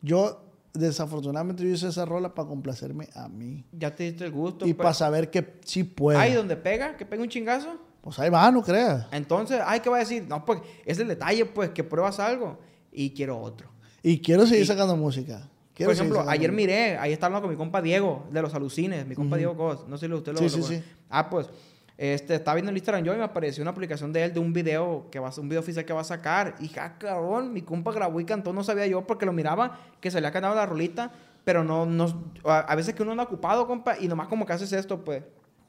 Yo 0.01 0.43
desafortunadamente 0.74 1.64
yo 1.64 1.70
hice 1.70 1.88
esa 1.88 2.05
rola 2.05 2.34
para 2.34 2.47
complacerme 2.47 3.09
a 3.16 3.28
mí. 3.30 3.64
Ya 3.72 3.95
te 3.95 4.03
diste 4.03 4.26
el 4.26 4.32
gusto. 4.32 4.68
Y 4.68 4.74
para 4.74 4.93
saber 4.93 5.30
que 5.30 5.59
sí 5.66 5.84
puedo. 5.84 6.20
Ahí 6.20 6.34
donde 6.34 6.55
pega, 6.55 6.97
que 6.97 7.05
pega 7.05 7.24
un 7.24 7.30
chingazo. 7.30 7.80
Pues 8.01 8.20
ahí 8.20 8.30
va, 8.30 8.51
no 8.51 8.61
creas. 8.61 9.07
Entonces, 9.11 9.61
ay, 9.66 9.80
¿qué 9.80 9.89
va 9.89 9.97
a 9.97 9.99
decir? 9.99 10.26
No, 10.28 10.43
pues 10.43 10.59
es 10.86 10.99
el 10.99 11.07
detalle, 11.07 11.45
pues, 11.45 11.70
que 11.70 11.84
pruebas 11.84 12.20
algo 12.20 12.59
y 12.91 13.11
quiero 13.11 13.39
otro. 13.39 13.70
Y 14.01 14.20
quiero 14.20 14.45
seguir 14.45 14.68
sacando 14.68 14.97
música. 14.97 15.49
Por 15.78 15.93
ejemplo, 15.93 16.26
ayer 16.28 16.51
miré, 16.51 16.97
ahí 16.97 17.11
estaba 17.11 17.41
con 17.41 17.49
mi 17.49 17.55
compa 17.55 17.82
Diego, 17.82 18.28
de 18.32 18.41
los 18.41 18.53
alucines, 18.53 19.05
mi 19.07 19.15
compa 19.15 19.38
Diego 19.38 19.55
Cos. 19.55 19.88
No 19.88 19.97
sé 19.97 20.07
si 20.07 20.13
usted 20.13 20.34
lo 20.34 20.39
Sí, 20.39 20.49
sí, 20.49 20.63
sí. 20.63 20.84
Ah, 21.09 21.30
pues, 21.30 21.49
este, 21.97 22.36
estaba 22.36 22.55
viendo 22.55 22.71
el 22.71 22.78
Instagram 22.78 23.03
yo 23.03 23.13
y 23.13 23.17
me 23.17 23.24
apareció 23.24 23.61
una 23.61 23.74
publicación 23.74 24.13
de 24.13 24.26
él 24.26 24.34
de 24.34 24.39
un 24.39 24.53
video, 24.53 25.07
que 25.11 25.19
va, 25.19 25.32
un 25.38 25.49
video 25.49 25.61
oficial 25.61 25.86
que 25.86 25.93
va 25.93 26.01
a 26.01 26.05
sacar. 26.05 26.55
Y, 26.59 26.71
ah, 26.78 26.97
cabrón, 26.97 27.53
mi 27.53 27.61
compa 27.61 27.91
grabó 27.91 28.19
y 28.19 28.26
cantó, 28.26 28.53
no 28.53 28.63
sabía 28.63 28.88
yo 28.88 29.05
porque 29.07 29.26
lo 29.26 29.34
miraba, 29.34 29.80
que 29.99 30.11
se 30.11 30.21
le 30.21 30.28
ha 30.28 30.32
cantado 30.32 30.55
la 30.55 30.65
rolita 30.65 31.11
pero 31.43 31.63
no, 31.63 31.86
no 31.86 32.32
a, 32.45 32.76
veces 32.76 32.95
que 32.95 33.03
uno 33.03 33.11
anda 33.11 33.24
ocupado, 33.24 33.67
compa, 33.67 33.97
y 33.99 34.07
nomás 34.07 34.28
como 34.28 34.45
que 34.45 34.53
haces 34.53 34.71
esto, 34.71 35.03
pues, 35.03 35.24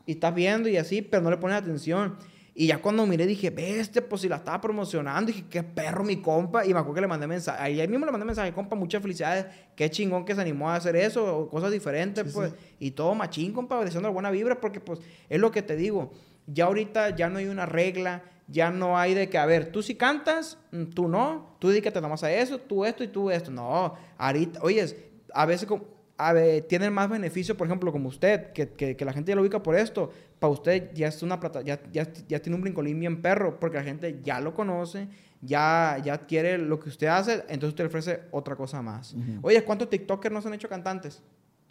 y 0.06 0.12
estás 0.12 0.34
viendo 0.34 0.68
y 0.68 0.76
así, 0.76 1.02
pero 1.02 1.22
no 1.22 1.30
le 1.30 1.36
pones 1.36 1.56
atención. 1.56 2.16
Y 2.56 2.68
ya 2.68 2.80
cuando 2.80 3.04
miré 3.04 3.26
dije, 3.26 3.52
este, 3.56 4.00
pues 4.00 4.22
si 4.22 4.28
la 4.28 4.36
estaba 4.36 4.60
promocionando, 4.60 5.32
dije, 5.32 5.44
qué 5.50 5.64
perro 5.64 6.04
mi 6.04 6.22
compa. 6.22 6.64
Y 6.64 6.72
me 6.72 6.78
acuerdo 6.78 6.94
que 6.94 7.00
le 7.00 7.06
mandé 7.08 7.26
mensaje. 7.26 7.60
Ahí 7.60 7.88
mismo 7.88 8.06
le 8.06 8.12
mandé 8.12 8.24
mensaje, 8.24 8.52
compa, 8.52 8.76
muchas 8.76 9.02
felicidades. 9.02 9.46
Qué 9.74 9.90
chingón 9.90 10.24
que 10.24 10.36
se 10.36 10.40
animó 10.40 10.70
a 10.70 10.76
hacer 10.76 10.94
eso, 10.94 11.48
cosas 11.50 11.72
diferentes, 11.72 12.32
pues. 12.32 12.54
Y 12.78 12.92
todo 12.92 13.12
machín, 13.16 13.52
compa, 13.52 13.84
deseando 13.84 14.12
buena 14.12 14.30
vibra, 14.30 14.60
porque 14.60 14.78
pues 14.78 15.00
es 15.28 15.40
lo 15.40 15.50
que 15.50 15.62
te 15.62 15.74
digo. 15.74 16.12
Ya 16.46 16.66
ahorita 16.66 17.16
ya 17.16 17.28
no 17.28 17.38
hay 17.38 17.46
una 17.46 17.66
regla, 17.66 18.22
ya 18.46 18.70
no 18.70 18.96
hay 18.96 19.14
de 19.14 19.28
que, 19.28 19.38
a 19.38 19.46
ver, 19.46 19.72
tú 19.72 19.82
si 19.82 19.96
cantas, 19.96 20.58
mm, 20.70 20.84
tú 20.94 21.08
no, 21.08 21.56
tú 21.58 21.70
dedícate 21.70 22.00
nomás 22.00 22.22
a 22.22 22.32
eso, 22.32 22.58
tú 22.58 22.84
esto 22.84 23.02
y 23.02 23.08
tú 23.08 23.32
esto. 23.32 23.50
No, 23.50 23.94
ahorita, 24.16 24.60
oyes, 24.62 24.94
a 25.32 25.44
veces 25.44 25.68
a 26.16 26.34
tienen 26.68 26.92
más 26.92 27.10
beneficio, 27.10 27.56
por 27.56 27.66
ejemplo, 27.66 27.90
como 27.90 28.08
usted, 28.08 28.52
que, 28.52 28.68
que, 28.68 29.04
la 29.04 29.12
gente 29.12 29.30
ya 29.30 29.36
lo 29.36 29.42
ubica 29.42 29.62
por 29.62 29.74
esto. 29.76 30.12
Para 30.38 30.52
usted 30.52 30.92
ya 30.94 31.08
es 31.08 31.22
una 31.22 31.40
plata, 31.40 31.62
ya, 31.62 31.80
ya, 31.92 32.10
ya, 32.28 32.40
tiene 32.40 32.56
un 32.56 32.62
brincolín 32.62 33.00
bien 33.00 33.20
perro, 33.20 33.58
porque 33.58 33.78
la 33.78 33.84
gente 33.84 34.20
ya 34.22 34.40
lo 34.40 34.54
conoce, 34.54 35.08
ya, 35.40 36.00
ya 36.04 36.18
quiere 36.18 36.58
lo 36.58 36.78
que 36.78 36.88
usted 36.88 37.08
hace, 37.08 37.44
entonces 37.48 37.70
usted 37.70 37.84
le 37.84 37.88
ofrece 37.88 38.20
otra 38.30 38.54
cosa 38.54 38.80
más. 38.80 39.14
Oye, 39.42 39.62
¿cuántos 39.64 39.90
TikTokers 39.90 40.32
no 40.32 40.40
se 40.40 40.48
han 40.48 40.54
hecho 40.54 40.68
cantantes? 40.68 41.22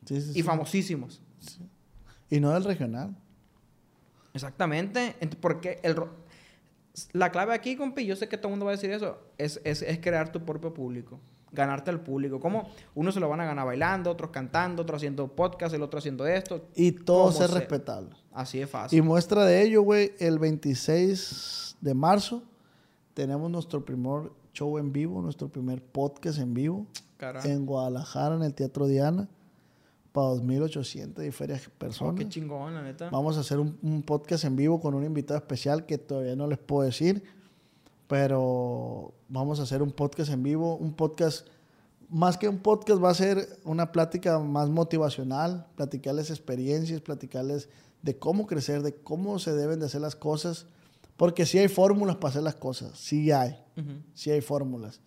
Sí, 0.05 0.19
sí, 0.21 0.39
y 0.39 0.43
famosísimos. 0.43 1.21
Y 2.29 2.39
no 2.39 2.51
del 2.51 2.65
regional. 2.65 3.15
Exactamente. 4.33 5.15
Porque 5.39 5.79
el, 5.83 5.95
la 7.13 7.31
clave 7.31 7.53
aquí, 7.53 7.77
compi, 7.77 8.05
yo 8.05 8.17
sé 8.17 8.27
que 8.27 8.37
todo 8.37 8.49
el 8.49 8.51
mundo 8.53 8.65
va 8.65 8.71
a 8.71 8.75
decir 8.75 8.91
eso, 8.91 9.21
es, 9.37 9.61
es, 9.63 9.81
es 9.81 9.99
crear 9.99 10.31
tu 10.31 10.43
propio 10.43 10.73
público 10.73 11.21
ganarte 11.53 11.91
al 11.91 12.01
público. 12.01 12.39
Como 12.39 12.69
unos 12.95 13.13
se 13.13 13.19
lo 13.19 13.29
van 13.29 13.39
a 13.39 13.45
ganar 13.45 13.65
bailando, 13.65 14.09
otros 14.11 14.31
cantando, 14.31 14.81
otros 14.81 14.97
haciendo 14.97 15.27
podcast, 15.27 15.73
el 15.73 15.81
otro 15.81 15.99
haciendo 15.99 16.25
esto. 16.27 16.67
Y 16.75 16.91
todo 16.91 17.31
ser 17.31 17.51
respetable. 17.51 18.09
Así 18.31 18.59
es 18.59 18.69
fácil. 18.69 18.99
Y 18.99 19.01
muestra 19.01 19.45
de 19.45 19.61
ello, 19.61 19.83
güey, 19.83 20.13
el 20.19 20.39
26 20.39 21.77
de 21.79 21.93
marzo 21.93 22.43
tenemos 23.13 23.49
nuestro 23.49 23.85
primer 23.85 24.31
show 24.53 24.77
en 24.77 24.91
vivo, 24.91 25.21
nuestro 25.21 25.47
primer 25.47 25.83
podcast 25.83 26.39
en 26.39 26.53
vivo. 26.53 26.87
En 27.45 27.65
Guadalajara, 27.65 28.35
en 28.35 28.43
el 28.43 28.53
Teatro 28.53 28.87
Diana. 28.87 29.29
Para 30.11 30.27
2.800 30.27 31.25
y 31.25 31.31
ferias 31.31 31.69
personas. 31.77 32.13
Oh, 32.13 32.15
qué 32.15 32.27
chingón, 32.27 32.75
la 32.75 32.83
neta. 32.83 33.09
Vamos 33.09 33.35
a 33.37 33.39
hacer 33.39 33.59
un, 33.59 33.79
un 33.81 34.03
podcast 34.03 34.43
en 34.43 34.55
vivo 34.55 34.79
con 34.79 34.93
un 34.93 35.03
invitado 35.03 35.39
especial 35.39 35.87
que 35.87 35.97
todavía 35.97 36.35
no 36.35 36.45
les 36.45 36.59
puedo 36.59 36.83
decir 36.83 37.23
pero 38.07 39.13
vamos 39.29 39.59
a 39.59 39.63
hacer 39.63 39.81
un 39.81 39.91
podcast 39.91 40.31
en 40.31 40.43
vivo, 40.43 40.75
un 40.75 40.93
podcast, 40.93 41.47
más 42.09 42.37
que 42.37 42.47
un 42.47 42.59
podcast 42.59 43.03
va 43.03 43.09
a 43.09 43.15
ser 43.15 43.59
una 43.63 43.91
plática 43.91 44.39
más 44.39 44.69
motivacional, 44.69 45.67
platicarles 45.75 46.29
experiencias, 46.29 47.01
platicarles 47.01 47.69
de 48.01 48.17
cómo 48.17 48.45
crecer, 48.47 48.83
de 48.83 48.95
cómo 48.95 49.39
se 49.39 49.53
deben 49.53 49.79
de 49.79 49.85
hacer 49.85 50.01
las 50.01 50.15
cosas, 50.15 50.67
porque 51.17 51.45
sí 51.45 51.57
hay 51.57 51.69
fórmulas 51.69 52.17
para 52.17 52.29
hacer 52.29 52.43
las 52.43 52.55
cosas, 52.55 52.99
sí 52.99 53.31
hay, 53.31 53.57
sí 54.13 54.31
hay 54.31 54.41
fórmulas 54.41 55.01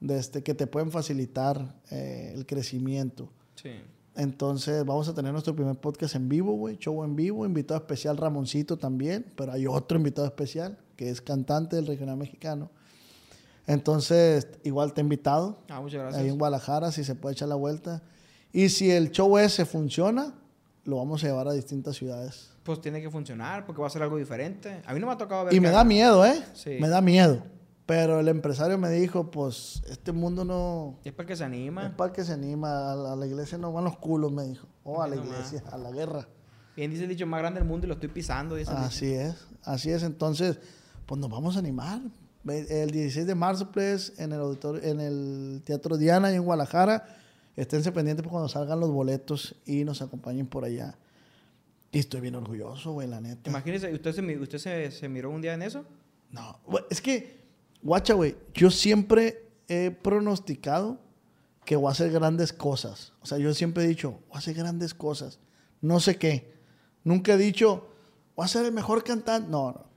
de 0.00 0.18
este, 0.18 0.42
que 0.42 0.54
te 0.54 0.66
pueden 0.66 0.90
facilitar 0.90 1.76
eh, 1.90 2.32
el 2.34 2.44
crecimiento. 2.44 3.32
Sí. 3.54 3.70
Entonces 4.16 4.84
vamos 4.84 5.08
a 5.08 5.14
tener 5.14 5.32
nuestro 5.32 5.54
primer 5.54 5.76
podcast 5.76 6.16
en 6.16 6.28
vivo, 6.28 6.52
güey, 6.54 6.76
show 6.76 7.02
en 7.04 7.16
vivo, 7.16 7.46
invitado 7.46 7.78
especial 7.80 8.16
Ramoncito 8.16 8.76
también, 8.76 9.32
pero 9.36 9.52
hay 9.52 9.66
otro 9.66 9.96
invitado 9.96 10.26
especial 10.26 10.76
que 11.02 11.10
es 11.10 11.20
cantante 11.20 11.74
del 11.74 11.88
regional 11.88 12.16
mexicano. 12.16 12.70
Entonces, 13.66 14.46
igual 14.62 14.92
te 14.92 15.00
he 15.00 15.02
invitado. 15.02 15.58
Ah, 15.68 15.80
muchas 15.80 16.00
gracias. 16.00 16.22
Ahí 16.22 16.28
en 16.28 16.38
Guadalajara, 16.38 16.92
si 16.92 17.02
se 17.02 17.16
puede 17.16 17.32
echar 17.32 17.48
la 17.48 17.56
vuelta. 17.56 18.02
Y 18.52 18.68
si 18.68 18.92
el 18.92 19.10
show 19.10 19.36
ese 19.36 19.64
funciona, 19.64 20.32
lo 20.84 20.98
vamos 20.98 21.24
a 21.24 21.26
llevar 21.26 21.48
a 21.48 21.52
distintas 21.54 21.96
ciudades. 21.96 22.50
Pues 22.62 22.80
tiene 22.80 23.02
que 23.02 23.10
funcionar, 23.10 23.66
porque 23.66 23.80
va 23.80 23.88
a 23.88 23.90
ser 23.90 24.02
algo 24.04 24.16
diferente. 24.16 24.80
A 24.86 24.94
mí 24.94 25.00
no 25.00 25.08
me 25.08 25.14
ha 25.14 25.18
tocado 25.18 25.46
ver. 25.46 25.54
Y 25.54 25.58
me 25.58 25.70
da 25.70 25.82
miedo, 25.82 26.24
¿eh? 26.24 26.40
Sí. 26.54 26.76
Me 26.80 26.88
da 26.88 27.00
miedo. 27.00 27.42
Pero 27.84 28.20
el 28.20 28.28
empresario 28.28 28.78
me 28.78 28.88
dijo, 28.90 29.28
pues, 29.32 29.82
este 29.90 30.12
mundo 30.12 30.44
no... 30.44 31.00
Es 31.02 31.12
para 31.12 31.26
que 31.26 31.34
se 31.34 31.42
anima. 31.42 31.86
Es 31.86 31.94
para 31.94 32.12
que 32.12 32.22
se 32.22 32.32
anima. 32.32 32.92
A 32.92 33.16
la, 33.16 33.26
iglesia 33.26 33.58
no 33.58 33.72
van 33.72 33.82
los 33.82 33.98
culos, 33.98 34.30
me 34.30 34.44
dijo. 34.44 34.68
O 34.84 34.98
oh, 34.98 35.02
a 35.02 35.08
la 35.08 35.16
iglesia, 35.16 35.64
a 35.72 35.76
la 35.78 35.90
guerra. 35.90 36.28
Bien 36.76 36.90
dice 36.90 37.02
el 37.02 37.08
dicho, 37.08 37.26
más 37.26 37.40
grande 37.40 37.58
del 37.58 37.68
mundo 37.68 37.86
y 37.86 37.88
lo 37.88 37.94
estoy 37.94 38.08
pisando. 38.08 38.56
Así 38.68 39.12
es, 39.12 39.46
así 39.64 39.90
es. 39.90 40.02
Entonces, 40.02 40.58
pues 41.12 41.20
nos 41.20 41.28
vamos 41.28 41.56
a 41.56 41.58
animar. 41.58 42.00
El 42.48 42.90
16 42.90 43.26
de 43.26 43.34
marzo, 43.34 43.70
pues, 43.70 44.14
en 44.16 44.32
el 44.32 44.40
auditorio, 44.40 44.82
en 44.82 44.98
el 44.98 45.60
Teatro 45.62 45.98
Diana, 45.98 46.32
y 46.32 46.36
en 46.36 46.42
Guadalajara. 46.42 47.18
Esténse 47.54 47.92
pendientes 47.92 48.26
cuando 48.26 48.48
salgan 48.48 48.80
los 48.80 48.90
boletos 48.90 49.54
y 49.66 49.84
nos 49.84 50.00
acompañen 50.00 50.46
por 50.46 50.64
allá. 50.64 50.96
Y 51.90 51.98
estoy 51.98 52.22
bien 52.22 52.34
orgulloso, 52.34 52.92
güey, 52.92 53.08
la 53.08 53.20
neta. 53.20 53.50
Imagínese, 53.50 53.92
¿usted, 53.92 54.14
se, 54.14 54.38
usted 54.38 54.56
se, 54.56 54.90
se 54.90 55.08
miró 55.10 55.28
un 55.28 55.42
día 55.42 55.52
en 55.52 55.60
eso? 55.60 55.84
No, 56.30 56.58
es 56.88 57.02
que, 57.02 57.42
guacha, 57.82 58.14
güey, 58.14 58.34
yo 58.54 58.70
siempre 58.70 59.50
he 59.68 59.90
pronosticado 59.90 60.98
que 61.66 61.76
voy 61.76 61.88
a 61.88 61.92
hacer 61.92 62.10
grandes 62.10 62.54
cosas. 62.54 63.12
O 63.20 63.26
sea, 63.26 63.36
yo 63.36 63.52
siempre 63.52 63.84
he 63.84 63.86
dicho, 63.86 64.12
voy 64.28 64.36
a 64.36 64.38
hacer 64.38 64.54
grandes 64.54 64.94
cosas. 64.94 65.40
No 65.82 66.00
sé 66.00 66.16
qué. 66.16 66.54
Nunca 67.04 67.34
he 67.34 67.36
dicho, 67.36 67.86
voy 68.34 68.46
a 68.46 68.48
ser 68.48 68.64
el 68.64 68.72
mejor 68.72 69.04
cantante. 69.04 69.50
No, 69.50 69.72
no. 69.72 69.91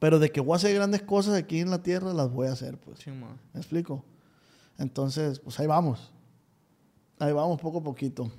Pero 0.00 0.18
de 0.18 0.32
que 0.32 0.40
voy 0.40 0.54
a 0.54 0.56
hacer 0.56 0.74
grandes 0.74 1.02
cosas 1.02 1.34
aquí 1.34 1.60
en 1.60 1.70
la 1.70 1.82
tierra, 1.82 2.12
las 2.12 2.32
voy 2.32 2.48
a 2.48 2.52
hacer, 2.52 2.78
pues. 2.78 3.06
¿Me 3.06 3.60
explico? 3.60 4.02
Entonces, 4.78 5.38
pues 5.38 5.60
ahí 5.60 5.66
vamos. 5.66 6.10
Ahí 7.18 7.32
vamos 7.32 7.60
poco 7.60 7.78
a 7.78 7.82
poquito. 7.82 8.32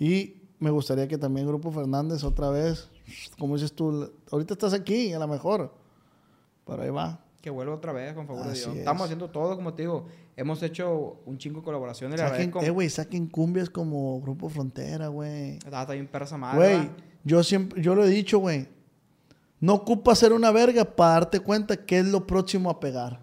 Y 0.00 0.42
me 0.58 0.70
gustaría 0.70 1.06
que 1.06 1.16
también 1.16 1.46
Grupo 1.46 1.70
Fernández 1.70 2.24
otra 2.24 2.50
vez, 2.50 2.90
como 3.38 3.54
dices 3.54 3.72
tú, 3.72 4.12
ahorita 4.32 4.54
estás 4.54 4.72
aquí, 4.72 5.12
a 5.12 5.20
lo 5.20 5.28
mejor. 5.28 5.72
Pero 6.66 6.82
ahí 6.82 6.90
va. 6.90 7.24
Que 7.40 7.50
vuelva 7.50 7.76
otra 7.76 7.92
vez, 7.92 8.12
con 8.14 8.26
favor 8.26 8.44
de 8.44 8.50
Así 8.50 8.62
Dios. 8.62 8.72
es. 8.72 8.78
Estamos 8.80 9.04
haciendo 9.04 9.30
todo, 9.30 9.54
como 9.54 9.74
te 9.74 9.82
digo. 9.82 10.06
Hemos 10.36 10.60
hecho 10.64 11.20
un 11.24 11.38
chingo 11.38 11.60
de 11.60 11.64
colaboraciones. 11.64 12.18
Saquen, 12.20 12.52
eh, 12.62 12.70
güey, 12.70 12.90
saquen 12.90 13.28
cumbias 13.28 13.70
como 13.70 14.20
Grupo 14.20 14.48
Frontera, 14.48 15.06
güey. 15.06 15.60
Ah, 15.70 15.82
está 15.82 15.92
bien 15.92 16.08
perra 16.08 16.36
madre. 16.36 16.58
Güey, 16.58 16.90
yo 17.22 17.44
siempre, 17.44 17.80
yo 17.80 17.94
lo 17.94 18.04
he 18.04 18.08
dicho, 18.08 18.40
güey. 18.40 18.66
No 19.60 19.74
ocupa 19.74 20.14
ser 20.14 20.32
una 20.32 20.50
verga 20.50 20.84
para 20.84 21.14
darte 21.14 21.40
cuenta 21.40 21.84
qué 21.84 21.98
es 21.98 22.06
lo 22.06 22.26
próximo 22.26 22.70
a 22.70 22.80
pegar. 22.80 23.20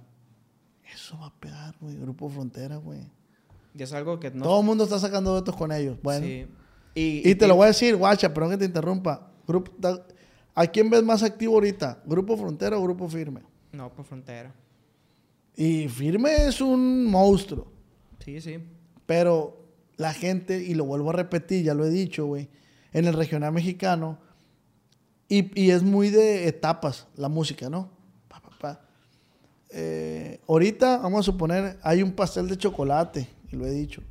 Eso 0.93 1.17
va 1.19 1.27
a 1.27 1.33
pegar, 1.39 1.75
güey. 1.79 1.95
Grupo 1.95 2.29
Frontera, 2.29 2.77
güey. 2.77 3.01
Y 3.73 3.83
es 3.83 3.93
algo 3.93 4.19
que 4.19 4.31
no... 4.31 4.43
Todo 4.43 4.59
el 4.59 4.65
mundo 4.65 4.83
está 4.83 4.99
sacando 4.99 5.33
datos 5.33 5.55
con 5.55 5.71
ellos. 5.71 5.97
Bueno. 6.01 6.25
Sí. 6.25 6.47
Y, 6.95 7.29
Y 7.29 7.36
te 7.36 7.47
lo 7.47 7.55
voy 7.55 7.65
a 7.65 7.67
decir, 7.67 7.95
guacha, 7.95 8.33
perdón 8.33 8.51
que 8.51 8.57
te 8.57 8.65
interrumpa. 8.65 9.31
Grupo, 9.47 9.71
¿A 10.55 10.67
quién 10.67 10.89
ves 10.89 11.03
más 11.03 11.21
activo 11.21 11.55
ahorita? 11.55 12.01
¿Grupo 12.05 12.38
Frontera 12.38 12.77
o 12.77 12.83
Grupo 12.83 13.09
Firme? 13.09 13.41
No, 13.73 13.93
por 13.93 14.05
frontera. 14.05 14.55
Y 15.55 15.89
Firme 15.89 16.47
es 16.47 16.61
un 16.61 17.05
monstruo. 17.05 17.67
Sí, 18.23 18.39
sí. 18.39 18.59
Pero 19.05 19.65
la 19.97 20.13
gente, 20.13 20.63
y 20.63 20.73
lo 20.73 20.86
vuelvo 20.86 21.09
a 21.09 21.13
repetir, 21.13 21.65
ya 21.65 21.73
lo 21.73 21.86
he 21.86 21.89
dicho, 21.89 22.25
güey, 22.25 22.49
en 22.93 23.05
el 23.05 23.13
regional 23.13 23.51
mexicano, 23.51 24.17
y, 25.30 25.59
y 25.61 25.71
es 25.71 25.84
muy 25.84 26.09
de 26.09 26.47
etapas 26.47 27.07
la 27.15 27.30
música, 27.30 27.69
¿no? 27.69 27.89
Pa, 28.28 28.39
pa, 28.41 28.49
pa. 28.59 28.80
Eh, 29.69 30.39
ahorita, 30.47 30.97
vamos 30.97 31.21
a 31.21 31.23
suponer, 31.23 31.78
hay 31.82 32.01
un 32.03 32.11
pastel 32.11 32.47
de 32.47 32.57
chocolate, 32.57 33.28
y 33.51 33.55
lo 33.55 33.65
he 33.65 33.71
dicho. 33.71 34.01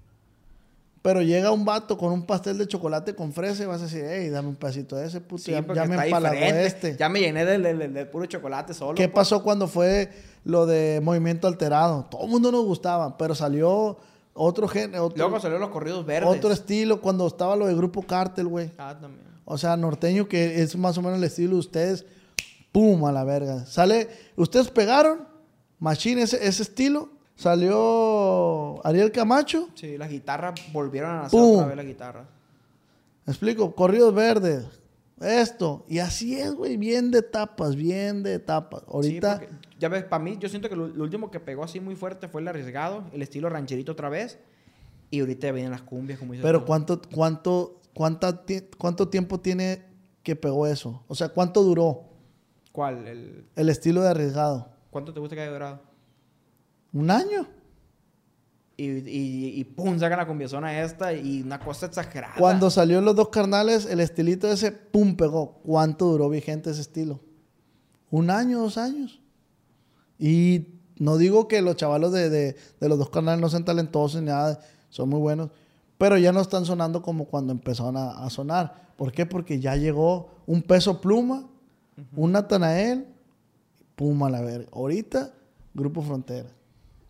Pero 1.03 1.21
llega 1.21 1.51
un 1.51 1.67
vato 1.67 1.99
con 1.99 2.13
un 2.13 2.25
pastel 2.25 2.57
de 2.57 2.67
chocolate 2.67 3.15
con 3.15 3.31
fresa 3.33 3.63
y 3.63 3.67
vas 3.67 3.81
a 3.83 3.85
decir, 3.85 4.05
hey, 4.09 4.31
dame 4.31 4.49
un 4.49 4.57
pedacito 4.57 4.97
de 4.97 5.07
ese, 5.07 5.21
puto. 5.21 5.43
Sí, 5.43 5.51
ya, 5.53 5.61
ya 5.75 5.85
me 5.85 6.03
diferente. 6.03 6.65
este. 6.67 6.97
Ya 6.97 7.11
me 7.11 7.21
llené 7.21 7.45
del, 7.45 7.63
del- 7.63 7.93
del 7.93 8.09
puro 8.09 8.25
chocolate 8.25 8.73
solo. 8.73 8.95
¿Qué 8.95 9.09
pues. 9.09 9.15
pasó 9.15 9.43
cuando 9.43 9.69
fue 9.69 10.11
lo 10.45 10.65
de 10.65 11.01
Movimiento 11.03 11.47
Alterado? 11.47 12.07
Todo 12.11 12.25
el 12.25 12.31
mundo 12.31 12.51
nos 12.51 12.65
gustaba, 12.65 13.19
pero 13.19 13.35
salió 13.35 13.99
otro 14.33 14.67
género, 14.67 15.13
Luego 15.15 15.39
salieron 15.41 15.61
los 15.61 15.71
corridos 15.71 16.07
verdes. 16.07 16.29
otro 16.39 16.51
estilo 16.51 17.03
cuando 17.03 17.27
estaba 17.27 17.55
lo 17.55 17.67
de 17.67 17.75
Grupo 17.75 18.01
Cártel, 18.03 18.49
güey. 18.49 18.73
Ah, 18.79 18.97
también. 18.99 19.27
O 19.45 19.59
sea, 19.59 19.77
norteño, 19.77 20.29
que 20.29 20.63
es 20.63 20.77
más 20.77 20.97
o 20.99 21.03
menos 21.03 21.19
el 21.19 21.25
estilo 21.25 21.55
de 21.55 21.61
ustedes. 21.61 22.07
¡Pum! 22.73 23.05
A 23.05 23.13
la 23.13 23.25
verga. 23.25 23.67
Sale, 23.67 24.09
ustedes 24.37 24.69
pegaron, 24.69 25.29
Machine, 25.79 26.23
ese, 26.23 26.47
ese 26.47 26.63
estilo. 26.63 27.11
Salió 27.37 28.85
Ariel 28.87 29.11
Camacho. 29.13 29.69
Sí, 29.75 29.99
las 29.99 30.09
guitarras 30.09 30.55
volvieron 30.73 31.11
a 31.11 31.23
nacer 31.23 31.39
¡Pum! 31.39 31.57
otra 31.57 31.67
vez 31.67 31.77
las 31.77 31.87
guitarras. 31.87 32.27
¿Me 33.27 33.33
explico? 33.33 33.75
Corridos 33.75 34.15
verdes. 34.15 34.65
Esto. 35.21 35.85
Y 35.89 35.99
así 35.99 36.39
es, 36.39 36.55
güey. 36.55 36.77
Bien 36.77 37.11
de 37.11 37.19
etapas, 37.19 37.77
bien 37.77 38.23
de 38.23 38.35
etapas. 38.35 38.83
Ahorita. 38.89 39.39
Sí, 39.39 39.47
porque, 39.47 39.67
ya 39.79 39.89
ves, 39.89 40.05
para 40.05 40.23
mí, 40.23 40.37
yo 40.39 40.49
siento 40.49 40.69
que 40.69 40.77
lo, 40.77 40.89
lo 40.89 41.05
último 41.05 41.31
que 41.31 41.41
pegó 41.41 41.65
así 41.65 41.81
muy 41.81 41.97
fuerte 41.97 42.29
fue 42.29 42.41
el 42.41 42.49
arriesgado, 42.49 43.05
el 43.13 43.23
estilo 43.23 43.49
rancherito 43.49 43.93
otra 43.93 44.09
vez. 44.09 44.39
Y 45.11 45.21
ahorita 45.21 45.53
vienen 45.53 45.71
las 45.71 45.83
cumbias, 45.83 46.19
como 46.19 46.33
dices 46.33 46.45
pero 46.45 46.61
tú. 46.61 46.67
¿cuánto, 46.67 47.01
cuánto, 47.13 47.81
¿cuánto 47.95 49.09
tiempo 49.09 49.41
tiene 49.41 49.85
que 50.23 50.37
pegó 50.37 50.67
eso? 50.67 51.05
O 51.09 51.15
sea, 51.15 51.29
¿cuánto 51.31 51.63
duró 51.63 52.05
¿Cuál? 52.73 53.07
El, 53.07 53.47
el 53.55 53.69
estilo 53.69 54.03
de 54.03 54.09
arriesgado? 54.09 54.69
¿Cuánto 54.91 55.15
te 55.15 55.21
gusta 55.21 55.37
que 55.37 55.43
haya 55.43 55.53
durado? 55.53 55.81
¿Un 56.93 57.11
año? 57.11 57.47
Y, 58.77 58.87
y, 59.09 59.61
y 59.61 59.65
pum, 59.65 59.97
sacan 60.01 60.19
la 60.19 60.27
cumbiazona 60.27 60.83
esta 60.83 61.13
y 61.13 61.43
una 61.43 61.61
cosa 61.61 61.87
exagerada. 61.87 62.35
Cuando 62.37 62.71
salió 62.71 63.01
Los 63.01 63.15
Dos 63.15 63.29
Carnales, 63.29 63.87
el 63.87 64.01
estilito 64.01 64.51
ese, 64.51 64.73
pum, 64.73 65.17
pegó. 65.17 65.61
¿Cuánto 65.65 66.07
duró 66.07 66.29
vigente 66.29 66.71
ese 66.71 66.81
estilo? 66.81 67.21
¿Un 68.11 68.31
año, 68.31 68.59
dos 68.61 68.77
años? 68.77 69.21
Y 70.19 70.81
no 70.97 71.17
digo 71.19 71.47
que 71.47 71.63
los 71.63 71.77
chavalos 71.77 72.13
de, 72.13 72.31
de- 72.31 72.57
de 72.81 72.89
Los 72.89 72.99
Dos 72.99 73.11
Carnales 73.11 73.41
no 73.41 73.49
sean 73.49 73.65
talentosos 73.65 74.21
ni 74.21 74.27
nada, 74.29 74.61
son 74.89 75.09
muy 75.09 75.21
buenos, 75.21 75.51
pero 75.99 76.19
ya 76.19 76.33
no 76.33 76.41
están 76.41 76.65
sonando 76.65 77.03
como 77.03 77.25
cuando 77.27 77.53
empezaron 77.53 77.97
a, 77.97 78.25
a 78.25 78.31
sonar. 78.31 78.93
¿Por 78.97 79.13
qué? 79.13 79.27
Porque 79.27 79.59
ya 79.61 79.77
llegó 79.77 80.29
un 80.47 80.63
peso 80.63 81.01
pluma, 81.01 81.45
un 82.17 82.33
Natanael, 82.33 83.07
pum, 83.97 84.23
a 84.25 84.31
la 84.31 84.41
verga. 84.41 84.67
Ahorita, 84.73 85.33
Grupo 85.75 86.03
Frontera. 86.03 86.49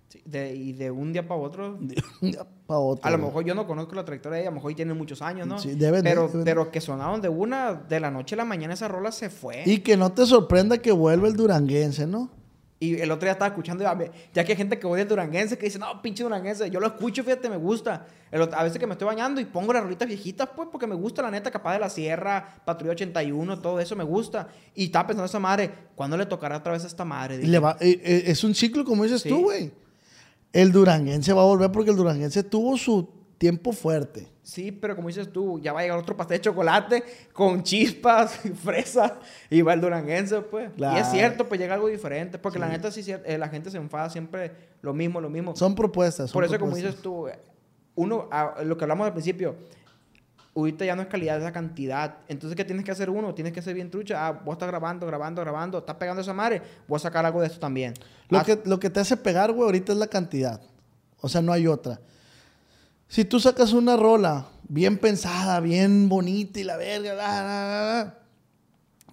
Sí, 0.08 0.22
de- 0.24 0.54
y 0.54 0.72
de 0.72 0.90
un 0.90 1.12
día 1.12 1.26
para 1.26 1.40
otro. 1.40 1.78
Pa' 2.66 2.78
otro, 2.78 3.06
A 3.06 3.10
lo 3.10 3.18
mejor 3.18 3.44
yo 3.44 3.54
no 3.54 3.66
conozco 3.66 3.94
la 3.94 4.06
trayectoria 4.06 4.36
de 4.36 4.40
ella, 4.44 4.48
a 4.48 4.52
lo 4.52 4.54
mejor 4.56 4.72
tiene 4.74 4.94
muchos 4.94 5.20
años, 5.20 5.46
¿no? 5.46 5.58
Sí, 5.58 5.74
deben 5.74 6.02
de, 6.02 6.08
pero, 6.08 6.28
de. 6.28 6.44
pero 6.44 6.70
que 6.70 6.80
sonaron 6.80 7.20
de 7.20 7.28
una, 7.28 7.74
de 7.74 8.00
la 8.00 8.10
noche 8.10 8.34
a 8.36 8.38
la 8.38 8.46
mañana 8.46 8.72
esa 8.72 8.88
rola 8.88 9.12
se 9.12 9.28
fue. 9.28 9.64
Y 9.66 9.80
que 9.80 9.98
no 9.98 10.12
te 10.12 10.24
sorprenda 10.24 10.78
que 10.78 10.90
vuelva 10.90 11.28
el 11.28 11.36
duranguense, 11.36 12.06
¿no? 12.06 12.30
Y 12.80 13.00
el 13.00 13.10
otro 13.12 13.24
día 13.26 13.32
estaba 13.32 13.48
escuchando, 13.48 13.84
ya 13.84 13.94
ve- 13.94 14.10
ya 14.34 14.44
que 14.44 14.52
hay 14.52 14.58
gente 14.58 14.78
que 14.78 14.86
odia 14.86 15.02
el 15.02 15.08
duranguense, 15.08 15.56
que 15.56 15.66
dice, 15.66 15.78
no, 15.78 16.02
pinche 16.02 16.22
duranguense. 16.24 16.68
Yo 16.70 16.80
lo 16.80 16.88
escucho, 16.88 17.22
fíjate, 17.22 17.48
me 17.48 17.56
gusta. 17.56 18.06
El 18.30 18.42
a 18.42 18.62
veces 18.64 18.78
que 18.78 18.86
me 18.86 18.92
estoy 18.94 19.06
bañando 19.06 19.40
y 19.40 19.44
pongo 19.44 19.72
las 19.72 19.82
rolitas 19.84 20.08
viejitas, 20.08 20.48
pues, 20.54 20.68
porque 20.70 20.86
me 20.86 20.94
gusta, 20.96 21.22
la 21.22 21.30
neta, 21.30 21.50
Capaz 21.52 21.74
de 21.74 21.78
la 21.78 21.88
Sierra, 21.88 22.60
Patrulla 22.64 22.92
81, 22.92 23.60
todo 23.60 23.78
eso 23.80 23.94
me 23.96 24.04
gusta. 24.04 24.48
Y 24.74 24.86
estaba 24.86 25.06
pensando 25.06 25.26
esa 25.26 25.38
madre, 25.38 25.70
¿cuándo 25.94 26.16
le 26.16 26.26
tocará 26.26 26.56
otra 26.58 26.72
vez 26.72 26.82
a 26.84 26.88
esta 26.88 27.04
madre? 27.04 27.36
Y 27.36 27.46
le 27.46 27.58
va- 27.60 27.76
eh, 27.80 28.00
eh, 28.04 28.22
es 28.26 28.42
un 28.44 28.54
ciclo, 28.54 28.84
como 28.84 29.04
dices 29.04 29.22
Sí. 29.22 29.28
tú, 29.28 29.44
güey. 29.44 29.70
El 30.52 30.72
duranguense 30.72 31.32
va 31.32 31.42
a 31.42 31.46
volver 31.46 31.70
porque 31.72 31.90
el 31.90 31.96
duranguense 31.96 32.42
tuvo 32.42 32.76
su 32.76 33.08
tiempo 33.44 33.72
fuerte. 33.72 34.26
Sí, 34.42 34.72
pero 34.72 34.96
como 34.96 35.08
dices 35.08 35.30
tú, 35.30 35.60
ya 35.60 35.74
va 35.74 35.80
a 35.80 35.82
llegar 35.82 35.98
otro 35.98 36.16
pastel 36.16 36.38
de 36.38 36.40
chocolate 36.44 37.04
con 37.34 37.62
chispas 37.62 38.40
y 38.46 38.48
fresa 38.54 39.18
y 39.50 39.60
va 39.60 39.74
el 39.74 39.82
duranguense, 39.82 40.40
pues. 40.40 40.70
Y 40.72 40.76
Claro. 40.76 40.96
es 40.98 41.08
cierto, 41.10 41.46
pues 41.46 41.60
llega 41.60 41.74
algo 41.74 41.88
diferente, 41.88 42.38
porque 42.38 42.58
la 42.58 42.68
neta 42.68 42.90
sí, 42.90 43.04
eh, 43.06 43.36
la 43.36 43.48
gente 43.50 43.70
se 43.70 43.76
enfada 43.76 44.08
siempre 44.08 44.50
lo 44.80 44.94
mismo, 44.94 45.20
lo 45.20 45.28
mismo. 45.28 45.54
Son 45.54 45.74
propuestas. 45.74 46.30
son 46.30 46.34
Por 46.38 46.44
eso, 46.44 46.58
como 46.58 46.74
dices 46.74 46.96
tú, 47.02 47.26
uno, 47.96 48.28
a- 48.32 48.62
lo 48.64 48.78
que 48.78 48.84
hablamos 48.84 49.06
al 49.06 49.12
principio, 49.12 49.56
ahorita 50.56 50.86
ya 50.86 50.96
no 50.96 51.02
es 51.02 51.08
calidad, 51.08 51.36
es 51.36 51.42
la 51.44 51.52
cantidad. 51.52 52.16
Entonces, 52.28 52.56
¿qué 52.56 52.64
tienes 52.64 52.82
que 52.86 52.92
hacer 52.92 53.10
uno? 53.10 53.34
Tienes 53.34 53.52
que 53.52 53.60
ser 53.60 53.74
bien 53.74 53.90
trucha. 53.90 54.26
Ah, 54.26 54.32
vos 54.32 54.54
estás 54.54 54.68
grabando, 54.68 55.06
grabando, 55.06 55.42
grabando, 55.42 55.78
estás 55.78 55.96
pegando 55.96 56.22
esa 56.22 56.32
madre, 56.32 56.62
voy 56.88 56.96
a 56.96 57.00
sacar 57.00 57.26
algo 57.26 57.42
de 57.42 57.48
esto 57.48 57.58
también. 57.58 57.92
Lo, 58.30 58.38
Ah, 58.38 58.42
que, 58.44 58.58
lo 58.64 58.80
que 58.80 58.88
te 58.88 59.00
hace 59.00 59.18
pegar, 59.18 59.52
güey, 59.52 59.64
ahorita 59.66 59.92
es 59.92 59.98
la 59.98 60.06
cantidad. 60.06 60.62
O 61.20 61.28
sea, 61.28 61.42
no 61.42 61.52
hay 61.52 61.66
otra. 61.66 62.00
Si 63.14 63.24
tú 63.24 63.38
sacas 63.38 63.72
una 63.72 63.96
rola 63.96 64.48
bien 64.68 64.98
pensada, 64.98 65.60
bien 65.60 66.08
bonita 66.08 66.58
y 66.58 66.64
la 66.64 66.76
verga, 66.76 67.14
la, 67.14 67.28
la, 67.28 67.44
la, 67.44 67.94
la, 68.04 68.18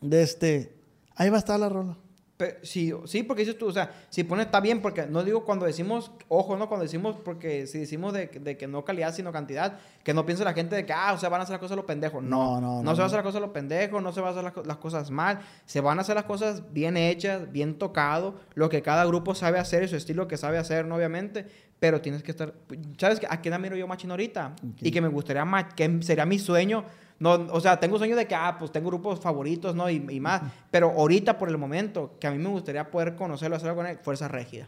de 0.02 0.24
este, 0.24 0.76
ahí 1.16 1.30
va 1.30 1.36
a 1.36 1.40
estar 1.40 1.60
la 1.60 1.70
rola. 1.70 1.96
Pe- 2.36 2.58
sí, 2.64 2.92
sí, 3.06 3.22
porque 3.22 3.44
dices 3.44 3.60
tú, 3.60 3.68
o 3.68 3.72
sea, 3.72 3.92
si 4.10 4.24
pones, 4.24 4.48
está 4.48 4.60
bien, 4.60 4.82
porque 4.82 5.06
no 5.06 5.24
digo 5.24 5.46
cuando 5.46 5.68
decimos, 5.68 6.10
ojo, 6.30 6.58
no, 6.58 6.68
cuando 6.68 6.82
decimos, 6.84 7.16
porque 7.24 7.68
si 7.68 7.78
decimos 7.78 8.12
de, 8.14 8.26
de 8.26 8.58
que 8.58 8.66
no 8.66 8.84
calidad, 8.84 9.14
sino 9.14 9.32
cantidad, 9.32 9.78
que 10.04 10.16
no 10.16 10.26
piense 10.26 10.44
la 10.44 10.54
gente 10.54 10.76
de 10.76 10.84
que, 10.84 10.94
ah, 10.94 11.14
o 11.14 11.20
sea, 11.20 11.30
van 11.30 11.42
a 11.42 11.44
hacer 11.44 11.54
las 11.54 11.60
cosas 11.60 11.78
los 11.78 11.86
pendejos. 11.86 12.24
No, 12.24 12.60
No, 12.60 12.62
no, 12.62 12.68
no, 12.78 12.82
no, 12.82 12.96
se 12.96 13.02
van 13.02 13.04
a 13.04 13.06
hacer 13.06 13.18
las 13.18 13.24
cosas 13.24 13.38
a 13.38 13.46
los 13.46 13.52
pendejos, 13.52 14.02
no 14.02 14.12
se 14.14 14.20
van 14.22 14.36
a 14.36 14.40
hacer 14.50 14.66
las 14.66 14.78
cosas 14.78 15.12
mal, 15.12 15.42
se 15.68 15.80
van 15.80 16.00
a 16.00 16.02
hacer 16.02 16.16
las 16.16 16.26
cosas 16.26 16.74
bien 16.74 16.98
hechas, 16.98 17.52
bien 17.52 17.78
tocado, 17.78 18.40
lo 18.56 18.68
que 18.68 18.82
cada 18.82 19.06
grupo 19.06 19.36
sabe 19.36 19.60
hacer 19.60 19.84
y 19.84 19.88
su 19.88 19.96
estilo 19.96 20.28
que 20.28 20.38
sabe 20.38 20.58
hacer, 20.58 20.88
¿no? 20.88 20.96
Obviamente, 20.96 21.46
pero 21.82 22.00
tienes 22.00 22.22
que 22.22 22.30
estar, 22.30 22.54
¿sabes 23.00 23.20
qué? 23.20 23.26
a 23.28 23.42
quién 23.42 23.56
admiro 23.56 23.76
yo 23.76 23.88
machín 23.88 24.12
ahorita? 24.12 24.56
Y 24.82 24.92
que 24.92 25.02
me 25.02 25.08
gustaría 25.08 25.44
más, 25.46 25.74
que 25.74 25.98
sería 26.04 26.28
mi 26.28 26.38
sueño. 26.38 26.86
No, 27.18 27.32
o 27.52 27.60
sea, 27.60 27.80
tengo 27.80 27.98
sueño 27.98 28.16
de 28.16 28.28
que, 28.28 28.36
ah, 28.36 28.56
pues 28.60 28.72
tengo 28.72 28.88
grupos 28.90 29.20
favoritos, 29.20 29.74
¿no? 29.76 29.90
Y, 29.90 29.96
y 30.10 30.20
más. 30.20 30.44
Pero 30.70 30.92
ahorita, 30.92 31.40
por 31.40 31.50
el 31.50 31.58
momento, 31.58 32.18
que 32.20 32.28
a 32.28 32.32
mí 32.32 32.38
me 32.38 32.50
gustaría 32.50 32.90
poder 32.92 33.16
conocerlo, 33.16 33.56
hacer 33.56 33.70
algo 33.70 33.82
con 33.82 33.90
él, 33.90 33.98
Fuerza 34.04 34.28
Régida. 34.28 34.68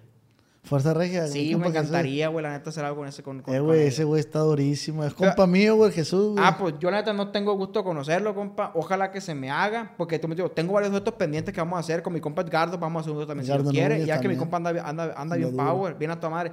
Fuerza 0.63 0.93
Regia. 0.95 1.27
Sí, 1.27 1.55
me 1.55 1.67
encantaría, 1.67 2.29
güey, 2.29 2.41
la 2.41 2.51
neta, 2.53 2.69
hacer 2.71 2.83
algo 2.85 2.97
con 2.99 3.07
ese. 3.07 3.21
Con, 3.21 3.41
con- 3.41 3.53
Eh, 3.53 3.59
güey, 3.59 3.81
ese 3.87 4.05
güey 4.05 4.21
está 4.21 4.39
durísimo. 4.39 5.03
Es 5.03 5.13
Pero- 5.13 5.31
compa 5.31 5.45
mío, 5.45 5.75
güey, 5.75 5.91
Jesús. 5.91 6.31
güey. 6.31 6.43
Ah, 6.43 6.57
pues 6.57 6.75
yo 6.79 6.89
la 6.89 6.97
neta 6.97 7.13
no 7.13 7.29
tengo 7.29 7.53
gusto 7.55 7.79
de 7.79 7.85
conocerlo, 7.85 8.33
compa. 8.33 8.71
Ojalá 8.73 9.11
que 9.11 9.21
se 9.21 9.35
me 9.35 9.51
haga, 9.51 9.93
porque 9.97 10.17
tú 10.17 10.27
me 10.27 10.35
digo, 10.35 10.49
tengo 10.49 10.73
varios 10.73 10.91
duetos 10.91 11.13
pendientes 11.15 11.53
que 11.53 11.59
vamos 11.61 11.77
a 11.77 11.79
hacer 11.81 12.01
con 12.01 12.13
mi 12.13 12.19
compa 12.21 12.41
Edgardo. 12.41 12.79
Vamos 12.79 12.99
a 12.99 13.01
hacer 13.01 13.11
un 13.11 13.17
dueto 13.17 13.27
también 13.29 13.45
Edgardo 13.47 13.69
si 13.71 13.75
Dios 13.75 13.87
quiere. 13.87 14.05
Ya 14.05 14.15
que 14.21 14.27
mi 14.27 14.35
también. 14.35 14.39
compa 14.39 14.57
anda, 14.57 14.69
anda, 14.87 15.13
anda 15.17 15.35
bien 15.35 15.51
duro. 15.51 15.65
power, 15.65 15.95
bien 15.95 16.11
a 16.11 16.19
tu 16.19 16.29
madre. 16.29 16.51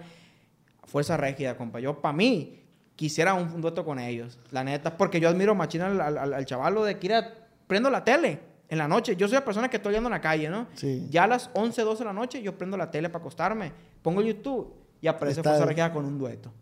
Fuerza 0.91 1.17
Régida, 1.17 1.57
compa. 1.57 1.81
Yo, 1.81 2.01
para 2.03 2.13
mí, 2.13 2.61
quisiera 2.97 3.35
un, 3.35 3.49
un 3.53 3.61
dueto 3.61 3.85
con 3.85 3.99
ellos. 3.99 4.39
La 4.51 4.65
neta, 4.65 4.97
porque 4.97 5.21
yo 5.21 5.29
admiro 5.29 5.55
machina 5.55 5.87
al, 5.87 6.01
al, 6.01 6.19
al- 6.19 6.35
al 6.35 6.45
chavalo 6.45 6.85
de 6.85 6.99
que 6.99 7.07
ir 7.07 7.15
a- 7.15 7.33
prendo 7.67 7.89
la 7.91 8.03
tele 8.05 8.41
en 8.69 8.79
la 8.79 8.89
noche. 8.89 9.15
Yo 9.17 9.29
soy 9.29 9.37
la 9.37 9.45
persona 9.45 9.69
que 9.71 9.77
estoy 9.77 9.95
yendo 9.95 10.09
en 10.09 10.13
la 10.13 10.21
calle, 10.21 10.49
¿no? 10.51 10.67
Sí. 10.75 11.07
Ya 11.11 11.25
a 11.25 11.27
las 11.27 11.49
11, 11.55 11.83
12 11.83 11.99
de 12.01 12.05
la 12.05 12.13
noche, 12.13 12.43
yo 12.43 12.59
prendo 12.59 12.77
la 12.77 12.91
tele 12.91 13.09
para 13.09 13.21
acostarme. 13.23 13.73
Pongo 14.03 14.21
YouTube 14.23 14.75
y 15.01 15.07
aparece 15.07 15.41
Está- 15.41 15.51
Fuerza 15.51 15.67
Régida 15.67 15.93
con 15.93 16.05
un 16.05 16.19
dueto. 16.19 16.53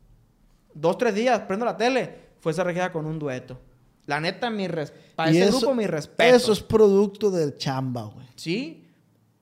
Dos, 0.74 0.98
tres 0.98 1.14
días, 1.14 1.40
prendo 1.40 1.64
la 1.64 1.76
tele, 1.76 2.14
Fuerza 2.40 2.62
Régida 2.62 2.92
con 2.92 3.06
un 3.06 3.18
dueto. 3.18 3.58
La 4.06 4.20
neta, 4.20 4.48
mi 4.50 4.68
res... 4.68 4.92
para 5.16 5.30
ese 5.30 5.44
eso- 5.48 5.58
grupo, 5.58 5.74
mi 5.74 5.86
respeto. 5.86 6.34
Eso 6.36 6.52
es 6.52 6.60
producto 6.62 7.30
del 7.30 7.56
chamba, 7.56 8.04
güey. 8.04 8.26
Sí, 8.36 8.84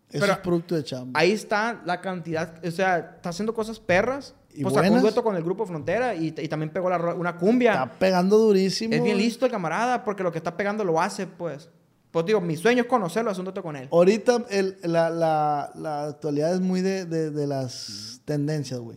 Eso 0.08 0.20
Pero- 0.20 0.32
es 0.34 0.38
producto 0.38 0.74
de 0.76 0.84
chamba. 0.84 1.18
ahí 1.18 1.32
está 1.32 1.82
la 1.84 2.00
cantidad, 2.00 2.64
o 2.64 2.70
sea, 2.70 2.98
está 3.16 3.28
haciendo 3.30 3.52
cosas 3.52 3.78
perras. 3.80 4.34
Y 4.56 4.62
pues 4.62 4.74
sacó 4.74 4.84
un 4.84 4.90
buenas. 4.90 5.02
dueto 5.02 5.22
con 5.22 5.36
el 5.36 5.42
grupo 5.42 5.66
Frontera 5.66 6.14
y, 6.14 6.28
y 6.36 6.48
también 6.48 6.70
pegó 6.70 6.88
la 6.90 6.96
una 7.14 7.36
cumbia. 7.36 7.72
Está 7.72 7.92
pegando 7.98 8.38
durísimo. 8.38 8.94
es 8.94 9.02
bien 9.02 9.18
listo 9.18 9.44
el 9.44 9.52
camarada 9.52 10.04
porque 10.04 10.22
lo 10.22 10.32
que 10.32 10.38
está 10.38 10.56
pegando 10.56 10.82
lo 10.84 11.00
hace, 11.00 11.26
pues. 11.26 11.68
Pues 12.10 12.24
digo, 12.24 12.40
mi 12.40 12.56
sueño 12.56 12.82
es 12.82 12.88
conocerlo, 12.88 13.30
asúntate 13.30 13.60
con 13.60 13.76
él. 13.76 13.88
Ahorita 13.92 14.44
el- 14.48 14.76
la, 14.82 15.10
la- 15.10 15.70
la 15.74 16.04
actualidad 16.06 16.54
es 16.54 16.60
muy 16.60 16.80
de, 16.80 17.04
de- 17.04 17.30
de 17.30 17.46
las 17.46 18.20
tendencias, 18.24 18.80
güey. 18.80 18.96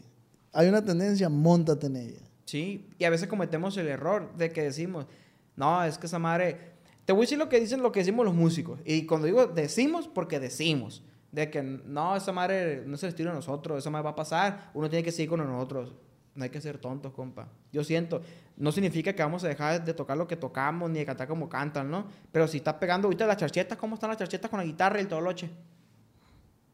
Hay 0.53 0.69
una 0.69 0.83
tendencia, 0.85 1.27
montate 1.27 1.87
en 1.87 1.97
ella. 1.97 2.19
Sí, 2.45 2.87
y 2.97 3.03
a 3.03 3.09
veces 3.09 3.27
cometemos 3.27 3.75
el 3.77 3.87
error 3.87 4.31
de 4.37 4.51
que 4.51 4.63
decimos, 4.63 5.05
no, 5.55 5.83
es 5.83 5.97
que 5.97 6.07
esa 6.07 6.17
madre... 6.19 6.69
Te 7.05 7.11
voy 7.13 7.21
a 7.21 7.25
decir 7.25 7.37
lo 7.39 7.49
que 7.49 7.59
dicen, 7.59 7.81
lo 7.81 7.91
que 7.91 7.99
decimos 7.99 8.23
los 8.25 8.35
músicos. 8.35 8.79
Y 8.85 9.05
cuando 9.05 9.25
digo 9.27 9.47
decimos, 9.47 10.07
porque 10.07 10.39
decimos. 10.39 11.03
De 11.31 11.49
que 11.49 11.61
no, 11.61 12.15
esa 12.15 12.31
madre 12.31 12.83
no 12.85 12.95
es 12.95 13.03
el 13.03 13.09
estilo 13.09 13.29
de 13.29 13.35
nosotros, 13.35 13.77
esa 13.77 13.89
madre 13.89 14.05
va 14.05 14.09
a 14.11 14.15
pasar, 14.15 14.71
uno 14.73 14.89
tiene 14.89 15.03
que 15.03 15.11
seguir 15.11 15.29
con 15.29 15.39
nosotros. 15.39 15.93
No 16.35 16.43
hay 16.43 16.49
que 16.49 16.61
ser 16.61 16.77
tontos, 16.77 17.11
compa. 17.11 17.49
Yo 17.71 17.83
siento, 17.83 18.21
no 18.55 18.71
significa 18.71 19.13
que 19.13 19.21
vamos 19.21 19.43
a 19.43 19.47
dejar 19.47 19.83
de 19.83 19.93
tocar 19.93 20.17
lo 20.17 20.27
que 20.27 20.37
tocamos 20.37 20.89
ni 20.89 20.99
de 20.99 21.05
cantar 21.05 21.27
como 21.27 21.49
cantan, 21.49 21.91
¿no? 21.91 22.07
Pero 22.31 22.47
si 22.47 22.57
estás 22.57 22.75
pegando 22.75 23.07
ahorita 23.07 23.27
las 23.27 23.37
charchetas, 23.37 23.77
¿cómo 23.77 23.95
están 23.95 24.09
las 24.09 24.17
charchetas 24.17 24.49
con 24.49 24.59
la 24.59 24.65
guitarra 24.65 24.99
y 24.99 25.01
el 25.01 25.07
toloche? 25.07 25.49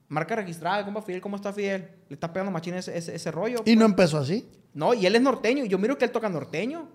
Marca 0.07 0.35
registrada, 0.35 0.85
compa 0.85 1.01
Fidel, 1.01 1.21
¿cómo 1.21 1.35
está 1.35 1.51
Fidel? 1.51 1.89
Le 2.07 2.13
estás 2.13 2.29
pegando 2.29 2.51
machín 2.51 2.75
ese, 2.75 2.95
ese, 2.95 3.15
ese 3.15 3.31
rollo. 3.31 3.63
Y 3.65 3.75
no 3.75 3.85
empezó 3.85 4.19
así. 4.19 4.47
No, 4.73 4.93
y 4.93 5.05
él 5.05 5.15
es 5.15 5.21
norteño. 5.21 5.65
Y 5.65 5.67
yo 5.67 5.79
miro 5.79 5.97
que 5.97 6.05
él 6.05 6.11
toca 6.11 6.29
norteño. 6.29 6.87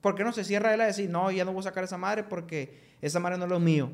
¿Por 0.00 0.14
qué 0.14 0.24
no 0.24 0.32
se 0.32 0.44
cierra 0.44 0.72
él 0.72 0.80
a 0.80 0.86
decir, 0.86 1.10
no, 1.10 1.30
ya 1.30 1.44
no 1.44 1.52
voy 1.52 1.60
a 1.60 1.64
sacar 1.64 1.84
esa 1.84 1.98
madre 1.98 2.22
porque 2.22 2.78
esa 3.00 3.18
madre 3.18 3.38
no 3.38 3.44
es 3.44 3.50
lo 3.50 3.58
mío? 3.58 3.90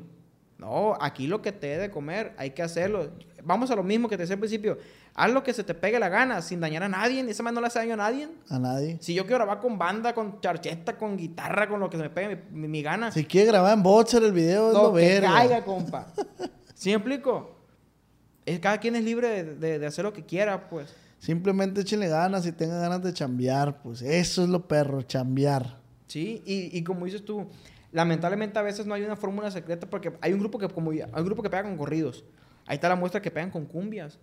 No, 0.57 0.95
aquí 0.99 1.27
lo 1.27 1.41
que 1.41 1.51
te 1.51 1.67
dé 1.67 1.77
de 1.77 1.91
comer, 1.91 2.33
hay 2.37 2.51
que 2.51 2.63
hacerlo. 2.63 3.11
Vamos 3.43 3.69
a 3.69 3.75
lo 3.75 3.83
mismo 3.83 4.09
que 4.09 4.17
te 4.17 4.23
decía 4.23 4.33
al 4.33 4.39
principio. 4.39 4.77
Haz 5.13 5.31
lo 5.31 5.43
que 5.43 5.53
se 5.53 5.63
te 5.63 5.73
pegue 5.73 5.99
la 5.99 6.09
gana, 6.09 6.41
sin 6.41 6.59
dañar 6.59 6.83
a 6.83 6.89
nadie. 6.89 7.21
Esa 7.29 7.43
madre 7.43 7.55
no 7.55 7.61
le 7.61 7.67
hace 7.67 7.79
daño 7.79 7.93
a 7.93 7.97
nadie. 7.97 8.27
A 8.49 8.57
nadie. 8.59 8.97
Si 8.99 9.13
yo 9.13 9.23
quiero 9.23 9.37
grabar 9.37 9.59
con 9.61 9.77
banda, 9.77 10.13
con 10.13 10.41
charcheta, 10.41 10.97
con 10.97 11.15
guitarra, 11.17 11.67
con 11.69 11.79
lo 11.79 11.89
que 11.89 11.97
se 11.97 12.03
me 12.03 12.09
pegue 12.09 12.35
mi, 12.51 12.61
mi- 12.61 12.67
mi 12.67 12.81
gana. 12.81 13.11
Si 13.11 13.23
quiere 13.25 13.47
grabar 13.47 13.73
en 13.77 13.83
Boxer 13.83 14.23
el 14.23 14.31
video, 14.31 14.69
es 14.69 14.73
lo 14.73 14.93
que 14.93 14.99
verga. 15.01 15.31
caiga, 15.33 15.63
compa. 15.63 16.07
¿Sí 16.75 16.89
me 16.89 16.95
explico? 16.95 17.55
Es, 18.45 18.59
cada 18.59 18.79
quien 18.79 18.95
es 18.95 19.03
libre 19.03 19.27
de, 19.43 19.55
de- 19.55 19.79
de 19.79 19.85
hacer 19.85 20.05
lo 20.05 20.13
que 20.13 20.23
quiera, 20.25 20.69
pues. 20.69 20.93
Simplemente 21.19 21.81
échenle 21.81 22.07
ganas 22.07 22.45
y 22.45 22.51
tengan 22.51 22.79
ganas 22.81 23.01
de 23.03 23.13
chambear, 23.13 23.81
pues. 23.81 24.01
Eso 24.01 24.43
es 24.43 24.49
lo 24.49 24.67
perro, 24.67 25.01
chambear. 25.03 25.77
Sí, 26.07 26.41
y, 26.45 26.75
y 26.77 26.83
como 26.83 27.05
dices 27.05 27.25
tú, 27.25 27.47
lamentablemente 27.91 28.59
a 28.59 28.61
veces 28.61 28.85
no 28.85 28.93
hay 28.93 29.03
una 29.03 29.15
fórmula 29.15 29.49
secreta 29.51 29.89
porque 29.89 30.13
hay 30.21 30.33
un 30.33 30.39
grupo 30.39 30.59
que 30.59 30.67
como 30.69 30.91
hay 30.91 31.01
un 31.03 31.25
grupo 31.25 31.41
que 31.43 31.49
pega 31.49 31.63
con 31.63 31.77
corridos. 31.77 32.23
Ahí 32.65 32.75
está 32.75 32.89
la 32.89 32.95
muestra 32.95 33.21
que 33.21 33.31
pegan 33.31 33.49
con 33.51 33.65
cumbias. 33.65 34.19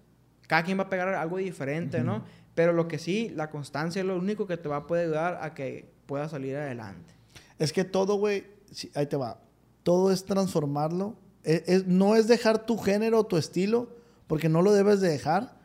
Cada 0.47 0.63
quien 0.63 0.79
va 0.79 0.83
a 0.85 0.89
pegar 0.91 1.09
algo 1.15 1.39
diferente, 1.39 2.03
¿no? 2.03 2.23
Pero 2.55 2.73
lo 2.73 2.87
que 2.87 2.99
sí, 2.99 3.33
la 3.35 3.51
constancia 3.51 4.01
es 4.01 4.07
lo 4.07 4.17
único 4.19 4.47
que 4.47 4.57
te 4.59 4.69
va 4.69 4.77
a 4.77 4.87
poder 4.87 5.05
ayudar 5.07 5.39
a 5.43 5.55
que 5.55 5.91
puedas 6.07 6.31
salir 6.31 6.55
adelante. 6.57 7.15
Es 7.59 7.73
que 7.73 7.85
todo, 7.85 8.17
güey, 8.17 8.45
sí, 8.71 8.91
ahí 8.95 9.07
te 9.07 9.17
va. 9.17 9.39
Todo 9.83 10.13
es 10.13 10.25
transformarlo. 10.25 11.17
Es- 11.43 11.63
es- 11.67 11.87
no 11.87 12.15
es 12.17 12.29
dejar 12.29 12.67
tu 12.67 12.77
género 12.79 13.21
o 13.21 13.25
tu 13.27 13.37
estilo, 13.39 13.89
porque 14.27 14.49
no 14.51 14.61
lo 14.63 14.73
debes 14.73 15.01
de 15.01 15.09
dejar, 15.09 15.57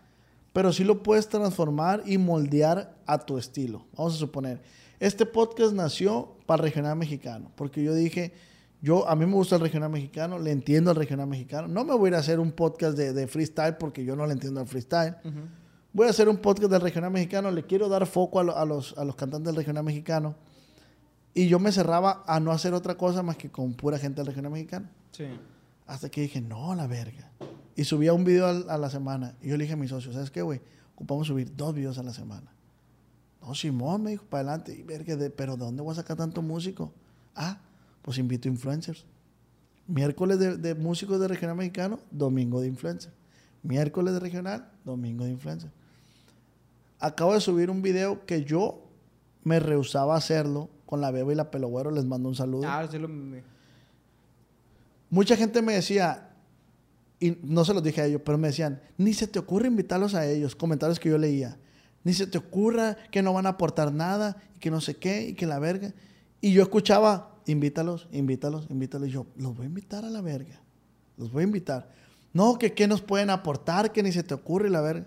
pero 0.54 0.72
sí 0.74 0.84
lo 0.84 1.04
puedes 1.04 1.28
transformar 1.28 2.02
y 2.06 2.18
moldear 2.18 2.96
a 3.06 3.20
tu 3.20 3.38
estilo. 3.38 3.86
Vamos 3.98 4.16
a 4.16 4.18
suponer, 4.18 4.62
este 5.00 5.26
podcast 5.26 5.74
nació 5.74 6.36
para 6.46 6.62
el 6.64 6.70
regional 6.70 6.96
mexicano, 6.98 7.52
porque 7.56 7.84
yo 7.84 7.94
dije, 7.94 8.34
yo 8.82 9.08
a 9.08 9.16
mí 9.16 9.26
me 9.26 9.34
gusta 9.34 9.56
el 9.56 9.62
regional 9.62 9.90
mexicano, 9.90 10.40
le 10.40 10.52
entiendo 10.52 10.90
al 10.92 10.96
regional 10.98 11.28
mexicano. 11.28 11.68
No 11.68 11.84
me 11.86 11.94
voy 11.96 12.08
a 12.08 12.10
ir 12.10 12.16
a 12.16 12.20
hacer 12.20 12.40
un 12.40 12.52
podcast 12.52 12.98
de, 12.98 13.14
de 13.14 13.28
freestyle 13.28 13.76
porque 13.78 14.04
yo 14.06 14.16
no 14.16 14.26
le 14.26 14.34
entiendo 14.34 14.60
al 14.60 14.68
freestyle. 14.68 15.16
Voy 15.92 16.08
a 16.08 16.12
hacer 16.12 16.30
un 16.30 16.38
podcast 16.38 16.72
del 16.72 16.82
regional 16.82 17.12
mexicano, 17.12 17.50
le 17.52 17.66
quiero 17.66 17.90
dar 17.90 18.06
foco 18.06 18.40
a, 18.40 18.44
lo- 18.44 18.56
a 18.58 18.66
los, 18.66 18.98
a 18.98 19.04
los 19.06 19.16
cantantes 19.16 19.48
del 19.48 19.56
regional 19.56 19.84
mexicano. 19.84 20.36
Y 21.34 21.48
yo 21.48 21.60
me 21.60 21.72
cerraba 21.72 22.24
a 22.28 22.40
no 22.40 22.52
hacer 22.52 22.74
otra 22.74 22.96
cosa 22.96 23.22
más 23.24 23.38
que 23.38 23.50
con 23.50 23.74
pura 23.74 23.98
gente 23.98 24.18
del 24.22 24.28
regional 24.28 24.52
mexicano. 24.52 24.88
Sí. 25.12 25.26
Hasta 25.88 26.10
que 26.10 26.22
dije, 26.22 26.42
no, 26.42 26.76
la 26.76 26.88
verga. 26.88 27.32
Y 27.76 27.84
subía 27.86 28.14
un 28.14 28.24
video 28.24 28.48
a 28.48 28.78
la 28.78 28.90
semana. 28.90 29.36
Y 29.42 29.50
yo 29.50 29.58
le 29.58 29.64
dije 29.64 29.74
a 29.74 29.78
mi 29.78 29.88
socio, 29.88 30.12
¿sabes 30.14 30.30
qué, 30.32 30.42
güey? 30.42 30.62
Ocupamos 30.96 31.28
subir 31.28 31.56
dos 31.56 31.74
videos 31.74 31.98
a 31.98 32.04
la 32.04 32.14
semana. 32.14 32.52
No, 33.42 33.56
Simón, 33.56 34.04
me 34.04 34.12
dijo, 34.12 34.26
para 34.26 34.50
adelante. 34.50 34.76
Y 34.78 34.84
verga, 34.84 35.16
de, 35.16 35.30
pero 35.30 35.56
¿de 35.56 35.66
dónde 35.66 35.82
voy 35.82 35.92
a 35.92 35.96
sacar 35.96 36.18
tanto 36.18 36.42
músico? 36.42 36.92
Ah, 37.36 37.60
pues 38.02 38.18
invito 38.18 38.48
influencers. 38.48 39.06
Miércoles 39.88 40.40
de, 40.40 40.58
de 40.58 40.76
músicos 40.76 41.20
de 41.20 41.28
regional 41.28 41.56
mexicano, 41.56 42.00
domingo 42.12 42.62
de 42.62 42.68
influencer. 42.68 43.12
Miércoles 43.64 44.14
de 44.14 44.20
regional, 44.20 44.70
domingo 44.86 45.26
de 45.26 45.32
influencer. 45.32 45.72
Acabo 47.00 47.34
de 47.34 47.42
subir 47.42 47.70
un 47.70 47.82
video 47.82 48.26
que 48.26 48.44
yo 48.44 48.84
me 49.44 49.60
rehusaba 49.60 50.16
a 50.16 50.18
hacerlo 50.18 50.70
con 50.86 51.02
la 51.02 51.12
Beba 51.12 51.32
y 51.32 51.36
la 51.36 51.50
Pelogüero. 51.50 51.92
Les 51.92 52.06
mando 52.06 52.30
un 52.30 52.36
saludo. 52.36 52.68
Ah, 52.68 52.88
sí 52.90 52.98
lo... 52.98 53.10
Mucha 55.10 55.36
gente 55.36 55.62
me 55.62 55.74
decía, 55.74 56.30
y 57.20 57.38
no 57.42 57.66
se 57.66 57.74
los 57.74 57.82
dije 57.82 58.02
a 58.02 58.06
ellos, 58.06 58.22
pero 58.24 58.38
me 58.38 58.50
decían, 58.50 58.82
ni 58.98 59.14
se 59.14 59.28
te 59.28 59.40
ocurre 59.40 59.68
invitarlos 59.68 60.14
a 60.14 60.28
ellos, 60.28 60.56
comentarios 60.56 61.00
que 61.00 61.10
yo 61.10 61.18
leía, 61.18 61.58
ni 62.04 62.14
se 62.14 62.28
te 62.28 62.38
ocurra 62.38 62.96
que 63.12 63.22
no 63.22 63.34
van 63.34 63.46
a 63.46 63.50
aportar 63.50 63.92
nada, 63.92 64.38
y 64.56 64.60
que 64.60 64.72
no 64.72 64.82
sé 64.82 64.96
qué, 64.98 65.30
y 65.30 65.34
que 65.34 65.46
la 65.46 65.60
verga. 65.60 65.94
Y 66.42 66.54
yo 66.54 66.62
escuchaba, 66.64 67.36
invítalos, 67.46 68.08
invítalos, 68.12 68.68
invítalos, 68.70 69.08
y 69.10 69.12
yo, 69.12 69.26
los 69.38 69.56
voy 69.56 69.66
a 69.66 69.70
invitar 69.70 70.06
a 70.06 70.10
la 70.10 70.22
verga, 70.22 70.60
los 71.18 71.32
voy 71.32 71.42
a 71.42 71.48
invitar. 71.48 71.92
No, 72.34 72.58
que 72.60 72.74
qué 72.74 72.88
nos 72.88 73.02
pueden 73.02 73.30
aportar, 73.30 73.92
que 73.92 74.04
ni 74.04 74.12
se 74.12 74.24
te 74.24 74.34
ocurre, 74.34 74.70
la 74.70 74.82
verga. 74.82 75.06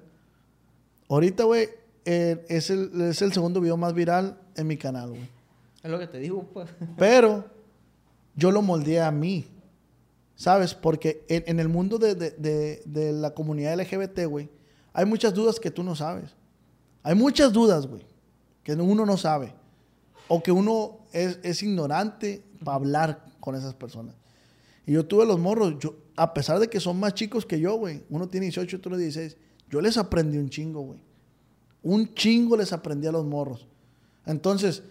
Ahorita, 1.09 1.45
güey, 1.45 1.69
eh, 2.05 2.45
es, 2.49 2.71
el, 2.71 3.01
es 3.03 3.23
el 3.23 3.33
segundo 3.33 3.61
video 3.61 3.77
más 3.77 3.95
viral 3.95 4.39
en 4.57 4.67
mi 4.67 4.77
canal, 4.77 5.11
güey. 5.11 5.29
Es 5.83 5.91
lo 5.91 5.99
que 5.99 6.07
te 6.07 6.19
digo, 6.19 6.45
pues. 6.53 6.69
Pero 6.97 7.45
yo 8.37 8.51
lo 8.51 8.63
moldeé 8.63 9.01
a 9.03 9.11
mí. 9.11 9.47
¿Sabes? 10.35 10.75
Porque 10.75 11.25
en, 11.29 11.45
en 11.47 11.61
el 11.61 11.69
mundo 11.69 11.99
de, 11.99 12.15
de- 12.17 12.31
de- 12.33 12.83
de 12.87 13.13
la 13.13 13.33
comunidad 13.33 13.79
LGBT, 13.79 14.25
güey, 14.27 14.49
hay 14.93 15.05
muchas 15.05 15.35
dudas 15.35 15.61
que 15.61 15.71
tú 15.71 15.83
no 15.85 15.95
sabes. 15.95 16.35
Hay 17.03 17.15
muchas 17.15 17.53
dudas, 17.53 17.87
güey, 17.87 18.05
que 18.63 18.73
uno 18.75 19.05
no 19.07 19.17
sabe. 19.17 19.55
O 20.29 20.43
que 20.43 20.53
uno 20.53 21.01
es, 21.13 21.39
es 21.43 21.63
ignorante 21.63 22.43
para 22.65 22.77
hablar 22.77 23.25
con 23.41 23.55
esas 23.55 23.75
personas. 23.75 24.15
Y 24.87 24.93
yo 24.93 25.05
tuve 25.05 25.27
los 25.27 25.39
morros, 25.39 25.75
yo, 25.79 25.97
a 26.17 26.33
pesar 26.35 26.59
de 26.59 26.69
que 26.69 26.81
son 26.81 26.99
más 26.99 27.15
chicos 27.15 27.47
que 27.47 27.61
yo, 27.61 27.75
güey, 27.75 28.03
uno 28.11 28.29
tiene 28.29 28.47
18, 28.47 28.77
otro 28.77 28.97
16, 28.97 29.37
yo 29.69 29.81
les 29.81 29.97
aprendí 29.97 30.39
un 30.39 30.49
chingo, 30.49 30.81
güey. 30.81 31.01
Un 31.83 32.15
chingo 32.15 32.57
les 32.57 32.73
aprendí 32.73 33.07
a 33.07 33.13
los 33.13 33.25
morros. 33.25 33.67
Entonces, 34.27 34.83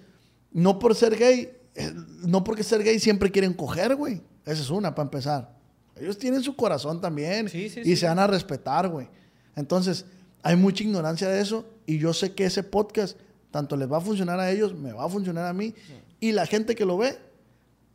no 0.52 0.80
por 0.80 0.96
ser 0.96 1.18
gay, 1.18 1.52
eh, 1.76 1.94
no 2.26 2.44
porque 2.44 2.64
ser 2.64 2.84
gay 2.84 3.00
siempre 3.00 3.32
quieren 3.32 3.54
coger, 3.54 3.96
güey. 3.96 4.22
Esa 4.46 4.62
es 4.62 4.70
una, 4.70 4.94
para 4.94 5.06
empezar. 5.08 5.56
Ellos 5.96 6.18
tienen 6.18 6.42
su 6.42 6.56
corazón 6.56 7.00
también 7.00 7.48
Sí, 7.48 7.70
sí, 7.70 7.82
y 7.82 7.84
sí. 7.84 7.96
se 7.96 8.08
van 8.08 8.20
a 8.20 8.28
respetar, 8.28 8.90
güey. 8.90 9.08
Entonces, 9.56 10.06
hay 10.42 10.56
mucha 10.56 10.84
ignorancia 10.84 11.30
de 11.30 11.42
eso 11.42 11.66
y 11.92 12.00
yo 12.00 12.14
sé 12.14 12.34
que 12.34 12.46
ese 12.46 12.64
podcast 12.64 13.18
tanto 13.52 13.76
les 13.76 13.92
va 13.92 13.98
a 13.98 14.02
funcionar 14.02 14.40
a 14.40 14.50
ellos, 14.50 14.74
me 14.74 14.94
va 14.94 15.06
a 15.06 15.10
funcionar 15.10 15.46
a 15.46 15.54
mí 15.54 15.74
y 16.20 16.32
la 16.32 16.46
gente 16.46 16.74
que 16.74 16.86
lo 16.86 16.98
ve 16.98 17.18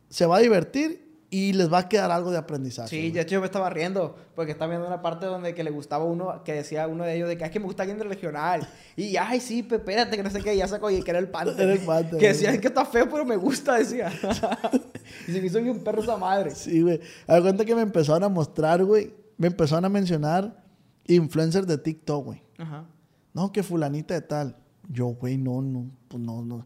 se 0.09 0.25
va 0.25 0.37
a 0.37 0.39
divertir 0.39 1.07
y 1.29 1.51
les 1.53 1.71
va 1.71 1.79
a 1.79 1.89
quedar 1.89 2.09
algo 2.11 2.31
de 2.31 2.37
aprendizaje. 2.37 2.89
Sí, 2.89 3.11
de 3.11 3.21
hecho 3.21 3.31
yo 3.33 3.39
me 3.41 3.47
estaba 3.47 3.69
riendo 3.69 4.15
porque 4.35 4.51
estaba 4.51 4.69
viendo 4.69 4.87
una 4.87 5.01
parte 5.01 5.25
donde 5.25 5.53
que 5.55 5.63
le 5.63 5.71
gustaba 5.71 6.05
uno, 6.05 6.43
que 6.45 6.53
decía 6.53 6.87
uno 6.87 7.03
de 7.03 7.15
ellos 7.15 7.27
de 7.27 7.37
que 7.37 7.43
es 7.43 7.51
que 7.51 7.59
me 7.59 7.65
gusta 7.65 7.83
alguien 7.83 7.97
del 7.97 8.07
regional. 8.07 8.65
Y 8.95 9.17
ay, 9.17 9.41
sí, 9.41 9.67
espérate, 9.69 10.15
que 10.15 10.23
no 10.23 10.29
sé 10.29 10.41
qué, 10.41 10.53
y 10.53 10.59
ya 10.59 10.67
sacó 10.67 10.89
y 10.89 11.01
que 11.01 11.09
era 11.11 11.19
el 11.19 11.29
pante. 11.29 11.51
Era 11.63 11.73
el 11.73 12.09
Que 12.17 12.27
decía. 12.27 12.51
"Es 12.51 12.61
que 12.61 12.67
está 12.67 12.85
feo, 12.85 13.09
pero 13.09 13.25
me 13.25 13.35
gusta, 13.35 13.75
decía. 13.75 14.09
y 15.27 15.31
se 15.31 15.41
me 15.41 15.47
hizo 15.47 15.61
bien 15.61 15.83
perro 15.83 16.01
esa 16.01 16.15
madre. 16.17 16.51
Sí, 16.51 16.81
güey. 16.81 17.01
A 17.25 17.33
ver, 17.33 17.41
cuenta 17.41 17.65
que 17.65 17.75
me 17.75 17.81
empezaron 17.81 18.23
a 18.23 18.29
mostrar, 18.29 18.83
güey. 18.85 19.13
Me 19.37 19.47
empezaron 19.47 19.83
a 19.83 19.89
mencionar 19.89 20.63
influencers 21.07 21.67
de 21.67 21.77
TikTok, 21.77 22.25
güey. 22.25 22.41
Ajá. 22.57 22.85
No, 23.37 23.51
que 23.51 23.61
fulanita 23.61 24.15
de 24.15 24.21
tal. 24.21 24.57
Yo, 24.89 25.05
güey, 25.09 25.37
no, 25.37 25.61
no, 25.61 25.91
pues 26.07 26.21
no, 26.23 26.43
no. 26.43 26.65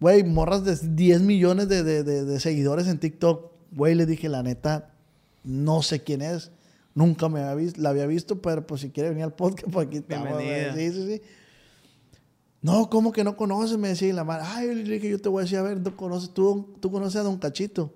Güey, 0.00 0.22
morras 0.22 0.64
de 0.64 0.76
10 0.76 1.20
millones 1.22 1.68
de, 1.68 1.82
de- 1.82 2.04
de- 2.04 2.24
de 2.24 2.38
seguidores 2.38 2.86
en 2.86 2.98
TikTok. 3.00 3.50
Güey, 3.72 3.96
le 3.96 4.06
dije, 4.06 4.28
la 4.28 4.44
neta, 4.44 4.94
no 5.42 5.82
sé 5.82 6.04
quién 6.04 6.22
es. 6.22 6.52
Nunca 6.94 7.28
me 7.28 7.40
había 7.40 7.54
visto, 7.56 7.80
la 7.80 7.88
había 7.90 8.06
visto, 8.06 8.40
pero 8.40 8.64
pues 8.66 8.82
si 8.82 8.90
quiere 8.90 9.08
venir 9.08 9.24
al 9.24 9.34
podcast, 9.34 9.68
pues 9.72 9.88
aquí 9.88 9.96
estamos. 9.96 10.28
Sí, 10.76 10.92
sí, 10.92 11.06
sí. 11.06 11.22
No, 12.60 12.88
¿cómo 12.88 13.10
que 13.10 13.24
no 13.24 13.36
conoces? 13.36 13.76
Me 13.78 13.88
decía 13.88 14.08
y 14.08 14.12
la 14.12 14.22
madre. 14.22 14.44
Ay, 14.46 14.74
le 14.74 14.94
dije, 14.94 15.10
yo 15.10 15.20
te 15.20 15.28
voy 15.28 15.40
a 15.40 15.44
decir, 15.44 15.58
a 15.58 15.62
ver, 15.62 15.82
¿tú 15.82 15.96
conoces, 15.96 16.30
tú, 16.32 16.76
tú 16.78 16.90
conoces 16.92 17.16
a 17.20 17.24
Don 17.24 17.38
Cachito? 17.38 17.92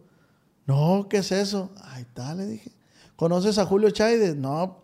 No, 0.67 1.07
¿qué 1.09 1.19
es 1.19 1.31
eso? 1.31 1.71
Ahí 1.83 2.03
está, 2.03 2.35
le 2.35 2.47
dije. 2.47 2.73
¿Conoces 3.15 3.59
a 3.59 3.67
Julio 3.67 3.91
Chávez? 3.91 4.35
No, 4.35 4.83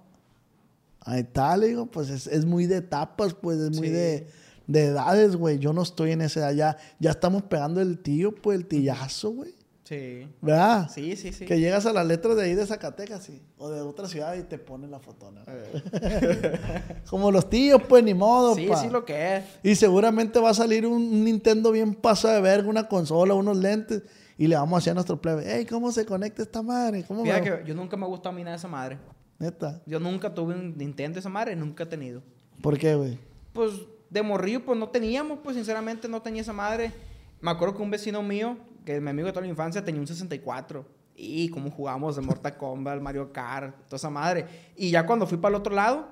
Ahí 1.05 1.21
está, 1.21 1.57
le 1.57 1.69
digo, 1.69 1.87
pues 1.87 2.11
es, 2.11 2.27
es 2.27 2.45
muy 2.45 2.67
de 2.67 2.77
etapas, 2.79 3.35
pues 3.35 3.59
es 3.59 3.71
muy 3.77 3.89
Sí. 3.89 3.93
de, 3.93 4.27
de 4.67 4.85
edades, 4.87 5.35
güey. 5.37 5.59
Yo 5.59 5.73
no 5.73 5.83
estoy 5.83 6.13
en 6.13 6.21
esa 6.23 6.41
edad, 6.41 6.53
ya, 6.53 6.77
ya 7.01 7.11
estamos 7.11 7.43
pegando 7.43 7.81
el 7.81 7.99
tío, 7.99 8.35
pues 8.35 8.59
el 8.59 8.67
tillazo, 8.67 9.31
güey. 9.31 9.55
Sí. 9.85 10.27
¿Verdad? 10.41 10.89
Sí, 10.95 11.17
sí, 11.17 11.33
sí. 11.33 11.45
Que 11.45 11.59
llegas 11.59 11.85
a 11.87 11.93
las 11.93 12.07
letras 12.07 12.37
de 12.37 12.45
ahí 12.45 12.55
de 12.55 12.65
Zacatecas, 12.65 13.25
sí. 13.25 13.43
O 13.59 13.69
de 13.69 13.81
otra 13.83 14.07
ciudad 14.09 14.35
y 14.37 14.43
te 14.45 14.57
ponen 14.59 14.91
la 14.93 15.01
fotona. 15.01 15.45
Como 17.11 17.31
los 17.31 17.51
tíos, 17.51 17.83
pues 17.89 18.03
ni 18.05 18.15
modo, 18.15 18.55
Sí, 18.55 18.67
pa. 18.69 18.77
sí 18.77 18.89
lo 18.89 19.05
que 19.05 19.37
es. 19.39 19.45
Y 19.63 19.75
seguramente 19.75 20.39
va 20.41 20.51
a 20.51 20.55
salir 20.55 20.87
un, 20.87 21.25
Nintendo 21.25 21.71
bien 21.73 21.95
pasado 21.95 22.35
de 22.35 22.41
verga, 22.41 22.69
una 22.69 22.89
consola, 22.89 23.35
unos 23.35 23.57
lentes. 23.57 24.03
Y 24.39 24.47
le 24.47 24.57
vamos 24.57 24.77
a 24.77 24.79
decir 24.79 24.91
a 24.93 24.95
nuestro 24.95 25.21
plebe, 25.21 25.45
hey, 25.47 25.67
¿cómo 25.69 25.93
se 25.93 26.07
conecta 26.07 26.43
esta 26.43 26.63
madre? 26.63 27.05
¿Cómo 27.07 27.23
me- 27.25 27.41
que 27.43 27.63
yo 27.67 27.75
nunca 27.75 27.97
me 27.97 28.05
ha 28.05 28.09
gustado 28.09 28.31
a 28.31 28.33
mí 28.33 28.43
nada 28.43 28.53
de 28.57 28.59
esa 28.59 28.69
madre. 28.69 28.99
Neta. 29.43 29.83
Yo 29.87 29.99
nunca 29.99 30.33
tuve 30.33 30.55
un 30.55 30.79
Nintendo 30.79 31.15
de 31.15 31.21
esa 31.21 31.29
madre, 31.29 31.57
nunca 31.57 31.83
he 31.83 31.87
tenido. 31.87 32.23
¿Por 32.63 32.79
qué, 32.79 32.95
güey? 32.95 33.19
Pues 33.53 33.73
de 34.09 34.23
morrillo, 34.23 34.65
pues 34.65 34.79
no 34.79 34.89
teníamos, 34.89 35.41
pues 35.43 35.57
sinceramente 35.57 36.07
no 36.07 36.23
tenía 36.23 36.43
esa 36.43 36.53
madre. 36.53 36.93
Me 37.41 37.51
acuerdo 37.51 37.75
que 37.75 37.83
un 37.83 37.91
vecino 37.91 38.23
mío, 38.23 38.57
que 38.85 38.95
es 38.95 39.03
mi 39.03 39.11
amigo 39.11 39.27
de 39.27 39.33
toda 39.33 39.45
la 39.45 39.51
infancia, 39.51 39.85
tenía 39.85 40.01
un 40.01 40.07
64. 40.07 40.87
Y 41.17 41.49
como 41.49 41.73
jugábamos 41.73 42.15
de 42.15 42.23
Mortal 42.23 42.57
Kombat, 42.57 43.01
Mario 43.01 43.33
Kart, 43.33 43.75
toda 43.87 43.97
esa 43.97 44.11
madre. 44.11 44.47
Y 44.77 44.91
ya 44.93 45.05
cuando 45.05 45.27
fui 45.27 45.39
para 45.39 45.57
el 45.57 45.61
otro 45.61 45.75
lado, 45.75 46.07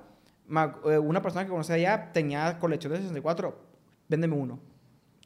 eh, 0.86 0.98
una 0.98 1.22
persona 1.22 1.44
que 1.44 1.50
conocía 1.52 1.76
allá 1.76 2.10
tenía 2.12 2.58
colección 2.58 2.92
de 2.92 2.98
64. 2.98 3.56
Véndeme 4.08 4.34
uno. 4.34 4.58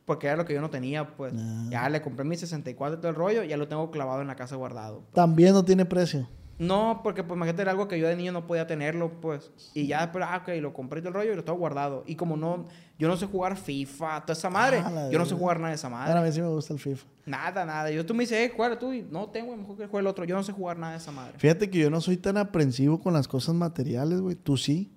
Porque 0.05 0.26
era 0.26 0.36
lo 0.36 0.44
que 0.44 0.52
yo 0.52 0.61
no 0.61 0.68
tenía, 0.68 1.16
pues. 1.16 1.32
Ah. 1.34 1.68
Ya 1.70 1.88
le 1.88 2.02
compré 2.02 2.26
mi 2.26 2.36
64 2.36 2.98
y 2.98 3.00
todo 3.00 3.09
el 3.09 3.16
rollo, 3.16 3.44
ya 3.44 3.57
lo 3.57 3.66
tengo 3.66 3.90
clavado 3.90 4.20
en 4.20 4.26
la 4.28 4.36
casa 4.36 4.57
guardado. 4.57 5.05
También 5.14 5.55
no 5.55 5.64
tiene 5.64 5.86
precio. 5.86 6.28
No, 6.59 7.00
porque 7.02 7.24
pues 7.24 7.36
imagínate 7.36 7.62
era 7.62 7.72
algo 7.72 7.88
que 7.88 7.98
yo 7.98 8.07
de 8.07 8.14
niño 8.16 8.30
no 8.32 8.46
podía 8.46 8.66
tenerlo, 8.66 9.20
pues. 9.20 9.50
Y 9.74 9.86
ya 9.86 10.02
después, 10.02 10.24
ah, 10.26 10.40
ok, 10.42 10.50
lo 10.61 10.72
compré 10.72 11.00
todo 11.00 11.09
el 11.09 11.14
rollo 11.14 11.32
y 11.32 11.36
lo 11.36 11.44
tengo 11.44 11.59
guardado. 11.59 12.05
Y 12.07 12.14
como 12.14 12.36
no, 12.36 12.64
yo 12.98 13.09
no 13.09 13.16
sé 13.16 13.26
jugar 13.26 13.57
FIFA, 13.57 14.20
toda 14.22 14.32
esa 14.34 14.50
madre. 14.50 14.78
Ah, 14.84 15.09
yo 15.11 15.18
no 15.18 15.26
sé 15.26 15.34
jugar 15.34 15.59
nada 15.59 15.70
de 15.70 15.74
esa 15.74 15.88
Ahora 15.88 16.05
a 16.05 16.14
madre. 16.14 16.28
mí 16.28 16.32
sí 16.32 16.40
me 16.40 16.48
gusta 16.48 16.72
el 16.72 16.78
FIFA. 16.78 17.07
Nada, 17.26 17.64
nada. 17.64 17.90
Yo 17.90 18.07
tú 18.07 18.14
me 18.14 18.22
dices, 18.22 18.38
eh, 18.38 18.52
juega 18.55 18.78
tú 18.78 18.92
y 18.92 19.02
no 19.02 19.28
tengo, 19.30 19.57
mejor 19.57 19.76
que 19.76 19.86
juegue 19.86 20.02
el 20.02 20.07
otro. 20.07 20.24
Yo 20.24 20.36
no 20.36 20.42
sé 20.44 20.52
jugar 20.52 20.78
nada 20.78 20.92
de 20.92 20.98
esa 20.98 21.11
madre. 21.11 21.38
Fíjate 21.38 21.68
que 21.68 21.78
yo 21.78 21.90
no 21.90 22.00
soy 22.00 22.16
tan 22.18 22.36
aprensivo 22.36 23.00
con 23.00 23.12
las 23.14 23.26
cosas 23.26 23.55
materiales, 23.55 24.20
güey. 24.20 24.36
Tú 24.36 24.57
sí. 24.57 24.92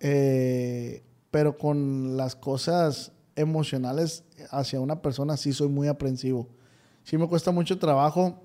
Eh, 0.00 1.02
pero 1.30 1.56
con 1.56 2.16
las 2.16 2.36
cosas 2.36 3.12
emocionales 3.36 4.22
hacia 4.50 4.80
una 4.80 5.02
persona 5.02 5.36
sí 5.36 5.52
soy 5.52 5.68
muy 5.68 5.88
aprensivo. 5.88 6.48
Sí 7.02 7.18
me 7.18 7.28
cuesta 7.28 7.50
mucho 7.50 7.78
trabajo 7.78 8.40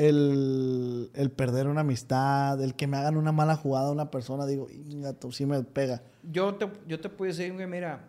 el, 0.00 1.10
el 1.12 1.30
perder 1.30 1.68
una 1.68 1.82
amistad, 1.82 2.62
el 2.62 2.74
que 2.74 2.86
me 2.86 2.96
hagan 2.96 3.18
una 3.18 3.32
mala 3.32 3.54
jugada 3.54 3.88
a 3.88 3.92
una 3.92 4.10
persona. 4.10 4.46
Digo, 4.46 4.66
gato, 4.94 5.30
sí 5.30 5.44
me 5.44 5.62
pega. 5.62 6.02
Yo 6.22 6.54
te, 6.54 6.70
yo 6.86 6.98
te 7.00 7.10
puedo 7.10 7.30
decir, 7.30 7.52
mira, 7.52 8.06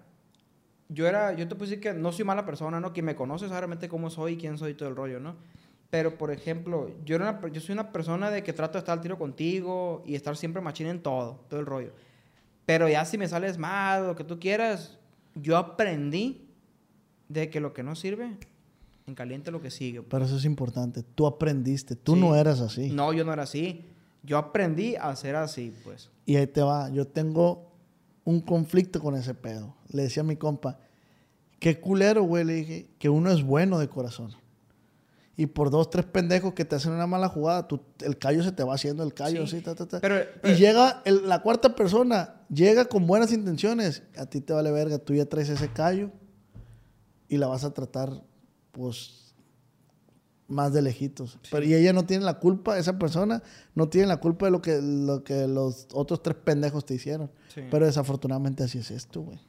yo 0.88 1.06
era, 1.06 1.34
yo 1.34 1.50
te 1.50 1.56
puedo 1.56 1.70
decir 1.70 1.82
que 1.82 1.94
no 1.94 2.14
soy 2.14 2.24
mala 2.24 2.46
persona, 2.46 2.80
¿no? 2.80 2.94
Quien 2.94 3.06
me 3.06 3.16
conoce 3.16 3.48
sabe 3.48 3.60
realmente 3.60 3.90
cómo 3.90 4.10
soy, 4.10 4.38
quién 4.38 4.58
soy 4.58 4.72
y 4.72 4.74
todo 4.76 4.88
el 4.88 4.96
rollo, 4.96 5.20
¿no? 5.20 5.36
Pero, 5.90 6.18
por 6.18 6.32
ejemplo, 6.32 6.90
yo, 7.04 7.18
era 7.18 7.42
yo 7.52 7.60
soy 7.60 7.74
una 7.74 7.92
persona 7.92 8.32
de 8.32 8.42
que 8.42 8.54
trato 8.54 8.74
de 8.74 8.80
estar 8.80 8.98
al 8.98 9.02
tiro 9.02 9.18
contigo 9.18 10.02
y 10.06 10.16
estar 10.16 10.38
siempre 10.38 10.62
machín 10.62 10.88
en 10.88 11.04
todo, 11.04 11.44
todo 11.50 11.60
el 11.60 11.66
rollo. 11.66 11.92
Pero 12.66 12.88
ya 12.88 13.04
si 13.04 13.18
me 13.18 13.28
sales 13.28 13.58
mal, 13.58 14.08
lo 14.08 14.16
que 14.16 14.24
tú 14.24 14.40
quieras, 14.40 14.98
yo 15.36 15.58
aprendí 15.58 16.48
de 17.28 17.50
que 17.50 17.60
lo 17.60 17.74
que 17.74 17.84
no 17.84 17.96
sirve, 17.96 18.38
en 19.12 19.16
caliente 19.16 19.52
lo 19.52 19.62
que 19.62 19.70
sigue. 19.70 20.02
Pero 20.02 20.26
eso 20.26 20.38
es 20.38 20.46
importante. 20.46 21.04
Tú 21.04 21.28
aprendiste. 21.28 21.96
Tú 21.96 22.16
Sí. 22.16 22.20
no 22.22 22.36
eras 22.36 22.60
así. 22.62 22.90
No, 22.90 23.14
yo 23.14 23.24
no 23.24 23.32
era 23.34 23.44
así. 23.44 23.86
Yo 24.24 24.38
aprendí 24.38 24.96
a 24.96 25.16
ser 25.16 25.36
así, 25.36 25.74
pues. 25.84 26.10
Y 26.26 26.36
ahí 26.38 26.48
te 26.48 26.62
va. 26.62 26.90
Yo 26.90 27.06
tengo 27.08 27.72
un 28.24 28.42
conflicto 28.42 29.00
con 29.00 29.16
ese 29.16 29.34
pedo. 29.34 29.76
Le 29.90 30.04
decía 30.04 30.22
a 30.22 30.26
mi 30.26 30.36
compa, 30.36 30.80
qué 31.60 31.80
culero, 31.80 32.24
güey. 32.24 32.44
Le 32.46 32.54
dije, 32.54 32.88
que 33.00 33.10
uno 33.10 33.32
es 33.32 33.44
bueno 33.44 33.78
de 33.80 33.88
corazón. 33.90 34.32
Y 35.38 35.48
por 35.48 35.72
dos, 35.72 35.90
tres 35.90 36.06
pendejos 36.06 36.54
que 36.54 36.66
te 36.66 36.76
hacen 36.76 36.92
una 36.92 37.08
mala 37.08 37.28
jugada, 37.30 37.68
tú- 37.68 37.82
el 38.02 38.18
callo 38.18 38.44
se 38.44 38.52
te 38.52 38.64
va 38.64 38.76
haciendo 38.76 39.02
el 39.04 39.14
callo, 39.14 39.48
Sí. 39.48 39.56
así, 39.58 39.64
ta, 39.66 39.74
ta, 39.74 39.88
ta. 39.88 40.00
Pero- 40.00 40.20
y 40.22 40.26
pero- 40.42 40.56
llega 40.58 41.02
el- 41.06 41.28
la 41.28 41.42
cuarta 41.42 41.74
persona, 41.74 42.42
llega 42.50 42.86
con 42.86 43.08
buenas 43.08 43.32
intenciones. 43.32 44.04
A 44.18 44.26
ti 44.28 44.40
te 44.42 44.54
vale 44.54 44.72
verga, 44.72 45.00
tú 45.00 45.16
ya 45.16 45.26
traes 45.26 45.50
ese 45.50 45.68
callo 45.70 46.12
y 47.28 47.38
la 47.38 47.48
vas 47.48 47.64
a 47.64 47.74
tratar, 47.74 48.22
pues, 48.72 49.34
más 50.48 50.74
de 50.74 50.82
lejitos. 50.82 51.40
Pero 51.50 51.66
y 51.66 51.74
ella 51.74 51.94
no 51.94 52.06
tiene 52.06 52.26
la 52.26 52.40
culpa, 52.40 52.78
esa 52.78 53.00
persona 53.00 53.42
no 53.74 53.90
tiene 53.90 54.08
la 54.08 54.18
culpa 54.18 54.46
de 54.46 54.52
lo 54.52 54.62
que, 54.62 54.82
lo 54.82 55.24
que 55.24 55.48
los 55.48 55.88
otros 55.94 56.22
tres 56.22 56.38
pendejos 56.38 56.86
te 56.86 56.94
hicieron. 56.96 57.32
Sí. 57.54 57.62
Pero 57.70 57.86
desafortunadamente 57.86 58.64
así 58.64 58.80
es 58.80 58.92
esto, 58.92 59.22
güey. 59.22 59.40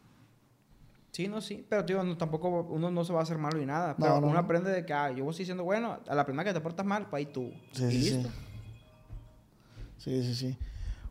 Sí, 1.11 1.29
no, 1.29 1.43
sí. 1.43 1.65
Pero, 1.69 1.85
tío, 1.85 2.03
no, 2.03 2.17
tampoco 2.17 2.67
uno 2.71 2.91
no 2.91 3.05
se 3.05 3.13
va 3.13 3.21
a 3.21 3.23
hacer 3.23 3.37
malo 3.37 3.59
ni 3.59 3.67
nada. 3.67 3.95
Pero 3.97 4.13
no, 4.13 4.27
uno 4.29 4.33
no. 4.33 4.39
aprende 4.39 4.71
de 4.71 4.87
que, 4.87 4.95
ah, 4.95 5.11
yo 5.13 5.25
voy 5.25 5.35
siendo 5.35 5.63
bueno. 5.63 6.01
A 6.09 6.15
la 6.15 6.25
primera 6.25 6.45
que 6.45 6.55
te 6.55 6.61
portas 6.63 6.87
mal, 6.87 7.07
pues 7.11 7.21
ahí 7.21 7.33
tú. 7.33 7.53
Sí, 7.73 7.85
y 7.85 7.91
sí, 7.91 7.99
listo. 7.99 8.29
sí. 8.29 8.35
Sí, 9.99 10.23
sí, 10.23 10.35
sí. 10.35 10.59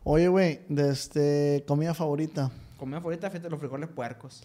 Oye, 0.04 0.26
güey, 0.26 0.60
de 0.68 0.90
este, 0.90 1.64
comida 1.66 1.94
favorita. 1.94 2.50
Comida 2.76 2.98
favorita, 2.98 3.30
fíjate, 3.30 3.48
los 3.48 3.60
frijoles 3.60 3.88
puercos. 3.88 4.42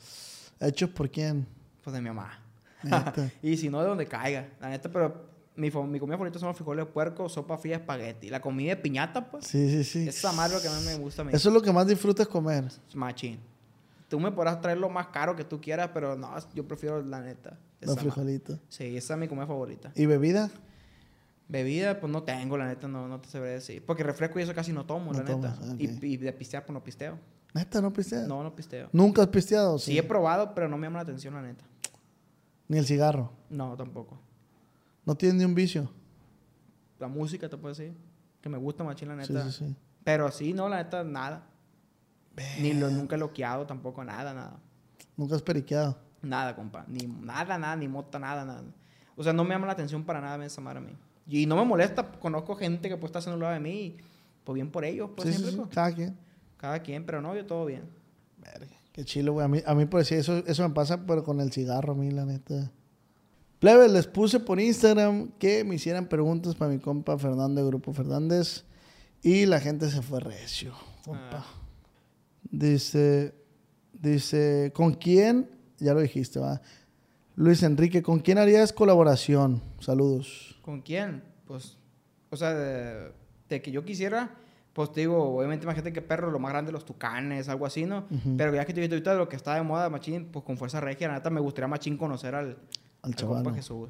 ¿Hechos 0.59 0.91
por 0.91 1.09
quién? 1.09 1.47
Pues 1.83 1.93
de 1.93 2.01
mi 2.01 2.09
mamá. 2.09 2.39
Y 3.41 3.57
si 3.57 3.69
no, 3.69 3.81
de 3.81 3.87
donde 3.87 4.05
caiga. 4.05 4.49
La 4.59 4.69
neta, 4.69 4.89
pero 4.91 5.25
mi, 5.55 5.69
mi 5.71 5.99
comida 5.99 6.17
favorita 6.17 6.39
son 6.39 6.49
los 6.49 6.57
frijoles 6.57 6.85
puercos, 6.87 7.33
sopa 7.33 7.57
fría, 7.57 7.77
espagueti. 7.77 8.29
La 8.29 8.39
comida 8.41 8.75
de 8.75 8.77
piñata, 8.81 9.29
pues. 9.29 9.45
Sí, 9.47 9.83
sí, 9.83 10.09
sí. 10.11 10.27
Madre 10.35 10.55
es 10.57 10.63
lo 10.63 10.69
que 10.69 10.75
más 10.75 10.85
me 10.85 10.95
gusta 10.95 11.21
a 11.23 11.25
mí. 11.25 11.31
Eso 11.33 11.49
es 11.49 11.53
lo 11.53 11.61
que 11.61 11.71
más 11.71 11.87
disfrutas 11.87 12.27
comer. 12.27 12.65
Machín. 12.93 13.39
Tú 14.07 14.19
me 14.19 14.31
podrás 14.31 14.61
traer 14.61 14.77
lo 14.77 14.89
más 14.89 15.07
caro 15.07 15.35
que 15.35 15.43
tú 15.43 15.59
quieras, 15.59 15.89
pero 15.93 16.15
no, 16.15 16.33
yo 16.53 16.65
prefiero 16.67 17.01
la 17.03 17.19
neta. 17.21 17.57
Los 17.81 17.99
frijolitos. 17.99 18.59
Sí, 18.69 18.95
esa 18.95 19.13
es 19.15 19.19
mi 19.19 19.27
comida 19.27 19.45
favorita. 19.45 19.91
¿Y 19.95 20.05
bebida? 20.05 20.49
Bebida, 21.49 21.99
pues 21.99 22.11
no 22.11 22.23
tengo, 22.23 22.57
la 22.57 22.67
neta, 22.67 22.87
no, 22.87 23.07
no 23.07 23.19
te 23.19 23.29
sabré 23.29 23.49
decir. 23.49 23.83
Porque 23.85 24.03
refresco 24.03 24.39
y 24.39 24.43
eso 24.43 24.53
casi 24.53 24.71
no 24.73 24.85
tomo, 24.85 25.11
No 25.11 25.19
la 25.19 25.25
tomas, 25.25 25.59
neta. 25.61 26.05
y 26.05 26.17
de 26.17 26.33
pistear, 26.33 26.65
pues 26.65 26.73
no 26.73 26.83
pisteo. 26.83 27.17
¿Neta 27.53 27.81
no 27.81 27.91
pisteas? 27.91 28.27
No, 28.27 28.43
no 28.43 28.53
pisteo. 28.55 28.89
¿Nunca 28.91 29.21
has 29.21 29.29
pisteado? 29.29 29.79
Sí. 29.79 29.97
he 29.97 30.03
probado, 30.03 30.53
pero 30.53 30.67
no 30.67 30.77
me 30.77 30.87
llama 30.87 30.99
la 30.99 31.03
atención, 31.03 31.33
la 31.33 31.41
neta. 31.41 31.63
Ni 32.67 32.77
el 32.77 32.85
cigarro. 32.85 33.31
No, 33.49 33.75
tampoco. 33.75 34.19
No 35.05 35.15
tienes 35.15 35.37
ni 35.37 35.45
un 35.45 35.55
vicio. 35.55 35.89
La 36.99 37.07
música, 37.07 37.47
te 37.49 37.57
puedo 37.57 37.73
decir. 37.73 37.95
Que 38.41 38.49
me 38.49 38.57
gusta 38.57 38.83
machín, 38.83 39.07
la 39.09 39.23
Sí, 39.23 39.33
neta. 39.33 39.49
sí, 39.51 39.65
sí. 39.65 39.75
Pero 40.03 40.31
sí, 40.31 40.53
no, 40.53 40.67
la 40.69 40.77
neta, 40.77 41.03
nada. 41.03 41.47
Ni 42.61 42.73
lo, 42.73 42.89
nunca 42.89 43.15
he 43.15 43.19
loqueado 43.19 43.65
tampoco, 43.65 44.03
nada, 44.03 44.33
nada. 44.33 44.59
Nunca 45.15 45.35
has 45.35 45.41
periqueado. 45.41 45.97
Nada, 46.21 46.55
compa. 46.55 46.85
Ni 46.87 47.07
nada, 47.07 47.57
nada, 47.57 47.75
ni 47.75 47.87
mota, 47.87 48.19
nada, 48.19 48.45
nada. 48.45 48.63
O 49.15 49.23
sea, 49.23 49.33
no 49.33 49.43
me 49.43 49.51
llama 49.51 49.65
la 49.65 49.73
atención 49.73 50.03
para 50.03 50.21
nada 50.21 50.45
esa 50.45 50.61
madre 50.61 50.79
a 50.79 50.81
mí. 50.81 50.91
Y 51.27 51.45
no 51.45 51.55
me 51.55 51.65
molesta, 51.65 52.11
conozco 52.19 52.55
gente 52.55 52.87
que 52.89 52.95
puede 52.95 53.07
estar 53.07 53.19
haciendo 53.19 53.35
un 53.35 53.41
lado 53.41 53.53
de 53.53 53.59
mí, 53.59 53.71
y, 53.71 53.97
pues 54.43 54.53
bien 54.53 54.69
por 54.71 54.85
ellos, 54.85 55.09
pues 55.15 55.27
sí, 55.27 55.33
sí, 55.33 55.39
siempre, 55.39 55.51
sí. 55.51 55.57
pues. 55.57 55.69
Cada 55.75 55.93
quien. 55.93 56.17
Cada 56.57 56.79
quien, 56.79 57.05
pero 57.05 57.21
no, 57.21 57.35
yo 57.35 57.45
todo 57.45 57.65
bien. 57.65 57.89
Verga, 58.37 58.76
Qué 58.97 59.05
chilo, 59.05 59.33
güey. 59.33 59.45
A 59.45 59.47
mí, 59.47 59.61
a 59.63 59.75
mí 59.75 59.85
por 59.85 59.99
decir 59.99 60.17
eso, 60.17 60.43
eso 60.47 60.67
me 60.67 60.73
pasa, 60.73 61.05
pero 61.05 61.23
con 61.23 61.39
el 61.39 61.51
cigarro, 61.51 61.93
a 61.93 61.95
mí, 61.95 62.09
la 62.09 62.25
neta. 62.25 62.71
Plebe, 63.59 63.87
les 63.89 64.07
puse 64.07 64.39
por 64.39 64.59
Instagram 64.59 65.33
que 65.37 65.63
me 65.63 65.75
hicieran 65.75 66.09
preguntas 66.09 66.55
para 66.55 66.71
mi 66.71 66.79
compa 66.79 67.15
Fernando 67.19 67.61
de 67.61 67.67
Grupo 67.67 67.93
Fernández. 67.93 68.63
Y 69.21 69.45
la 69.45 69.59
gente 69.59 69.91
se 69.91 70.01
fue 70.01 70.19
recio, 70.19 70.73
compa. 71.05 71.45
Ah. 71.45 71.45
Dice, 72.49 73.35
dice, 73.93 74.71
¿con 74.73 74.95
quién? 74.95 75.47
Ya 75.77 75.93
lo 75.93 76.01
dijiste, 76.01 76.39
va. 76.39 76.59
Luis 77.35 77.61
Enrique, 77.61 78.01
¿con 78.01 78.17
quién 78.17 78.39
harías 78.39 78.73
colaboración? 78.73 79.61
Saludos. 79.79 80.59
¿Con 80.63 80.81
quién? 80.81 81.21
Pues, 81.45 81.77
o 82.31 82.35
sea, 82.35 82.55
de, 82.55 83.11
de 83.47 83.61
que 83.61 83.69
yo 83.69 83.85
quisiera, 83.85 84.35
pues 84.77 84.91
te 84.93 84.99
digo, 84.99 85.35
obviamente 85.37 85.63
imagínate 85.65 85.91
que 85.91 86.03
perro, 86.03 86.29
lo 86.29 86.37
más 86.37 86.51
grande, 86.51 86.71
los 86.71 86.85
tucanes, 86.85 87.49
algo 87.49 87.65
así, 87.65 87.85
¿no? 87.87 88.05
Pero 88.37 88.53
ya 88.53 88.63
que 88.63 88.75
te 88.75 88.81
ahorita 88.81 89.11
de 89.13 89.17
lo 89.17 89.27
que 89.27 89.35
está 89.35 89.55
de 89.55 89.63
moda, 89.63 89.89
machín, 89.89 90.25
pues 90.31 90.45
con 90.45 90.55
Fuerza 90.55 90.79
Regia, 90.79 91.07
la 91.07 91.15
neta 91.15 91.31
me 91.31 91.41
gustaría 91.41 91.67
machín 91.67 91.97
conocer 91.97 92.35
al, 92.35 92.49
Al 93.01 93.15
compa 93.15 93.15
chaval. 93.15 93.55
Jesús. 93.55 93.89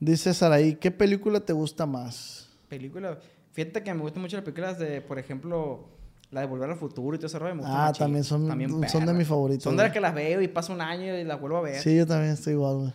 Dice 0.00 0.32
Saraí, 0.32 0.76
¿qué 0.76 0.90
película 0.90 1.38
te 1.40 1.52
gusta 1.52 1.84
más? 1.84 2.48
Película, 2.70 3.18
fíjate 3.52 3.82
que 3.82 3.92
me 3.92 4.00
gustan 4.00 4.22
mucho 4.22 4.36
las 4.38 4.44
películas 4.44 4.78
de, 4.78 5.02
por 5.02 5.18
ejemplo, 5.18 5.84
la 6.30 6.40
de 6.40 6.46
Volver 6.46 6.70
al 6.70 6.76
Futuro 6.76 7.14
y 7.14 7.18
todo 7.18 7.26
ese 7.26 7.38
rollo. 7.38 7.54
me 7.54 7.62
Ah, 7.66 7.88
machín. 7.88 7.98
también 8.04 8.24
son- 8.24 8.48
son 8.88 9.04
de 9.06 9.12
mis 9.12 9.28
favoritos, 9.28 9.64
Son 9.64 9.76
de 9.76 9.82
las 9.82 9.92
que 9.92 10.00
las 10.00 10.14
veo 10.14 10.40
y 10.40 10.48
pasa 10.48 10.72
un 10.72 10.80
año 10.80 11.14
y 11.14 11.24
las 11.24 11.38
vuelvo 11.38 11.58
a 11.58 11.60
ver. 11.60 11.78
Sí, 11.80 11.94
yo 11.94 12.06
también 12.06 12.32
estoy 12.32 12.54
igual, 12.54 12.76
güey. 12.78 12.92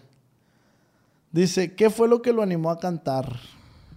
Dice, 1.32 1.76
¿qué 1.76 1.92
fue 1.92 2.08
lo 2.08 2.24
que 2.24 2.34
lo 2.34 2.42
animó 2.42 2.72
a 2.72 2.80
cantar? 2.80 3.38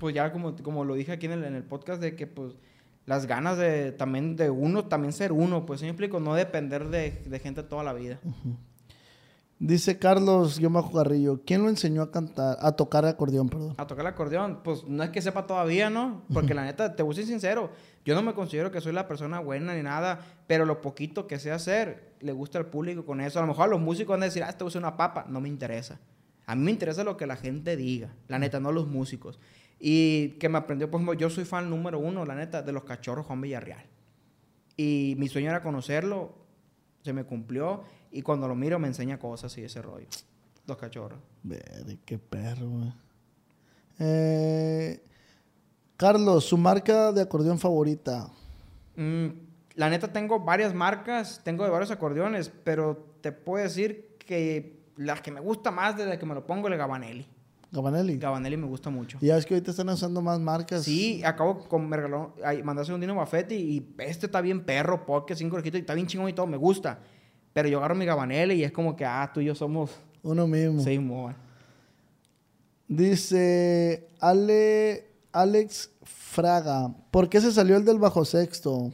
Pues 0.00 0.14
ya 0.14 0.32
como, 0.32 0.56
como 0.56 0.84
lo 0.84 0.94
dije 0.94 1.12
aquí 1.12 1.26
en 1.26 1.32
el, 1.32 1.44
en 1.44 1.54
el 1.54 1.62
podcast 1.62 2.00
de 2.02 2.16
que 2.16 2.26
pues 2.26 2.54
las 3.04 3.26
ganas 3.26 3.58
de 3.58 3.92
también 3.92 4.34
de 4.34 4.48
uno, 4.48 4.86
también 4.86 5.12
ser 5.12 5.30
uno, 5.30 5.66
pues 5.66 5.80
¿sí 5.80 5.84
me 5.84 5.90
explico, 5.90 6.18
no 6.18 6.34
depender 6.34 6.88
de, 6.88 7.10
de 7.26 7.38
gente 7.38 7.62
toda 7.62 7.84
la 7.84 7.92
vida. 7.92 8.18
Dice 9.58 9.98
Carlos 9.98 10.58
Guión 10.58 10.72
Garrillo, 10.90 11.42
¿quién 11.44 11.62
lo 11.62 11.68
enseñó 11.68 12.00
a 12.00 12.10
cantar, 12.10 12.56
a 12.60 12.72
tocar 12.72 13.04
acordeón, 13.04 13.50
perdón? 13.50 13.74
A 13.76 13.86
tocar 13.86 14.06
el 14.06 14.12
acordeón, 14.14 14.60
pues 14.64 14.84
no 14.86 15.02
es 15.02 15.10
que 15.10 15.20
sepa 15.20 15.46
todavía, 15.46 15.90
¿no? 15.90 16.22
Porque 16.32 16.54
la 16.54 16.64
neta, 16.64 16.96
te 16.96 17.02
voy 17.02 17.12
a 17.12 17.16
ser 17.16 17.26
sincero, 17.26 17.70
yo 18.06 18.14
no 18.14 18.22
me 18.22 18.32
considero 18.32 18.70
que 18.70 18.80
soy 18.80 18.94
la 18.94 19.06
persona 19.06 19.38
buena 19.38 19.74
ni 19.74 19.82
nada, 19.82 20.20
pero 20.46 20.64
lo 20.64 20.80
poquito 20.80 21.26
que 21.26 21.38
sé 21.38 21.52
hacer, 21.52 22.14
le 22.20 22.32
gusta 22.32 22.56
al 22.56 22.66
público 22.66 23.04
con 23.04 23.20
eso. 23.20 23.38
A 23.38 23.42
lo 23.42 23.48
mejor 23.48 23.64
a 23.64 23.68
los 23.68 23.80
músicos 23.80 24.14
van 24.14 24.22
a 24.22 24.26
decir, 24.26 24.42
ah, 24.42 24.50
te 24.50 24.64
usar 24.64 24.80
una 24.80 24.96
papa, 24.96 25.26
no 25.28 25.42
me 25.42 25.50
interesa. 25.50 26.00
A 26.46 26.54
mí 26.54 26.64
me 26.64 26.70
interesa 26.70 27.04
lo 27.04 27.18
que 27.18 27.26
la 27.26 27.36
gente 27.36 27.76
diga, 27.76 28.14
la 28.28 28.38
neta, 28.38 28.60
no 28.60 28.72
los 28.72 28.86
músicos. 28.88 29.38
Y 29.80 30.32
que 30.38 30.50
me 30.50 30.58
aprendió, 30.58 30.90
por 30.90 31.00
ejemplo, 31.00 31.14
yo 31.14 31.30
soy 31.30 31.44
fan 31.44 31.70
número 31.70 31.98
uno, 31.98 32.26
la 32.26 32.34
neta, 32.34 32.62
de 32.62 32.72
los 32.72 32.84
cachorros 32.84 33.26
Juan 33.26 33.40
Villarreal. 33.40 33.86
Y 34.76 35.14
mi 35.18 35.28
sueño 35.28 35.48
era 35.48 35.62
conocerlo, 35.62 36.34
se 37.02 37.14
me 37.14 37.24
cumplió, 37.24 37.82
y 38.12 38.20
cuando 38.22 38.46
lo 38.46 38.54
miro 38.54 38.78
me 38.78 38.88
enseña 38.88 39.18
cosas 39.18 39.56
y 39.56 39.64
ese 39.64 39.80
rollo. 39.80 40.06
Dos 40.66 40.76
cachorros. 40.76 41.18
Ver, 41.42 41.98
qué 42.04 42.18
perro, 42.18 42.68
güey. 42.68 42.92
Eh, 43.98 45.02
Carlos, 45.96 46.44
su 46.44 46.56
marca 46.56 47.12
de 47.12 47.22
acordeón 47.22 47.58
favorita. 47.58 48.30
Mm, 48.96 49.28
la 49.74 49.88
neta 49.88 50.12
tengo 50.12 50.40
varias 50.40 50.74
marcas, 50.74 51.40
tengo 51.42 51.64
de 51.64 51.70
varios 51.70 51.90
acordeones, 51.90 52.50
pero 52.64 53.06
te 53.20 53.32
puedo 53.32 53.62
decir 53.62 54.16
que 54.18 54.80
la 54.96 55.16
que 55.16 55.30
me 55.30 55.40
gusta 55.40 55.70
más 55.70 55.96
desde 55.96 56.18
que 56.18 56.26
me 56.26 56.34
lo 56.34 56.46
pongo 56.46 56.68
es 56.68 56.72
el 56.72 56.78
Gabanelli. 56.78 57.26
Gabanelli. 57.72 58.18
Gabanelli 58.18 58.56
me 58.56 58.66
gusta 58.66 58.90
mucho. 58.90 59.18
Y 59.20 59.26
ya 59.26 59.36
ves 59.36 59.46
que 59.46 59.54
ahorita 59.54 59.70
están 59.70 59.88
usando 59.88 60.20
más 60.20 60.40
marcas. 60.40 60.82
Sí, 60.82 61.22
acabo 61.24 61.60
con 61.68 61.88
me 61.88 61.96
regaló, 61.96 62.34
ay, 62.44 62.62
mandaste 62.62 62.92
un 62.92 63.00
Dino 63.00 63.14
Bafetti 63.14 63.54
y 63.54 63.94
este 63.98 64.26
está 64.26 64.40
bien 64.40 64.64
perro, 64.64 65.06
porque 65.06 65.36
cinco 65.36 65.56
orejitas 65.56 65.78
y 65.78 65.82
está 65.82 65.94
bien 65.94 66.06
chingón 66.06 66.28
y 66.28 66.32
todo, 66.32 66.46
me 66.46 66.56
gusta. 66.56 66.98
Pero 67.52 67.68
yo 67.68 67.78
agarro 67.78 67.94
mi 67.94 68.06
Gabanelli 68.06 68.54
y 68.54 68.64
es 68.64 68.72
como 68.72 68.96
que, 68.96 69.04
ah, 69.04 69.30
tú 69.32 69.40
y 69.40 69.46
yo 69.46 69.54
somos... 69.54 69.90
Uno 70.22 70.46
mismo. 70.46 70.82
Sí. 70.82 71.00
Dice 72.88 74.08
Ale, 74.18 75.08
Alex 75.32 75.90
Fraga. 76.02 76.92
¿Por 77.10 77.28
qué 77.28 77.40
se 77.40 77.52
salió 77.52 77.76
el 77.76 77.84
del 77.84 77.98
bajo 77.98 78.24
sexto? 78.24 78.92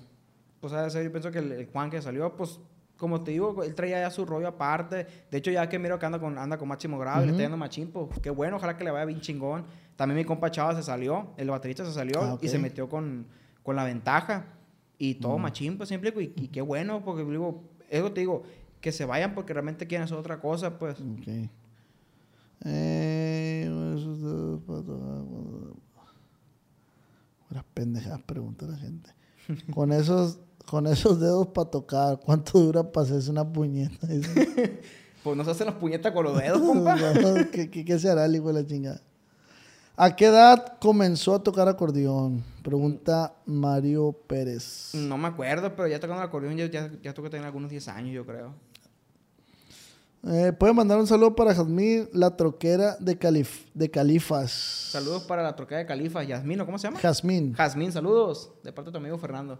Pues 0.61 0.73
a 0.73 0.83
veces 0.83 1.05
yo 1.05 1.11
pienso 1.11 1.31
que 1.31 1.39
el, 1.39 1.53
el 1.53 1.67
Juan 1.67 1.91
que 1.91 2.01
salió, 2.03 2.37
pues 2.37 2.61
como 2.97 3.23
te 3.23 3.31
digo, 3.33 3.63
él 3.63 3.75
traía 3.75 4.01
ya 4.01 4.11
su 4.11 4.25
rollo 4.25 4.49
aparte. 4.49 5.07
De 5.31 5.39
hecho, 5.39 5.51
ya 5.51 5.69
que 5.69 5.79
miro 5.79 5.99
que 5.99 6.07
anda 6.07 6.19
con, 6.19 6.39
anda 6.39 6.57
con 6.59 6.69
Máximo 6.69 6.99
Grado 6.99 7.23
y 7.23 7.27
le 7.27 7.33
está 7.33 7.43
yendo 7.43 7.57
machín, 7.57 7.91
pues 7.91 8.19
qué 8.21 8.31
bueno, 8.31 8.57
ojalá 8.57 8.77
que 8.77 8.85
le 8.85 8.91
vaya 8.91 9.05
bien 9.05 9.21
chingón. 9.21 9.65
También 9.97 10.17
mi 10.17 10.25
compa 10.25 10.51
Chava 10.51 10.75
se 10.75 10.83
salió, 10.83 11.29
el 11.37 11.51
baterista 11.51 11.85
se 11.85 11.93
salió 11.93 12.21
Ah, 12.23 12.39
y 12.41 12.49
se 12.49 12.59
metió 12.59 12.89
con, 12.89 13.27
con 13.63 13.77
la 13.77 13.85
ventaja. 13.85 14.47
Y 14.99 15.17
todo 15.17 15.37
machín, 15.39 15.77
pues 15.77 15.89
siempre, 15.89 16.13
y, 16.19 16.33
y 16.45 16.49
qué 16.49 16.63
bueno, 16.63 17.05
porque 17.05 17.23
digo, 17.25 17.65
eso 17.91 18.13
te 18.13 18.21
digo, 18.21 18.45
que 18.81 18.93
se 18.93 19.05
vayan 19.05 19.35
porque 19.35 19.53
realmente 19.53 19.87
quieren 19.87 20.05
hacer 20.05 20.17
otra 20.17 20.41
cosa, 20.41 20.79
pues. 20.79 20.99
Ok. 21.01 21.49
Eh, 22.65 23.69
para 24.67 24.83
tocar- 24.83 25.77
Puras 27.49 27.65
pendejadas 27.75 28.23
pregunta 28.23 28.67
la 28.67 28.77
gente. 28.79 29.11
con 29.75 29.93
esos, 29.93 30.41
con 30.67 30.87
esos 30.87 31.19
dedos 31.19 31.47
para 31.47 31.71
tocar, 31.71 32.21
¿cuánto 32.21 32.59
dura 32.59 32.83
para 32.83 33.07
hacerse 33.07 33.31
una 33.31 33.51
puñeta? 33.51 34.07
Pues 35.23 35.37
no 35.37 35.43
se 35.43 35.51
hacen 35.51 35.67
las 35.67 35.75
puñetas 35.75 36.13
con 36.13 36.23
los 36.23 36.39
dedos, 36.39 36.61
compa. 36.65 36.97
¿Qué, 37.51 37.69
qué, 37.69 37.85
qué 37.85 37.99
se 37.99 38.09
hará 38.09 38.27
el 38.27 38.37
hijo 38.37 38.47
de 38.53 38.63
la 38.63 38.65
chingada? 38.65 39.01
¿A 39.97 40.15
qué 40.15 40.27
edad 40.27 40.77
comenzó 40.79 41.35
a 41.35 41.43
tocar 41.43 41.67
acordeón? 41.67 42.45
Pregunta 42.63 43.35
Mario 43.45 44.15
Pérez. 44.29 44.91
No 44.95 45.19
me 45.19 45.27
acuerdo, 45.27 45.75
pero 45.75 45.89
ya 45.89 45.99
tocando 45.99 46.23
el 46.23 46.29
acordeón 46.29 46.57
ya, 46.57 46.67
ya, 46.67 46.93
ya 47.03 47.13
que 47.13 47.31
tener 47.31 47.45
algunos 47.45 47.71
10 47.71 47.89
años, 47.89 48.15
yo 48.15 48.25
creo. 48.25 48.55
Eh, 50.29 50.53
Puede 50.53 50.75
mandar 50.75 50.99
un 50.99 51.07
saludo 51.07 51.35
para 51.35 51.55
Jazmín, 51.55 52.09
la 52.13 52.37
troquera 52.37 52.97
de, 53.01 53.17
Calif 53.17 53.65
de 53.75 53.91
Califas. 53.91 54.53
Saludos 54.93 55.25
para 55.25 55.43
la 55.43 55.57
troquera 55.57 55.79
de 55.79 55.87
Califa, 55.87 56.23
Yasmín, 56.23 56.61
¿o 56.61 56.67
cómo 56.67 56.79
se 56.79 56.89
llama? 56.89 57.01
Jazmín. 57.01 57.55
Jazmín, 57.55 57.91
saludos, 57.91 58.53
de 58.63 58.73
parte 58.73 58.91
de 58.91 58.93
tu 58.93 58.99
amigo 58.99 59.19
Fernando. 59.19 59.59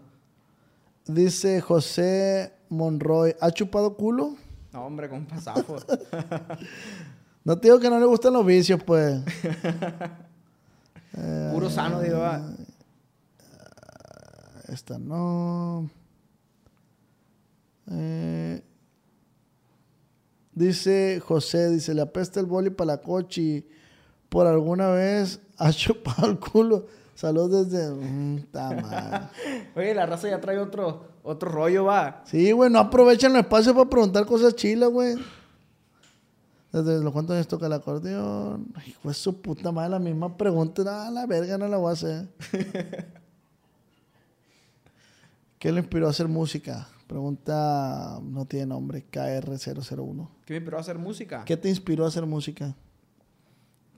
Dice 1.07 1.61
José 1.61 2.51
Monroy, 2.69 3.35
¿ha 3.39 3.51
chupado 3.51 3.95
culo? 3.95 4.35
No, 4.73 4.85
hombre, 4.85 5.09
con 5.09 5.25
pasafo. 5.25 5.77
No 7.43 7.57
te 7.57 7.69
digo 7.69 7.79
que 7.79 7.89
no 7.89 7.97
le 7.97 8.05
gustan 8.05 8.33
los 8.33 8.45
vicios, 8.45 8.83
pues. 8.83 9.21
Puro 11.53 11.69
sano, 11.69 12.01
digo. 12.01 12.17
ah. 12.21 12.45
Esta 14.67 14.99
no. 14.99 15.89
Eh, 17.89 18.61
dice 20.51 21.21
José, 21.25 21.69
dice, 21.69 21.93
le 21.93 22.01
apesta 22.01 22.41
el 22.41 22.47
boli 22.47 22.69
para 22.69 22.95
la 22.95 22.97
cochi. 23.01 23.65
Por 24.27 24.45
alguna 24.45 24.89
vez 24.89 25.39
ha 25.57 25.71
chupado 25.71 26.27
el 26.27 26.39
culo. 26.39 26.87
Saludos 27.17 27.71
desde... 27.71 27.89
Mm, 27.89 28.43
ta. 28.51 29.31
Oye, 29.75 29.95
la 29.95 30.05
raza 30.05 30.29
ya 30.29 30.39
trae 30.39 30.59
otro, 30.59 31.07
otro 31.23 31.49
rollo, 31.49 31.85
va. 31.85 32.21
Sí, 32.25 32.51
güey, 32.51 32.69
no 32.69 32.77
aprovechan 32.77 33.31
el 33.31 33.39
espacio 33.39 33.73
para 33.73 33.89
preguntar 33.89 34.23
cosas 34.27 34.55
chilas, 34.55 34.91
güey. 34.91 35.15
Desde 36.71 37.03
los 37.03 37.11
cuántos 37.11 37.33
años 37.33 37.47
toca 37.47 37.65
el 37.65 37.73
acordeón. 37.73 38.67
Ay, 38.75 38.93
de 39.03 39.13
su 39.15 39.41
puta 39.41 39.71
madre, 39.71 39.89
la 39.89 39.97
misma 39.97 40.37
pregunta. 40.37 40.83
Ah, 40.85 41.09
la 41.09 41.25
verga, 41.25 41.57
no 41.57 41.67
la 41.67 41.77
voy 41.77 41.89
a 41.89 41.93
hacer. 41.93 42.27
¿Qué 45.57 45.71
le 45.71 45.79
inspiró 45.79 46.05
a 46.05 46.11
hacer 46.11 46.27
música? 46.27 46.87
Pregunta, 47.07 48.19
no 48.21 48.45
tiene 48.45 48.67
nombre, 48.67 49.03
KR001. 49.11 50.29
¿Qué 50.45 50.53
me 50.53 50.57
inspiró 50.57 50.77
a 50.77 50.81
hacer 50.81 50.99
música? 50.99 51.43
¿Qué 51.45 51.57
te 51.57 51.67
inspiró 51.67 52.05
a 52.05 52.09
hacer 52.09 52.27
música? 52.27 52.75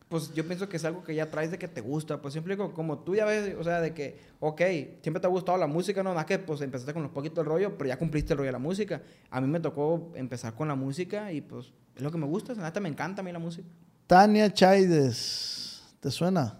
Pues 0.09 0.33
yo 0.33 0.45
pienso 0.45 0.67
que 0.67 0.77
es 0.77 0.85
algo 0.85 1.03
que 1.03 1.13
ya 1.13 1.29
traes 1.29 1.51
de 1.51 1.59
que 1.59 1.67
te 1.67 1.81
gusta. 1.81 2.19
Pues 2.19 2.33
siempre 2.33 2.57
como, 2.57 2.73
como 2.73 2.99
tú 2.99 3.15
ya 3.15 3.25
ves, 3.25 3.55
o 3.59 3.63
sea, 3.63 3.79
de 3.79 3.93
que, 3.93 4.19
ok, 4.39 4.59
siempre 5.01 5.19
te 5.21 5.27
ha 5.27 5.29
gustado 5.29 5.57
la 5.57 5.67
música, 5.67 6.01
no, 6.01 6.15
más 6.15 6.25
que 6.25 6.39
pues 6.39 6.61
empezaste 6.61 6.93
con 6.93 7.03
los 7.03 7.11
poquitos 7.11 7.37
del 7.37 7.45
rollo, 7.45 7.77
pero 7.77 7.87
ya 7.89 7.97
cumpliste 7.97 8.33
el 8.33 8.39
rollo 8.39 8.47
de 8.47 8.53
la 8.53 8.59
música. 8.59 9.03
A 9.29 9.39
mí 9.39 9.47
me 9.47 9.59
tocó 9.59 10.11
empezar 10.15 10.55
con 10.55 10.67
la 10.67 10.75
música 10.75 11.31
y 11.31 11.41
pues 11.41 11.71
es 11.95 12.01
lo 12.01 12.11
que 12.11 12.17
me 12.17 12.25
gusta, 12.25 12.53
la 12.55 12.63
neta 12.63 12.79
me 12.79 12.89
encanta 12.89 13.21
a 13.21 13.23
mí 13.23 13.31
la 13.31 13.39
música. 13.39 13.67
Tania 14.07 14.51
Chaides, 14.51 15.83
¿te 15.99 16.09
suena? 16.09 16.57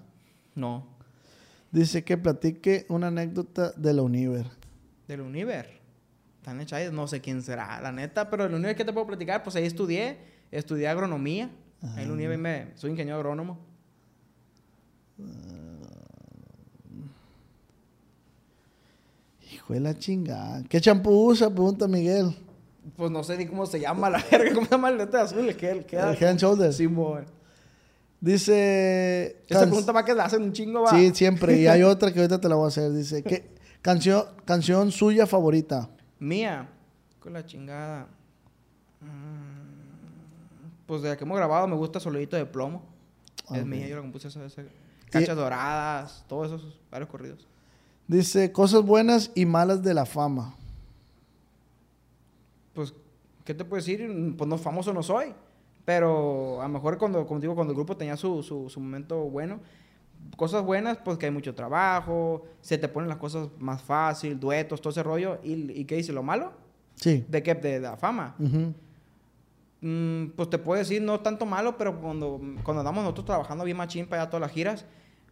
No, 0.54 1.00
Dice 1.72 2.04
que 2.04 2.18
platique 2.18 2.86
una 2.90 3.08
anécdota 3.08 3.72
de 3.76 3.94
la 3.94 4.02
Univer. 4.02 4.46
del 5.08 5.22
Univer. 5.22 5.80
Tan 6.42 6.62
hecha 6.62 6.90
no 6.92 7.08
sé 7.08 7.22
quién 7.22 7.42
será, 7.44 7.80
la 7.82 7.92
neta, 7.92 8.30
pero 8.30 8.46
el 8.46 8.54
Univer 8.54 8.76
que 8.76 8.86
te 8.86 8.94
puedo 8.94 9.06
platicar, 9.06 9.44
pues 9.44 9.56
ahí 9.56 9.66
estudié, 9.66 10.18
estudié 10.52 10.88
agronomía. 10.88 11.52
Ahí 11.81 11.89
en 11.95 11.99
el 11.99 12.11
Univer 12.11 12.38
me, 12.38 12.68
soy 12.76 12.91
ingeniero 12.91 13.18
agrónomo. 13.18 13.60
Hijo 19.51 19.73
de 19.73 19.80
la 19.80 19.97
chingada. 19.97 20.64
¿Qué 20.68 20.80
champú 20.81 21.11
usa? 21.30 21.49
Pregunta 21.49 21.88
Miguel. 21.88 22.35
Pues 22.95 23.11
no 23.11 23.23
sé 23.23 23.38
ni 23.38 23.45
cómo 23.45 23.65
se 23.65 23.80
llama 23.80 24.10
la 24.10 24.23
verga, 24.31 24.53
cómo 24.53 24.65
se 24.65 24.72
llama 24.72 24.89
el 24.89 25.10
de 25.10 25.19
azul, 25.19 25.56
que 25.56 25.69
él 25.69 25.85
queda. 25.85 26.11
El 26.11 26.18
Head 26.18 26.30
and 26.30 26.39
Shoulders. 26.39 26.77
Simón. 26.77 27.26
Dice. 28.22 29.43
Esa 29.47 29.61
pregunta 29.61 29.91
va 29.91 30.03
que 30.03 30.14
la 30.14 30.26
hacen 30.26 30.43
un 30.43 30.51
chingo, 30.51 30.81
va. 30.81 30.91
Sí, 30.91 31.11
siempre. 31.14 31.57
Y 31.57 31.68
hay 31.68 31.84
otra 31.84 32.11
que 32.11 32.19
ahorita 32.19 32.41
te 32.41 32.49
la 32.49 32.56
voy 32.56 32.65
a 32.65 32.68
hacer. 32.68 32.91
Dice, 32.91 33.23
¿qué 33.23 33.51
canción, 33.81 34.26
canción 34.45 34.91
suya 34.91 35.26
favorita? 35.26 35.89
Mía. 36.19 36.69
Con 37.19 37.34
la 37.34 37.45
chingada. 37.45 38.07
Mm, 39.01 39.39
Pues 40.90 41.03
de 41.03 41.10
la 41.10 41.18
que 41.18 41.24
hemos 41.24 41.38
grabado 41.38 41.68
me 41.68 41.76
gusta 41.76 41.99
Solidito 41.99 42.36
de 42.36 42.48
Plomo. 42.48 42.82
Es 43.53 43.61
Ok. 43.61 43.68
mía, 43.68 43.88
yo 43.88 43.95
la 43.98 44.02
compuse 44.02 44.28
esa, 44.28 44.44
esa. 44.44 44.64
Cachas 45.11 45.36
doradas, 45.36 46.26
todos 46.28 46.48
esos, 46.48 46.80
varios 46.90 47.07
corridos. 47.07 47.48
Dice, 48.07 48.52
cosas 48.52 48.82
buenas 48.82 49.32
y 49.36 49.45
malas 49.45 49.84
de 49.84 49.94
la 49.94 50.07
fama. 50.07 50.56
Pues, 52.74 52.91
¿qué 53.45 53.53
te 53.53 53.64
puedo 53.64 53.80
decir? 53.80 54.34
Pues 54.36 54.48
no 54.49 54.57
famoso 54.57 54.91
no 54.91 55.03
soy. 55.03 55.36
Pero 55.86 56.60
a 56.60 56.64
lo 56.64 56.70
mejor 56.74 56.98
cuando, 56.98 57.24
como 57.28 57.40
digo, 57.40 57.53
cuando 57.53 57.72
el 57.72 57.78
grupo 57.78 57.95
tenía 57.95 58.18
su, 58.18 58.41
su, 58.41 58.68
su 58.68 58.80
momento 58.80 59.20
bueno, 59.26 59.60
cosas 60.38 60.64
buenas, 60.64 60.98
pues 60.98 61.20
que 61.20 61.28
hay 61.28 61.32
mucho 61.32 61.53
trabajo, 61.53 62.45
se 62.61 62.80
te 62.80 62.88
ponen 62.88 63.10
las 63.10 63.20
cosas 63.20 63.49
más 63.60 63.84
fácil, 63.84 64.40
duetos, 64.40 64.82
todo 64.82 64.90
ese 64.90 65.03
rollo. 65.03 65.38
¿Y, 65.44 65.72
y 65.80 65.86
qué 65.86 65.98
dice? 65.98 66.14
¿Lo 66.14 66.24
malo? 66.24 66.52
Sí. 66.95 67.24
¿De 67.28 67.44
qué? 67.44 67.53
De 67.53 67.80
la 67.80 67.95
fama. 67.95 68.36
Ujú. 68.40 68.57
Mm, 68.57 68.74
pues 69.81 70.49
te 70.49 70.57
puedo 70.57 70.77
decir, 70.77 71.01
no 71.01 71.22
tanto 71.22 71.45
malo, 71.45 71.77
pero 71.77 71.99
cuando, 71.99 72.41
cuando 72.64 72.81
andamos 72.81 73.03
nosotros 73.03 73.26
trabajando 73.26 73.64
bien 73.64 73.77
machín 73.77 74.07
para 74.07 74.23
allá 74.23 74.30
todas 74.30 74.41
las 74.41 74.51
giras, 74.51 74.85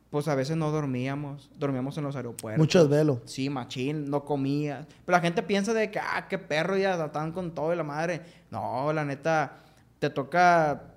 pues 0.10 0.28
a 0.28 0.36
veces 0.36 0.56
no 0.56 0.72
dormíamos. 0.72 1.50
Dormíamos 1.58 1.98
en 1.98 2.06
los 2.06 2.16
aeropuertos. 2.16 2.60
Mucho 2.60 2.88
desvelo. 2.88 3.22
Sí, 3.26 3.50
machín, 3.50 4.10
no 4.10 4.24
comías. 4.24 4.88
Pero 5.06 5.18
la 5.18 5.22
gente 5.22 5.44
piensa 5.44 5.74
de 5.74 5.92
que, 5.92 6.00
ah, 6.00 6.28
qué 6.30 6.38
perro, 6.38 6.78
ya 6.78 7.04
están 7.04 7.34
con 7.34 7.54
todo 7.54 7.74
y 7.74 7.76
la 7.76 7.84
madre. 7.84 8.22
No, 8.50 8.94
la 8.94 9.04
neta, 9.04 9.64
te 10.00 10.10
toca. 10.10 10.94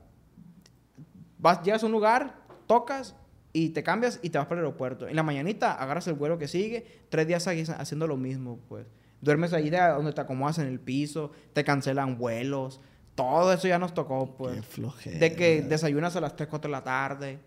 Vas, 1.38 1.62
llegas 1.62 1.82
a 1.82 1.86
un 1.86 1.92
lugar, 1.92 2.36
tocas 2.66 3.16
y 3.52 3.70
te 3.70 3.82
cambias 3.82 4.20
y 4.22 4.30
te 4.30 4.38
vas 4.38 4.46
para 4.46 4.60
el 4.60 4.66
aeropuerto. 4.66 5.08
En 5.08 5.16
la 5.16 5.22
mañanita 5.22 5.72
agarras 5.72 6.06
el 6.06 6.14
vuelo 6.14 6.38
que 6.38 6.46
sigue, 6.46 6.86
tres 7.08 7.26
días 7.26 7.42
seguís 7.42 7.70
haciendo 7.70 8.06
lo 8.06 8.16
mismo, 8.16 8.60
pues. 8.68 8.86
Duermes 9.22 9.52
ahí 9.52 9.68
de 9.68 9.78
donde 9.78 10.12
te 10.12 10.20
acomodas 10.20 10.58
en 10.58 10.66
el 10.66 10.80
piso, 10.80 11.32
te 11.52 11.64
cancelan 11.64 12.16
vuelos. 12.16 12.80
Todo 13.22 13.52
eso 13.52 13.68
ya 13.68 13.78
nos 13.78 13.92
tocó, 13.94 14.34
pues. 14.36 14.54
Qué 14.56 14.62
flojera. 14.62 15.18
De 15.18 15.34
que 15.34 15.62
desayunas 15.62 16.14
a 16.16 16.20
las 16.20 16.34
3, 16.36 16.48
4 16.48 16.68
de 16.68 16.72
la 16.72 16.82
tarde. 16.84 17.38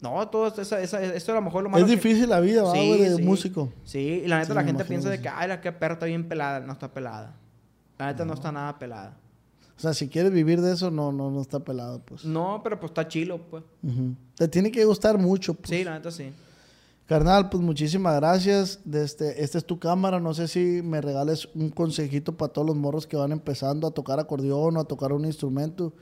No, 0.00 0.28
todo 0.28 0.48
eso, 0.48 0.76
esa- 0.76 1.02
esto 1.02 1.32
a 1.32 1.36
lo 1.36 1.42
mejor 1.42 1.62
lo 1.62 1.70
malo 1.70 1.84
Es 1.84 1.90
que- 1.90 1.96
difícil 1.96 2.28
la 2.28 2.40
vida, 2.40 2.62
¿va, 2.62 2.72
Sí, 2.72 2.88
güey, 2.88 3.00
de 3.00 3.16
sí. 3.16 3.22
músico. 3.22 3.72
Sí, 3.84 4.22
y 4.24 4.26
la 4.28 4.36
neta 4.38 4.48
Sí, 4.48 4.54
la 4.54 4.60
gente 4.64 4.70
imagino 4.82 4.88
piensa 4.88 5.08
de 5.10 5.20
que, 5.22 5.28
ay, 5.28 5.48
la 5.48 5.60
que 5.60 5.72
perra 5.72 5.94
está 5.94 6.06
bien 6.06 6.28
pelada. 6.28 6.60
No 6.60 6.72
está 6.74 6.92
pelada. 6.92 7.34
La 7.98 8.06
neta 8.06 8.24
no, 8.24 8.34
está 8.34 8.52
nada 8.52 8.78
pelada. 8.78 9.16
O 9.76 9.80
sea, 9.80 9.94
si 9.94 10.08
quieres 10.08 10.30
vivir 10.32 10.60
de 10.60 10.72
eso, 10.74 10.90
no, 10.90 11.10
no, 11.10 11.30
no 11.30 11.40
está 11.40 11.58
pelado, 11.60 12.00
pues. 12.04 12.24
No, 12.24 12.60
pero 12.62 12.78
pues 12.78 12.90
está 12.90 13.08
chilo, 13.08 13.38
pues. 13.38 13.64
Te 14.36 14.46
tiene 14.48 14.70
que 14.70 14.84
gustar 14.84 15.16
mucho, 15.18 15.54
pues. 15.54 15.70
Sí, 15.70 15.82
la 15.84 15.94
neta 15.94 16.10
sí. 16.10 16.30
Carnal, 17.06 17.50
pues 17.50 17.62
muchísimas 17.62 18.16
gracias. 18.16 18.80
De 18.84 19.04
este, 19.04 19.42
esta 19.42 19.58
es 19.58 19.66
tu 19.66 19.78
cámara. 19.78 20.20
No 20.20 20.32
sé 20.32 20.48
si 20.48 20.80
me 20.82 21.02
regales 21.02 21.48
un 21.54 21.68
consejito 21.68 22.36
para 22.36 22.52
todos 22.52 22.66
los 22.66 22.76
morros 22.76 23.06
que 23.06 23.16
van 23.16 23.32
empezando 23.32 23.86
a 23.86 23.90
tocar 23.90 24.18
acordeón 24.18 24.76
o 24.78 24.80
a 24.80 24.84
tocar 24.84 25.12
un 25.12 25.26
instrumento. 25.26 25.92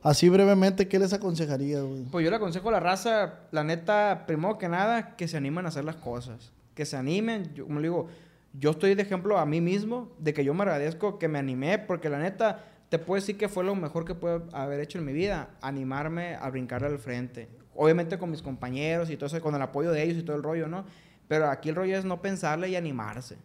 Así 0.00 0.28
brevemente, 0.28 0.86
¿qué 0.86 1.00
les 1.00 1.12
aconsejaría, 1.12 1.80
güey? 1.80 2.04
Pues 2.04 2.24
yo 2.24 2.30
le 2.30 2.36
aconsejo 2.36 2.68
a 2.68 2.72
la 2.72 2.80
raza, 2.80 3.40
la 3.50 3.64
neta, 3.64 4.26
primero 4.28 4.56
que 4.56 4.68
nada, 4.68 5.16
que 5.16 5.26
se 5.26 5.36
animen 5.36 5.66
a 5.66 5.70
hacer 5.70 5.84
las 5.84 5.96
cosas. 5.96 6.52
Que 6.74 6.86
se 6.86 6.96
animen, 6.96 7.52
yo, 7.54 7.66
como 7.66 7.80
le 7.80 7.88
digo, 7.88 8.06
yo 8.52 8.70
estoy 8.70 8.94
de 8.94 9.02
ejemplo 9.02 9.38
a 9.38 9.44
mí 9.44 9.60
mismo, 9.60 10.12
de 10.18 10.34
que 10.34 10.44
yo 10.44 10.54
me 10.54 10.62
agradezco 10.62 11.18
que 11.18 11.26
me 11.26 11.40
animé, 11.40 11.80
porque 11.80 12.08
la 12.08 12.20
neta, 12.20 12.64
te 12.88 13.00
puedo 13.00 13.20
decir 13.20 13.36
que 13.36 13.48
fue 13.48 13.64
lo 13.64 13.74
mejor 13.74 14.04
que 14.04 14.14
puedo 14.14 14.44
haber 14.52 14.78
hecho 14.78 14.98
en 14.98 15.04
mi 15.04 15.12
vida, 15.12 15.50
animarme 15.62 16.36
a 16.36 16.48
brincar 16.48 16.84
al 16.84 17.00
frente. 17.00 17.48
Obviamente 17.80 18.18
con 18.18 18.28
mis 18.28 18.42
compañeros 18.42 19.08
y 19.08 19.16
todo 19.16 19.26
eso, 19.26 19.40
con 19.40 19.54
el 19.54 19.62
apoyo 19.62 19.92
de 19.92 20.02
ellos 20.02 20.18
y 20.18 20.22
todo 20.24 20.34
el 20.34 20.42
rollo, 20.42 20.66
¿no? 20.66 20.84
Pero 21.28 21.48
aquí 21.48 21.68
el 21.68 21.76
rollo 21.76 21.96
es 21.96 22.04
no 22.04 22.20
pensarle 22.20 22.68
y 22.68 22.74
animarse. 22.74 23.36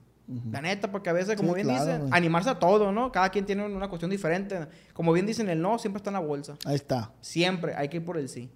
La 0.52 0.60
neta, 0.60 0.90
porque 0.92 1.10
a 1.10 1.14
veces, 1.14 1.36
como 1.36 1.50
Sí, 1.50 1.56
bien 1.58 1.68
claro, 1.68 1.86
dicen, 1.86 2.02
güey. 2.02 2.12
animarse 2.14 2.50
a 2.50 2.58
todo, 2.58 2.92
¿no? 2.92 3.12
Cada 3.12 3.30
quien 3.30 3.46
tiene 3.46 3.64
una 3.64 3.90
cuestión 3.90 4.10
diferente. 4.10 4.68
Como 4.94 5.14
bien 5.14 5.28
dicen, 5.28 5.50
el 5.50 5.62
no 5.62 5.78
siempre 5.78 5.98
está 5.98 6.10
en 6.10 6.16
la 6.16 6.20
bolsa. 6.22 6.56
Ahí 6.66 6.76
está. 6.76 7.12
Siempre 7.22 7.76
hay 7.76 7.90
que 7.90 7.98
ir 7.98 8.06
por 8.06 8.18
el 8.18 8.28
sí. 8.28 8.50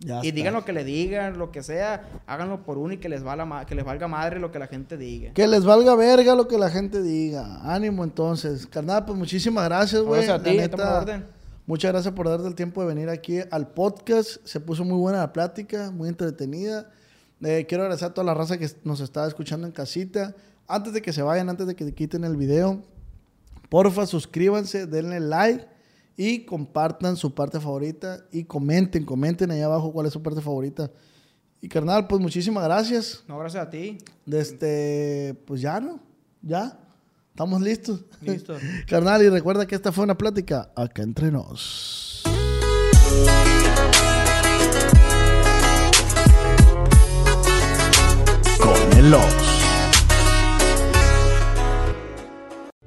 Ya 0.00 0.16
y 0.16 0.26
está. 0.28 0.34
digan 0.36 0.52
lo 0.52 0.64
que 0.66 0.74
le 0.74 0.84
digan, 0.84 1.38
lo 1.38 1.50
que 1.50 1.62
sea, 1.62 2.06
háganlo 2.26 2.64
por 2.64 2.76
uno 2.76 2.92
y 2.92 2.98
que 2.98 3.08
les, 3.08 3.22
valga 3.22 3.64
que 3.64 3.74
les 3.74 3.84
valga 3.86 4.08
madre 4.08 4.38
lo 4.38 4.52
que 4.52 4.58
la 4.58 4.66
gente 4.66 4.98
diga. 4.98 5.32
Que 5.32 5.46
les 5.46 5.64
valga 5.64 5.94
verga 5.94 6.34
lo 6.34 6.46
que 6.48 6.58
la 6.58 6.68
gente 6.68 7.00
diga. 7.02 7.60
Ánimo 7.62 8.04
entonces. 8.04 8.66
Carnal, 8.66 9.06
pues 9.06 9.16
muchísimas 9.16 9.64
gracias, 9.64 10.02
güey. 10.02 10.26
Gracias 10.26 10.34
a 10.34 10.38
La 10.38 10.44
ti, 10.50 10.56
neta, 10.58 10.76
toma 10.76 10.98
orden. 10.98 11.35
Muchas 11.66 11.90
gracias 11.90 12.14
por 12.14 12.28
darte 12.28 12.46
el 12.46 12.54
tiempo 12.54 12.80
de 12.80 12.86
venir 12.86 13.08
aquí 13.08 13.38
al 13.50 13.72
podcast. 13.72 14.36
Se 14.46 14.60
puso 14.60 14.84
muy 14.84 14.96
buena 14.98 15.18
la 15.18 15.32
plática, 15.32 15.90
muy 15.90 16.08
entretenida. 16.08 16.92
Eh, 17.42 17.66
quiero 17.68 17.82
agradecer 17.82 18.06
a 18.06 18.14
toda 18.14 18.24
la 18.24 18.34
raza 18.34 18.56
que 18.56 18.70
nos 18.84 19.00
está 19.00 19.26
escuchando 19.26 19.66
en 19.66 19.72
casita. 19.72 20.36
Antes 20.68 20.92
de 20.92 21.02
que 21.02 21.12
se 21.12 21.22
vayan, 21.22 21.48
antes 21.48 21.66
de 21.66 21.74
que 21.74 21.92
quiten 21.92 22.22
el 22.22 22.36
video, 22.36 22.84
porfa, 23.68 24.06
suscríbanse, 24.06 24.86
denle 24.86 25.18
like 25.18 25.66
y 26.16 26.44
compartan 26.44 27.16
su 27.16 27.34
parte 27.34 27.58
favorita 27.58 28.24
y 28.30 28.44
comenten, 28.44 29.04
comenten 29.04 29.50
ahí 29.50 29.60
abajo 29.60 29.92
cuál 29.92 30.06
es 30.06 30.12
su 30.12 30.22
parte 30.22 30.40
favorita. 30.40 30.88
Y 31.60 31.68
carnal, 31.68 32.06
pues 32.06 32.20
muchísimas 32.20 32.62
gracias. 32.62 33.24
No, 33.26 33.40
gracias 33.40 33.66
a 33.66 33.70
ti. 33.70 33.98
Pues 35.44 35.60
ya 35.60 35.80
no, 35.80 35.98
ya, 36.42 36.78
estamos 37.36 37.60
listos. 37.60 38.00
Listo. 38.22 38.56
Carnal, 38.88 39.22
y 39.22 39.28
recuerda 39.28 39.66
que 39.66 39.74
esta 39.74 39.92
fue 39.92 40.04
una 40.04 40.16
plática 40.16 40.70
acá 40.74 41.02
entre 41.02 41.30
nos. 41.30 42.22
Con 48.58 48.98
el. 48.98 49.55